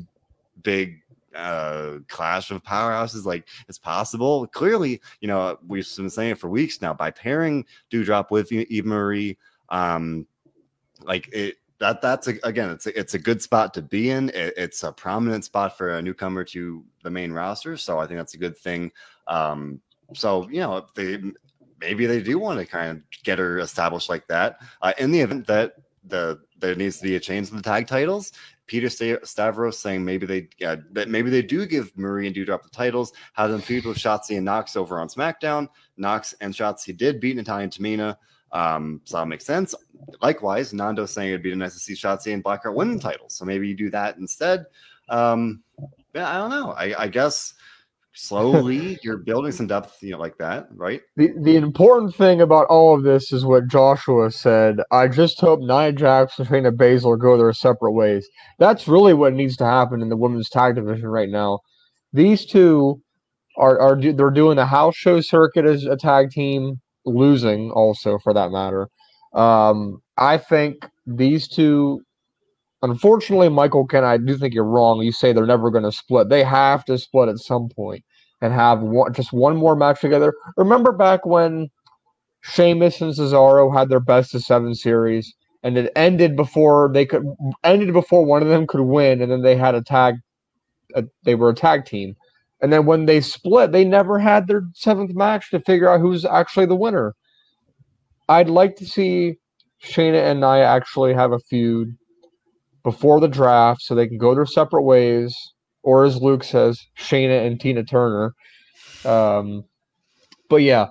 big 0.63 1.01
uh 1.35 1.97
clash 2.07 2.51
of 2.51 2.63
powerhouses? 2.63 3.25
Like 3.25 3.47
it's 3.67 3.77
possible. 3.77 4.47
Clearly 4.47 5.01
you 5.21 5.27
know 5.27 5.57
we've 5.67 5.87
been 5.95 6.09
saying 6.09 6.31
it 6.31 6.39
for 6.39 6.49
weeks 6.49 6.81
now 6.81 6.93
by 6.93 7.11
pairing 7.11 7.65
Doudrop 7.91 8.31
with 8.31 8.51
Eva 8.51 8.87
Marie 8.87 9.37
um 9.69 10.25
like 11.03 11.29
it 11.31 11.57
that 11.79 12.01
that's 12.01 12.27
a, 12.27 12.33
again 12.43 12.69
it's 12.71 12.87
a, 12.87 12.99
it's 12.99 13.13
a 13.13 13.19
good 13.19 13.41
spot 13.41 13.73
to 13.75 13.81
be 13.81 14.09
in. 14.09 14.29
It, 14.29 14.53
it's 14.57 14.83
a 14.83 14.91
prominent 14.91 15.45
spot 15.45 15.77
for 15.77 15.91
a 15.91 16.01
newcomer 16.01 16.43
to 16.45 16.83
the 17.03 17.09
main 17.09 17.31
roster 17.31 17.77
so 17.77 17.99
i 17.99 18.05
think 18.05 18.17
that's 18.17 18.33
a 18.33 18.39
good 18.39 18.57
thing. 18.57 18.91
Um 19.27 19.79
so 20.13 20.47
you 20.49 20.59
know 20.59 20.85
they 20.95 21.21
maybe 21.79 22.05
they 22.05 22.21
do 22.21 22.39
want 22.39 22.59
to 22.59 22.65
kind 22.65 22.91
of 22.91 23.23
get 23.23 23.39
her 23.39 23.59
established 23.59 24.09
like 24.09 24.27
that. 24.27 24.59
Uh, 24.81 24.93
in 24.97 25.11
the 25.11 25.19
event 25.19 25.47
that 25.47 25.75
the 26.05 26.39
there 26.57 26.75
needs 26.75 26.97
to 26.97 27.03
be 27.03 27.15
a 27.15 27.19
change 27.19 27.49
in 27.49 27.57
the 27.57 27.63
tag 27.63 27.87
titles, 27.87 28.31
Peter 28.67 28.89
Stavros 28.89 29.79
saying 29.79 30.03
maybe 30.03 30.25
they 30.25 30.65
uh, 30.65 30.77
that 30.91 31.09
maybe 31.09 31.29
they 31.29 31.41
do 31.41 31.65
give 31.65 31.95
Marie 31.97 32.27
and 32.27 32.35
Doudrop 32.35 32.63
the 32.63 32.69
titles, 32.69 33.13
have 33.33 33.49
them 33.49 33.61
feud 33.61 33.85
with 33.85 33.97
Shotzi 33.97 34.35
and 34.35 34.45
Nox 34.45 34.75
over 34.75 34.99
on 34.99 35.07
SmackDown. 35.07 35.67
Nox 35.97 36.33
and 36.41 36.53
Shotzi 36.53 36.95
did 36.95 37.19
beat 37.19 37.35
Natalya 37.35 37.63
and 37.63 37.73
Tamina. 37.73 38.17
Um, 38.51 39.01
so 39.03 39.17
that 39.17 39.27
makes 39.27 39.45
sense. 39.45 39.75
Likewise, 40.21 40.73
Nando 40.73 41.05
saying 41.05 41.29
it'd 41.29 41.43
be 41.43 41.53
nice 41.55 41.73
to 41.73 41.79
see 41.79 41.93
Shotzi 41.93 42.33
and 42.33 42.43
Blackheart 42.43 42.73
win 42.73 42.93
the 42.93 42.99
titles. 42.99 43.33
So 43.33 43.45
maybe 43.45 43.67
you 43.67 43.75
do 43.75 43.89
that 43.91 44.17
instead. 44.17 44.65
Um, 45.09 45.63
yeah, 46.13 46.29
I 46.29 46.37
don't 46.37 46.49
know. 46.49 46.71
I, 46.71 47.03
I 47.03 47.07
guess 47.07 47.53
slowly 48.13 48.99
you're 49.03 49.17
building 49.17 49.51
some 49.51 49.67
depth, 49.67 49.97
you 50.01 50.11
know, 50.11 50.17
like 50.17 50.37
that, 50.37 50.67
right? 50.71 51.01
The 51.15 51.31
the 51.41 51.55
important 51.55 52.15
thing 52.15 52.41
about 52.41 52.67
all 52.67 52.95
of 52.95 53.03
this 53.03 53.31
is 53.31 53.45
what 53.45 53.67
Joshua 53.67 54.31
said. 54.31 54.77
I 54.91 55.07
just 55.07 55.39
hope 55.39 55.59
Nia 55.61 55.91
Jax 55.91 56.39
and 56.39 56.47
Shayna 56.47 56.75
Baszler 56.75 57.19
go 57.19 57.37
their 57.37 57.53
separate 57.53 57.93
ways. 57.93 58.27
That's 58.57 58.87
really 58.87 59.13
what 59.13 59.33
needs 59.33 59.57
to 59.57 59.65
happen 59.65 60.01
in 60.01 60.09
the 60.09 60.17
women's 60.17 60.49
tag 60.49 60.75
division 60.75 61.07
right 61.07 61.29
now. 61.29 61.59
These 62.13 62.45
two 62.45 63.01
are 63.57 63.79
are 63.79 64.01
they're 64.01 64.31
doing 64.31 64.55
the 64.55 64.65
house 64.65 64.95
show 64.95 65.21
circuit 65.21 65.65
as 65.65 65.85
a 65.85 65.95
tag 65.95 66.31
team, 66.31 66.81
losing 67.05 67.71
also 67.71 68.17
for 68.19 68.33
that 68.33 68.51
matter. 68.51 68.89
Um, 69.33 70.01
I 70.17 70.37
think 70.37 70.87
these 71.05 71.47
two 71.47 72.01
Unfortunately, 72.81 73.49
Michael 73.49 73.85
Ken, 73.85 74.05
I 74.05 74.17
do 74.17 74.37
think 74.37 74.53
you're 74.53 74.63
wrong. 74.63 75.01
You 75.01 75.11
say 75.11 75.33
they're 75.33 75.45
never 75.45 75.69
going 75.69 75.83
to 75.83 75.91
split. 75.91 76.29
They 76.29 76.43
have 76.43 76.85
to 76.85 76.97
split 76.97 77.27
at 77.27 77.39
some 77.39 77.69
point 77.69 78.03
and 78.41 78.53
have 78.53 78.79
one, 78.79 79.13
just 79.13 79.33
one 79.33 79.57
more 79.57 79.75
match 79.75 79.99
together. 79.99 80.33
Remember 80.55 80.93
back 80.93 81.25
when 81.25 81.69
Sheamus 82.41 83.01
and 83.01 83.13
Cesaro 83.13 83.75
had 83.75 83.89
their 83.89 83.99
best 83.99 84.33
of 84.33 84.43
seven 84.43 84.75
series, 84.75 85.33
and 85.61 85.77
it 85.77 85.91
ended 85.95 86.37
before 86.37 86.89
they 86.93 87.05
could 87.05 87.25
ended 87.65 87.91
before 87.91 88.23
one 88.25 88.41
of 88.41 88.47
them 88.47 88.65
could 88.65 88.81
win, 88.81 89.21
and 89.21 89.29
then 89.29 89.41
they 89.41 89.57
had 89.57 89.75
a 89.75 89.81
tag. 89.81 90.15
A, 90.95 91.03
they 91.23 91.35
were 91.35 91.49
a 91.49 91.55
tag 91.55 91.85
team, 91.85 92.15
and 92.61 92.71
then 92.71 92.85
when 92.85 93.05
they 93.05 93.21
split, 93.21 93.73
they 93.73 93.83
never 93.83 94.17
had 94.17 94.47
their 94.47 94.63
seventh 94.73 95.13
match 95.13 95.51
to 95.51 95.59
figure 95.59 95.89
out 95.89 95.99
who's 95.99 96.25
actually 96.25 96.65
the 96.65 96.75
winner. 96.75 97.13
I'd 98.29 98.49
like 98.49 98.77
to 98.77 98.85
see 98.85 99.35
Shayna 99.83 100.31
and 100.31 100.39
Nia 100.39 100.63
actually 100.63 101.13
have 101.13 101.33
a 101.33 101.39
feud 101.39 101.95
before 102.83 103.19
the 103.19 103.27
draft 103.27 103.81
so 103.81 103.95
they 103.95 104.07
can 104.07 104.17
go 104.17 104.33
their 104.35 104.45
separate 104.45 104.83
ways, 104.83 105.35
or 105.83 106.05
as 106.05 106.21
Luke 106.21 106.43
says, 106.43 106.79
Shayna 106.97 107.45
and 107.45 107.59
Tina 107.59 107.83
Turner. 107.83 108.33
Um, 109.05 109.63
but 110.49 110.57
yeah, 110.57 110.87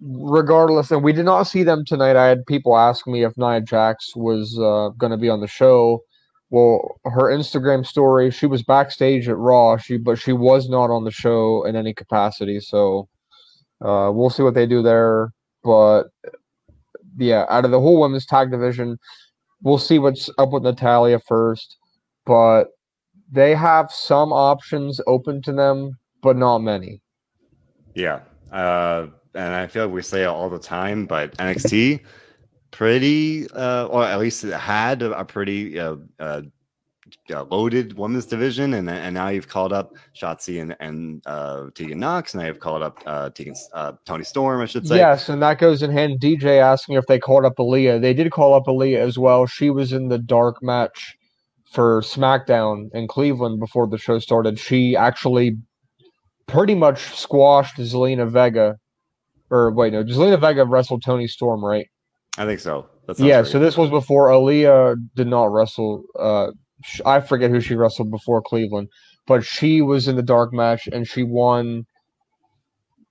regardless, 0.00 0.90
and 0.90 1.02
we 1.04 1.12
did 1.12 1.24
not 1.24 1.44
see 1.44 1.62
them 1.62 1.84
tonight. 1.84 2.16
I 2.16 2.26
had 2.26 2.46
people 2.46 2.76
ask 2.76 3.06
me 3.06 3.24
if 3.24 3.32
Nia 3.36 3.60
Jax 3.60 4.14
was 4.16 4.58
uh, 4.58 4.90
going 4.96 5.12
to 5.12 5.16
be 5.16 5.28
on 5.28 5.40
the 5.40 5.46
show. 5.46 6.00
Well, 6.50 7.00
her 7.04 7.24
Instagram 7.24 7.84
story, 7.84 8.30
she 8.30 8.46
was 8.46 8.62
backstage 8.62 9.28
at 9.28 9.36
Raw, 9.36 9.76
she 9.78 9.96
but 9.96 10.18
she 10.18 10.32
was 10.32 10.68
not 10.68 10.90
on 10.90 11.04
the 11.04 11.10
show 11.10 11.64
in 11.64 11.74
any 11.74 11.92
capacity. 11.92 12.60
So 12.60 13.08
uh, 13.84 14.10
we'll 14.14 14.30
see 14.30 14.42
what 14.42 14.54
they 14.54 14.66
do 14.66 14.82
there. 14.82 15.32
But 15.64 16.04
yeah, 17.18 17.46
out 17.48 17.64
of 17.64 17.72
the 17.72 17.80
whole 17.80 18.00
women's 18.00 18.26
tag 18.26 18.50
division, 18.50 18.98
we'll 19.66 19.78
see 19.78 19.98
what's 19.98 20.30
up 20.38 20.50
with 20.50 20.62
Natalya 20.62 21.18
first, 21.26 21.76
but 22.24 22.66
they 23.32 23.52
have 23.52 23.90
some 23.90 24.32
options 24.32 25.00
open 25.08 25.42
to 25.42 25.52
them, 25.52 25.98
but 26.22 26.36
not 26.36 26.58
many. 26.58 27.02
Yeah. 27.92 28.20
Uh, 28.52 29.08
and 29.34 29.54
I 29.54 29.66
feel 29.66 29.86
like 29.86 29.94
we 29.94 30.02
say 30.02 30.22
it 30.22 30.26
all 30.26 30.48
the 30.48 30.60
time, 30.60 31.04
but 31.04 31.36
NXT 31.38 32.00
pretty, 32.70 33.50
uh, 33.50 33.86
or 33.86 34.04
at 34.04 34.20
least 34.20 34.44
it 34.44 34.52
had 34.52 35.02
a, 35.02 35.24
pretty 35.24 35.80
uh, 35.80 35.96
uh, 37.30 37.44
loaded 37.44 37.96
women's 37.96 38.26
division, 38.26 38.74
and 38.74 38.88
and 38.88 39.14
now 39.14 39.28
you've 39.28 39.48
called 39.48 39.72
up 39.72 39.94
Shotzi 40.14 40.60
and 40.60 40.76
and 40.80 41.22
uh, 41.26 41.66
Tegan 41.74 41.98
Nox, 41.98 42.34
and 42.34 42.42
I 42.42 42.46
have 42.46 42.60
called 42.60 42.82
up 42.82 42.98
uh, 43.06 43.30
Tegan 43.30 43.54
uh, 43.72 43.92
Toni 44.04 44.24
Storm, 44.24 44.60
I 44.60 44.66
should 44.66 44.86
say. 44.86 44.96
Yes, 44.96 45.28
and 45.28 45.42
that 45.42 45.58
goes 45.58 45.82
in 45.82 45.90
hand. 45.90 46.20
DJ 46.20 46.60
asking 46.60 46.96
if 46.96 47.06
they 47.06 47.18
called 47.18 47.44
up 47.44 47.56
Aliyah. 47.56 48.00
They 48.00 48.14
did 48.14 48.30
call 48.30 48.54
up 48.54 48.64
Aliyah 48.66 48.98
as 48.98 49.18
well. 49.18 49.46
She 49.46 49.70
was 49.70 49.92
in 49.92 50.08
the 50.08 50.18
dark 50.18 50.62
match 50.62 51.16
for 51.70 52.00
SmackDown 52.02 52.88
in 52.94 53.08
Cleveland 53.08 53.60
before 53.60 53.86
the 53.86 53.98
show 53.98 54.18
started. 54.18 54.58
She 54.58 54.96
actually 54.96 55.56
pretty 56.46 56.74
much 56.74 57.16
squashed 57.16 57.76
Zelina 57.76 58.28
Vega, 58.28 58.76
or 59.50 59.70
wait, 59.72 59.92
no, 59.92 60.04
Zelina 60.04 60.40
Vega 60.40 60.64
wrestled 60.64 61.02
Toni 61.02 61.26
Storm, 61.26 61.64
right? 61.64 61.88
I 62.38 62.44
think 62.44 62.60
so. 62.60 62.86
Yeah, 63.18 63.44
so 63.44 63.58
this 63.58 63.76
was 63.76 63.88
before 63.88 64.28
Aliyah 64.28 64.96
did 65.14 65.28
not 65.28 65.52
wrestle 65.52 66.04
uh, 66.18 66.50
I 67.04 67.20
forget 67.20 67.50
who 67.50 67.60
she 67.60 67.74
wrestled 67.74 68.10
before 68.10 68.42
Cleveland, 68.42 68.88
but 69.26 69.44
she 69.44 69.82
was 69.82 70.08
in 70.08 70.16
the 70.16 70.22
dark 70.22 70.52
match 70.52 70.88
and 70.92 71.06
she 71.06 71.22
won 71.22 71.84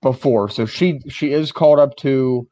before. 0.02 0.48
So 0.48 0.66
she 0.66 1.00
she 1.08 1.32
is 1.32 1.52
called 1.52 1.78
up 1.78 1.96
to, 1.96 2.46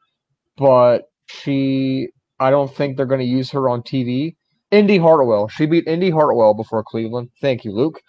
but 0.57 1.03
she 1.27 2.09
I 2.39 2.49
don't 2.49 2.73
think 2.73 2.97
they're 2.97 3.05
going 3.05 3.21
to 3.21 3.25
use 3.25 3.51
her 3.51 3.69
on 3.69 3.81
TV. 3.81 4.35
Indi 4.71 4.97
Hartwell, 4.97 5.47
she 5.47 5.65
beat 5.65 5.87
Indi 5.87 6.09
Hartwell 6.09 6.53
before 6.53 6.83
Cleveland. 6.83 7.29
Thank 7.41 7.63
you, 7.63 7.71
Luke. 7.71 8.01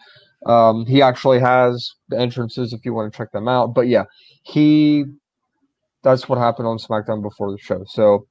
Um, 0.47 0.87
he 0.87 1.03
actually 1.03 1.39
has 1.41 1.91
the 2.09 2.19
entrances 2.19 2.73
if 2.73 2.85
you 2.85 2.95
want 2.95 3.13
to 3.13 3.17
check 3.17 3.31
them 3.33 3.49
out. 3.49 3.75
But 3.75 3.89
yeah, 3.89 4.05
he 4.43 5.05
that's 6.03 6.29
what 6.29 6.39
happened 6.39 6.69
on 6.69 6.79
SmackDown 6.79 7.23
before 7.23 7.51
the 7.51 7.59
show. 7.59 7.85
So 7.89 8.27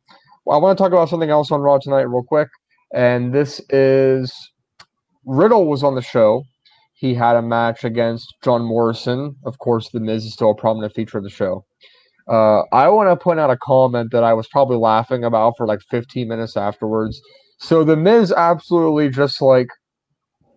well, 0.45 0.57
I 0.57 0.61
want 0.61 0.77
to 0.77 0.81
talk 0.81 0.91
about 0.91 1.09
something 1.09 1.29
else 1.29 1.51
on 1.51 1.61
Raw 1.61 1.77
tonight, 1.79 2.03
real 2.03 2.23
quick. 2.23 2.49
And 2.93 3.33
this 3.33 3.59
is 3.69 4.33
Riddle 5.25 5.67
was 5.67 5.83
on 5.83 5.95
the 5.95 6.01
show. 6.01 6.43
He 6.93 7.13
had 7.13 7.35
a 7.35 7.41
match 7.41 7.83
against 7.83 8.33
John 8.43 8.63
Morrison. 8.63 9.35
Of 9.45 9.59
course, 9.59 9.89
The 9.89 9.99
Miz 9.99 10.25
is 10.25 10.33
still 10.33 10.51
a 10.51 10.55
prominent 10.55 10.93
feature 10.93 11.17
of 11.17 11.23
the 11.23 11.29
show. 11.29 11.65
Uh, 12.27 12.61
I 12.71 12.87
want 12.89 13.09
to 13.09 13.21
point 13.21 13.39
out 13.39 13.51
a 13.51 13.57
comment 13.57 14.11
that 14.11 14.23
I 14.23 14.33
was 14.33 14.47
probably 14.47 14.77
laughing 14.77 15.23
about 15.23 15.55
for 15.57 15.67
like 15.67 15.81
15 15.91 16.27
minutes 16.27 16.57
afterwards. 16.57 17.21
So 17.59 17.83
The 17.83 17.97
Miz 17.97 18.31
absolutely 18.31 19.09
just 19.09 19.41
like 19.41 19.67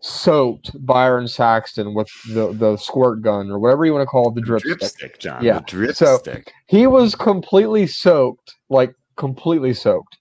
soaked 0.00 0.70
Byron 0.86 1.28
Saxton 1.28 1.94
with 1.94 2.08
the, 2.28 2.52
the 2.52 2.76
squirt 2.76 3.22
gun 3.22 3.50
or 3.50 3.58
whatever 3.58 3.84
you 3.84 3.92
want 3.92 4.02
to 4.02 4.06
call 4.06 4.30
it, 4.30 4.34
the 4.34 4.40
drip, 4.40 4.62
drip 4.62 4.78
stick. 4.78 4.90
stick. 4.90 5.18
John. 5.18 5.42
Yeah. 5.42 5.58
The 5.58 5.64
drip 5.64 5.96
so 5.96 6.18
stick. 6.18 6.52
He 6.66 6.86
was 6.86 7.14
completely 7.14 7.86
soaked, 7.86 8.54
like 8.70 8.94
completely 9.16 9.74
soaked. 9.74 10.16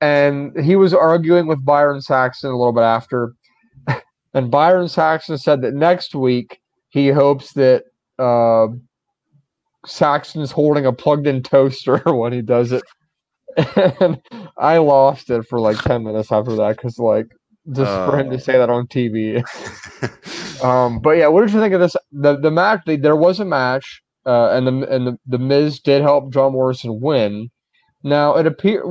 And 0.00 0.58
he 0.60 0.76
was 0.76 0.94
arguing 0.94 1.46
with 1.46 1.64
Byron 1.64 2.00
Saxton 2.00 2.50
a 2.50 2.56
little 2.56 2.72
bit 2.72 2.82
after. 2.82 3.32
And 4.34 4.50
Byron 4.50 4.88
Saxton 4.88 5.38
said 5.38 5.62
that 5.62 5.74
next 5.74 6.14
week 6.14 6.60
he 6.90 7.08
hopes 7.08 7.52
that 7.54 7.84
uh, 8.18 8.68
Saxton's 9.86 10.50
holding 10.50 10.86
a 10.86 10.92
plugged-in 10.92 11.42
toaster 11.42 11.98
when 12.06 12.32
he 12.32 12.42
does 12.42 12.72
it. 12.72 12.82
And 13.76 14.20
I 14.56 14.78
lost 14.78 15.30
it 15.30 15.44
for 15.48 15.58
like 15.58 15.78
ten 15.78 16.04
minutes 16.04 16.30
after 16.30 16.54
that 16.56 16.76
because 16.76 16.98
like 16.98 17.26
just 17.72 17.90
uh, 17.90 18.10
for 18.10 18.18
him 18.18 18.30
to 18.30 18.36
oh. 18.36 18.38
say 18.38 18.52
that 18.52 18.70
on 18.70 18.86
TV. 18.86 19.42
um, 20.64 21.00
but 21.00 21.16
yeah, 21.16 21.26
what 21.26 21.40
did 21.42 21.52
you 21.52 21.60
think 21.60 21.74
of 21.74 21.80
this? 21.80 21.96
The 22.12 22.38
the 22.38 22.50
match. 22.50 22.82
The, 22.86 22.96
there 22.96 23.16
was 23.16 23.40
a 23.40 23.44
match, 23.44 24.02
uh, 24.26 24.50
and 24.50 24.66
the 24.66 24.94
and 24.94 25.06
the, 25.08 25.18
the 25.26 25.38
Miz 25.38 25.80
did 25.80 26.02
help 26.02 26.32
John 26.32 26.52
Morrison 26.52 27.00
win. 27.00 27.50
Now 28.04 28.36
it 28.36 28.46
appear 28.46 28.84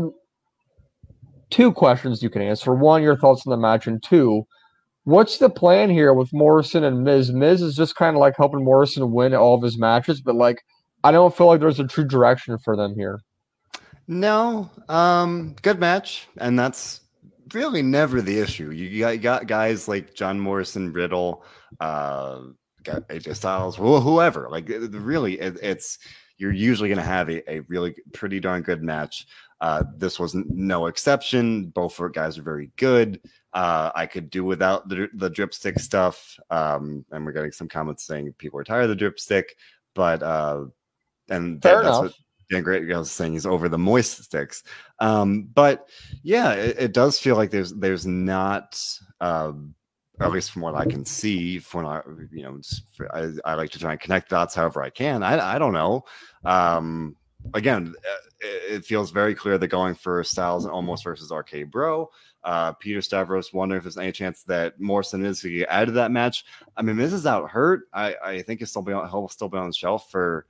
two 1.49 1.71
questions 1.71 2.21
you 2.21 2.29
can 2.29 2.41
answer. 2.41 2.73
One, 2.73 3.03
your 3.03 3.17
thoughts 3.17 3.47
on 3.47 3.51
the 3.51 3.57
match, 3.57 3.87
and 3.87 4.03
two, 4.03 4.45
what's 5.07 5.37
the 5.37 5.49
plan 5.49 5.89
here 5.89 6.13
with 6.13 6.33
Morrison 6.33 6.83
and 6.83 7.05
Miz? 7.05 7.31
Miz 7.31 7.61
is 7.61 7.77
just 7.77 7.95
kind 7.95 8.17
of 8.17 8.19
like 8.19 8.35
helping 8.35 8.65
Morrison 8.65 9.09
win 9.13 9.33
all 9.33 9.55
of 9.55 9.63
his 9.63 9.77
matches, 9.77 10.19
but 10.19 10.35
like 10.35 10.61
I 11.05 11.13
don't 11.13 11.35
feel 11.35 11.47
like 11.47 11.61
there's 11.61 11.79
a 11.79 11.87
true 11.87 12.03
direction 12.03 12.57
for 12.57 12.75
them 12.75 12.93
here. 12.93 13.21
No, 14.09 14.69
um, 14.89 15.55
good 15.61 15.79
match, 15.79 16.27
and 16.39 16.59
that's 16.59 17.01
really 17.53 17.81
never 17.81 18.21
the 18.21 18.37
issue. 18.37 18.71
You 18.71 18.99
got, 18.99 19.09
you 19.11 19.19
got 19.19 19.47
guys 19.47 19.87
like 19.87 20.13
John 20.13 20.39
Morrison, 20.41 20.91
Riddle, 20.91 21.45
uh, 21.79 22.41
got 22.83 23.07
AJ 23.07 23.37
Styles, 23.37 23.77
whoever. 23.77 24.49
Like 24.49 24.67
really, 24.67 25.39
it, 25.39 25.57
it's 25.61 25.99
you're 26.37 26.51
usually 26.51 26.89
going 26.89 26.99
to 26.99 27.03
have 27.03 27.29
a, 27.29 27.49
a 27.49 27.61
really 27.61 27.95
pretty 28.13 28.41
darn 28.41 28.61
good 28.61 28.83
match. 28.83 29.25
Uh, 29.61 29.83
this 29.95 30.19
was 30.19 30.35
no 30.35 30.87
exception. 30.87 31.67
Both 31.67 31.99
guys 32.11 32.37
are 32.37 32.43
very 32.43 32.71
good. 32.75 33.21
Uh, 33.57 33.91
I 33.95 34.05
could 34.05 34.29
do 34.29 34.43
without 34.43 34.87
the, 34.87 35.09
the 35.15 35.31
dripstick 35.31 35.79
stuff. 35.79 36.39
Um, 36.51 37.03
and 37.11 37.25
we're 37.25 37.31
getting 37.31 37.51
some 37.51 37.67
comments 37.67 38.05
saying 38.05 38.31
people 38.37 38.59
are 38.59 38.63
tired 38.63 38.83
of 38.83 38.89
the 38.89 38.95
dripstick, 38.95 39.55
but 39.95 40.21
uh, 40.21 40.65
and 41.27 41.59
that, 41.63 41.81
that's 41.81 41.97
what 41.97 42.13
Dan 42.51 42.61
Great 42.61 42.87
was 42.87 43.09
saying 43.09 43.33
he's 43.33 43.47
over 43.47 43.67
the 43.67 43.75
moist 43.79 44.23
sticks. 44.23 44.61
Um, 44.99 45.49
but 45.55 45.89
yeah, 46.21 46.51
it, 46.51 46.75
it, 46.77 46.93
does 46.93 47.17
feel 47.17 47.35
like 47.35 47.49
there's 47.49 47.73
there's 47.73 48.05
not. 48.05 48.79
Uh, 49.19 49.53
at 50.19 50.31
least 50.31 50.51
from 50.51 50.61
what 50.63 50.75
I 50.75 50.85
can 50.85 51.05
see, 51.05 51.57
for 51.59 51.81
not, 51.81 52.05
you 52.31 52.43
know, 52.43 52.59
I, 53.11 53.51
I, 53.51 53.53
like 53.53 53.69
to 53.71 53.79
try 53.79 53.91
and 53.91 53.99
connect 53.99 54.29
dots 54.29 54.55
however 54.55 54.81
I 54.81 54.89
can. 54.89 55.21
I, 55.21 55.55
I 55.55 55.59
don't 55.59 55.73
know. 55.73 56.05
Um, 56.43 57.15
again, 57.53 57.93
uh, 57.97 58.15
it 58.41 58.85
feels 58.85 59.11
very 59.11 59.35
clear 59.35 59.57
they're 59.57 59.67
going 59.67 59.93
for 59.95 60.23
Styles 60.23 60.65
and 60.65 60.73
Omos 60.73 61.03
versus 61.03 61.31
RK 61.31 61.69
Bro. 61.69 62.09
Uh, 62.47 62.71
Peter 62.71 63.01
Stavros 63.01 63.51
wondering 63.51 63.77
if 63.77 63.83
there's 63.83 63.97
any 63.97 64.13
chance 64.13 64.43
that 64.43 64.79
Morrison 64.79 65.25
is 65.25 65.41
going 65.41 65.51
to 65.51 65.59
get 65.59 65.69
out 65.69 65.89
of 65.89 65.95
that 65.95 66.11
match. 66.11 66.45
I 66.77 66.81
mean, 66.81 66.95
Miz 66.95 67.11
is 67.11 67.25
out 67.25 67.49
hurt. 67.49 67.89
I, 67.93 68.15
I 68.23 68.41
think 68.41 68.61
he'll 68.61 68.67
still 68.67 68.81
be 68.81 68.93
on, 68.93 69.09
he'll 69.09 69.27
still 69.27 69.49
be 69.49 69.57
on 69.57 69.67
the 69.67 69.73
shelf 69.73 70.09
for 70.09 70.47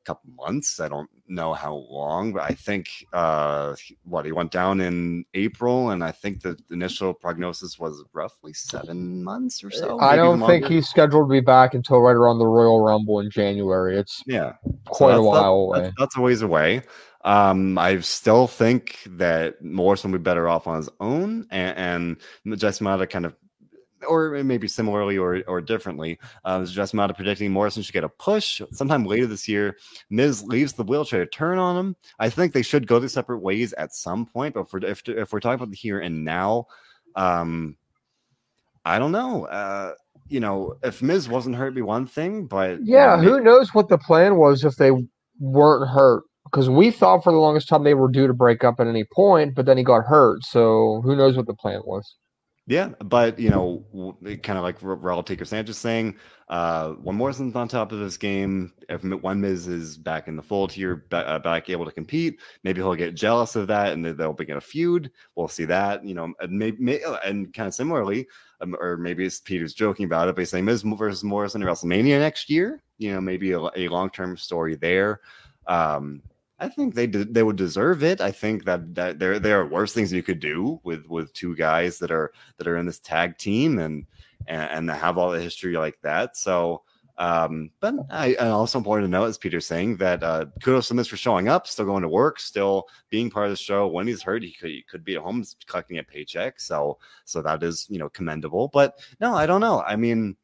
a 0.00 0.04
couple 0.04 0.30
months. 0.36 0.78
I 0.78 0.86
don't 0.86 1.10
know 1.26 1.52
how 1.52 1.74
long, 1.74 2.32
but 2.32 2.42
I 2.42 2.54
think 2.54 2.88
uh, 3.12 3.74
what 4.04 4.26
he 4.26 4.30
went 4.30 4.52
down 4.52 4.80
in 4.80 5.24
April, 5.34 5.90
and 5.90 6.04
I 6.04 6.12
think 6.12 6.40
the 6.40 6.56
initial 6.70 7.12
prognosis 7.12 7.80
was 7.80 8.00
roughly 8.12 8.52
seven 8.52 9.24
months 9.24 9.64
or 9.64 9.72
so. 9.72 9.98
I 9.98 10.14
don't 10.14 10.46
think 10.46 10.66
he's 10.66 10.88
scheduled 10.88 11.28
to 11.28 11.32
be 11.32 11.40
back 11.40 11.74
until 11.74 11.98
right 11.98 12.14
around 12.14 12.38
the 12.38 12.46
Royal 12.46 12.80
Rumble 12.80 13.18
in 13.18 13.28
January. 13.28 13.98
It's 13.98 14.22
yeah, 14.24 14.52
quite 14.86 15.14
so 15.14 15.18
a 15.18 15.22
while 15.24 15.72
that, 15.72 15.78
away. 15.78 15.80
That's, 15.80 15.94
that's, 15.98 16.16
a 16.16 16.20
ways 16.20 16.42
away. 16.42 16.82
Um, 17.22 17.76
I 17.76 18.00
still 18.00 18.46
think 18.46 18.98
that 19.06 19.62
Morrison 19.62 20.10
would 20.12 20.22
be 20.22 20.22
better 20.22 20.48
off 20.48 20.66
on 20.66 20.76
his 20.76 20.88
own, 21.00 21.46
and, 21.50 22.18
and 22.46 22.58
Jess 22.58 22.80
Mata 22.80 23.06
kind 23.06 23.26
of 23.26 23.36
or 24.08 24.42
maybe 24.42 24.68
similarly 24.68 25.18
or 25.18 25.42
or 25.46 25.60
differently. 25.60 26.18
Uh, 26.44 26.64
just 26.64 26.94
Mata 26.94 27.14
predicting 27.14 27.52
Morrison 27.52 27.82
should 27.82 27.92
get 27.92 28.04
a 28.04 28.08
push 28.08 28.62
sometime 28.72 29.04
later 29.04 29.26
this 29.26 29.48
year. 29.48 29.76
Miz 30.08 30.42
leaves 30.42 30.72
the 30.72 30.84
wheelchair 30.84 31.24
to 31.24 31.30
turn 31.30 31.58
on 31.58 31.76
him. 31.76 31.96
I 32.18 32.30
think 32.30 32.52
they 32.52 32.62
should 32.62 32.86
go 32.86 32.98
their 32.98 33.08
separate 33.08 33.38
ways 33.38 33.72
at 33.74 33.94
some 33.94 34.26
point. 34.26 34.54
But 34.54 34.70
for 34.70 34.78
if 34.84 35.06
if 35.08 35.32
we're 35.32 35.40
talking 35.40 35.56
about 35.56 35.70
the 35.70 35.76
here 35.76 36.00
and 36.00 36.24
now, 36.24 36.66
um, 37.16 37.76
I 38.84 38.98
don't 38.98 39.12
know. 39.12 39.44
Uh, 39.46 39.94
you 40.28 40.40
know, 40.40 40.74
if 40.82 41.02
Miz 41.02 41.28
wasn't 41.28 41.56
hurt, 41.56 41.74
be 41.74 41.82
one 41.82 42.06
thing, 42.06 42.46
but 42.46 42.78
yeah, 42.84 43.18
who 43.18 43.40
knows 43.40 43.74
what 43.74 43.88
the 43.88 43.98
plan 43.98 44.36
was 44.36 44.64
if 44.64 44.76
they 44.76 44.92
weren't 45.38 45.88
hurt? 45.90 46.24
Because 46.50 46.68
we 46.68 46.90
thought 46.90 47.22
for 47.22 47.32
the 47.32 47.38
longest 47.38 47.68
time 47.68 47.84
they 47.84 47.94
were 47.94 48.10
due 48.10 48.26
to 48.26 48.34
break 48.34 48.64
up 48.64 48.80
at 48.80 48.86
any 48.86 49.04
point, 49.04 49.54
but 49.54 49.66
then 49.66 49.76
he 49.76 49.84
got 49.84 50.04
hurt. 50.04 50.44
So 50.44 51.00
who 51.04 51.14
knows 51.14 51.36
what 51.36 51.46
the 51.46 51.54
plan 51.54 51.80
was? 51.84 52.16
Yeah, 52.66 52.90
but 53.02 53.36
you 53.36 53.50
know, 53.50 53.84
kind 54.44 54.56
of 54.56 54.62
like 54.62 54.78
Raul 54.78 55.26
Taker 55.26 55.44
Sanchez 55.44 55.76
saying, 55.76 56.16
uh, 56.48 56.90
when 56.90 57.16
Morrison's 57.16 57.56
on 57.56 57.66
top 57.66 57.90
of 57.90 57.98
this 57.98 58.16
game, 58.16 58.72
if 58.88 59.02
one 59.02 59.40
Miz 59.40 59.66
is 59.66 59.96
back 59.96 60.28
in 60.28 60.36
the 60.36 60.42
fold 60.42 60.70
here, 60.70 61.04
uh, 61.10 61.40
back 61.40 61.68
able 61.68 61.84
to 61.84 61.90
compete, 61.90 62.38
maybe 62.62 62.80
he'll 62.80 62.94
get 62.94 63.16
jealous 63.16 63.56
of 63.56 63.66
that, 63.66 63.92
and 63.92 64.04
they'll 64.04 64.32
begin 64.32 64.56
a 64.56 64.60
feud. 64.60 65.10
We'll 65.34 65.48
see 65.48 65.64
that, 65.64 66.04
you 66.04 66.14
know, 66.14 66.32
and 66.38 66.52
maybe, 66.52 67.02
and 67.24 67.52
kind 67.52 67.66
of 67.66 67.74
similarly, 67.74 68.28
um, 68.60 68.76
or 68.78 68.96
maybe 68.96 69.26
it's 69.26 69.40
Peter's 69.40 69.74
joking 69.74 70.04
about 70.04 70.28
it, 70.28 70.36
but 70.36 70.42
he's 70.42 70.50
saying 70.50 70.64
Miz 70.64 70.82
versus 70.82 71.24
Morrison 71.24 71.62
in 71.62 71.68
WrestleMania 71.68 72.20
next 72.20 72.48
year. 72.48 72.82
You 72.98 73.14
know, 73.14 73.20
maybe 73.20 73.50
a, 73.50 73.60
a 73.76 73.88
long 73.88 74.10
term 74.10 74.36
story 74.36 74.76
there. 74.76 75.20
Um, 75.66 76.22
I 76.60 76.68
think 76.68 76.94
they 76.94 77.06
they 77.06 77.42
would 77.42 77.56
deserve 77.56 78.04
it. 78.04 78.20
I 78.20 78.30
think 78.30 78.64
that 78.66 78.94
that 78.94 79.18
there 79.18 79.38
there 79.38 79.60
are 79.60 79.66
worse 79.66 79.94
things 79.94 80.12
you 80.12 80.22
could 80.22 80.40
do 80.40 80.78
with 80.84 81.06
with 81.06 81.32
two 81.32 81.56
guys 81.56 81.98
that 81.98 82.10
are 82.10 82.32
that 82.58 82.68
are 82.68 82.76
in 82.76 82.86
this 82.86 83.00
tag 83.00 83.38
team 83.38 83.78
and 83.78 84.06
and, 84.46 84.88
and 84.88 84.90
have 84.90 85.16
all 85.16 85.30
the 85.30 85.40
history 85.40 85.76
like 85.76 85.98
that. 86.02 86.36
So, 86.36 86.82
um, 87.16 87.70
but 87.80 87.94
I 88.10 88.36
and 88.38 88.50
also 88.50 88.76
important 88.76 89.06
to 89.06 89.10
note, 89.10 89.24
as 89.24 89.38
Peter's 89.38 89.66
saying, 89.66 89.96
that 89.96 90.22
uh, 90.22 90.46
kudos 90.62 90.88
to 90.88 90.94
Miz 90.94 91.08
for 91.08 91.16
showing 91.16 91.48
up, 91.48 91.66
still 91.66 91.86
going 91.86 92.02
to 92.02 92.08
work, 92.08 92.38
still 92.38 92.88
being 93.08 93.30
part 93.30 93.46
of 93.46 93.52
the 93.52 93.56
show. 93.56 93.88
When 93.88 94.06
he's 94.06 94.22
hurt, 94.22 94.42
he 94.42 94.52
could 94.52 94.70
he 94.70 94.82
could 94.82 95.02
be 95.02 95.16
at 95.16 95.22
home 95.22 95.42
collecting 95.66 95.96
a 95.96 96.04
paycheck. 96.04 96.60
So 96.60 96.98
so 97.24 97.40
that 97.40 97.62
is 97.62 97.86
you 97.88 97.98
know 97.98 98.10
commendable. 98.10 98.68
But 98.68 99.00
no, 99.18 99.34
I 99.34 99.46
don't 99.46 99.62
know. 99.62 99.80
I 99.80 99.96
mean, 99.96 100.36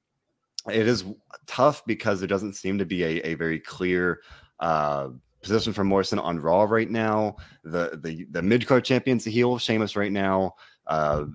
it 0.73 0.89
is 0.89 1.05
tough 1.47 1.85
because 1.85 2.21
there 2.21 2.27
doesn't 2.27 2.55
seem 2.55 2.79
to 2.79 2.87
be 2.87 3.05
a, 3.05 3.21
a 3.21 3.35
very 3.35 3.61
clear 3.61 4.23
uh 4.61 5.11
position 5.47 5.73
for 5.73 5.85
Morrison 5.85 6.19
on 6.19 6.39
Raw 6.41 6.65
right 6.65 6.91
now. 6.91 7.37
The 7.65 7.99
the 8.03 8.27
the 8.31 8.43
mid 8.43 8.67
card 8.67 8.85
champion's 8.85 9.27
a 9.27 9.31
heel, 9.31 9.59
Sheamus 9.59 9.97
right 9.97 10.13
now. 10.13 10.55
Uh, 10.87 11.27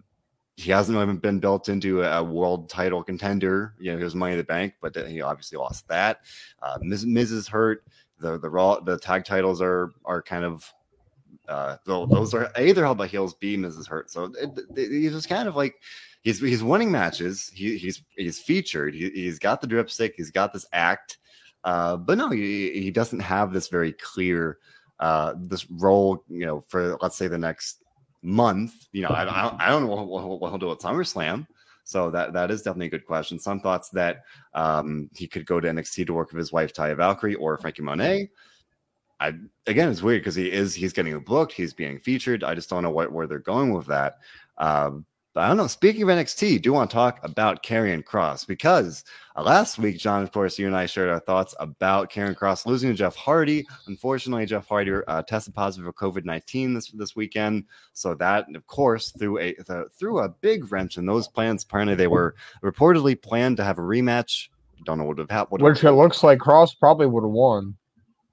he 0.57 0.69
hasn't 0.71 0.97
even 0.97 1.17
been 1.17 1.39
built 1.39 1.69
into 1.69 2.03
a 2.03 2.23
world 2.23 2.69
title 2.69 3.03
contender. 3.03 3.73
You 3.79 3.91
know, 3.91 3.97
he 3.97 4.03
was 4.03 4.15
Money 4.15 4.33
in 4.33 4.37
the 4.37 4.43
Bank, 4.43 4.75
but 4.81 4.95
he 5.07 5.21
obviously 5.21 5.57
lost 5.57 5.87
that. 5.87 6.19
Uh, 6.61 6.77
Miz, 6.81 7.05
Miz 7.05 7.31
is 7.31 7.47
hurt. 7.47 7.83
The 8.19 8.37
the 8.37 8.49
Raw 8.49 8.79
the 8.79 8.99
tag 8.99 9.25
titles 9.25 9.61
are 9.61 9.91
are 10.05 10.21
kind 10.21 10.45
of 10.45 10.71
uh, 11.47 11.77
those 11.85 12.33
are 12.33 12.51
either 12.57 12.83
held 12.83 12.97
by 12.97 13.07
heels. 13.07 13.33
B 13.33 13.57
Miz 13.57 13.75
is 13.75 13.87
hurt, 13.87 14.11
so 14.11 14.25
it, 14.25 14.59
it, 14.75 14.91
he's 14.91 15.13
just 15.13 15.29
kind 15.29 15.47
of 15.47 15.55
like 15.55 15.75
he's 16.21 16.39
he's 16.39 16.63
winning 16.63 16.91
matches. 16.91 17.51
He, 17.53 17.77
he's 17.77 18.03
he's 18.15 18.39
featured. 18.39 18.93
He, 18.93 19.25
has 19.25 19.39
got 19.39 19.61
the 19.61 19.67
dripstick. 19.67 20.13
He's 20.15 20.31
got 20.31 20.53
this 20.53 20.65
act. 20.71 21.17
Uh, 21.63 21.97
but 21.97 22.17
no, 22.17 22.29
he, 22.29 22.71
he 22.71 22.91
doesn't 22.91 23.19
have 23.19 23.53
this 23.53 23.67
very 23.67 23.93
clear 23.93 24.57
uh, 24.99 25.33
this 25.37 25.69
role, 25.69 26.23
you 26.27 26.45
know, 26.45 26.61
for 26.61 26.97
let's 27.01 27.17
say 27.17 27.27
the 27.27 27.37
next 27.37 27.83
month. 28.21 28.73
You 28.91 29.03
know, 29.03 29.09
I, 29.09 29.65
I, 29.65 29.69
don't 29.69 29.83
know 29.83 29.95
what, 29.95 30.39
what, 30.39 30.49
he'll 30.49 30.57
do 30.57 30.71
at 30.71 30.79
SummerSlam. 30.79 31.47
So 31.83 32.11
that 32.11 32.33
that 32.33 32.51
is 32.51 32.61
definitely 32.61 32.87
a 32.87 32.91
good 32.91 33.05
question. 33.05 33.39
Some 33.39 33.59
thoughts 33.59 33.89
that 33.89 34.23
um, 34.53 35.09
he 35.15 35.27
could 35.27 35.45
go 35.45 35.59
to 35.59 35.67
NXT 35.67 36.05
to 36.07 36.13
work 36.13 36.31
with 36.31 36.37
his 36.37 36.51
wife 36.51 36.73
Taya 36.73 36.95
Valkyrie 36.95 37.35
or 37.35 37.57
Frankie 37.57 37.81
Monet. 37.81 38.29
I 39.19 39.33
again, 39.67 39.89
it's 39.89 40.03
weird 40.03 40.21
because 40.21 40.35
he 40.35 40.51
is 40.51 40.75
he's 40.75 40.93
getting 40.93 41.19
booked, 41.19 41.53
he's 41.53 41.73
being 41.73 41.99
featured. 41.99 42.43
I 42.43 42.55
just 42.55 42.69
don't 42.69 42.83
know 42.83 42.91
what 42.91 43.11
where 43.11 43.27
they're 43.27 43.39
going 43.39 43.73
with 43.73 43.87
that. 43.87 44.19
Um, 44.57 45.05
but 45.33 45.41
I 45.41 45.47
don't 45.47 45.57
know. 45.57 45.67
Speaking 45.67 46.03
of 46.03 46.09
NXT, 46.09 46.61
do 46.61 46.73
want 46.73 46.89
to 46.89 46.93
talk 46.93 47.19
about 47.23 47.63
Karrion 47.63 48.03
Kross 48.03 48.45
because 48.45 49.03
uh, 49.35 49.43
last 49.43 49.79
week, 49.79 49.97
John, 49.97 50.23
of 50.23 50.31
course, 50.31 50.59
you 50.59 50.67
and 50.67 50.75
I 50.75 50.85
shared 50.85 51.09
our 51.09 51.21
thoughts 51.21 51.55
about 51.59 52.11
Karrion 52.11 52.35
Kross 52.35 52.65
losing 52.65 52.89
to 52.89 52.95
Jeff 52.95 53.15
Hardy. 53.15 53.65
Unfortunately, 53.87 54.45
Jeff 54.45 54.67
Hardy 54.67 54.91
uh, 55.07 55.21
tested 55.23 55.55
positive 55.55 55.85
for 55.85 55.93
COVID 55.93 56.25
nineteen 56.25 56.73
this 56.73 56.91
this 56.91 57.15
weekend, 57.15 57.63
so 57.93 58.13
that, 58.15 58.45
of 58.53 58.67
course, 58.67 59.11
threw 59.17 59.39
a 59.39 59.53
the, 59.53 59.87
threw 59.97 60.19
a 60.19 60.29
big 60.29 60.71
wrench 60.71 60.97
in 60.97 61.05
those 61.05 61.27
plans. 61.27 61.63
Apparently, 61.63 61.95
they 61.95 62.07
were 62.07 62.35
reportedly 62.63 63.19
planned 63.19 63.57
to 63.57 63.63
have 63.63 63.77
a 63.77 63.81
rematch. 63.81 64.49
Don't 64.83 64.97
know 64.97 65.05
what 65.05 65.17
would 65.17 65.19
have 65.19 65.29
happened. 65.29 65.61
Which 65.61 65.83
it 65.83 65.91
looks 65.91 66.23
like 66.23 66.39
Kross 66.39 66.77
probably 66.77 67.07
would 67.07 67.23
have 67.23 67.31
won. 67.31 67.75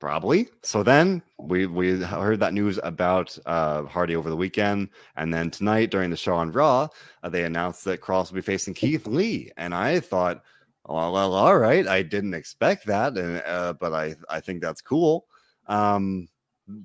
Probably. 0.01 0.49
So 0.63 0.85
then 0.85 1.23
we 1.39 1.67
we 1.67 2.01
heard 2.01 2.39
that 2.39 2.55
news 2.55 2.79
about 2.85 3.37
uh, 3.47 3.83
Hardy 3.85 4.15
over 4.15 4.31
the 4.31 4.37
weekend, 4.37 4.91
and 5.17 5.35
then 5.35 5.51
tonight 5.51 5.91
during 5.91 6.11
the 6.11 6.17
show 6.17 6.37
on 6.37 6.53
Raw, 6.53 6.87
uh, 7.25 7.29
they 7.29 7.43
announced 7.43 7.85
that 7.85 8.01
Kross 8.01 8.31
will 8.31 8.37
be 8.37 8.43
facing 8.43 8.75
Keith 8.75 9.09
Lee, 9.09 9.51
and 9.57 9.75
I 9.75 9.99
thought, 9.99 10.45
well, 10.87 11.13
well 11.13 11.35
all 11.35 11.59
right, 11.59 11.85
I 11.89 12.03
didn't 12.03 12.35
expect 12.35 12.87
that, 12.87 13.19
and 13.19 13.43
uh, 13.45 13.73
but 13.73 13.93
I 13.93 14.15
I 14.31 14.39
think 14.39 14.63
that's 14.63 14.81
cool. 14.81 15.27
Um, 15.67 16.29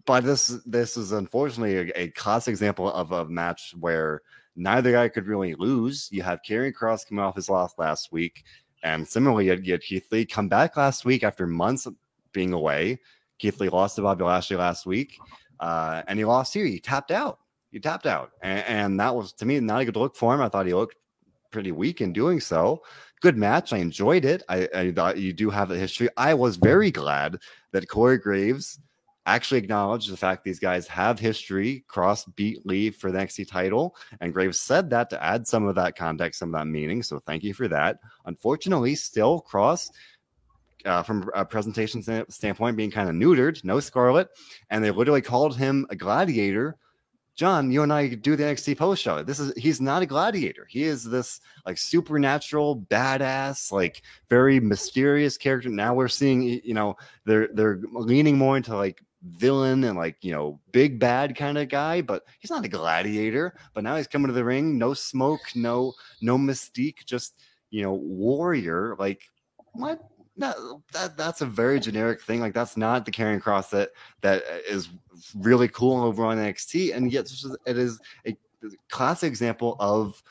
but 0.06 0.24
this 0.24 0.48
this 0.66 0.98
is 0.98 1.12
unfortunately 1.12 1.92
a, 1.92 2.06
a 2.06 2.08
classic 2.12 2.52
example 2.52 2.92
of 2.92 3.12
a 3.12 3.26
match 3.26 3.76
where 3.80 4.24
neither 4.56 4.92
guy 4.92 5.08
could 5.08 5.28
really 5.28 5.54
lose. 5.54 6.10
You 6.12 6.24
have 6.24 6.42
Karrion 6.42 6.74
Kross 6.74 7.08
coming 7.08 7.24
off 7.24 7.36
his 7.36 7.50
loss 7.50 7.74
last 7.78 8.12
week, 8.12 8.44
and 8.82 9.08
similarly, 9.08 9.46
you 9.46 9.52
had 9.52 9.82
Keith 9.82 10.12
Lee 10.12 10.26
come 10.26 10.50
back 10.50 10.78
last 10.78 11.06
week 11.06 11.24
after 11.24 11.46
months 11.46 11.88
being 12.34 12.54
away. 12.54 13.00
Keith 13.40 13.60
Lee 13.60 13.70
lost 13.70 13.96
to 13.96 14.02
Bobby 14.02 14.24
Lashley 14.24 14.58
last 14.58 14.86
week, 14.86 15.20
uh, 15.60 16.02
and 16.08 16.20
he 16.20 16.26
lost 16.26 16.54
here. 16.54 16.66
He 16.66 16.80
tapped 16.80 17.12
out. 17.12 17.40
He 17.72 17.80
tapped 17.80 18.06
out, 18.06 18.32
and, 18.42 18.64
and, 18.68 19.00
that 19.00 19.16
was 19.16 19.34
to 19.34 19.46
me 19.46 19.60
not 19.60 19.82
a 19.82 19.86
good 19.86 19.96
look 19.96 20.16
for 20.16 20.34
him. 20.34 20.42
I 20.42 20.50
thought 20.50 20.68
he 20.68 20.74
looked 20.74 20.96
pretty 21.52 21.72
weak 21.72 22.02
in 22.02 22.14
doing 22.14 22.40
so. 22.40 22.84
Good 23.22 23.38
match. 23.38 23.74
I 23.74 23.78
enjoyed 23.78 24.26
it. 24.26 24.44
I, 24.50 24.68
I 24.76 24.92
thought 24.92 25.18
you 25.18 25.34
do 25.34 25.50
have 25.50 25.70
the 25.70 25.78
history. 25.78 26.10
I 26.18 26.34
was 26.34 26.58
very 26.58 26.92
glad 26.92 27.40
that 27.72 27.88
Corey 27.88 28.18
Graves 28.18 28.80
actually 29.26 29.60
acknowledged 29.60 30.12
the 30.12 30.18
fact 30.18 30.44
these 30.44 30.60
guys 30.60 30.88
have 30.88 31.18
history. 31.20 31.86
Kross 31.90 32.26
beat 32.36 32.66
Lee 32.66 32.90
for 32.90 33.12
the 33.12 33.20
NXT 33.20 33.48
title, 33.48 33.96
and 34.20 34.34
Graves 34.34 34.60
said 34.60 34.90
that 34.90 35.10
to 35.12 35.24
add 35.24 35.48
some 35.48 35.66
of 35.66 35.76
that 35.76 35.96
context, 35.96 36.40
some 36.40 36.54
of 36.54 36.60
that 36.60 36.68
meaning. 36.68 37.02
So 37.02 37.20
thank 37.20 37.44
you 37.44 37.54
for 37.54 37.68
that. 37.70 38.00
Unfortunately, 38.26 38.96
still 38.96 39.46
Kross 39.50 39.90
uh, 40.86 41.04
from 41.04 41.30
a 41.34 41.46
presentation 41.46 42.02
standpoint 42.30 42.78
being 42.78 42.92
kind 42.92 43.10
of 43.10 43.16
neutered, 43.16 43.64
no 43.64 43.80
Scarlett, 43.80 44.30
and 44.70 44.84
they 44.84 44.92
literally 44.92 45.22
called 45.22 45.58
him 45.58 45.86
a 45.90 45.96
gladiator. 45.96 46.78
John, 47.36 47.72
you 47.72 47.82
and 47.82 47.92
I 47.92 48.10
do 48.10 48.36
the 48.36 48.44
NXT 48.44 48.78
post 48.78 49.02
show. 49.02 49.24
This 49.24 49.40
is 49.40 49.54
he's 49.58 49.82
not 49.82 50.04
a 50.04 50.06
gladiator. 50.06 50.68
He 50.70 50.84
is 50.84 51.04
this 51.04 51.42
like 51.66 51.80
supernatural 51.80 52.82
badass, 52.92 53.72
like 53.72 54.04
very 54.30 54.60
mysterious 54.60 55.36
character. 55.36 55.70
Now 55.70 55.96
we're 55.96 56.10
seeing, 56.10 56.44
you 56.44 56.76
know, 56.76 56.96
they're 57.26 57.50
they're 57.54 57.80
leaning 57.92 58.38
more 58.38 58.56
into 58.56 58.76
like 58.76 59.02
villain 59.24 59.86
and 59.86 59.98
like 59.98 60.18
you 60.22 60.32
know 60.32 60.60
big 60.72 61.00
bad 61.00 61.36
kind 61.36 61.58
of 61.58 61.70
guy 61.70 62.02
but 62.02 62.26
he's 62.40 62.52
not 62.52 62.66
a 62.66 62.68
gladiator 62.68 63.56
but 63.74 63.84
now 63.84 63.96
he's 63.96 64.08
coming 64.08 64.28
to 64.28 64.34
the 64.34 64.44
ring 64.44 64.78
no 64.78 64.94
smoke 64.94 65.40
no 65.56 65.94
no 66.22 66.38
mystique 66.38 67.06
just 67.06 67.42
you 67.70 67.82
know 67.82 67.94
warrior 67.94 68.96
like 69.00 69.22
what 69.74 70.02
no, 70.36 70.82
that 70.94 71.16
that's 71.16 71.42
a 71.42 71.46
very 71.46 71.80
generic 71.80 72.22
thing. 72.22 72.40
Like 72.40 72.54
that's 72.54 72.76
not 72.78 73.06
the 73.06 73.12
Karrion 73.12 73.42
Kross 73.42 73.70
that 73.70 73.92
that 74.22 74.44
is 74.68 74.90
really 75.36 75.68
cool 75.68 76.04
over 76.04 76.26
on 76.26 76.38
NXT, 76.38 76.96
and 76.96 77.12
yet 77.12 77.32
it 77.66 77.78
is 77.78 78.00
a 78.26 78.36
classic 78.90 79.28
example 79.28 79.76
of 79.80 80.24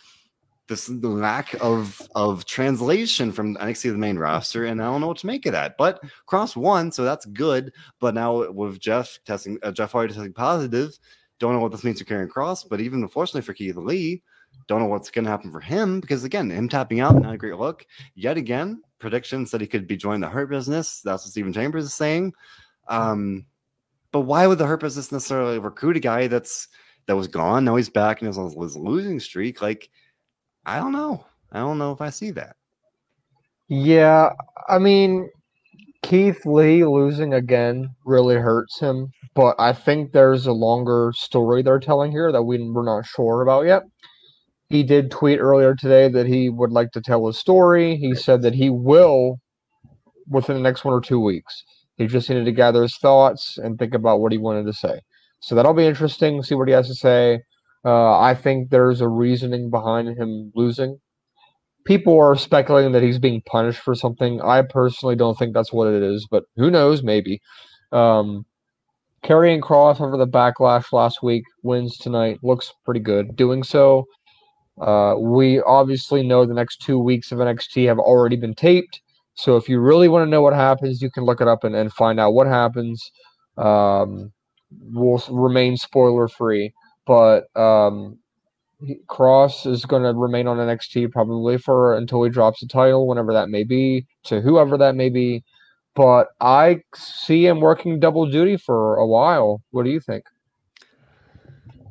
this 0.68 0.88
lack 0.88 1.54
of 1.60 2.00
of 2.14 2.44
translation 2.46 3.30
from 3.30 3.56
NXT 3.56 3.82
to 3.82 3.92
the 3.92 3.98
main 3.98 4.18
roster, 4.18 4.64
and 4.64 4.82
I 4.82 4.86
don't 4.86 5.00
know 5.00 5.08
what 5.08 5.18
to 5.18 5.26
make 5.26 5.46
of 5.46 5.52
that. 5.52 5.76
But 5.76 6.00
Kross 6.26 6.56
won, 6.56 6.90
so 6.90 7.04
that's 7.04 7.26
good. 7.26 7.72
But 8.00 8.14
now 8.14 8.50
with 8.50 8.80
Jeff 8.80 9.18
testing, 9.24 9.58
uh, 9.62 9.70
Jeff 9.70 9.92
Hardy 9.92 10.14
testing 10.14 10.32
positive, 10.32 10.98
don't 11.38 11.52
know 11.52 11.60
what 11.60 11.72
this 11.72 11.84
means 11.84 12.00
for 12.00 12.06
Karrion 12.06 12.28
Kross 12.28 12.68
But 12.68 12.80
even 12.80 13.02
unfortunately 13.02 13.42
for 13.42 13.54
Keith 13.54 13.76
Lee, 13.76 14.22
don't 14.68 14.80
know 14.80 14.86
what's 14.86 15.10
going 15.10 15.24
to 15.24 15.30
happen 15.30 15.50
for 15.50 15.60
him 15.60 16.00
because 16.00 16.24
again, 16.24 16.50
him 16.50 16.68
tapping 16.68 17.00
out, 17.00 17.20
not 17.20 17.34
a 17.34 17.38
great 17.38 17.56
look. 17.56 17.84
Yet 18.14 18.36
again, 18.36 18.82
predictions 19.02 19.50
that 19.50 19.60
he 19.60 19.66
could 19.66 19.86
be 19.86 19.96
joining 19.96 20.22
the 20.22 20.28
Hurt 20.28 20.48
Business. 20.48 21.02
That's 21.02 21.24
what 21.24 21.32
Stephen 21.32 21.52
Chambers 21.52 21.84
is 21.84 21.94
saying. 21.94 22.32
Um, 22.88 23.44
but 24.12 24.20
why 24.20 24.46
would 24.46 24.58
the 24.58 24.66
Hurt 24.66 24.80
Business 24.80 25.12
necessarily 25.12 25.58
recruit 25.58 25.96
a 25.96 26.00
guy 26.00 26.28
that's 26.28 26.68
that 27.06 27.16
was 27.16 27.28
gone? 27.28 27.64
Now 27.64 27.76
he's 27.76 27.90
back 27.90 28.20
and 28.20 28.30
is 28.30 28.38
on 28.38 28.50
his 28.58 28.76
losing 28.76 29.20
streak. 29.20 29.60
Like, 29.60 29.90
I 30.64 30.78
don't 30.78 30.92
know. 30.92 31.26
I 31.50 31.58
don't 31.58 31.78
know 31.78 31.92
if 31.92 32.00
I 32.00 32.08
see 32.08 32.30
that. 32.30 32.56
Yeah, 33.68 34.30
I 34.68 34.78
mean, 34.78 35.28
Keith 36.02 36.44
Lee 36.44 36.84
losing 36.84 37.34
again 37.34 37.88
really 38.04 38.36
hurts 38.36 38.78
him, 38.78 39.10
but 39.34 39.56
I 39.58 39.72
think 39.72 40.12
there's 40.12 40.46
a 40.46 40.52
longer 40.52 41.12
story 41.16 41.62
they're 41.62 41.78
telling 41.78 42.10
here 42.10 42.32
that 42.32 42.42
we, 42.42 42.58
we're 42.70 42.84
not 42.84 43.06
sure 43.06 43.42
about 43.42 43.66
yet. 43.66 43.82
He 44.72 44.82
did 44.82 45.10
tweet 45.10 45.38
earlier 45.38 45.74
today 45.74 46.08
that 46.08 46.24
he 46.24 46.48
would 46.48 46.72
like 46.72 46.92
to 46.92 47.02
tell 47.02 47.26
his 47.26 47.36
story. 47.36 47.96
He 47.96 48.14
said 48.14 48.40
that 48.40 48.54
he 48.54 48.70
will 48.70 49.36
within 50.26 50.56
the 50.56 50.62
next 50.62 50.82
one 50.82 50.94
or 50.94 51.00
two 51.02 51.20
weeks. 51.20 51.62
He 51.98 52.06
just 52.06 52.30
needed 52.30 52.46
to 52.46 52.52
gather 52.52 52.80
his 52.80 52.96
thoughts 52.96 53.58
and 53.58 53.78
think 53.78 53.92
about 53.92 54.20
what 54.20 54.32
he 54.32 54.38
wanted 54.38 54.64
to 54.64 54.72
say. 54.72 55.00
So 55.40 55.54
that'll 55.54 55.74
be 55.74 55.84
interesting. 55.84 56.42
See 56.42 56.54
what 56.54 56.68
he 56.68 56.72
has 56.72 56.88
to 56.88 56.94
say. 56.94 57.42
Uh, 57.84 58.18
I 58.18 58.34
think 58.34 58.70
there's 58.70 59.02
a 59.02 59.08
reasoning 59.08 59.68
behind 59.68 60.08
him 60.16 60.52
losing. 60.54 60.96
People 61.84 62.18
are 62.18 62.34
speculating 62.34 62.92
that 62.92 63.02
he's 63.02 63.18
being 63.18 63.42
punished 63.44 63.80
for 63.80 63.94
something. 63.94 64.40
I 64.40 64.62
personally 64.62 65.16
don't 65.16 65.38
think 65.38 65.52
that's 65.52 65.74
what 65.74 65.88
it 65.88 66.02
is, 66.02 66.26
but 66.30 66.44
who 66.56 66.70
knows? 66.70 67.02
Maybe. 67.02 67.42
Um, 67.92 68.46
Karrion 69.22 69.60
Kross 69.60 70.00
over 70.00 70.16
the 70.16 70.26
backlash 70.26 70.92
last 70.92 71.22
week 71.22 71.44
wins 71.62 71.98
tonight. 71.98 72.38
Looks 72.42 72.72
pretty 72.86 73.00
good. 73.00 73.36
Doing 73.36 73.64
so 73.64 74.06
uh, 74.80 75.14
we 75.18 75.60
obviously 75.62 76.22
know 76.22 76.46
the 76.46 76.54
next 76.54 76.80
two 76.80 76.98
weeks 76.98 77.30
of 77.32 77.38
NXT 77.38 77.86
have 77.86 77.98
already 77.98 78.36
been 78.36 78.54
taped. 78.54 79.00
So 79.34 79.56
if 79.56 79.68
you 79.68 79.80
really 79.80 80.08
want 80.08 80.26
to 80.26 80.30
know 80.30 80.42
what 80.42 80.54
happens, 80.54 81.00
you 81.02 81.10
can 81.10 81.24
look 81.24 81.40
it 81.40 81.48
up 81.48 81.64
and, 81.64 81.74
and 81.74 81.92
find 81.92 82.18
out 82.20 82.32
what 82.32 82.46
happens. 82.46 83.10
Um, 83.56 84.32
will 84.92 85.22
remain 85.30 85.76
spoiler 85.76 86.28
free, 86.28 86.72
but 87.06 87.44
um, 87.56 88.18
Kross 89.08 89.66
is 89.66 89.84
going 89.84 90.02
to 90.02 90.18
remain 90.18 90.46
on 90.46 90.56
NXT 90.56 91.12
probably 91.12 91.58
for 91.58 91.94
until 91.94 92.22
he 92.22 92.30
drops 92.30 92.60
the 92.60 92.66
title, 92.66 93.06
whenever 93.06 93.32
that 93.32 93.48
may 93.48 93.64
be, 93.64 94.06
to 94.24 94.40
whoever 94.40 94.76
that 94.78 94.96
may 94.96 95.08
be. 95.08 95.44
But 95.94 96.28
I 96.40 96.80
see 96.94 97.46
him 97.46 97.60
working 97.60 98.00
double 98.00 98.26
duty 98.26 98.56
for 98.56 98.96
a 98.96 99.06
while. 99.06 99.62
What 99.70 99.84
do 99.84 99.90
you 99.90 100.00
think? 100.00 100.24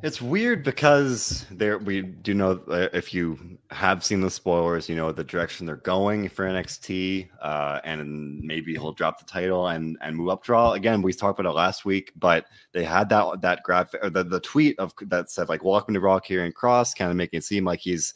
It's 0.02 0.20
weird 0.20 0.64
because 0.64 1.46
there 1.48 1.78
we 1.78 2.02
do 2.02 2.34
know 2.34 2.60
uh, 2.68 2.88
if 2.92 3.14
you 3.14 3.38
have 3.70 4.04
seen 4.04 4.20
the 4.20 4.30
spoilers, 4.30 4.88
you 4.88 4.96
know 4.96 5.12
the 5.12 5.22
direction 5.22 5.64
they're 5.64 5.76
going 5.76 6.28
for 6.28 6.44
NXT, 6.44 7.28
uh, 7.40 7.80
and 7.84 8.42
maybe 8.42 8.72
he'll 8.72 8.94
drop 8.94 9.20
the 9.20 9.24
title 9.24 9.68
and 9.68 9.96
and 10.00 10.16
move 10.16 10.30
up 10.30 10.42
draw 10.42 10.72
again. 10.72 11.02
We 11.02 11.12
talked 11.12 11.38
about 11.38 11.50
it 11.50 11.54
last 11.54 11.84
week, 11.84 12.10
but 12.16 12.46
they 12.72 12.82
had 12.82 13.08
that 13.10 13.42
that 13.42 13.62
graphic 13.62 14.02
or 14.02 14.10
the, 14.10 14.24
the 14.24 14.40
tweet 14.40 14.76
of 14.80 14.92
that 15.02 15.30
said 15.30 15.48
like 15.48 15.62
"Welcome 15.62 15.94
to 15.94 16.00
Raw 16.00 16.18
Karrion 16.18 16.52
Kross, 16.52 16.96
kind 16.96 17.12
of 17.12 17.16
making 17.16 17.38
it 17.38 17.44
seem 17.44 17.64
like 17.64 17.78
he's 17.78 18.12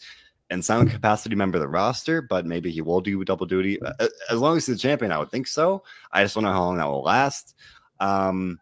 in 0.51 0.63
some 0.63 0.89
capacity 0.89 1.37
member 1.37 1.59
of 1.59 1.63
the 1.63 1.69
roster, 1.69 2.21
but 2.21 2.47
maybe 2.47 2.73
he 2.73 2.81
will 2.81 3.01
do 3.01 3.25
double 3.25 3.47
duty 3.47 3.81
uh, 3.83 4.09
as 4.29 4.41
long 4.41 4.57
as 4.57 4.67
he's 4.67 4.75
the 4.75 4.81
champion. 4.81 5.13
I 5.13 5.19
would 5.19 5.31
think 5.31 5.47
so. 5.47 5.85
I 6.11 6.25
just 6.25 6.35
don't 6.35 6.43
know 6.43 6.53
how 6.53 6.65
long 6.65 6.79
that 6.79 6.89
will 6.89 7.05
last. 7.05 7.55
Um, 8.01 8.59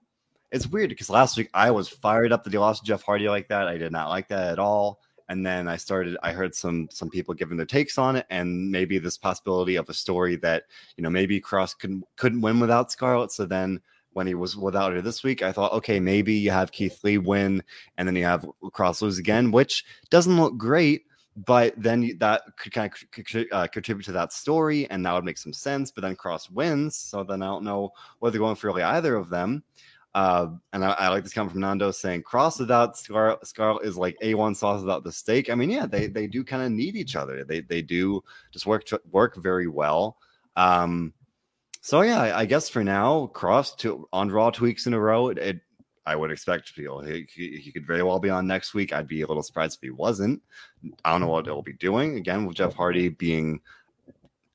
it's 0.55 0.69
weird 0.69 0.89
because 0.89 1.11
last 1.11 1.37
week 1.37 1.51
I 1.53 1.73
was 1.73 1.89
fired 1.89 2.31
up 2.31 2.45
that 2.45 2.53
he 2.53 2.59
lost 2.61 2.85
Jeff 2.85 3.03
Hardy 3.03 3.29
like 3.29 3.49
that. 3.49 3.67
I 3.67 3.77
did 3.77 3.91
not 3.91 4.09
like 4.09 4.29
that 4.29 4.53
at 4.53 4.61
all. 4.61 5.01
And 5.29 5.45
then 5.45 5.67
I 5.67 5.77
started, 5.77 6.17
I 6.23 6.31
heard 6.31 6.55
some 6.55 6.87
some 6.93 7.11
people 7.11 7.35
giving 7.35 7.57
their 7.57 7.67
takes 7.67 7.99
on 7.99 8.15
it, 8.15 8.27
and 8.31 8.71
maybe 8.71 8.99
this 8.99 9.17
possibility 9.17 9.77
of 9.77 9.89
a 9.89 9.95
story 9.95 10.37
that 10.37 10.65
you 10.97 11.03
know 11.03 11.11
maybe 11.11 11.41
Kross 11.41 11.77
couldn't 11.77 12.05
couldn't 12.17 12.43
win 12.43 12.61
without 12.61 12.93
Scarlett. 12.93 13.33
So 13.33 13.47
then 13.47 13.81
when 14.13 14.29
he 14.29 14.35
was 14.35 14.57
without 14.57 14.93
her 14.93 15.01
this 15.01 15.25
week, 15.25 15.43
I 15.43 15.51
thought, 15.51 15.73
okay, 15.73 15.99
maybe 15.99 16.35
you 16.35 16.53
have 16.53 16.71
Keith 16.71 17.03
Lee 17.03 17.19
win, 17.19 17.63
and 17.97 18.07
then 18.07 18.15
you 18.15 18.25
have 18.25 18.47
Kross 18.65 19.03
lose 19.03 19.19
again, 19.19 19.51
which 19.51 19.85
doesn't 20.11 20.37
look 20.37 20.57
great 20.57 21.03
but 21.37 21.75
then 21.77 22.17
that 22.21 22.43
could 22.57 22.73
kind 22.73 22.93
of 22.93 23.47
uh, 23.51 23.67
contribute 23.67 24.05
to 24.05 24.13
that 24.13 24.33
story, 24.33 24.89
and 24.91 25.05
that 25.05 25.13
would 25.13 25.25
make 25.25 25.39
some 25.39 25.53
sense. 25.53 25.91
But 25.91 26.03
then 26.03 26.15
Kross 26.15 26.51
wins, 26.51 26.97
so 26.97 27.25
then 27.25 27.43
I 27.43 27.47
don't 27.47 27.65
know 27.65 27.93
whether 28.21 28.39
going 28.39 28.55
for 28.55 28.69
really 28.69 28.85
either 28.85 29.17
of 29.17 29.31
them. 29.31 29.65
Uh, 30.15 30.49
and 30.73 30.85
I, 30.85 30.93
I, 30.93 31.09
like 31.09 31.25
this 31.25 31.33
comment 31.33 31.53
from 31.53 31.63
Nando 31.63 31.91
saying, 31.91 32.23
"Kross 32.23 32.61
without 32.61 32.97
Scar, 32.97 33.37
is 33.83 33.97
like 33.97 34.17
A1 34.23 34.55
sauce 34.55 34.81
without 34.81 35.03
the 35.03 35.11
steak." 35.11 35.51
I 35.51 35.57
mean, 35.57 35.71
yeah, 35.71 35.87
they 35.87 36.07
they 36.07 36.29
do 36.29 36.45
kind 36.45 36.63
of 36.63 36.71
need 36.71 36.95
each 36.95 37.17
other. 37.17 37.43
They 37.43 37.61
they 37.61 37.83
do 37.83 38.23
just 38.53 38.65
work 38.65 38.85
work 39.11 39.37
very 39.37 39.67
well. 39.67 40.19
Um, 40.55 41.13
so 41.81 42.03
yeah, 42.03 42.23
I, 42.23 42.41
I 42.41 42.45
guess 42.45 42.69
for 42.69 42.85
now, 42.85 43.31
Kross 43.35 43.77
to 43.79 44.09
on 44.13 44.31
Raw 44.31 44.51
two 44.51 44.65
weeks 44.65 44.87
in 44.87 44.95
a 44.95 45.01
row. 45.01 45.29
It, 45.29 45.39
it 45.39 45.61
I 46.07 46.15
would 46.15 46.31
expect 46.31 46.77
be. 46.77 46.87
He, 47.05 47.27
he, 47.35 47.57
he, 47.57 47.73
could 47.73 47.87
very 47.87 48.03
well 48.03 48.21
be 48.21 48.31
on 48.31 48.47
next 48.47 48.75
week. 48.75 48.93
I'd 48.93 49.09
be 49.09 49.23
a 49.23 49.27
little 49.27 49.43
surprised 49.43 49.79
if 49.79 49.83
he 49.83 49.91
wasn't. 49.91 50.43
I 51.05 51.11
don't 51.11 51.23
know 51.23 51.29
what 51.29 51.47
he'll 51.47 51.63
be 51.63 51.73
doing 51.73 52.17
again 52.17 52.45
with 52.45 52.57
Jeff 52.57 52.75
Hardy 52.75 53.09
being 53.09 53.61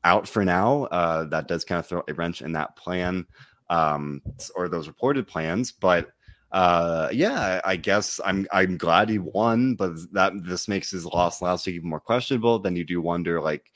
out 0.04 0.28
for 0.28 0.46
now. 0.46 0.84
Uh, 0.86 1.26
that 1.26 1.48
does 1.48 1.66
kind 1.66 1.80
of 1.80 1.88
throw 1.88 2.04
a 2.08 2.14
wrench 2.14 2.42
in 2.42 2.54
that 2.54 2.76
plan 2.76 3.26
um, 3.70 4.22
or 4.56 4.68
those 4.68 4.88
reported 4.88 5.28
plans. 5.28 5.72
But 5.72 6.10
uh, 6.52 7.10
yeah, 7.12 7.62
I 7.64 7.76
guess 7.76 8.20
I'm 8.26 8.48
I'm 8.52 8.78
glad 8.78 9.10
he 9.10 9.20
won, 9.20 9.76
but 9.76 9.94
that 10.14 10.34
this 10.44 10.68
makes 10.68 10.90
his 10.90 11.06
loss 11.06 11.42
last 11.42 11.68
week 11.68 11.76
even 11.76 11.90
more 11.90 12.00
questionable. 12.00 12.60
Then 12.60 12.76
you 12.76 12.84
do 12.84 13.02
wonder 13.02 13.40
like 13.40 13.72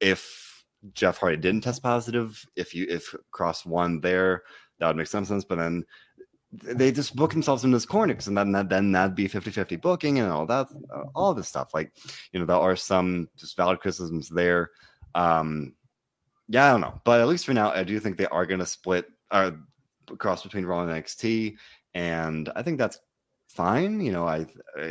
if 0.00 0.64
Jeff 0.92 1.18
Hardy 1.18 1.38
didn't 1.38 1.62
test 1.62 1.82
positive, 1.82 2.44
if 2.54 2.74
you 2.74 2.86
if 2.88 3.14
Kross 3.32 3.64
won 3.64 4.00
there, 4.00 4.42
that 4.78 4.88
would 4.88 4.96
make 4.96 5.06
some 5.06 5.24
sense. 5.24 5.44
But 5.44 5.58
then 5.58 5.84
they 6.52 6.90
just 6.90 7.16
book 7.16 7.32
themselves 7.32 7.64
in 7.64 7.70
this 7.70 7.84
corner 7.84 8.14
because 8.14 8.26
then 8.26 8.52
that, 8.52 8.68
then 8.68 8.92
that'd 8.92 9.14
be 9.14 9.28
50-50 9.28 9.80
booking 9.82 10.18
and 10.18 10.32
all 10.32 10.46
that 10.46 10.66
uh, 10.94 11.04
all 11.14 11.34
this 11.34 11.48
stuff 11.48 11.74
like 11.74 11.92
you 12.32 12.40
know 12.40 12.46
there 12.46 12.56
are 12.56 12.74
some 12.74 13.28
just 13.36 13.54
valid 13.54 13.80
criticisms 13.80 14.30
there 14.30 14.70
um 15.14 15.74
yeah 16.48 16.68
i 16.68 16.70
don't 16.70 16.80
know 16.80 16.98
but 17.04 17.20
at 17.20 17.28
least 17.28 17.44
for 17.44 17.52
now 17.52 17.70
i 17.72 17.82
do 17.82 18.00
think 18.00 18.16
they 18.16 18.26
are 18.28 18.46
going 18.46 18.60
to 18.60 18.66
split 18.66 19.04
uh, 19.30 19.52
Kross 20.06 20.42
between 20.42 20.66
Raw 20.66 20.82
and 20.82 20.90
NXT, 20.90 21.56
and 21.94 22.50
I 22.56 22.62
think 22.62 22.78
that's 22.78 22.98
fine. 23.48 24.00
You 24.00 24.12
know, 24.12 24.26
I 24.26 24.46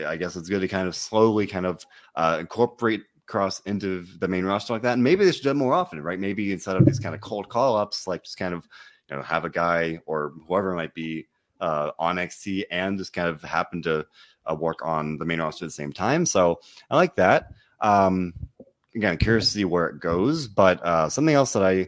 I 0.06 0.18
guess 0.18 0.36
it's 0.36 0.50
good 0.50 0.62
to 0.62 0.68
kind 0.68 0.88
of 0.88 0.96
slowly 0.96 1.48
kind 1.48 1.66
of 1.66 1.86
uh, 2.16 2.38
incorporate 2.40 3.04
Kross 3.28 3.62
into 3.66 4.06
the 4.20 4.28
main 4.28 4.46
roster 4.46 4.74
like 4.74 4.82
that, 4.84 4.94
and 4.94 5.04
maybe 5.04 5.26
they 5.26 5.32
should 5.32 5.44
do 5.44 5.52
it 5.52 5.56
more 5.56 5.74
often, 5.74 6.02
right? 6.02 6.20
Maybe 6.20 6.52
instead 6.52 6.76
of 6.76 6.86
these 6.86 7.00
kind 7.00 7.16
of 7.16 7.22
cold 7.22 7.50
call 7.50 7.76
ups, 7.76 8.08
like 8.08 8.24
just 8.24 8.38
kind 8.38 8.54
of 8.54 8.68
you 9.10 9.16
know 9.16 9.24
have 9.24 9.46
a 9.46 9.50
guy 9.50 10.00
or 10.06 10.34
whoever 10.48 10.74
might 10.76 10.94
be 10.94 11.28
uh, 11.62 11.92
on 12.00 12.18
NXT 12.18 12.66
and 12.72 12.98
just 12.98 13.14
kind 13.14 13.28
of 13.28 13.42
happen 13.42 13.82
to 13.84 14.06
uh, 14.50 14.56
work 14.56 14.86
on 14.86 15.18
the 15.18 15.26
main 15.26 15.40
roster 15.40 15.66
at 15.66 15.70
the 15.70 15.74
same 15.74 15.94
time. 15.94 16.26
So 16.26 16.60
I 16.90 16.96
like 16.96 17.16
that. 17.16 17.52
Um, 17.82 18.34
again, 18.96 19.18
curious 19.18 19.46
to 19.46 19.52
see 19.52 19.66
where 19.66 19.88
it 19.88 20.00
goes, 20.00 20.48
but 20.48 20.84
uh, 20.84 21.10
something 21.10 21.36
else 21.36 21.54
that 21.54 21.64
I 21.64 21.88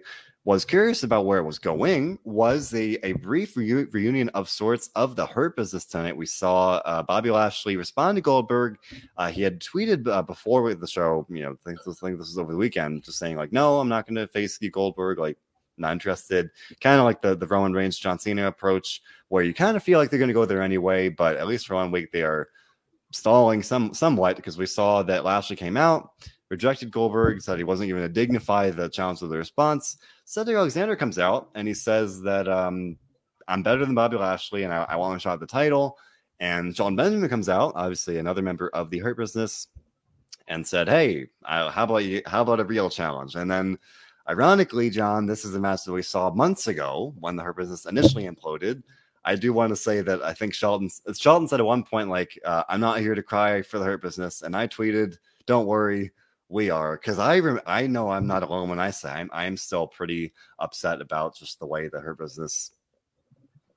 was 0.54 0.66
curious 0.66 1.04
about 1.04 1.26
where 1.26 1.38
it 1.38 1.44
was 1.44 1.60
going 1.60 2.18
was 2.24 2.74
a, 2.74 2.98
a 3.06 3.14
brief 3.14 3.54
reu- 3.54 3.94
reunion 3.94 4.30
of 4.30 4.50
sorts 4.50 4.90
of 4.96 5.16
the 5.16 5.26
Hurt 5.26 5.56
Business 5.56 5.86
tonight. 5.86 6.18
We 6.18 6.26
saw 6.26 6.78
uh, 6.86 7.04
Bobby 7.04 7.30
Lashley 7.30 7.78
respond 7.78 8.16
to 8.16 8.22
Goldberg. 8.22 8.80
Uh, 9.16 9.30
he 9.30 9.44
had 9.44 9.60
tweeted 9.60 10.08
uh, 10.08 10.24
before 10.24 10.74
the 10.74 10.88
show, 10.88 11.28
you 11.30 11.44
know, 11.44 11.56
think, 11.64 11.78
this 11.84 12.02
was 12.02 12.38
over 12.38 12.52
the 12.52 12.58
weekend, 12.58 13.04
just 13.04 13.20
saying 13.20 13.38
like, 13.38 13.52
no, 13.52 13.80
I'm 13.80 13.90
not 13.90 14.08
going 14.08 14.16
to 14.16 14.28
face 14.28 14.58
Goldberg. 14.58 15.20
Like, 15.20 15.38
not 15.78 15.94
interested. 15.94 16.50
Kind 16.82 17.00
of 17.00 17.06
like 17.06 17.22
the 17.22 17.36
the 17.36 17.48
Roman 17.48 17.74
Reigns 17.74 17.98
John 17.98 18.18
Cena 18.18 18.48
approach, 18.48 19.02
where 19.28 19.44
you 19.44 19.54
kind 19.54 19.78
of 19.78 19.84
feel 19.84 20.00
like 20.00 20.10
they're 20.10 20.20
going 20.20 20.30
to 20.30 20.34
go 20.34 20.46
there 20.46 20.62
anyway, 20.62 21.10
but 21.10 21.38
at 21.38 21.48
least 21.48 21.68
for 21.68 21.76
one 21.76 21.92
week 21.92 22.12
they 22.12 22.24
are 22.24 22.50
stalling 23.12 23.64
some 23.64 23.94
somewhat 23.94 24.36
because 24.36 24.58
we 24.58 24.66
saw 24.66 25.04
that 25.04 25.24
Lashley 25.24 25.56
came 25.56 25.78
out, 25.78 26.12
rejected 26.50 26.92
Goldberg, 26.92 27.42
said 27.42 27.58
he 27.58 27.64
wasn't 27.64 27.90
even 27.90 28.02
going 28.02 28.10
to 28.10 28.14
dignify 28.14 28.72
the 28.72 28.90
challenge 28.90 29.22
of 29.22 29.30
the 29.30 29.38
response. 29.38 29.98
Cedric 30.30 30.58
Alexander 30.58 30.96
comes 30.96 31.18
out 31.18 31.50
and 31.56 31.68
he 31.68 31.74
says 31.74 32.22
that 32.22 32.48
um, 32.48 32.96
I'm 33.48 33.64
better 33.64 33.84
than 33.84 33.96
Bobby 33.96 34.16
Lashley 34.16 34.62
and 34.62 34.72
I, 34.72 34.86
I 34.88 34.96
want 34.96 35.18
a 35.18 35.20
shot 35.20 35.34
at 35.34 35.40
the 35.40 35.48
title. 35.48 35.98
And 36.40 36.78
Shelton 36.78 36.96
Benjamin 36.96 37.28
comes 37.32 37.50
out, 37.50 37.74
obviously 37.76 38.20
another 38.20 38.44
member 38.44 38.70
of 38.76 38.92
the 38.92 39.00
Hurt 39.00 39.18
Business, 39.18 39.70
and 40.48 40.66
said, 40.66 40.88
"Hey, 40.88 41.30
how 41.44 41.72
about 41.76 42.06
you? 42.06 42.22
How 42.28 42.44
about 42.44 42.60
a 42.60 42.64
real 42.64 42.92
challenge?" 42.92 43.36
And 43.36 43.50
then, 43.50 43.80
ironically, 44.30 44.92
John, 44.92 45.26
this 45.26 45.46
is 45.46 45.56
a 45.56 45.60
match 45.60 45.84
that 45.86 45.94
we 45.94 46.04
saw 46.04 46.30
months 46.30 46.68
ago 46.68 47.16
when 47.20 47.36
the 47.36 47.42
Hurt 47.42 47.58
Business 47.58 47.88
initially 47.88 48.26
imploded. 48.26 48.84
I 49.26 49.36
do 49.36 49.52
want 49.52 49.72
to 49.72 49.76
say 49.76 50.02
that 50.02 50.22
I 50.22 50.34
think 50.36 50.54
Shelton 50.54 50.92
Shelton 51.18 51.48
said 51.48 51.60
at 51.60 51.66
one 51.66 51.84
point, 51.84 52.08
like, 52.08 52.40
uh, 52.46 52.64
"I'm 52.70 52.80
not 52.80 53.00
here 53.00 53.16
to 53.16 53.24
cry 53.24 53.64
for 53.64 53.80
the 53.80 53.86
Hurt 53.86 54.04
Business," 54.04 54.44
and 54.44 54.56
I 54.56 54.68
tweeted, 54.68 55.18
"Don't 55.48 55.66
worry, 55.66 56.12
we 56.50 56.70
are 56.72 56.98
because 56.98 57.20
I 57.20 57.40
rem- 57.40 57.62
I 57.66 57.88
know 57.88 58.10
I'm 58.10 58.28
not 58.28 58.44
alone 58.44 58.70
when 58.70 58.80
I 58.80 58.90
say 58.90 59.10
I'm 59.10 59.30
I'm 59.32 59.56
still 59.56 59.88
pretty 59.88 60.34
upset 60.58 61.00
about 61.00 61.36
just 61.36 61.60
the 61.60 61.68
way 61.68 61.88
that 61.88 62.02
Hurt 62.02 62.18
Business 62.18 62.72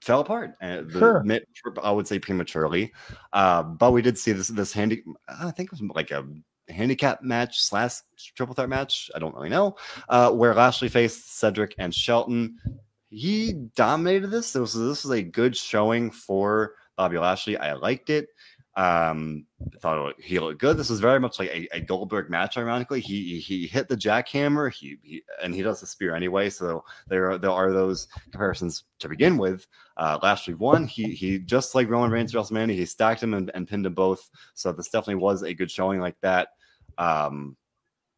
fell 0.00 0.20
apart. 0.20 0.54
And 0.60 0.90
Sure. 0.90 1.22
the, 1.24 1.42
I 1.82 1.90
would 1.90 2.08
say 2.08 2.18
prematurely, 2.18 2.92
uh, 3.32 3.62
but 3.62 3.92
we 3.92 4.02
did 4.02 4.18
see 4.18 4.32
this 4.32 4.48
this 4.48 4.72
handy. 4.72 5.04
I 5.28 5.50
think 5.50 5.68
it 5.68 5.80
was 5.80 5.82
like 5.94 6.10
a 6.10 6.26
handicap 6.68 7.22
match 7.22 7.60
slash 7.60 8.00
triple 8.34 8.54
threat 8.54 8.68
match. 8.68 9.10
I 9.14 9.18
don't 9.18 9.34
really 9.34 9.50
know 9.50 9.76
uh, 10.08 10.30
where 10.32 10.54
Lashley 10.54 10.88
faced 10.88 11.38
Cedric 11.38 11.74
and 11.78 11.94
Shelton. 11.94 12.56
He 13.10 13.52
dominated 13.76 14.28
this. 14.28 14.52
This 14.54 14.60
was 14.60 14.74
this 14.74 15.04
was 15.04 15.10
a 15.18 15.22
good 15.22 15.54
showing 15.54 16.10
for 16.10 16.74
Bobby 16.96 17.18
Lashley. 17.18 17.58
I 17.58 17.74
liked 17.74 18.08
it. 18.10 18.28
Um, 18.74 19.44
thought 19.80 20.14
he 20.18 20.38
looked 20.38 20.60
good. 20.60 20.78
This 20.78 20.88
was 20.88 20.98
very 21.00 21.20
much 21.20 21.38
like 21.38 21.50
a, 21.50 21.68
a 21.76 21.80
Goldberg 21.80 22.30
match. 22.30 22.56
Ironically, 22.56 23.00
he 23.00 23.38
he 23.38 23.66
hit 23.66 23.86
the 23.88 23.96
jackhammer. 23.96 24.72
He, 24.72 24.96
he 25.02 25.22
and 25.42 25.54
he 25.54 25.60
does 25.62 25.80
the 25.80 25.86
spear 25.86 26.14
anyway. 26.16 26.48
So 26.48 26.82
there 27.06 27.32
are, 27.32 27.38
there 27.38 27.50
are 27.50 27.70
those 27.72 28.08
comparisons 28.30 28.84
to 29.00 29.08
begin 29.10 29.36
with. 29.36 29.66
Uh, 29.98 30.18
Lashley 30.22 30.54
won. 30.54 30.86
He 30.86 31.12
he 31.12 31.38
just 31.38 31.74
like 31.74 31.90
Roman 31.90 32.10
Reigns 32.10 32.32
WrestleMania. 32.32 32.72
He 32.74 32.86
stacked 32.86 33.22
him 33.22 33.34
and, 33.34 33.50
and 33.54 33.68
pinned 33.68 33.84
them 33.84 33.92
both. 33.94 34.30
So 34.54 34.72
this 34.72 34.88
definitely 34.88 35.16
was 35.16 35.42
a 35.42 35.52
good 35.52 35.70
showing 35.70 36.00
like 36.00 36.18
that. 36.22 36.48
Um, 36.96 37.56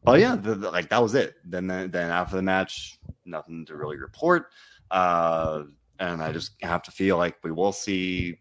but 0.04 0.20
yeah, 0.20 0.36
the, 0.36 0.54
the- 0.54 0.70
like 0.70 0.88
that 0.90 1.02
was 1.02 1.16
it. 1.16 1.34
Then 1.44 1.66
then 1.66 1.94
after 1.94 2.36
the 2.36 2.42
match, 2.42 3.00
nothing 3.24 3.66
to 3.66 3.76
really 3.76 3.96
report. 3.96 4.50
Uh, 4.92 5.64
and 5.98 6.22
I 6.22 6.30
just 6.30 6.52
have 6.62 6.82
to 6.84 6.92
feel 6.92 7.16
like 7.16 7.38
we 7.42 7.50
will 7.50 7.72
see 7.72 8.38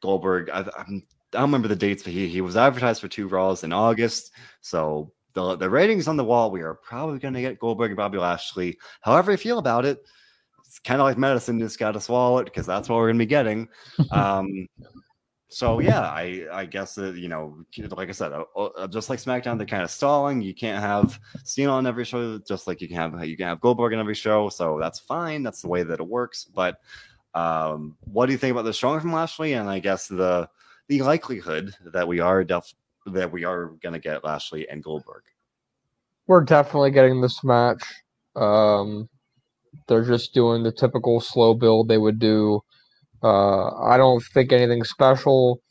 Goldberg. 0.00 0.48
I, 0.48 0.64
I'm, 0.78 1.02
I 1.34 1.38
don't 1.38 1.48
remember 1.48 1.68
the 1.68 1.76
dates, 1.76 2.02
but 2.02 2.12
he 2.12 2.28
he 2.28 2.40
was 2.40 2.56
advertised 2.56 3.00
for 3.00 3.08
two 3.08 3.28
Raws 3.28 3.64
in 3.64 3.72
August. 3.72 4.32
So 4.60 5.12
the 5.34 5.56
the 5.56 5.70
ratings 5.70 6.08
on 6.08 6.16
the 6.16 6.24
wall, 6.24 6.50
we 6.50 6.62
are 6.62 6.74
probably 6.74 7.18
going 7.18 7.34
to 7.34 7.40
get 7.40 7.58
Goldberg 7.58 7.90
and 7.90 7.96
Bobby 7.96 8.18
Lashley. 8.18 8.78
However, 9.00 9.32
you 9.32 9.38
feel 9.38 9.58
about 9.58 9.84
it, 9.84 10.04
it's 10.66 10.78
kind 10.78 11.00
of 11.00 11.04
like 11.04 11.18
medicine. 11.18 11.58
Just 11.58 11.78
got 11.78 11.92
to 11.92 12.00
swallow 12.00 12.38
it 12.38 12.44
because 12.44 12.66
that's 12.66 12.88
what 12.88 12.96
we're 12.96 13.08
going 13.08 13.18
to 13.18 13.24
be 13.24 13.26
getting. 13.26 13.68
Um, 14.10 14.68
so 15.52 15.80
yeah, 15.80 16.00
I 16.00 16.46
I 16.50 16.64
guess 16.64 16.94
that 16.94 17.16
you 17.16 17.28
know, 17.28 17.62
like 17.90 18.08
I 18.08 18.12
said, 18.12 18.32
uh, 18.32 18.44
uh, 18.56 18.86
just 18.86 19.10
like 19.10 19.18
SmackDown, 19.18 19.58
they're 19.58 19.66
kind 19.66 19.82
of 19.82 19.90
stalling. 19.90 20.40
You 20.40 20.54
can't 20.54 20.82
have 20.82 21.20
Cena 21.44 21.72
on 21.72 21.86
every 21.86 22.06
show, 22.06 22.38
just 22.38 22.66
like 22.66 22.80
you 22.80 22.88
can 22.88 22.96
have 22.96 23.24
you 23.26 23.36
can 23.36 23.48
have 23.48 23.60
Goldberg 23.60 23.92
on 23.92 24.00
every 24.00 24.14
show. 24.14 24.48
So 24.48 24.78
that's 24.80 24.98
fine. 24.98 25.42
That's 25.42 25.60
the 25.60 25.68
way 25.68 25.82
that 25.82 26.00
it 26.00 26.06
works. 26.06 26.46
But 26.46 26.78
um, 27.34 27.96
what 28.00 28.26
do 28.26 28.32
you 28.32 28.38
think 28.38 28.52
about 28.52 28.64
the 28.64 28.72
showing 28.72 29.00
from 29.00 29.12
Lashley? 29.12 29.52
And 29.52 29.68
I 29.68 29.78
guess 29.78 30.08
the 30.08 30.48
the 30.92 31.02
likelihood 31.02 31.74
that 31.94 32.06
we 32.06 32.20
are 32.20 32.44
def- 32.44 32.74
that 33.06 33.32
we 33.32 33.44
are 33.44 33.68
going 33.82 33.94
to 33.94 33.98
get 33.98 34.24
Lashley 34.24 34.68
and 34.68 34.82
Goldberg. 34.84 35.22
We're 36.26 36.44
definitely 36.44 36.90
getting 36.90 37.20
this 37.22 37.42
match. 37.42 37.82
Um, 38.36 39.08
they're 39.88 40.04
just 40.04 40.34
doing 40.34 40.62
the 40.62 40.70
typical 40.72 41.20
slow 41.20 41.54
build 41.54 41.88
they 41.88 41.96
would 41.96 42.18
do. 42.18 42.60
Uh, 43.22 43.74
I 43.82 43.96
don't 43.96 44.22
think 44.34 44.52
anything 44.52 44.84
special. 44.84 45.62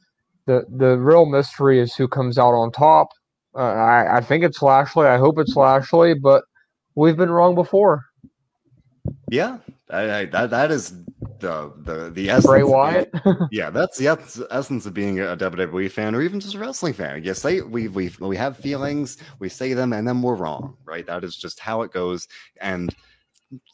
the 0.47 0.65
The 0.69 0.97
real 0.97 1.27
mystery 1.27 1.79
is 1.79 1.93
who 1.95 2.07
comes 2.07 2.39
out 2.39 2.53
on 2.53 2.71
top. 2.71 3.09
Uh, 3.53 3.59
I 3.59 4.17
I 4.17 4.21
think 4.21 4.43
it's 4.43 4.61
Lashley. 4.61 5.05
I 5.05 5.17
hope 5.17 5.37
it's 5.37 5.55
Lashley, 5.55 6.15
but 6.15 6.43
we've 6.95 7.17
been 7.17 7.29
wrong 7.31 7.53
before. 7.53 8.05
Yeah, 9.29 9.59
I, 9.89 10.01
I, 10.11 10.25
that 10.25 10.49
that 10.49 10.71
is 10.71 10.93
the 11.41 11.73
the 11.77 12.09
the 12.11 12.29
essence. 12.29 12.45
Bray 12.45 12.63
Wyatt. 12.63 13.11
yeah, 13.51 13.69
that's 13.69 13.97
the 13.97 14.07
essence 14.51 14.85
of 14.85 14.93
being 14.93 15.19
a 15.19 15.35
WWE 15.35 15.91
fan 15.91 16.15
or 16.15 16.21
even 16.21 16.39
just 16.39 16.55
a 16.55 16.59
wrestling 16.59 16.93
fan. 16.93 17.23
You 17.23 17.33
say 17.33 17.61
we 17.61 17.87
we 17.87 18.11
we 18.19 18.37
have 18.37 18.57
feelings, 18.57 19.17
we 19.39 19.49
say 19.49 19.73
them, 19.73 19.93
and 19.93 20.07
then 20.07 20.21
we're 20.21 20.35
wrong, 20.35 20.77
right? 20.85 21.05
That 21.05 21.23
is 21.23 21.35
just 21.35 21.59
how 21.59 21.81
it 21.81 21.91
goes, 21.91 22.27
and 22.61 22.95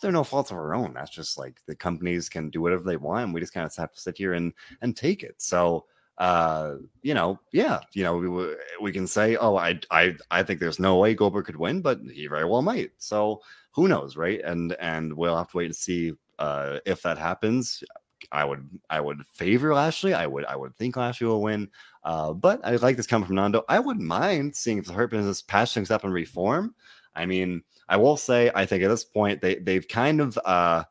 they're 0.02 0.12
no 0.12 0.24
faults 0.24 0.50
of 0.50 0.58
our 0.58 0.74
own. 0.74 0.94
That's 0.94 1.12
just 1.12 1.38
like 1.38 1.62
the 1.68 1.76
companies 1.76 2.30
can 2.30 2.50
do 2.50 2.62
whatever 2.62 2.84
they 2.84 2.98
want, 2.98 3.26
and 3.26 3.34
we 3.34 3.42
just 3.42 3.54
kind 3.54 3.66
of 3.66 3.76
have 3.76 3.94
to 3.94 4.00
sit 4.00 4.18
here 4.18 4.34
and 4.34 4.54
and 4.82 4.96
take 4.96 5.24
it. 5.24 5.36
So. 5.38 5.86
Uh, 6.20 6.78
you 7.04 7.14
know, 7.14 7.40
yeah, 7.52 7.80
you 7.94 8.04
know, 8.04 8.18
we, 8.18 8.56
we 8.82 8.92
can 8.92 9.06
say, 9.06 9.36
oh, 9.36 9.56
I, 9.56 9.80
I, 9.92 10.16
I 10.32 10.42
think 10.42 10.60
there's 10.60 10.80
no 10.80 10.98
way 10.98 11.14
Goldberg 11.14 11.46
could 11.46 11.56
win, 11.56 11.80
but 11.80 12.00
he 12.12 12.26
very 12.26 12.44
well 12.44 12.64
might. 12.64 12.90
So 12.98 13.44
who 13.70 13.88
knows, 13.88 14.18
right? 14.18 14.42
And 14.44 14.74
and 14.80 15.14
we'll 15.14 15.38
have 15.38 15.52
to 15.52 15.58
wait 15.58 15.68
and 15.68 15.76
see 15.76 16.14
uh, 16.40 16.80
if 16.86 17.02
that 17.04 17.18
happens. 17.18 17.84
I 18.32 18.46
would 18.46 18.68
I 18.90 19.00
would 19.00 19.26
favor 19.34 19.74
Lashley. 19.74 20.14
I 20.14 20.26
would 20.26 20.46
I 20.46 20.56
would 20.56 20.76
think 20.76 20.98
Lashley 20.98 21.28
will 21.28 21.42
win. 21.42 21.70
Uh, 22.04 22.34
but 22.34 22.60
I 22.66 22.76
like 22.78 22.98
this 22.98 23.08
coming 23.08 23.28
from 23.28 23.36
Nando. 23.36 23.64
I 23.70 23.80
wouldn't 23.80 24.06
mind 24.06 24.56
seeing 24.56 24.80
if 24.80 24.86
the 24.86 24.94
Hurt 24.94 25.12
Business 25.12 25.42
patch 25.42 25.74
things 25.74 25.92
up 25.92 26.04
and 26.04 26.14
reform. 26.14 26.74
I 27.16 27.26
mean, 27.26 27.64
I 27.90 27.98
will 27.98 28.18
say 28.18 28.52
I 28.54 28.66
think 28.66 28.84
at 28.84 28.90
this 28.90 29.04
point 29.04 29.42
they 29.42 29.56
they've 29.56 29.88
kind 29.88 30.20
of 30.20 30.38
uh, 30.46 30.84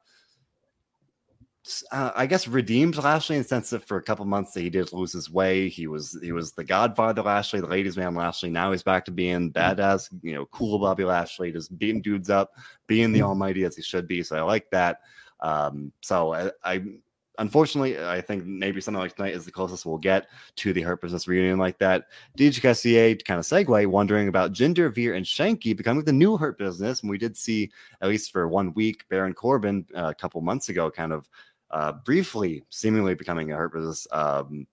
uh, 1.90 2.12
I 2.14 2.26
guess 2.26 2.46
redeemed 2.46 2.96
Lashley 2.96 3.36
in 3.36 3.42
the 3.42 3.48
sense 3.48 3.70
that 3.70 3.86
for 3.86 3.96
a 3.96 4.02
couple 4.02 4.24
months 4.24 4.52
that 4.52 4.60
he 4.60 4.70
did 4.70 4.92
lose 4.92 5.12
his 5.12 5.30
way. 5.30 5.68
He 5.68 5.86
was 5.86 6.18
he 6.22 6.32
was 6.32 6.52
the 6.52 6.64
Godfather 6.64 7.22
Lashley, 7.22 7.60
the 7.60 7.66
ladies 7.66 7.96
man 7.96 8.14
Lashley. 8.14 8.50
Now 8.50 8.70
he's 8.70 8.82
back 8.82 9.04
to 9.06 9.10
being 9.10 9.52
badass, 9.52 10.08
you 10.22 10.34
know, 10.34 10.46
cool 10.46 10.78
Bobby 10.78 11.04
Lashley, 11.04 11.52
just 11.52 11.76
beating 11.78 12.02
dudes 12.02 12.30
up, 12.30 12.52
being 12.86 13.12
the 13.12 13.22
Almighty 13.22 13.64
as 13.64 13.76
he 13.76 13.82
should 13.82 14.06
be. 14.06 14.22
So 14.22 14.36
I 14.36 14.42
like 14.42 14.70
that. 14.70 15.00
Um, 15.40 15.92
so 16.02 16.32
I, 16.32 16.50
I 16.64 16.82
unfortunately 17.38 18.02
I 18.02 18.20
think 18.20 18.44
maybe 18.44 18.80
something 18.80 19.00
like 19.00 19.14
tonight 19.14 19.34
is 19.34 19.44
the 19.44 19.52
closest 19.52 19.86
we'll 19.86 19.98
get 19.98 20.28
to 20.56 20.72
the 20.72 20.82
Hurt 20.82 21.00
Business 21.00 21.28
reunion 21.28 21.58
like 21.58 21.78
that. 21.78 22.06
DJ 22.38 22.60
Cassier 22.60 23.22
kind 23.24 23.38
of 23.38 23.46
segue, 23.46 23.86
wondering 23.86 24.28
about 24.28 24.52
Jinder, 24.52 24.92
Veer, 24.94 25.14
and 25.14 25.26
Shanky 25.26 25.76
becoming 25.76 26.04
the 26.04 26.12
new 26.12 26.36
Hurt 26.36 26.58
Business. 26.58 27.00
And 27.00 27.10
we 27.10 27.18
did 27.18 27.36
see 27.36 27.70
at 28.00 28.08
least 28.08 28.32
for 28.32 28.48
one 28.48 28.72
week 28.74 29.04
Baron 29.08 29.34
Corbin 29.34 29.86
uh, 29.96 30.08
a 30.10 30.14
couple 30.14 30.40
months 30.40 30.68
ago, 30.68 30.90
kind 30.90 31.12
of 31.12 31.28
uh, 31.70 31.92
briefly, 31.92 32.64
seemingly 32.70 33.14
becoming 33.14 33.52
a 33.52 33.56
Hurt 33.56 33.72
Business 33.72 34.06
um, 34.12 34.66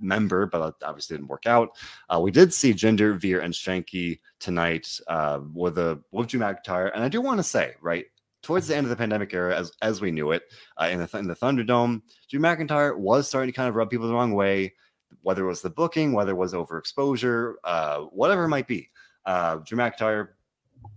member, 0.00 0.46
but 0.46 0.78
that 0.78 0.86
obviously 0.86 1.16
didn't 1.16 1.28
work 1.28 1.46
out. 1.46 1.76
Uh, 2.08 2.20
we 2.20 2.30
did 2.30 2.52
see 2.52 2.72
Jinder, 2.72 3.16
Veer, 3.18 3.40
and 3.40 3.54
Shanky 3.54 4.20
tonight 4.38 5.00
uh, 5.08 5.40
with 5.52 5.78
a 5.78 6.00
with 6.10 6.28
Drew 6.28 6.40
McIntyre, 6.40 6.90
and 6.94 7.04
I 7.04 7.08
do 7.08 7.20
want 7.20 7.38
to 7.38 7.44
say, 7.44 7.74
right 7.80 8.06
towards 8.42 8.68
the 8.68 8.76
end 8.76 8.86
of 8.86 8.90
the 8.90 8.96
pandemic 8.96 9.32
era, 9.34 9.56
as 9.56 9.72
as 9.82 10.00
we 10.00 10.10
knew 10.10 10.32
it, 10.32 10.42
uh, 10.80 10.88
in 10.90 10.98
the 10.98 11.18
in 11.18 11.26
the 11.28 11.34
Thunderdome, 11.34 12.02
Drew 12.28 12.40
McIntyre 12.40 12.96
was 12.96 13.28
starting 13.28 13.52
to 13.52 13.56
kind 13.56 13.68
of 13.68 13.74
rub 13.74 13.90
people 13.90 14.08
the 14.08 14.14
wrong 14.14 14.32
way, 14.32 14.74
whether 15.22 15.44
it 15.44 15.48
was 15.48 15.62
the 15.62 15.70
booking, 15.70 16.12
whether 16.12 16.32
it 16.32 16.36
was 16.36 16.54
overexposure, 16.54 17.54
uh, 17.64 18.00
whatever 18.00 18.44
it 18.44 18.48
might 18.48 18.68
be. 18.68 18.88
Uh, 19.26 19.56
Drew 19.56 19.78
McIntyre, 19.78 20.28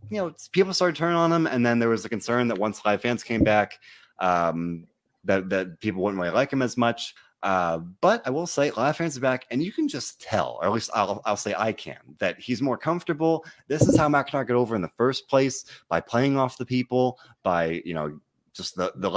you 0.10 0.18
know, 0.18 0.34
people 0.52 0.74
started 0.74 0.96
turning 0.96 1.18
on 1.18 1.32
him, 1.32 1.48
and 1.48 1.66
then 1.66 1.80
there 1.80 1.90
was 1.90 2.04
the 2.04 2.10
concern 2.10 2.48
that 2.48 2.58
once 2.58 2.84
live 2.86 3.02
fans 3.02 3.24
came 3.24 3.44
back, 3.44 3.80
um, 4.20 4.88
that 5.24 5.50
that 5.50 5.80
people 5.80 6.04
wouldn't 6.04 6.22
really 6.22 6.34
like 6.34 6.52
him 6.52 6.62
as 6.62 6.78
much. 6.78 7.14
Uh, 7.44 7.80
but 8.00 8.26
I 8.26 8.30
will 8.30 8.48
say, 8.48 8.72
are 8.72 8.96
back, 9.20 9.46
and 9.52 9.62
you 9.62 9.74
can 9.74 9.90
just 9.90 10.22
tell, 10.22 10.60
or 10.62 10.68
at 10.68 10.72
least 10.72 10.90
I'll, 10.96 11.22
I'll 11.26 11.36
say 11.36 11.54
I 11.56 11.74
can, 11.74 11.98
that 12.20 12.40
he's 12.40 12.62
more 12.62 12.78
comfortable. 12.78 13.46
This 13.68 13.82
is 13.82 13.98
how 13.98 14.08
McIntyre 14.08 14.48
got 14.48 14.56
over 14.56 14.78
in 14.78 14.82
the 14.82 14.92
first 14.96 15.28
place 15.28 15.66
by 15.90 16.00
playing 16.00 16.38
off 16.38 16.58
the 16.58 16.66
people, 16.66 17.20
by 17.44 17.82
you 17.84 17.94
know, 17.94 18.18
just 18.54 18.78
the 18.78 18.94
the 18.96 19.12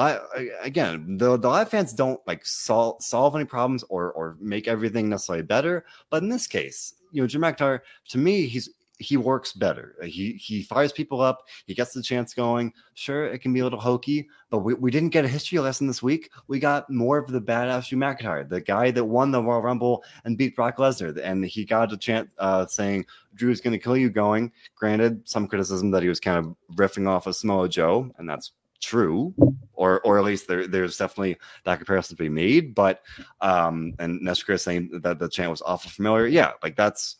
again. 0.60 1.18
The 1.18 1.36
the 1.36 1.48
live 1.48 1.68
fans 1.68 1.92
don't 1.92 2.20
like 2.26 2.44
solve 2.44 3.00
solve 3.00 3.36
any 3.36 3.44
problems 3.44 3.84
or 3.84 4.12
or 4.12 4.36
make 4.40 4.66
everything 4.66 5.08
necessarily 5.08 5.44
better. 5.44 5.84
But 6.10 6.24
in 6.24 6.28
this 6.28 6.48
case, 6.48 6.94
you 7.12 7.22
know, 7.22 7.28
Jim 7.28 7.42
McIntyre, 7.42 7.80
to 8.08 8.18
me, 8.18 8.46
he's 8.46 8.70
he 8.98 9.16
works 9.16 9.52
better. 9.52 9.94
He 10.02 10.32
he 10.32 10.62
fires 10.62 10.92
people 10.92 11.20
up. 11.20 11.44
He 11.66 11.74
gets 11.74 11.92
the 11.92 12.02
chance 12.02 12.34
going. 12.34 12.72
Sure, 12.94 13.26
it 13.26 13.38
can 13.38 13.52
be 13.52 13.60
a 13.60 13.64
little 13.64 13.80
hokey, 13.80 14.28
but 14.50 14.58
we, 14.58 14.74
we 14.74 14.90
didn't 14.90 15.10
get 15.10 15.24
a 15.24 15.28
history 15.28 15.58
lesson 15.58 15.86
this 15.86 16.02
week. 16.02 16.30
We 16.48 16.58
got 16.58 16.88
more 16.88 17.18
of 17.18 17.30
the 17.30 17.40
badass 17.40 17.88
Drew 17.88 17.98
McIntyre, 17.98 18.48
the 18.48 18.60
guy 18.60 18.90
that 18.90 19.04
won 19.04 19.30
the 19.30 19.42
Royal 19.42 19.60
Rumble 19.60 20.02
and 20.24 20.38
beat 20.38 20.56
Brock 20.56 20.78
Lesnar, 20.78 21.18
and 21.22 21.44
he 21.44 21.64
got 21.64 21.92
a 21.92 21.96
chance 21.96 22.28
uh, 22.38 22.66
saying 22.66 23.06
Drew's 23.34 23.60
going 23.60 23.72
to 23.72 23.82
kill 23.82 23.96
you. 23.96 24.10
Going, 24.10 24.52
granted, 24.74 25.28
some 25.28 25.46
criticism 25.46 25.90
that 25.90 26.02
he 26.02 26.08
was 26.08 26.20
kind 26.20 26.38
of 26.38 26.56
riffing 26.76 27.08
off 27.08 27.26
of 27.26 27.36
Samoa 27.36 27.68
Joe, 27.68 28.10
and 28.18 28.28
that's 28.28 28.52
true, 28.80 29.34
or 29.74 30.00
or 30.00 30.18
at 30.18 30.24
least 30.24 30.48
there 30.48 30.66
there's 30.66 30.96
definitely 30.96 31.36
that 31.64 31.76
comparison 31.76 32.16
to 32.16 32.22
be 32.22 32.28
made. 32.28 32.74
But 32.74 33.02
um, 33.40 33.94
and 33.98 34.20
Nestor 34.22 34.56
saying 34.58 35.00
that 35.02 35.18
the 35.18 35.28
chant 35.28 35.50
was 35.50 35.62
awful 35.62 35.90
familiar. 35.90 36.26
Yeah, 36.26 36.52
like 36.62 36.76
that's 36.76 37.16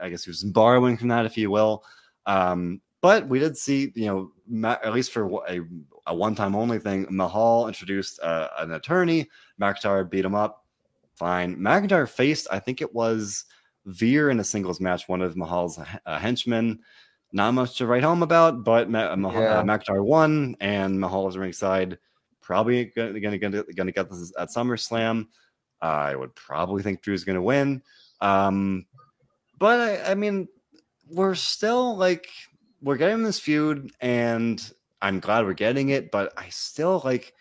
I 0.00 0.08
guess 0.08 0.24
he 0.24 0.30
was 0.30 0.44
borrowing 0.44 0.96
from 0.96 1.08
that, 1.08 1.26
if 1.26 1.36
you 1.36 1.50
will. 1.50 1.84
Um, 2.26 2.80
but 3.00 3.26
we 3.28 3.38
did 3.38 3.56
see, 3.56 3.92
you 3.94 4.06
know, 4.52 4.76
at 4.82 4.92
least 4.92 5.12
for 5.12 5.24
a, 5.48 5.60
a 6.06 6.14
one 6.14 6.34
time 6.34 6.54
only 6.54 6.78
thing, 6.78 7.06
Mahal 7.10 7.66
introduced 7.68 8.20
uh, 8.20 8.48
an 8.58 8.72
attorney. 8.72 9.28
McIntyre 9.60 10.08
beat 10.08 10.24
him 10.24 10.34
up. 10.34 10.66
Fine. 11.16 11.56
McIntyre 11.56 12.08
faced, 12.08 12.46
I 12.50 12.58
think 12.58 12.80
it 12.80 12.94
was 12.94 13.44
Veer 13.86 14.30
in 14.30 14.40
a 14.40 14.44
singles 14.44 14.80
match, 14.80 15.08
one 15.08 15.22
of 15.22 15.36
Mahal's 15.36 15.78
uh, 15.78 16.18
henchmen. 16.18 16.80
Not 17.32 17.52
much 17.54 17.78
to 17.78 17.86
write 17.86 18.02
home 18.02 18.22
about, 18.22 18.64
but 18.64 18.90
Ma- 18.90 19.14
Mahal, 19.16 19.42
Yeah. 19.42 19.58
uh, 19.58 19.62
McIntyre 19.62 20.04
won, 20.04 20.56
and 20.60 20.98
Mahal 20.98 21.24
was 21.26 21.38
ringside. 21.38 21.98
Probably 22.40 22.86
going 22.86 23.14
to 23.14 23.38
get 23.38 23.52
this 24.10 24.32
at 24.38 24.48
SummerSlam. 24.48 25.26
I 25.80 26.16
would 26.16 26.34
probably 26.34 26.82
think 26.82 27.00
Drew's 27.02 27.24
going 27.24 27.36
to 27.36 27.42
win. 27.42 27.82
Um, 28.20 28.86
but 29.60 29.78
I, 29.78 30.10
I 30.10 30.14
mean, 30.16 30.48
we're 31.08 31.36
still 31.36 31.96
like 31.96 32.28
we're 32.82 32.96
getting 32.96 33.22
this 33.22 33.38
feud, 33.38 33.92
and 34.00 34.60
I'm 35.00 35.20
glad 35.20 35.44
we're 35.44 35.52
getting 35.52 35.90
it, 35.90 36.10
but 36.10 36.32
I 36.36 36.48
still 36.48 37.00
like 37.04 37.34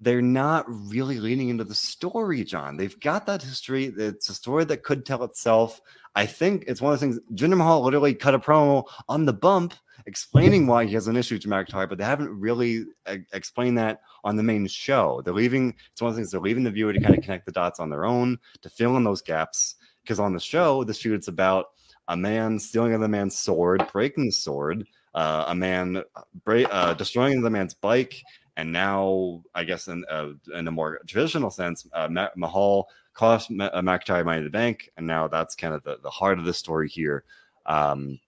they're 0.00 0.20
not 0.20 0.64
really 0.68 1.20
leaning 1.20 1.50
into 1.50 1.62
the 1.62 1.76
story, 1.76 2.42
John. 2.42 2.76
They've 2.76 2.98
got 2.98 3.26
that 3.26 3.42
history. 3.42 3.84
It's 3.96 4.28
a 4.28 4.34
story 4.34 4.64
that 4.64 4.82
could 4.82 5.06
tell 5.06 5.22
itself. 5.22 5.80
I 6.16 6.26
think 6.26 6.64
it's 6.66 6.82
one 6.82 6.92
of 6.92 6.98
the 6.98 7.06
things 7.06 7.20
Jinder 7.34 7.56
Mahal 7.56 7.82
literally 7.82 8.14
cut 8.14 8.34
a 8.34 8.38
promo 8.40 8.84
on 9.08 9.26
the 9.26 9.32
bump 9.32 9.74
explaining 10.06 10.66
why 10.66 10.84
he 10.84 10.94
has 10.94 11.06
an 11.06 11.16
issue 11.16 11.36
with 11.36 11.44
McIntyre, 11.44 11.88
but 11.88 11.98
they 11.98 12.04
haven't 12.04 12.28
really 12.38 12.84
explained 13.32 13.78
that 13.78 14.00
on 14.24 14.36
the 14.36 14.42
main 14.42 14.66
show. 14.66 15.22
They're 15.24 15.34
leaving, 15.34 15.74
it's 15.92 16.02
one 16.02 16.08
of 16.08 16.16
the 16.16 16.20
things 16.20 16.32
they're 16.32 16.40
leaving 16.40 16.64
the 16.64 16.70
viewer 16.70 16.92
to 16.92 17.00
kind 17.00 17.16
of 17.16 17.22
connect 17.22 17.46
the 17.46 17.52
dots 17.52 17.80
on 17.80 17.90
their 17.90 18.04
own, 18.04 18.38
to 18.62 18.68
fill 18.68 18.96
in 18.96 19.04
those 19.04 19.22
gaps. 19.22 19.76
Because 20.02 20.20
on 20.20 20.32
the 20.32 20.40
show, 20.40 20.84
the 20.84 21.14
it's 21.14 21.28
about 21.28 21.66
a 22.08 22.16
man 22.16 22.58
stealing 22.58 22.92
another 22.92 23.08
man's 23.08 23.38
sword, 23.38 23.84
breaking 23.92 24.26
the 24.26 24.32
sword, 24.32 24.86
uh, 25.14 25.44
a 25.48 25.54
man 25.54 26.02
bra- 26.44 26.62
uh, 26.64 26.94
destroying 26.94 27.40
the 27.42 27.50
man's 27.50 27.74
bike, 27.74 28.22
and 28.56 28.72
now 28.72 29.42
I 29.54 29.64
guess 29.64 29.88
in, 29.88 30.04
uh, 30.10 30.30
in 30.54 30.68
a 30.68 30.70
more 30.70 31.00
traditional 31.06 31.50
sense, 31.50 31.86
uh, 31.92 32.08
Mahal 32.36 32.88
cost 33.14 33.50
Ma- 33.50 33.66
uh, 33.66 33.82
McIntyre 33.82 34.24
money 34.24 34.38
in 34.38 34.44
the 34.44 34.50
bank, 34.50 34.90
and 34.96 35.06
now 35.06 35.28
that's 35.28 35.54
kind 35.54 35.74
of 35.74 35.82
the, 35.84 35.98
the 36.02 36.10
heart 36.10 36.38
of 36.38 36.44
the 36.44 36.54
story 36.54 36.88
here. 36.88 37.24
Um, 37.66 38.18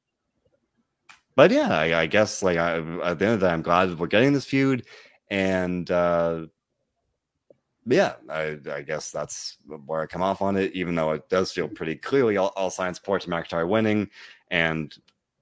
but 1.36 1.50
yeah, 1.50 1.76
I, 1.76 2.02
I 2.02 2.06
guess 2.06 2.42
like 2.42 2.58
I, 2.58 2.76
at 2.76 3.18
the 3.18 3.24
end 3.24 3.34
of 3.34 3.40
the 3.40 3.46
day, 3.46 3.52
I'm 3.52 3.62
glad 3.62 3.98
we're 3.98 4.06
getting 4.06 4.32
this 4.32 4.44
feud, 4.44 4.86
and 5.30 5.90
uh, 5.90 6.46
yeah, 7.86 8.14
I, 8.28 8.58
I, 8.72 8.82
guess 8.82 9.10
that's 9.10 9.58
where 9.86 10.00
I 10.00 10.06
come 10.06 10.22
off 10.22 10.42
on 10.42 10.56
it. 10.56 10.72
Even 10.72 10.94
though 10.94 11.12
it 11.12 11.28
does 11.28 11.52
feel 11.52 11.68
pretty 11.68 11.96
clearly 11.96 12.36
all, 12.36 12.52
all 12.56 12.70
signs 12.70 12.98
point 12.98 13.22
to 13.22 13.28
McIntyre 13.28 13.68
winning, 13.68 14.08
and 14.50 14.94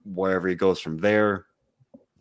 wherever 0.04 0.48
he 0.48 0.54
goes 0.54 0.80
from 0.80 0.98
there, 0.98 1.46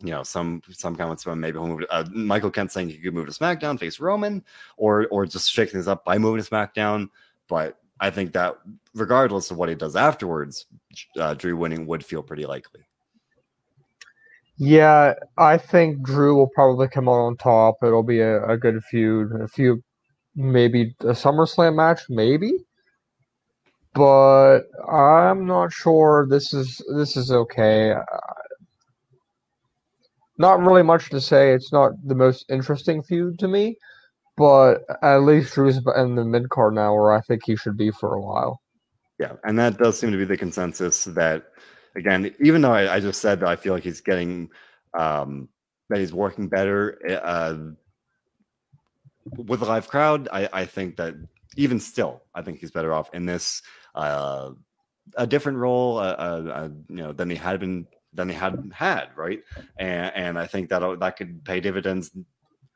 you 0.00 0.10
know, 0.10 0.22
some 0.22 0.62
some 0.70 0.96
comments 0.96 1.24
about 1.24 1.38
maybe 1.38 1.58
he'll 1.58 1.68
move. 1.68 1.80
To, 1.80 1.92
uh, 1.92 2.04
Michael 2.12 2.50
Kent 2.50 2.72
saying 2.72 2.90
he 2.90 2.98
could 2.98 3.14
move 3.14 3.26
to 3.26 3.32
SmackDown, 3.32 3.78
face 3.78 4.00
Roman, 4.00 4.44
or 4.76 5.06
or 5.08 5.26
just 5.26 5.50
shake 5.50 5.70
things 5.70 5.88
up 5.88 6.04
by 6.04 6.18
moving 6.18 6.42
to 6.42 6.48
SmackDown. 6.50 7.08
But 7.48 7.78
I 8.00 8.10
think 8.10 8.32
that 8.32 8.58
regardless 8.94 9.50
of 9.50 9.56
what 9.58 9.68
he 9.68 9.74
does 9.74 9.96
afterwards, 9.96 10.66
uh, 11.16 11.34
Drew 11.34 11.56
winning 11.56 11.86
would 11.86 12.04
feel 12.04 12.22
pretty 12.22 12.46
likely. 12.46 12.82
Yeah, 14.58 15.14
I 15.38 15.56
think 15.56 16.02
Drew 16.02 16.36
will 16.36 16.48
probably 16.48 16.88
come 16.88 17.08
out 17.08 17.26
on 17.26 17.36
top. 17.36 17.76
It'll 17.82 18.02
be 18.02 18.20
a, 18.20 18.44
a 18.44 18.56
good 18.56 18.82
feud. 18.84 19.32
A 19.40 19.48
few, 19.48 19.82
maybe 20.34 20.94
a 21.00 21.12
SummerSlam 21.12 21.74
match, 21.76 22.02
maybe. 22.08 22.52
But 23.94 24.60
I'm 24.90 25.46
not 25.46 25.72
sure. 25.72 26.26
This 26.28 26.54
is 26.54 26.80
this 26.96 27.16
is 27.16 27.30
okay. 27.30 27.94
Not 30.38 30.60
really 30.60 30.82
much 30.82 31.10
to 31.10 31.20
say. 31.20 31.52
It's 31.52 31.72
not 31.72 31.92
the 32.04 32.14
most 32.14 32.46
interesting 32.50 33.02
feud 33.02 33.38
to 33.40 33.48
me, 33.48 33.76
but 34.36 34.78
at 35.02 35.18
least 35.18 35.54
Drew's 35.54 35.78
in 35.96 36.14
the 36.14 36.24
mid 36.24 36.48
card 36.48 36.74
now, 36.74 36.94
where 36.94 37.12
I 37.12 37.20
think 37.20 37.42
he 37.44 37.54
should 37.54 37.76
be 37.76 37.90
for 37.90 38.14
a 38.14 38.20
while. 38.20 38.62
Yeah, 39.18 39.34
and 39.44 39.58
that 39.58 39.76
does 39.78 39.98
seem 39.98 40.10
to 40.10 40.16
be 40.16 40.24
the 40.24 40.38
consensus 40.38 41.04
that 41.04 41.44
again, 41.94 42.34
even 42.40 42.62
though 42.62 42.72
I, 42.72 42.94
I, 42.94 43.00
just 43.00 43.20
said 43.20 43.40
that 43.40 43.48
I 43.48 43.56
feel 43.56 43.74
like 43.74 43.82
he's 43.82 44.00
getting 44.00 44.48
um, 44.98 45.48
that 45.90 45.98
he's 45.98 46.12
working 46.12 46.48
better 46.48 46.98
uh, 47.22 47.56
with 49.24 49.62
a 49.62 49.64
live 49.64 49.88
crowd, 49.88 50.28
I, 50.32 50.48
I, 50.52 50.64
think 50.64 50.96
that 50.96 51.14
even 51.56 51.78
still, 51.78 52.22
I 52.34 52.42
think 52.42 52.58
he's 52.58 52.70
better 52.70 52.92
off 52.92 53.12
in 53.14 53.26
this 53.26 53.62
uh, 53.94 54.50
a 55.16 55.26
different 55.26 55.58
role, 55.58 55.98
uh, 55.98 56.16
uh, 56.18 56.52
uh 56.54 56.68
you 56.88 56.96
know, 56.96 57.12
than 57.12 57.30
he 57.30 57.36
had 57.36 57.60
been 57.60 57.86
than 58.12 58.28
he 58.28 58.34
had 58.34 58.70
had, 58.74 59.08
right? 59.16 59.40
And, 59.78 60.12
and 60.14 60.38
I 60.38 60.46
think 60.46 60.68
that 60.70 61.00
that 61.00 61.16
could 61.16 61.44
pay 61.44 61.60
dividends, 61.60 62.10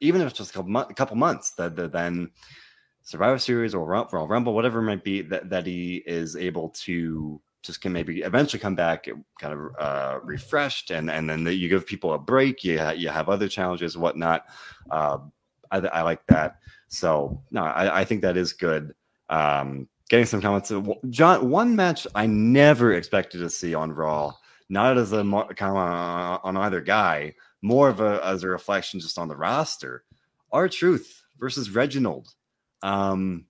even 0.01 0.20
if 0.20 0.28
it's 0.28 0.38
just 0.38 0.51
a 0.51 0.55
couple, 0.55 0.76
a 0.76 0.94
couple 0.94 1.16
months. 1.16 1.53
That, 1.53 1.76
that 1.76 1.92
then 1.92 2.30
Survivor 3.03 3.38
Series 3.38 3.74
or 3.74 3.86
Royal 3.86 4.28
Rumble, 4.28 4.55
whatever 4.55 4.78
it 4.78 4.84
might 4.84 5.05
be, 5.05 5.22
that 5.22 5.51
that 5.51 5.66
he 5.66 6.03
is 6.07 6.36
able 6.36 6.70
to 6.70 7.40
just 7.66 7.80
can 7.80 7.92
maybe 7.92 8.20
eventually 8.20 8.61
come 8.61 8.76
back 8.76 9.09
kind 9.40 9.53
of 9.53 9.61
uh, 9.78 10.18
refreshed 10.22 10.90
and 10.90 11.11
and 11.11 11.28
then 11.28 11.44
the, 11.44 11.53
you 11.53 11.68
give 11.68 11.84
people 11.84 12.14
a 12.14 12.18
break 12.18 12.62
you, 12.62 12.78
ha- 12.78 12.90
you 12.90 13.09
have 13.09 13.28
other 13.28 13.49
challenges 13.49 13.99
whatnot 13.99 14.44
uh, 14.90 15.18
I, 15.71 15.79
I, 15.79 16.03
like 16.03 16.25
that. 16.27 16.59
So 16.89 17.43
no 17.51 17.62
I, 17.62 18.01
I 18.01 18.05
think 18.05 18.23
that 18.23 18.37
is 18.37 18.53
good. 18.53 18.95
Um, 19.29 19.89
getting 20.09 20.27
some 20.27 20.41
comments. 20.41 20.73
John 21.11 21.51
one 21.51 21.75
match 21.75 22.07
i 22.14 22.27
never 22.27 22.93
expected 22.93 23.39
to 23.39 23.51
see 23.51 23.75
on 23.75 23.93
raw 23.93 24.33
not 24.69 24.99
as 24.99 25.12
a 25.12 25.23
comment 25.57 26.41
on 26.45 26.57
either 26.57 26.81
guy 26.81 27.35
more 27.62 27.89
of 27.89 28.01
a 28.01 28.25
as 28.25 28.45
a 28.45 28.49
reflection 28.49 29.01
just 29.01 29.19
on 29.19 29.29
the 29.29 29.37
roster. 29.37 30.05
R-Truth 30.53 31.25
versus 31.39 31.71
Reginald. 31.71 32.29
Um, 32.83 33.47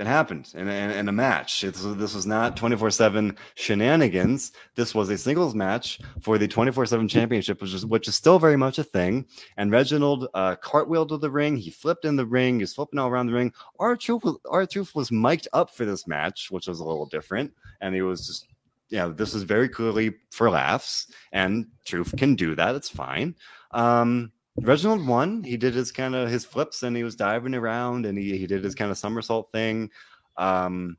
it 0.00 0.06
happened 0.06 0.50
in, 0.54 0.66
in, 0.66 0.90
in 0.92 1.08
a 1.08 1.12
match. 1.12 1.62
It's, 1.62 1.82
this 1.82 2.14
was 2.14 2.24
not 2.24 2.56
24 2.56 2.90
7 2.90 3.36
shenanigans. 3.54 4.52
This 4.74 4.94
was 4.94 5.10
a 5.10 5.18
singles 5.18 5.54
match 5.54 6.00
for 6.22 6.38
the 6.38 6.48
24 6.48 6.86
7 6.86 7.06
championship, 7.06 7.60
which 7.60 7.74
is, 7.74 7.84
which 7.84 8.08
is 8.08 8.14
still 8.14 8.38
very 8.38 8.56
much 8.56 8.78
a 8.78 8.84
thing. 8.84 9.26
And 9.58 9.70
Reginald 9.70 10.28
uh, 10.32 10.56
cartwheeled 10.56 11.10
to 11.10 11.18
the 11.18 11.30
ring. 11.30 11.54
He 11.54 11.70
flipped 11.70 12.06
in 12.06 12.16
the 12.16 12.24
ring. 12.24 12.56
He 12.56 12.62
was 12.62 12.72
flipping 12.72 12.98
all 12.98 13.10
around 13.10 13.26
the 13.26 13.34
ring. 13.34 13.52
Was, 13.78 14.38
R-Truth 14.48 14.94
was 14.94 15.12
mic'd 15.12 15.48
up 15.52 15.70
for 15.70 15.84
this 15.84 16.06
match, 16.06 16.50
which 16.50 16.66
was 16.66 16.80
a 16.80 16.84
little 16.84 17.06
different. 17.06 17.52
And 17.82 17.94
he 17.94 18.00
was 18.00 18.26
just, 18.26 18.46
know, 18.92 19.12
this 19.12 19.34
is 19.34 19.42
very 19.42 19.68
clearly 19.68 20.14
for 20.30 20.48
laughs. 20.48 21.12
And 21.32 21.66
Truth 21.84 22.16
can 22.16 22.36
do 22.36 22.54
that. 22.54 22.74
It's 22.74 22.88
fine. 22.88 23.36
Um, 23.72 24.32
Reginald 24.56 25.06
won. 25.06 25.42
He 25.44 25.56
did 25.56 25.74
his 25.74 25.92
kind 25.92 26.14
of 26.14 26.28
his 26.28 26.44
flips 26.44 26.82
and 26.82 26.96
he 26.96 27.04
was 27.04 27.16
diving 27.16 27.54
around 27.54 28.06
and 28.06 28.18
he, 28.18 28.36
he 28.36 28.46
did 28.46 28.64
his 28.64 28.74
kind 28.74 28.90
of 28.90 28.98
somersault 28.98 29.50
thing. 29.52 29.90
Um, 30.36 30.96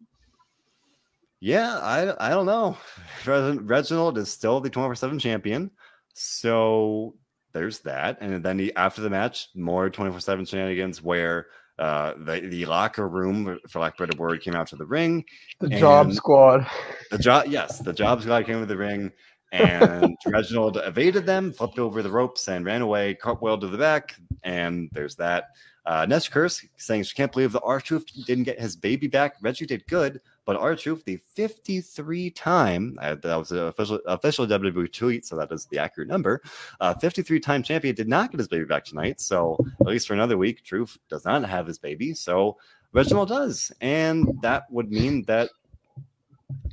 yeah, 1.39 1.77
I, 1.79 2.27
I 2.27 2.29
don't 2.29 2.45
know. 2.45 2.77
Reginald 3.25 4.17
is 4.17 4.31
still 4.31 4.61
the 4.61 4.69
24 4.69 4.95
7 4.95 5.19
champion. 5.19 5.71
So 6.13 7.15
there's 7.53 7.79
that. 7.79 8.17
And 8.21 8.43
then 8.43 8.59
he, 8.59 8.75
after 8.75 9.01
the 9.01 9.09
match, 9.09 9.49
more 9.55 9.89
24 9.89 10.19
7 10.19 10.45
shenanigans 10.45 11.01
where 11.01 11.47
uh, 11.79 12.13
the, 12.25 12.41
the 12.41 12.65
locker 12.65 13.07
room, 13.07 13.57
for 13.67 13.79
lack 13.79 13.99
of 13.99 14.03
a 14.03 14.07
better 14.07 14.21
word, 14.21 14.41
came 14.41 14.55
out 14.55 14.67
to 14.67 14.75
the 14.75 14.85
ring. 14.85 15.25
The 15.59 15.69
job 15.69 16.13
squad. 16.13 16.67
The 17.09 17.17
job, 17.17 17.45
yes, 17.47 17.79
the 17.79 17.93
job 17.93 18.21
squad 18.21 18.45
came 18.45 18.59
to 18.59 18.65
the 18.67 18.77
ring 18.77 19.11
and 19.51 20.17
Reginald 20.25 20.77
evaded 20.77 21.25
them, 21.25 21.51
flipped 21.51 21.79
over 21.79 22.01
the 22.01 22.11
ropes, 22.11 22.47
and 22.47 22.65
ran 22.65 22.81
away, 22.81 23.15
cartwheel 23.15 23.59
to 23.59 23.67
the 23.67 23.77
back. 23.77 24.15
And 24.43 24.89
there's 24.93 25.15
that. 25.17 25.49
Uh, 25.85 26.05
Nest 26.07 26.31
Curse 26.31 26.63
saying 26.77 27.03
she 27.03 27.15
can't 27.15 27.31
believe 27.31 27.51
the 27.51 27.59
R-Truth 27.61 28.05
didn't 28.27 28.43
get 28.43 28.59
his 28.59 28.75
baby 28.75 29.07
back. 29.07 29.35
Reggie 29.41 29.65
did 29.65 29.85
good, 29.87 30.21
but 30.45 30.55
R-Truth, 30.55 31.03
the 31.05 31.17
53 31.17 32.29
time, 32.29 32.97
uh, 33.01 33.15
that 33.15 33.35
was 33.35 33.51
an 33.51 33.59
official, 33.59 33.99
official 34.05 34.45
WWE 34.45 34.93
tweet, 34.93 35.25
so 35.25 35.35
that 35.37 35.51
is 35.51 35.65
the 35.65 35.79
accurate 35.79 36.07
number. 36.07 36.41
Uh, 36.79 36.93
53 36.93 37.39
time 37.39 37.63
champion 37.63 37.95
did 37.95 38.07
not 38.07 38.31
get 38.31 38.37
his 38.37 38.47
baby 38.47 38.65
back 38.65 38.85
tonight. 38.85 39.19
So 39.19 39.57
at 39.79 39.87
least 39.87 40.07
for 40.07 40.13
another 40.13 40.37
week, 40.37 40.63
Truth 40.63 40.99
does 41.09 41.25
not 41.25 41.43
have 41.45 41.65
his 41.65 41.79
baby. 41.79 42.13
So 42.13 42.57
Reginald 42.93 43.29
does. 43.29 43.71
And 43.81 44.39
that 44.41 44.63
would 44.69 44.91
mean 44.91 45.23
that 45.23 45.49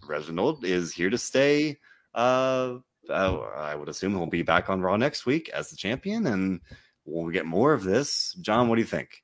Reginald 0.06 0.64
is 0.64 0.92
here 0.92 1.10
to 1.10 1.18
stay 1.18 1.78
uh, 2.14 2.78
I 3.10 3.74
would 3.74 3.88
assume 3.88 4.12
he'll 4.12 4.26
be 4.26 4.42
back 4.42 4.68
on 4.68 4.80
Raw 4.80 4.96
next 4.96 5.26
week 5.26 5.48
as 5.50 5.70
the 5.70 5.76
champion, 5.76 6.26
and 6.26 6.60
we'll 7.04 7.30
get 7.30 7.46
more 7.46 7.72
of 7.72 7.84
this. 7.84 8.34
John, 8.40 8.68
what 8.68 8.76
do 8.76 8.82
you 8.82 8.86
think? 8.86 9.22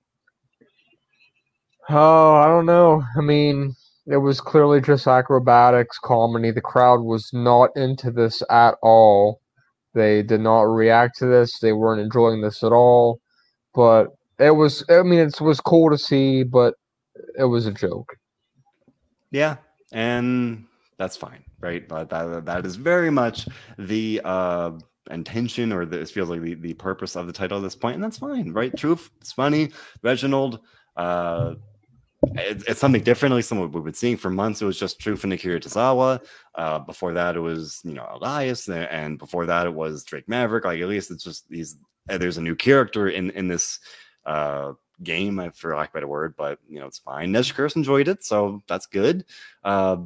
Oh, 1.90 2.34
I 2.34 2.46
don't 2.46 2.66
know. 2.66 3.04
I 3.16 3.20
mean, 3.20 3.74
it 4.06 4.16
was 4.16 4.40
clearly 4.40 4.80
just 4.80 5.06
acrobatics, 5.06 5.98
comedy. 5.98 6.50
The 6.50 6.60
crowd 6.60 7.00
was 7.00 7.30
not 7.32 7.70
into 7.76 8.10
this 8.10 8.42
at 8.50 8.74
all. 8.82 9.40
They 9.92 10.22
did 10.22 10.40
not 10.40 10.62
react 10.62 11.18
to 11.18 11.26
this. 11.26 11.58
They 11.58 11.72
weren't 11.72 12.00
enjoying 12.00 12.40
this 12.40 12.64
at 12.64 12.72
all. 12.72 13.20
But 13.74 14.08
it 14.38 14.52
was, 14.52 14.84
I 14.88 15.02
mean, 15.02 15.20
it 15.20 15.40
was 15.40 15.60
cool 15.60 15.90
to 15.90 15.98
see, 15.98 16.42
but 16.42 16.74
it 17.38 17.44
was 17.44 17.66
a 17.66 17.72
joke. 17.72 18.16
Yeah. 19.30 19.56
And 19.92 20.64
that's 20.96 21.16
fine 21.16 21.44
right? 21.64 21.88
But 21.88 22.10
that, 22.10 22.44
that 22.44 22.66
is 22.66 22.76
very 22.76 23.10
much 23.10 23.48
the 23.78 24.20
uh, 24.24 24.72
intention 25.10 25.72
or 25.72 25.84
this 25.84 26.10
feels 26.10 26.28
like 26.28 26.42
the, 26.42 26.54
the 26.54 26.74
purpose 26.74 27.16
of 27.16 27.26
the 27.26 27.32
title 27.32 27.58
at 27.58 27.62
this 27.62 27.74
point, 27.74 27.96
and 27.96 28.04
that's 28.04 28.18
fine, 28.18 28.52
right? 28.52 28.76
Truth, 28.76 29.10
it's 29.20 29.32
funny. 29.32 29.70
Reginald, 30.02 30.60
uh, 30.96 31.54
it, 32.34 32.62
it's 32.68 32.80
something 32.80 33.02
different, 33.02 33.32
at 33.32 33.36
least 33.36 33.52
what 33.52 33.72
we've 33.72 33.84
been 33.84 33.94
seeing 33.94 34.16
for 34.16 34.30
months. 34.30 34.62
It 34.62 34.66
was 34.66 34.78
just 34.78 35.00
Truth 35.00 35.24
and 35.24 35.32
Akira 35.32 35.60
Tozawa. 35.60 36.24
Uh, 36.54 36.78
before 36.78 37.12
that, 37.14 37.36
it 37.36 37.40
was 37.40 37.80
you 37.84 37.94
know 37.94 38.08
Elias, 38.14 38.68
and 38.68 39.18
before 39.18 39.46
that, 39.46 39.66
it 39.66 39.74
was 39.74 40.04
Drake 40.04 40.28
Maverick. 40.28 40.64
Like 40.64 40.80
at 40.80 40.88
least 40.88 41.10
it's 41.10 41.24
just 41.24 41.48
these. 41.48 41.76
Uh, 42.08 42.18
there's 42.18 42.38
a 42.38 42.42
new 42.42 42.54
character 42.54 43.08
in 43.08 43.30
in 43.30 43.48
this 43.48 43.80
uh, 44.26 44.72
game, 45.02 45.50
for 45.54 45.76
lack 45.76 45.88
of 45.88 45.92
a 45.92 45.96
better 45.96 46.06
word, 46.06 46.34
but 46.36 46.58
you 46.68 46.80
know 46.80 46.86
it's 46.86 46.98
fine. 46.98 47.32
Nesh 47.32 47.52
Curse 47.52 47.76
enjoyed 47.76 48.08
it, 48.08 48.24
so 48.24 48.62
that's 48.68 48.86
good. 48.86 49.24
Uh, 49.62 49.96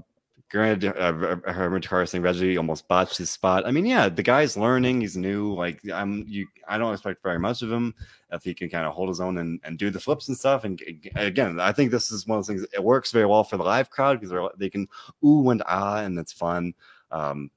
granted, 0.50 0.96
uh, 0.96 1.36
Herman 1.50 1.82
Carson 1.82 2.22
Reggie 2.22 2.56
almost 2.56 2.88
botched 2.88 3.16
his 3.16 3.30
spot. 3.30 3.66
I 3.66 3.70
mean, 3.70 3.86
yeah, 3.86 4.08
the 4.08 4.22
guy's 4.22 4.56
learning. 4.56 5.00
He's 5.00 5.16
new. 5.16 5.54
Like 5.54 5.80
I'm, 5.92 6.24
you, 6.26 6.46
I 6.66 6.78
don't 6.78 6.92
expect 6.92 7.22
very 7.22 7.38
much 7.38 7.62
of 7.62 7.70
him 7.70 7.94
if 8.32 8.44
he 8.44 8.54
can 8.54 8.68
kind 8.68 8.86
of 8.86 8.92
hold 8.94 9.08
his 9.08 9.20
own 9.20 9.38
and, 9.38 9.60
and 9.64 9.78
do 9.78 9.90
the 9.90 10.00
flips 10.00 10.28
and 10.28 10.36
stuff. 10.36 10.64
And 10.64 10.80
again, 11.16 11.60
I 11.60 11.72
think 11.72 11.90
this 11.90 12.10
is 12.10 12.26
one 12.26 12.38
of 12.38 12.46
those 12.46 12.56
things. 12.56 12.66
It 12.72 12.82
works 12.82 13.12
very 13.12 13.26
well 13.26 13.44
for 13.44 13.56
the 13.56 13.64
live 13.64 13.90
crowd 13.90 14.20
because 14.20 14.50
they 14.58 14.70
can 14.70 14.88
ooh 15.24 15.50
and 15.50 15.62
ah, 15.66 15.98
and 15.98 16.18
it's 16.18 16.32
fun. 16.32 16.74
Um, 17.10 17.50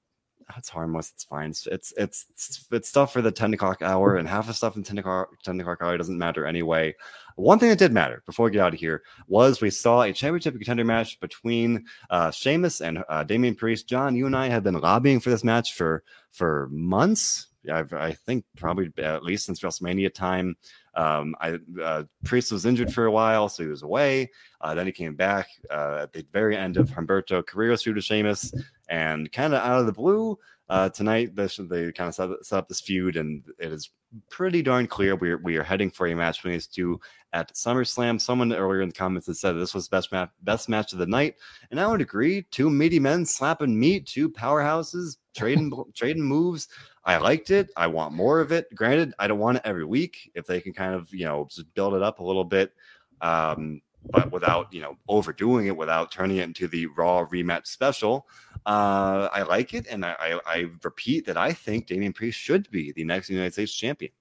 it's 0.57 0.69
harmless. 0.69 1.11
It's 1.13 1.23
fine. 1.23 1.51
It's, 1.51 1.67
it's 1.67 1.93
it's 1.97 2.67
it's 2.71 2.89
stuff 2.89 3.13
for 3.13 3.21
the 3.21 3.31
ten 3.31 3.53
o'clock 3.53 3.81
hour, 3.81 4.17
and 4.17 4.27
half 4.27 4.47
the 4.47 4.53
stuff 4.53 4.75
in 4.75 4.83
ten 4.83 4.97
o'clock 4.97 5.29
ten 5.43 5.59
o'clock 5.59 5.79
hour 5.81 5.97
doesn't 5.97 6.17
matter 6.17 6.45
anyway. 6.45 6.93
One 7.35 7.59
thing 7.59 7.69
that 7.69 7.79
did 7.79 7.91
matter 7.91 8.23
before 8.25 8.45
we 8.45 8.51
get 8.51 8.61
out 8.61 8.73
of 8.73 8.79
here 8.79 9.03
was 9.27 9.61
we 9.61 9.69
saw 9.69 10.01
a 10.01 10.13
championship 10.13 10.55
contender 10.55 10.85
match 10.85 11.19
between 11.19 11.85
uh, 12.09 12.31
Sheamus 12.31 12.81
and 12.81 13.03
uh, 13.09 13.23
Damian 13.23 13.55
Priest. 13.55 13.87
John, 13.87 14.15
you 14.15 14.25
and 14.25 14.35
I 14.35 14.47
have 14.47 14.63
been 14.63 14.79
lobbying 14.79 15.19
for 15.19 15.29
this 15.29 15.43
match 15.43 15.73
for 15.73 16.03
for 16.31 16.69
months. 16.71 17.47
I've, 17.71 17.93
I 17.93 18.13
think 18.13 18.43
probably 18.57 18.91
at 18.97 19.23
least 19.23 19.45
since 19.45 19.61
WrestleMania 19.61 20.13
time. 20.13 20.55
Um, 20.95 21.35
I 21.39 21.59
uh, 21.81 22.03
Priest 22.23 22.51
was 22.51 22.65
injured 22.65 22.93
for 22.93 23.05
a 23.05 23.11
while, 23.11 23.49
so 23.49 23.63
he 23.63 23.69
was 23.69 23.83
away. 23.83 24.31
Uh, 24.59 24.73
then 24.73 24.85
he 24.85 24.91
came 24.91 25.15
back 25.15 25.47
uh, 25.69 25.99
at 26.01 26.13
the 26.13 26.25
very 26.33 26.57
end 26.57 26.77
of 26.77 26.89
Humberto 26.89 27.45
Carrillo's 27.45 27.83
feud 27.83 27.95
with 27.95 28.05
Sheamus, 28.05 28.53
and 28.89 29.31
kind 29.31 29.53
of 29.53 29.61
out 29.61 29.79
of 29.79 29.85
the 29.85 29.93
blue. 29.93 30.37
Uh, 30.69 30.89
tonight, 30.89 31.35
this, 31.35 31.57
they 31.57 31.91
kind 31.91 32.07
of 32.07 32.15
set, 32.15 32.29
set, 32.43 32.57
up 32.57 32.67
this 32.67 32.79
feud, 32.79 33.17
and 33.17 33.43
it 33.59 33.71
is 33.71 33.89
pretty 34.29 34.61
darn 34.61 34.87
clear 34.87 35.15
we 35.15 35.31
are, 35.31 35.37
we 35.37 35.57
are 35.57 35.63
heading 35.63 35.89
for 35.89 36.07
a 36.07 36.15
match 36.15 36.37
between 36.37 36.53
these 36.53 36.67
two 36.67 36.99
at 37.33 37.53
SummerSlam. 37.53 38.19
Someone 38.19 38.53
earlier 38.53 38.81
in 38.81 38.89
the 38.89 38.95
comments 38.95 39.27
had 39.27 39.37
said 39.37 39.53
this 39.53 39.73
was 39.73 39.87
best 39.87 40.11
match 40.11 40.29
best 40.41 40.69
match 40.69 40.93
of 40.93 40.99
the 40.99 41.05
night, 41.05 41.35
and 41.69 41.79
I 41.79 41.87
would 41.87 42.01
agree. 42.01 42.43
Two 42.51 42.69
meaty 42.69 42.99
men 42.99 43.25
slapping 43.25 43.79
meat, 43.79 44.05
two 44.05 44.29
powerhouses 44.29 45.17
trading 45.35 45.71
trading 45.95 46.23
moves. 46.23 46.67
I 47.03 47.17
liked 47.17 47.49
it. 47.49 47.69
I 47.75 47.87
want 47.87 48.13
more 48.13 48.41
of 48.41 48.51
it. 48.51 48.73
Granted, 48.75 49.13
I 49.17 49.27
don't 49.27 49.39
want 49.39 49.57
it 49.57 49.63
every 49.65 49.85
week. 49.85 50.31
If 50.35 50.45
they 50.45 50.61
can 50.61 50.73
kind 50.73 50.93
of, 50.93 51.11
you 51.13 51.25
know, 51.25 51.47
just 51.49 51.73
build 51.73 51.95
it 51.95 52.03
up 52.03 52.19
a 52.19 52.23
little 52.23 52.43
bit, 52.43 52.73
um, 53.21 53.81
but 54.09 54.31
without, 54.31 54.73
you 54.73 54.81
know, 54.81 54.97
overdoing 55.07 55.67
it, 55.67 55.77
without 55.77 56.11
turning 56.11 56.37
it 56.37 56.43
into 56.43 56.67
the 56.67 56.87
Raw 56.87 57.25
rematch 57.25 57.67
special, 57.67 58.27
uh, 58.65 59.29
I 59.31 59.43
like 59.43 59.73
it. 59.73 59.87
And 59.87 60.05
I, 60.05 60.15
I, 60.19 60.39
I 60.45 60.65
repeat 60.83 61.25
that 61.27 61.37
I 61.37 61.53
think 61.53 61.87
Damian 61.87 62.13
Priest 62.13 62.39
should 62.39 62.69
be 62.71 62.91
the 62.93 63.03
next 63.03 63.29
United 63.29 63.53
States 63.53 63.73
champion. 63.73 64.11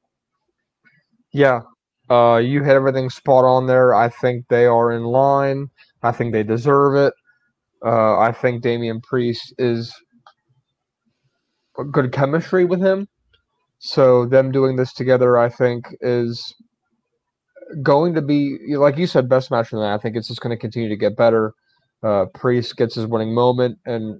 Yeah. 1.32 1.62
Uh, 2.10 2.38
you 2.38 2.62
hit 2.62 2.74
everything 2.74 3.08
spot 3.08 3.44
on 3.44 3.66
there. 3.66 3.94
I 3.94 4.08
think 4.08 4.46
they 4.48 4.66
are 4.66 4.92
in 4.92 5.04
line. 5.04 5.70
I 6.02 6.12
think 6.12 6.32
they 6.32 6.42
deserve 6.42 6.96
it. 6.96 7.14
Uh, 7.84 8.18
I 8.18 8.32
think 8.32 8.62
Damian 8.62 9.00
Priest 9.00 9.54
is 9.58 9.94
good 11.92 12.12
chemistry 12.12 12.64
with 12.64 12.80
him. 12.80 13.08
So 13.78 14.26
them 14.26 14.52
doing 14.52 14.76
this 14.76 14.92
together, 14.92 15.38
I 15.38 15.48
think, 15.48 15.86
is 16.02 16.54
going 17.82 18.14
to 18.14 18.22
be 18.22 18.58
like 18.76 18.96
you 18.96 19.06
said, 19.06 19.28
best 19.28 19.50
match 19.50 19.70
the 19.70 19.78
night. 19.78 19.94
I 19.94 19.98
think 19.98 20.16
it's 20.16 20.28
just 20.28 20.40
going 20.40 20.56
to 20.56 20.60
continue 20.60 20.88
to 20.88 20.96
get 20.96 21.16
better. 21.16 21.54
Uh, 22.02 22.26
Priest 22.34 22.76
gets 22.76 22.94
his 22.94 23.06
winning 23.06 23.34
moment, 23.34 23.78
and 23.84 24.18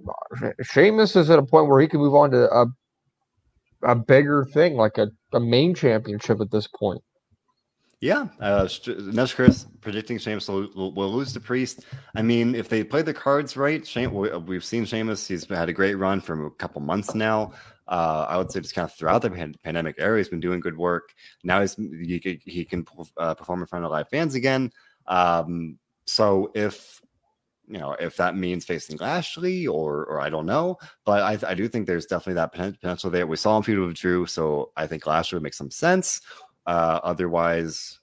Sheamus 0.61 1.15
is 1.15 1.29
at 1.29 1.39
a 1.39 1.43
point 1.43 1.67
where 1.67 1.81
he 1.81 1.87
can 1.87 1.99
move 1.99 2.13
on 2.13 2.31
to 2.31 2.49
a 2.51 2.65
a 3.83 3.95
bigger 3.95 4.45
thing, 4.45 4.75
like 4.75 4.97
a, 4.97 5.09
a 5.33 5.39
main 5.39 5.73
championship 5.73 6.39
at 6.39 6.51
this 6.51 6.67
point. 6.67 7.01
Yeah, 7.99 8.27
uh, 8.39 8.67
Nesh 8.87 9.35
Chris 9.35 9.67
predicting 9.79 10.17
Sheamus 10.17 10.47
will, 10.47 10.69
will, 10.73 11.13
lose 11.13 11.33
to 11.33 11.39
Priest. 11.39 11.85
I 12.15 12.23
mean, 12.23 12.55
if 12.55 12.67
they 12.67 12.83
play 12.83 13.03
the 13.03 13.13
cards 13.13 13.55
right, 13.55 13.85
Shame, 13.85 14.11
we've 14.11 14.65
seen 14.65 14.85
Sheamus. 14.85 15.27
He's 15.27 15.47
had 15.47 15.69
a 15.69 15.73
great 15.73 15.93
run 15.95 16.19
for 16.19 16.47
a 16.47 16.51
couple 16.51 16.81
months 16.81 17.13
now. 17.13 17.53
Uh, 17.91 18.25
I 18.29 18.37
would 18.37 18.49
say 18.49 18.61
just 18.61 18.73
kind 18.73 18.85
of 18.85 18.93
throughout 18.93 19.21
the 19.21 19.29
pandemic 19.63 19.95
era, 19.99 20.17
he's 20.17 20.29
been 20.29 20.39
doing 20.39 20.61
good 20.61 20.77
work. 20.77 21.13
Now 21.43 21.59
he's 21.59 21.75
he, 21.75 22.39
he 22.45 22.63
can 22.63 22.87
uh, 23.17 23.35
perform 23.35 23.59
in 23.59 23.67
front 23.67 23.83
of 23.83 23.91
live 23.91 24.07
fans 24.07 24.33
again. 24.33 24.71
Um, 25.07 25.77
so 26.05 26.51
if 26.55 27.01
you 27.67 27.79
know 27.79 27.91
if 27.99 28.15
that 28.15 28.37
means 28.37 28.63
facing 28.63 28.97
Lashley 28.97 29.67
or 29.67 30.05
or 30.05 30.21
I 30.21 30.29
don't 30.29 30.45
know, 30.45 30.77
but 31.03 31.21
I, 31.21 31.51
I 31.51 31.53
do 31.53 31.67
think 31.67 31.85
there's 31.85 32.05
definitely 32.05 32.35
that 32.35 32.53
potential 32.53 33.09
there. 33.09 33.27
We 33.27 33.35
saw 33.35 33.57
him 33.57 33.63
feud 33.63 33.79
with 33.79 33.97
Drew, 33.97 34.25
so 34.25 34.71
I 34.77 34.87
think 34.87 35.05
Lashley 35.05 35.35
would 35.35 35.43
make 35.43 35.53
some 35.53 35.69
sense. 35.69 36.21
Uh, 36.65 37.01
otherwise, 37.03 37.99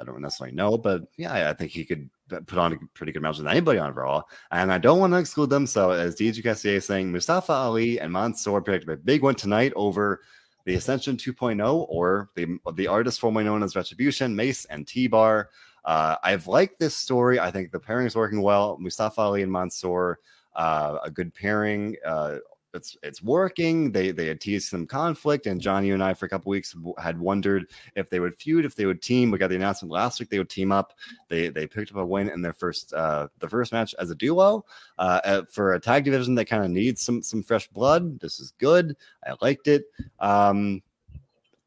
I 0.00 0.02
don't 0.02 0.20
necessarily 0.20 0.56
know, 0.56 0.76
but 0.76 1.02
yeah, 1.16 1.48
I 1.48 1.52
think 1.52 1.70
he 1.70 1.84
could 1.84 2.10
put 2.28 2.58
on 2.58 2.72
a 2.72 2.76
pretty 2.94 3.12
good 3.12 3.22
match 3.22 3.38
with 3.38 3.46
anybody 3.46 3.78
on 3.78 3.94
Raw. 3.94 4.22
And 4.50 4.72
I 4.72 4.78
don't 4.78 5.00
want 5.00 5.12
to 5.12 5.18
exclude 5.18 5.50
them. 5.50 5.66
So, 5.66 5.90
as 5.90 6.14
DJ 6.14 6.42
Cassier 6.42 6.76
is 6.76 6.86
saying, 6.86 7.10
Mustafa 7.10 7.52
Ali 7.52 8.00
and 8.00 8.12
Mansoor 8.12 8.62
predicted 8.62 8.90
a 8.90 8.96
big 8.96 9.22
one 9.22 9.34
tonight 9.34 9.72
over 9.76 10.22
the 10.64 10.74
Ascension 10.74 11.16
2.0 11.16 11.86
or 11.88 12.30
the, 12.34 12.58
the 12.74 12.86
artist 12.86 13.20
formerly 13.20 13.44
known 13.44 13.62
as 13.62 13.74
Retribution, 13.74 14.36
Mace 14.36 14.64
and 14.66 14.86
T 14.86 15.06
Bar. 15.06 15.50
Uh, 15.84 16.16
I've 16.22 16.46
liked 16.46 16.78
this 16.78 16.94
story. 16.94 17.40
I 17.40 17.50
think 17.50 17.72
the 17.72 17.80
pairing 17.80 18.06
is 18.06 18.14
working 18.14 18.42
well. 18.42 18.76
Mustafa 18.78 19.20
Ali 19.22 19.42
and 19.42 19.50
Mansoor, 19.50 20.18
uh, 20.54 20.98
a 21.02 21.10
good 21.10 21.34
pairing. 21.34 21.96
Uh, 22.04 22.36
it's 22.78 22.96
it's 23.02 23.22
working. 23.22 23.92
They 23.92 24.10
they 24.12 24.26
had 24.26 24.40
teased 24.40 24.68
some 24.68 24.86
conflict, 24.86 25.46
and 25.46 25.60
Johnny 25.60 25.90
and 25.90 26.02
I 26.02 26.14
for 26.14 26.26
a 26.26 26.28
couple 26.28 26.50
weeks 26.50 26.74
had 26.98 27.18
wondered 27.18 27.66
if 27.96 28.08
they 28.08 28.20
would 28.20 28.34
feud, 28.34 28.64
if 28.64 28.74
they 28.74 28.86
would 28.86 29.02
team. 29.02 29.30
We 29.30 29.38
got 29.38 29.50
the 29.50 29.56
announcement 29.56 29.92
last 29.92 30.18
week 30.18 30.30
they 30.30 30.38
would 30.38 30.48
team 30.48 30.72
up. 30.72 30.94
They 31.28 31.48
they 31.48 31.66
picked 31.66 31.90
up 31.90 31.98
a 31.98 32.06
win 32.06 32.30
in 32.30 32.40
their 32.40 32.52
first 32.54 32.94
uh, 32.94 33.28
the 33.40 33.48
first 33.48 33.72
match 33.72 33.94
as 33.98 34.10
a 34.10 34.14
duo 34.14 34.64
uh, 34.98 35.42
for 35.50 35.74
a 35.74 35.80
tag 35.80 36.04
division 36.04 36.34
that 36.36 36.46
kind 36.46 36.64
of 36.64 36.70
needs 36.70 37.02
some 37.02 37.22
some 37.22 37.42
fresh 37.42 37.68
blood. 37.68 38.18
This 38.20 38.40
is 38.40 38.52
good. 38.58 38.96
I 39.26 39.34
liked 39.42 39.68
it. 39.68 39.84
Um, 40.20 40.82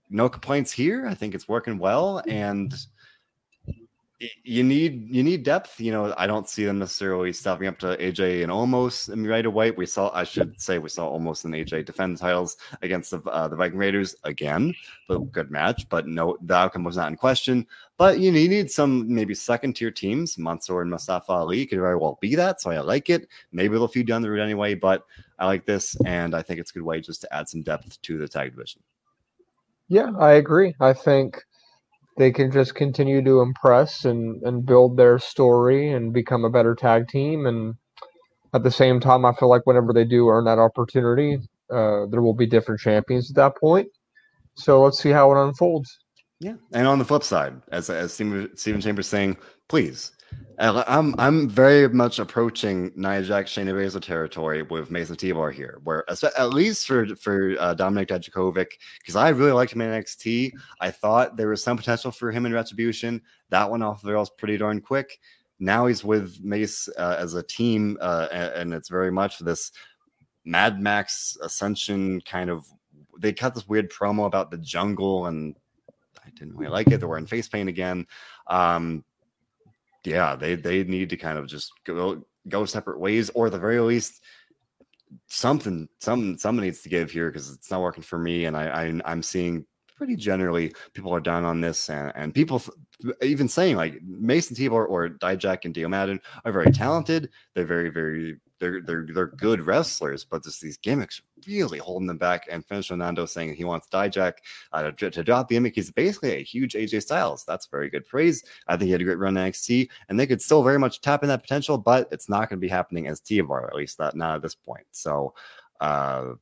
no 0.10 0.30
complaints 0.30 0.72
here. 0.72 1.08
I 1.08 1.14
think 1.14 1.36
it's 1.36 1.48
working 1.48 1.78
well, 1.78 2.22
and 2.28 2.74
you 4.44 4.64
need 4.64 5.10
you 5.10 5.24
need 5.24 5.44
depth. 5.44 5.80
You 5.80 5.92
know, 5.92 6.14
I 6.18 6.28
don't 6.28 6.48
see 6.48 6.64
them 6.66 6.80
necessarily 6.80 7.34
stepping 7.34 7.68
up 7.68 7.80
to 7.80 7.98
AJ 7.98 8.44
and 8.44 8.52
Omos 8.52 9.10
right 9.28 9.46
away. 9.46 9.72
We 9.72 9.86
saw, 9.86 10.12
I 10.14 10.24
should 10.24 10.60
say, 10.62 10.78
we 10.78 10.90
saw 10.90 11.18
Omos 11.18 11.46
and 11.46 11.54
AJ 11.54 11.86
defend 11.86 12.18
titles 12.18 12.58
against 12.82 13.12
the 13.12 13.22
uh, 13.24 13.48
the 13.48 13.56
Viking 13.56 13.78
Raiders 13.78 14.16
again, 14.24 14.74
but 15.08 15.32
good 15.32 15.50
match. 15.50 15.90
But 15.90 16.08
no, 16.08 16.38
the 16.42 16.54
outcome 16.54 16.84
was 16.84 16.98
not 16.98 17.10
in 17.10 17.18
question. 17.18 17.66
But 17.98 18.20
you, 18.20 18.32
you 18.32 18.50
need 18.50 18.70
some 18.70 19.14
maybe 19.14 19.34
second 19.34 19.76
tier 19.76 19.92
teams. 19.92 20.38
Mansoor 20.38 20.82
and 20.82 20.92
Mustafa 20.92 21.32
Ali 21.32 21.66
could 21.66 21.80
very 21.80 21.96
well 21.96 22.18
be 22.22 22.36
that. 22.36 22.62
So 22.62 22.72
I 22.72 22.80
like 22.80 23.10
it. 23.10 23.28
Maybe 23.52 23.74
they'll 23.74 23.88
feed 23.88 24.08
down 24.08 24.22
the 24.22 24.30
road 24.30 24.42
anyway. 24.42 24.76
But 24.76 25.04
I 25.40 25.46
like 25.48 25.66
this, 25.66 25.96
and 26.06 26.36
I 26.36 26.42
think 26.42 26.60
it's 26.60 26.72
a 26.72 26.74
good 26.76 26.84
way 26.84 27.02
just 27.02 27.22
to 27.22 27.34
add 27.34 27.50
some 27.50 27.64
depth 27.64 28.02
to 28.04 28.18
the 28.18 28.28
tag 28.28 28.52
division. 28.52 28.82
Yeah, 29.88 30.12
I 30.20 30.34
agree. 30.34 30.76
I 30.80 30.94
think 30.94 31.44
they 32.22 32.32
can 32.32 32.52
just 32.52 32.76
continue 32.76 33.24
to 33.24 33.42
impress 33.42 34.06
and, 34.06 34.44
and 34.44 34.64
build 34.64 34.96
their 34.96 35.18
story 35.18 35.92
and 35.92 36.14
become 36.14 36.46
a 36.46 36.52
better 36.52 36.76
tag 36.76 37.08
team. 37.08 37.48
And 37.48 37.74
at 38.54 38.62
the 38.62 38.70
same 38.70 39.00
time, 39.00 39.26
I 39.26 39.34
feel 39.34 39.50
like 39.50 39.66
whenever 39.66 39.92
they 39.92 40.04
do 40.04 40.30
earn 40.30 40.46
that 40.46 40.60
opportunity, 40.60 41.40
uh, 41.74 42.06
there 42.12 42.22
will 42.22 42.36
be 42.36 42.46
different 42.46 42.80
champions 42.80 43.32
at 43.32 43.36
that 43.38 43.58
point. 43.58 43.88
So 44.54 44.84
let's 44.84 45.02
see 45.02 45.10
how 45.10 45.32
it 45.32 45.44
unfolds. 45.44 45.90
Yeah, 46.40 46.58
and 46.74 46.88
on 46.88 47.00
the 47.00 47.06
flip 47.06 47.24
side, 47.24 47.60
as 47.72 47.90
as 47.90 48.14
Stephen 48.14 48.82
Chambers 48.82 49.08
saying, 49.08 49.38
please 49.68 50.12
I'm 50.62 51.16
I'm 51.18 51.50
very 51.50 51.90
much 51.90 52.20
approaching 52.20 52.92
Nia 52.96 53.24
Jax 53.24 53.52
Shayna 53.52 53.74
Baszler 53.74 54.02
territory 54.02 54.62
with 54.62 54.92
Mace 54.92 55.10
and 55.10 55.18
T-Bar 55.18 55.50
here, 55.52 55.80
where 55.84 56.06
at 56.10 56.54
least 56.54 56.86
for 56.86 57.08
for 57.16 57.56
uh, 57.60 57.74
Dominik 57.74 58.08
Dijakovic, 58.08 58.68
because 59.00 59.16
I 59.16 59.30
really 59.30 59.54
liked 59.54 59.74
him 59.74 59.82
in 59.82 59.90
NXT. 59.90 60.52
I 60.80 60.92
thought 60.92 61.36
there 61.36 61.50
was 61.50 61.64
some 61.64 61.78
potential 61.78 62.12
for 62.12 62.32
him 62.32 62.46
in 62.46 62.54
Retribution. 62.54 63.22
That 63.50 63.70
one 63.70 63.82
off 63.82 64.04
the 64.04 64.14
rails 64.14 64.30
pretty 64.30 64.58
darn 64.58 64.82
quick. 64.82 65.20
Now 65.60 65.88
he's 65.88 66.04
with 66.04 66.40
Mace 66.44 66.90
uh, 66.98 67.16
as 67.18 67.34
a 67.34 67.44
team, 67.44 67.98
uh, 68.00 68.28
and, 68.32 68.54
and 68.54 68.74
it's 68.74 68.90
very 68.90 69.12
much 69.12 69.40
this 69.40 69.72
Mad 70.46 70.80
Max 70.80 71.38
Ascension 71.42 72.22
kind 72.22 72.50
of. 72.50 72.66
They 73.20 73.34
cut 73.34 73.56
this 73.56 73.68
weird 73.68 73.92
promo 73.92 74.26
about 74.26 74.52
the 74.52 74.58
jungle, 74.58 75.26
and 75.26 75.56
I 76.24 76.30
didn't 76.32 76.56
really 76.56 76.72
like 76.72 76.88
it. 76.88 77.00
They're 77.00 77.10
wearing 77.10 77.28
face 77.28 77.48
paint 77.48 77.70
again. 77.70 78.06
Um, 78.48 79.04
yeah, 80.04 80.36
they 80.36 80.56
they 80.56 80.84
need 80.84 81.10
to 81.10 81.18
kind 81.18 81.38
of 81.38 81.48
just 81.48 81.72
go 81.86 82.24
go 82.48 82.66
separate 82.66 83.00
ways, 83.00 83.30
or 83.32 83.48
at 83.48 83.52
the 83.52 83.60
very 83.60 83.80
least, 83.80 84.22
something 85.28 85.88
some 86.00 86.38
someone 86.38 86.66
needs 86.66 86.82
to 86.82 86.90
give 86.90 87.12
here 87.12 87.30
because 87.30 87.52
it's 87.52 87.72
not 87.72 87.82
working 87.82 88.04
for 88.04 88.18
me, 88.18 88.46
and 88.46 88.58
I, 88.58 88.92
I 89.06 89.12
am 89.12 89.24
seeing 89.24 89.66
pretty 89.96 90.16
generally 90.16 90.74
people 90.94 91.14
are 91.14 91.20
down 91.20 91.46
on 91.46 91.62
this, 91.62 91.90
and, 91.90 92.12
and 92.16 92.34
people 92.34 92.62
even 93.22 93.48
saying 93.48 93.76
like 93.76 94.02
Mace 94.04 94.50
and 94.50 94.58
T-Bar 94.58 94.86
or 94.88 95.10
Dijak 95.10 95.66
and 95.66 95.74
Dio 95.74 95.88
Maddin 95.88 96.20
are 96.44 96.52
very 96.52 96.72
talented. 96.72 97.30
They're 97.54 97.66
very 97.66 97.90
very 97.90 98.38
they're 98.60 98.82
they're 98.82 99.06
they're 99.14 99.28
good 99.28 99.62
wrestlers, 99.62 100.26
but 100.26 100.44
just 100.44 100.62
these 100.62 100.78
gimmicks 100.78 101.22
really 101.48 101.80
holding 101.80 102.08
them 102.08 102.18
back. 102.18 102.48
And 102.50 102.66
finished 102.66 102.92
Nando 102.92 103.26
saying 103.26 103.54
he 103.54 103.64
wants 103.64 103.88
Dijak 103.88 104.34
uh, 104.74 104.92
to, 104.92 105.12
to 105.12 105.24
drop 105.24 105.48
the 105.48 105.56
gimmick. 105.56 105.76
He's 105.76 105.92
basically 105.92 106.36
a 106.36 106.44
huge 106.44 106.74
AJ 106.74 107.04
Styles. 107.04 107.44
That's 107.46 107.68
a 107.68 107.70
very 107.70 107.90
good 107.90 108.08
praise. 108.08 108.44
I 108.68 108.78
think 108.78 108.88
he 108.88 108.92
had 108.92 109.02
a 109.02 109.06
great 109.06 109.20
run 109.20 109.38
in 109.38 109.52
NXT, 109.52 109.90
and 110.10 110.20
they 110.20 110.28
could 110.28 110.42
still 110.42 110.64
very 110.64 110.80
much 110.80 111.02
tap 111.02 111.24
in 111.24 111.30
that 111.30 111.42
potential, 111.42 111.78
but 111.78 112.08
it's 112.12 112.30
not 112.30 112.50
going 112.50 112.60
to 112.60 112.66
be 112.66 112.68
happening 112.68 113.08
as 113.08 113.20
T-Bar, 113.20 113.68
at 113.68 113.76
least 113.76 114.00
not, 114.00 114.16
not 114.16 114.36
at 114.36 114.42
this 114.42 114.56
point. 114.56 114.86
So, 114.92 115.34
uh, 115.80 116.34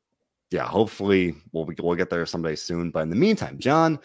yeah, 0.52 0.66
hopefully 0.66 1.36
we'll 1.52 1.70
we'll 1.80 1.96
get 1.96 2.10
there 2.10 2.26
someday 2.26 2.56
soon. 2.56 2.92
But 2.92 3.02
in 3.02 3.10
the 3.10 3.16
meantime, 3.16 3.60
John, 3.60 4.00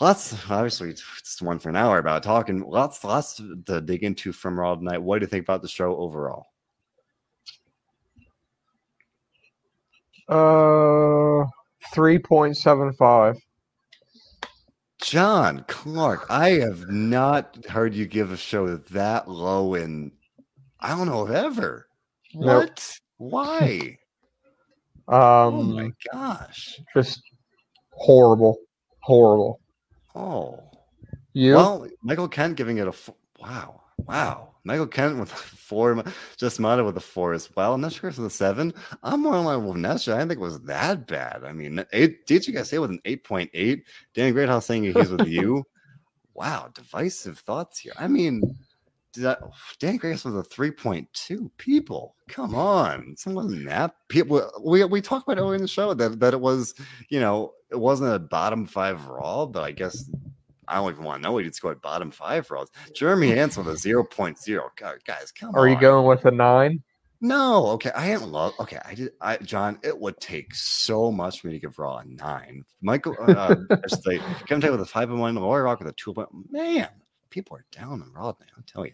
lots 0.00 0.32
obviously 0.48 0.90
it's 0.90 1.42
one 1.42 1.58
for 1.58 1.68
an 1.68 1.76
hour 1.76 1.98
about 1.98 2.22
talking. 2.22 2.60
Lots 2.60 3.02
lots 3.04 3.42
to 3.66 3.80
dig 3.80 4.04
into 4.04 4.32
from 4.32 4.58
Raw 4.58 4.76
tonight. 4.76 4.98
What 4.98 5.18
do 5.18 5.24
you 5.24 5.28
think 5.28 5.44
about 5.44 5.62
the 5.62 5.68
show 5.68 5.96
overall? 5.96 6.46
Uh, 10.28 11.44
three 11.92 12.18
point 12.18 12.56
seven 12.56 12.92
five. 12.92 13.36
John 15.00 15.64
Clark, 15.68 16.26
I 16.28 16.50
have 16.50 16.88
not 16.88 17.64
heard 17.66 17.94
you 17.94 18.06
give 18.06 18.32
a 18.32 18.36
show 18.36 18.76
that 18.76 19.28
low 19.28 19.74
in 19.74 20.12
I 20.80 20.90
don't 20.90 21.06
know 21.06 21.26
if 21.26 21.32
ever. 21.32 21.88
Nope. 22.34 22.68
What? 22.68 22.98
Why? 23.18 23.98
Um, 25.10 25.18
oh 25.20 25.62
my 25.62 25.90
gosh. 26.12 26.78
just 26.94 27.22
horrible, 27.92 28.58
horrible. 29.00 29.58
Oh. 30.14 30.60
You? 31.32 31.54
Well, 31.54 31.88
Michael 32.02 32.28
Kent 32.28 32.56
giving 32.56 32.76
it 32.76 32.84
a 32.84 32.90
f- 32.90 33.08
wow, 33.40 33.80
wow. 33.96 34.56
Michael 34.68 34.86
Kent 34.86 35.18
with 35.18 35.30
four, 35.30 36.04
just 36.36 36.60
Mata 36.60 36.84
with 36.84 36.98
a 36.98 37.00
four 37.00 37.32
as 37.32 37.48
well. 37.56 37.78
Nestor 37.78 38.08
with 38.08 38.18
a 38.18 38.28
seven. 38.28 38.74
I'm 39.02 39.22
more 39.22 39.36
in 39.36 39.44
line 39.44 39.64
with. 39.64 39.82
I 39.82 39.94
didn't 39.94 40.28
think 40.28 40.32
it 40.32 40.38
was 40.40 40.60
that 40.60 41.06
bad. 41.06 41.42
I 41.42 41.52
mean, 41.52 41.82
eight, 41.94 42.26
did 42.26 42.46
you 42.46 42.52
guys 42.52 42.68
say 42.68 42.78
with 42.78 42.90
an 42.90 43.00
8.8? 43.06 43.82
Dan 44.12 44.34
Greathouse 44.34 44.66
saying 44.66 44.84
he's 44.84 45.10
with 45.10 45.26
you. 45.26 45.64
Wow, 46.34 46.68
divisive 46.72 47.40
thoughts 47.40 47.80
here. 47.80 47.94
I 47.98 48.06
mean, 48.06 48.40
did 49.12 49.26
I, 49.26 49.36
Dan 49.80 49.96
Grace 49.96 50.24
was 50.24 50.36
a 50.36 50.48
3.2. 50.48 51.50
People, 51.56 52.14
come 52.28 52.54
on. 52.54 53.16
Someone 53.16 53.64
that 53.64 53.96
people 54.06 54.48
we 54.64 54.84
we 54.84 55.00
talked 55.00 55.26
about 55.26 55.42
earlier 55.42 55.56
in 55.56 55.62
the 55.62 55.66
show 55.66 55.94
that, 55.94 56.20
that 56.20 56.34
it 56.34 56.40
was, 56.40 56.74
you 57.08 57.18
know, 57.18 57.54
it 57.72 57.80
wasn't 57.80 58.14
a 58.14 58.20
bottom 58.20 58.66
five 58.66 59.04
raw, 59.06 59.46
but 59.46 59.64
I 59.64 59.72
guess 59.72 60.08
I 60.68 60.76
don't 60.76 60.92
even 60.92 61.04
want 61.04 61.22
to 61.22 61.28
know 61.28 61.38
he'd 61.38 61.54
score 61.54 61.72
at 61.72 61.82
bottom 61.82 62.10
five 62.10 62.50
raws. 62.50 62.68
Jeremy 62.94 63.28
Hansen 63.34 63.64
with 63.64 63.74
a 63.74 63.78
0.0. 63.78 64.60
God, 64.76 64.98
guys, 65.06 65.32
come 65.32 65.54
Are 65.54 65.60
on. 65.60 65.66
Are 65.66 65.68
you 65.68 65.80
going 65.80 66.06
with 66.06 66.24
a 66.24 66.30
nine? 66.30 66.82
No, 67.20 67.66
okay. 67.68 67.90
I 67.96 68.08
didn't 68.08 68.30
love. 68.30 68.52
Okay, 68.60 68.78
I 68.84 68.94
did. 68.94 69.10
I 69.20 69.38
John, 69.38 69.80
it 69.82 69.98
would 69.98 70.20
take 70.20 70.54
so 70.54 71.10
much 71.10 71.40
for 71.40 71.48
me 71.48 71.54
to 71.54 71.58
give 71.58 71.78
Raw 71.78 71.96
a 71.96 72.04
nine. 72.04 72.62
Michael, 72.80 73.16
uh, 73.20 73.56
like 74.06 74.20
Kevin 74.46 74.60
Taylor 74.60 74.72
with 74.72 74.82
a 74.82 74.86
five 74.86 75.10
and 75.10 75.18
one, 75.18 75.36
Roy 75.36 75.58
Rock 75.58 75.80
with 75.80 75.88
a 75.88 75.92
two 75.92 76.14
point. 76.14 76.28
Man, 76.50 76.88
people 77.30 77.56
are 77.56 77.64
down 77.72 78.02
on 78.02 78.12
Raw 78.12 78.26
now. 78.26 78.46
I'll 78.56 78.62
tell 78.66 78.86
you. 78.86 78.92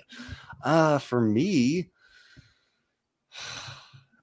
Uh, 0.62 0.98
for 0.98 1.20
me, 1.20 1.90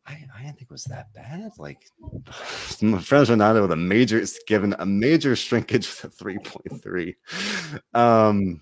I, 0.08 0.14
I 0.36 0.42
didn't 0.42 0.58
think 0.58 0.64
it 0.64 0.72
was 0.72 0.86
that 0.86 1.14
bad. 1.14 1.52
Like 1.58 1.90
my 2.82 3.00
friends 3.00 3.30
not 3.30 3.62
with 3.62 3.72
a 3.72 3.76
major, 3.76 4.20
it's 4.20 4.42
given 4.44 4.76
a 4.80 4.86
major 4.86 5.36
shrinkage 5.36 5.90
point 6.00 6.82
three. 6.84 7.16
Um. 7.94 8.62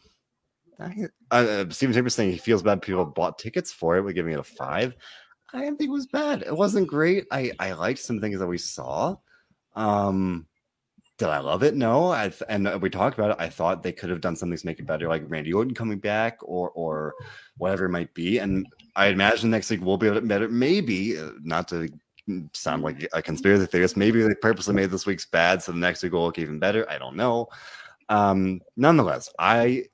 I, 0.82 1.10
uh, 1.32 1.66
Steven 1.72 1.94
Chambers 1.94 2.16
saying 2.16 2.32
he 2.32 2.38
feels 2.38 2.64
bad 2.64 2.82
people 2.82 3.04
bought 3.04 3.38
tickets 3.38 3.70
for 3.70 3.98
it. 3.98 4.02
We're 4.02 4.14
giving 4.14 4.32
it 4.32 4.40
a 4.40 4.44
five. 4.44 4.96
I 5.54 5.60
didn't 5.60 5.78
think 5.78 5.90
it 5.90 5.94
was 5.94 6.08
bad. 6.08 6.44
It 6.44 6.56
wasn't 6.56 6.88
great. 6.88 7.26
I 7.32 7.52
I 7.60 7.74
liked 7.74 8.00
some 8.00 8.22
things 8.22 8.40
that 8.40 8.48
we 8.48 8.58
saw. 8.58 9.18
Um, 9.76 10.48
did 11.20 11.28
I 11.28 11.40
love 11.40 11.64
it? 11.64 11.76
No. 11.76 12.12
I 12.12 12.30
th- 12.30 12.44
and 12.48 12.82
we 12.82 12.90
talked 12.90 13.20
about 13.20 13.32
it. 13.32 13.38
I 13.40 13.50
thought 13.50 13.84
they 13.84 13.92
could 13.92 14.10
have 14.10 14.22
done 14.22 14.38
something 14.38 14.58
to 14.58 14.66
make 14.66 14.80
it 14.80 14.88
better, 14.88 15.10
like 15.10 15.24
Randy 15.28 15.54
Orton 15.54 15.74
coming 15.76 16.00
back 16.00 16.40
or 16.42 16.72
or 16.72 17.14
whatever 17.58 17.86
it 17.86 17.90
might 17.90 18.14
be. 18.14 18.40
And 18.40 18.66
I 18.96 19.08
imagine 19.08 19.50
next 19.50 19.70
week 19.70 19.82
we'll 19.84 19.98
be 19.98 20.08
able 20.08 20.22
to 20.22 20.26
better. 20.26 20.48
Maybe 20.48 21.20
uh, 21.20 21.32
not 21.44 21.68
to 21.68 21.90
sound 22.54 22.84
like 22.84 23.08
a 23.12 23.22
conspiracy 23.22 23.66
theorist. 23.66 23.98
Maybe 23.98 24.22
they 24.22 24.34
purposely 24.36 24.74
made 24.74 24.92
this 24.92 25.06
week's 25.06 25.26
bad 25.26 25.62
so 25.62 25.74
the 25.74 25.78
next 25.78 26.02
week 26.04 26.14
will 26.14 26.24
look 26.24 26.40
even 26.40 26.58
better. 26.58 26.90
I 26.90 26.98
don't 26.98 27.18
know. 27.18 27.50
Um, 28.08 28.62
nonetheless, 28.78 29.30
I 29.38 29.86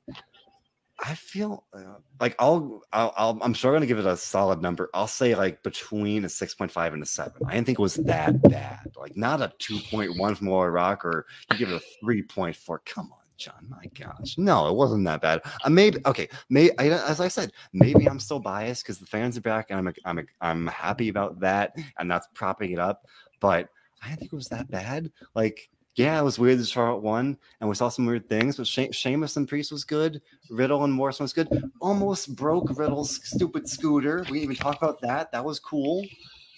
I 1.08 1.14
feel 1.14 1.66
uh, 1.72 2.00
like 2.20 2.36
I'll, 2.40 2.82
I'll, 2.92 3.14
I'll 3.16 3.40
I'm 3.42 3.54
sure 3.54 3.72
going 3.72 3.82
to 3.82 3.88
give 3.88 4.00
it 4.00 4.08
a 4.08 4.18
solid 4.18 4.62
number. 4.62 4.90
I'll 4.94 5.08
say 5.08 5.36
like 5.36 5.62
between 5.62 6.26
a 6.26 6.28
6.5 6.28 6.94
and 6.94 7.04
a 7.04 7.06
7. 7.06 7.34
I 7.46 7.54
didn't 7.54 7.68
think 7.68 7.78
it 7.78 7.82
was 7.82 7.96
that 7.96 8.42
bad. 8.42 8.92
Like 8.98 9.16
not 9.16 9.42
a 9.42 9.54
2.1 9.60 10.38
from 10.38 10.48
Laura 10.48 10.72
Rock 10.72 11.06
or 11.06 11.28
you 11.52 11.60
give 11.60 11.70
it 11.70 11.82
a 11.82 12.06
3.4. 12.06 12.80
Come 12.86 13.12
on, 13.12 13.20
John. 13.38 13.68
My 13.70 13.86
gosh. 14.00 14.38
No, 14.40 14.68
it 14.68 14.74
wasn't 14.74 15.06
that 15.06 15.22
bad. 15.22 15.42
Uh, 15.64 15.70
maybe 15.70 16.00
okay, 16.08 16.28
may 16.50 16.72
I, 16.80 16.88
as 16.88 17.20
I 17.20 17.28
said, 17.28 17.52
maybe 17.72 18.10
I'm 18.10 18.20
still 18.20 18.40
biased 18.40 18.84
because 18.84 18.98
the 18.98 19.06
fans 19.06 19.38
are 19.38 19.42
back 19.42 19.68
and 19.70 19.78
I'm 19.78 19.94
I'm 20.06 20.28
I'm 20.42 20.68
happy 20.68 21.10
about 21.10 21.40
that 21.42 21.76
and 22.00 22.10
that's 22.10 22.28
propping 22.34 22.72
it 22.72 22.80
up, 22.80 23.06
but 23.40 23.70
I 24.02 24.08
didn't 24.08 24.22
think 24.22 24.34
it 24.34 24.36
was 24.36 24.50
that 24.50 24.72
bad. 24.72 25.12
Like 25.36 25.70
yeah, 25.96 26.20
it 26.20 26.24
was 26.24 26.38
weird 26.38 26.60
that 26.60 26.68
Charlotte 26.68 27.02
won, 27.02 27.38
and 27.60 27.70
we 27.70 27.76
saw 27.76 27.88
some 27.90 28.06
weird 28.06 28.28
things. 28.28 28.58
But 28.58 28.68
she- 28.68 28.92
Sheamus 28.92 29.38
and 29.38 29.48
Priest 29.48 29.72
was 29.72 29.84
good. 29.84 30.22
Riddle 30.50 30.84
and 30.84 30.94
Morrison 30.94 31.24
was 31.24 31.34
good. 31.34 31.48
Almost 31.80 32.36
broke 32.36 32.78
Riddle's 32.78 33.22
stupid 33.24 33.68
scooter. 33.70 34.26
We 34.30 34.42
even 34.42 34.56
talked 34.56 34.82
about 34.84 35.00
that. 35.02 35.32
That 35.32 35.44
was 35.46 35.60
cool. 35.60 36.06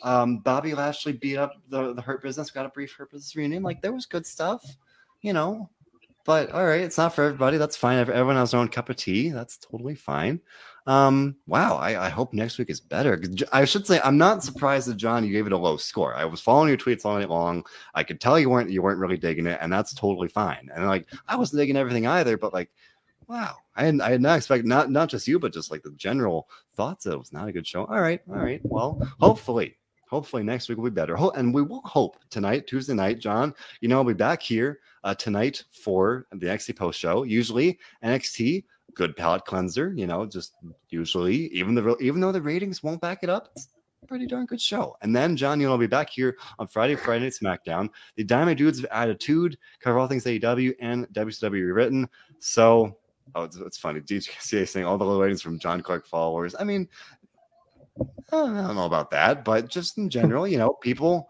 Um, 0.03 0.39
Bobby 0.39 0.73
Lashley 0.73 1.13
beat 1.13 1.37
up 1.37 1.53
the, 1.69 1.93
the 1.93 2.01
Hurt 2.01 2.21
Business. 2.23 2.51
Got 2.51 2.65
a 2.65 2.69
brief 2.69 2.93
Hurt 2.93 3.11
Business 3.11 3.35
reunion. 3.35 3.63
Like 3.63 3.81
there 3.81 3.93
was 3.93 4.05
good 4.05 4.25
stuff, 4.25 4.63
you 5.21 5.33
know. 5.33 5.69
But 6.25 6.51
all 6.51 6.65
right, 6.65 6.81
it's 6.81 6.97
not 6.97 7.15
for 7.15 7.23
everybody. 7.23 7.57
That's 7.57 7.77
fine. 7.77 7.99
Everyone 7.99 8.35
has 8.35 8.51
their 8.51 8.59
own 8.59 8.67
cup 8.67 8.89
of 8.89 8.97
tea. 8.97 9.29
That's 9.29 9.57
totally 9.57 9.95
fine. 9.95 10.41
Um, 10.87 11.35
wow, 11.47 11.75
I, 11.75 12.05
I 12.05 12.09
hope 12.09 12.33
next 12.33 12.57
week 12.57 12.69
is 12.69 12.79
better. 12.79 13.21
I 13.51 13.65
should 13.65 13.85
say 13.85 13.99
I'm 14.05 14.17
not 14.17 14.41
surprised 14.41 14.87
that 14.87 14.95
John 14.95 15.25
you 15.25 15.33
gave 15.33 15.45
it 15.45 15.51
a 15.51 15.57
low 15.57 15.75
score. 15.75 16.15
I 16.15 16.23
was 16.23 16.39
following 16.39 16.69
your 16.69 16.77
tweets 16.77 17.03
all 17.03 17.19
night 17.19 17.29
long. 17.29 17.65
I 17.93 18.03
could 18.03 18.21
tell 18.21 18.39
you 18.39 18.49
weren't 18.49 18.69
you 18.71 18.81
weren't 18.81 18.99
really 18.99 19.17
digging 19.17 19.47
it, 19.47 19.59
and 19.61 19.71
that's 19.71 19.93
totally 19.93 20.29
fine. 20.29 20.69
And 20.73 20.87
like 20.87 21.05
I 21.27 21.35
wasn't 21.35 21.59
digging 21.59 21.75
everything 21.75 22.07
either, 22.07 22.37
but 22.37 22.53
like, 22.53 22.71
wow, 23.27 23.57
I 23.75 23.83
had 23.83 23.99
I 23.99 24.11
had 24.11 24.21
not 24.21 24.37
expect 24.37 24.63
not 24.63 24.89
not 24.89 25.09
just 25.09 25.27
you, 25.27 25.39
but 25.39 25.51
just 25.53 25.71
like 25.71 25.83
the 25.83 25.91
general 25.91 26.47
thoughts 26.75 27.03
that 27.03 27.11
it 27.11 27.19
was 27.19 27.33
not 27.33 27.49
a 27.49 27.51
good 27.51 27.67
show. 27.67 27.83
All 27.85 27.99
right, 27.99 28.21
all 28.29 28.37
right. 28.37 28.61
Well, 28.63 29.05
hopefully, 29.19 29.77
hopefully 30.09 30.43
next 30.43 30.69
week 30.69 30.77
will 30.77 30.85
be 30.85 30.91
better. 30.91 31.17
Ho- 31.17 31.33
and 31.35 31.53
we 31.53 31.63
will 31.63 31.81
hope 31.81 32.15
tonight, 32.29 32.65
Tuesday 32.65 32.93
night, 32.93 33.19
John. 33.19 33.53
You 33.81 33.89
know, 33.89 33.97
I'll 33.97 34.05
be 34.05 34.13
back 34.13 34.41
here 34.41 34.79
uh, 35.03 35.15
tonight 35.15 35.65
for 35.69 36.27
the 36.31 36.47
NXT 36.47 36.77
post 36.77 36.97
show. 36.97 37.23
Usually 37.23 37.77
NXT 38.05 38.63
good 38.97 39.15
palate 39.15 39.45
cleanser. 39.45 39.93
You 39.95 40.07
know, 40.07 40.25
just 40.25 40.53
usually, 40.89 41.47
even 41.53 41.75
the 41.75 41.95
even 41.97 42.19
though 42.19 42.31
the 42.31 42.41
ratings 42.41 42.83
won't 42.83 42.99
back 42.99 43.19
it 43.23 43.29
up, 43.29 43.51
it's 43.55 43.69
a 44.03 44.07
pretty 44.07 44.25
darn 44.25 44.47
good 44.47 44.59
show. 44.59 44.97
And 45.01 45.15
then 45.15 45.37
John, 45.37 45.61
you 45.61 45.67
know, 45.67 45.73
I'll 45.73 45.77
be 45.77 45.87
back 45.87 46.09
here 46.09 46.37
on 46.59 46.67
Friday, 46.67 46.95
Friday 46.95 47.25
Night 47.25 47.33
SmackDown. 47.33 47.89
The 48.15 48.23
Dynamite 48.23 48.57
Dudes 48.57 48.79
of 48.79 48.85
Attitude 48.91 49.57
cover 49.79 49.99
all 49.99 50.07
things 50.07 50.25
AEW 50.25 50.73
and 50.81 51.07
WCW 51.09 51.73
written. 51.73 52.09
So, 52.39 52.97
oh, 53.35 53.43
it's, 53.43 53.55
it's 53.57 53.77
funny. 53.77 54.01
DJCA 54.01 54.67
saying 54.67 54.85
all 54.85 54.97
the 54.97 55.05
ratings 55.05 55.41
from 55.41 55.59
John 55.59 55.81
Clark 55.81 56.07
followers. 56.07 56.55
I 56.59 56.63
mean, 56.63 56.89
I 58.31 58.35
don't 58.35 58.75
know 58.75 58.85
about 58.85 59.11
that, 59.11 59.45
but 59.45 59.69
just 59.69 59.97
in 59.97 60.09
general, 60.09 60.47
you 60.47 60.57
know, 60.57 60.73
people 60.73 61.29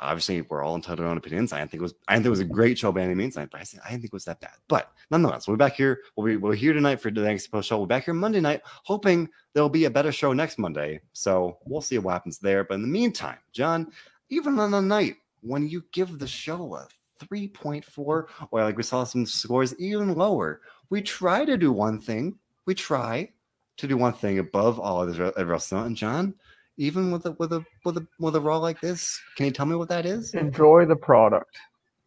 obviously 0.00 0.42
we're 0.42 0.62
all 0.62 0.76
entitled 0.76 0.98
to 0.98 1.04
our 1.04 1.10
own 1.10 1.18
opinions. 1.18 1.52
I 1.52 1.58
didn't 1.58 1.72
think 1.72 1.80
it 1.80 1.82
was 1.82 1.94
I 2.06 2.14
didn't 2.14 2.24
think 2.24 2.28
it 2.28 2.30
was 2.30 2.40
a 2.40 2.44
great 2.44 2.78
show 2.78 2.92
by 2.92 3.02
any 3.02 3.14
means. 3.14 3.36
I, 3.36 3.42
I 3.42 3.46
didn't 3.46 3.80
think 3.82 4.04
it 4.04 4.12
was 4.12 4.24
that 4.24 4.40
bad. 4.40 4.54
But 4.68 4.92
nonetheless, 5.10 5.46
we'll 5.46 5.56
be 5.56 5.64
back 5.64 5.74
here. 5.74 6.00
We'll 6.16 6.26
be 6.26 6.36
we're 6.36 6.54
here 6.54 6.72
tonight 6.72 7.00
for 7.00 7.10
the 7.10 7.22
next 7.22 7.48
post 7.48 7.68
show. 7.68 7.78
We'll 7.78 7.86
be 7.86 7.94
back 7.94 8.04
here 8.04 8.14
Monday 8.14 8.40
night, 8.40 8.62
hoping 8.64 9.28
there'll 9.52 9.68
be 9.68 9.86
a 9.86 9.90
better 9.90 10.12
show 10.12 10.32
next 10.32 10.58
Monday. 10.58 11.00
So 11.12 11.58
we'll 11.64 11.80
see 11.80 11.98
what 11.98 12.12
happens 12.12 12.38
there. 12.38 12.64
But 12.64 12.74
in 12.74 12.82
the 12.82 12.88
meantime, 12.88 13.38
John, 13.52 13.90
even 14.30 14.58
on 14.58 14.74
a 14.74 14.82
night 14.82 15.16
when 15.42 15.68
you 15.68 15.84
give 15.92 16.18
the 16.18 16.26
show 16.26 16.74
a 16.74 16.88
3.4, 17.24 17.86
or 17.98 18.26
like 18.52 18.76
we 18.76 18.82
saw 18.82 19.04
some 19.04 19.26
scores 19.26 19.74
even 19.78 20.14
lower, 20.14 20.60
we 20.90 21.02
try 21.02 21.44
to 21.44 21.56
do 21.56 21.72
one 21.72 22.00
thing. 22.00 22.38
We 22.66 22.74
try 22.74 23.30
to 23.78 23.86
do 23.86 23.96
one 23.96 24.12
thing 24.12 24.38
above 24.38 24.78
all 24.78 25.00
others 25.00 25.20
at 25.20 25.46
wrestling. 25.46 25.86
And 25.86 25.96
John, 25.96 26.34
even 26.78 27.10
with 27.10 27.26
a 27.26 27.32
with 27.32 27.52
a 27.52 27.64
with 27.84 27.98
a 27.98 28.06
with 28.18 28.36
a 28.36 28.40
raw 28.40 28.56
like 28.56 28.80
this, 28.80 29.20
can 29.36 29.46
you 29.46 29.52
tell 29.52 29.66
me 29.66 29.76
what 29.76 29.88
that 29.88 30.06
is? 30.06 30.32
Enjoy 30.34 30.86
the 30.86 30.96
product. 30.96 31.58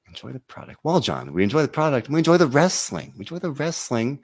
Enjoy 0.07 0.31
the 0.31 0.39
product. 0.39 0.80
Well, 0.84 0.99
John, 0.99 1.31
we 1.34 1.43
enjoy 1.43 1.61
the 1.61 1.68
product. 1.68 2.10
We 2.10 2.18
enjoy 2.18 2.38
the 2.38 2.48
wrestling. 2.48 3.14
We 3.15 3.22
enjoy 3.22 3.39
the 3.39 3.52
wrestling 3.52 4.23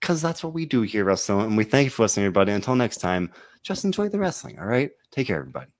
because 0.00 0.20
that's 0.20 0.44
what 0.44 0.52
we 0.52 0.66
do 0.66 0.82
here, 0.82 1.04
wrestling. 1.04 1.46
And 1.46 1.56
we 1.56 1.64
thank 1.64 1.86
you 1.86 1.90
for 1.90 2.02
listening, 2.02 2.26
everybody. 2.26 2.52
Until 2.52 2.74
next 2.74 2.98
time, 2.98 3.32
just 3.62 3.84
enjoy 3.84 4.08
the 4.08 4.18
wrestling. 4.18 4.58
All 4.58 4.66
right. 4.66 4.90
Take 5.10 5.28
care, 5.28 5.38
everybody. 5.38 5.70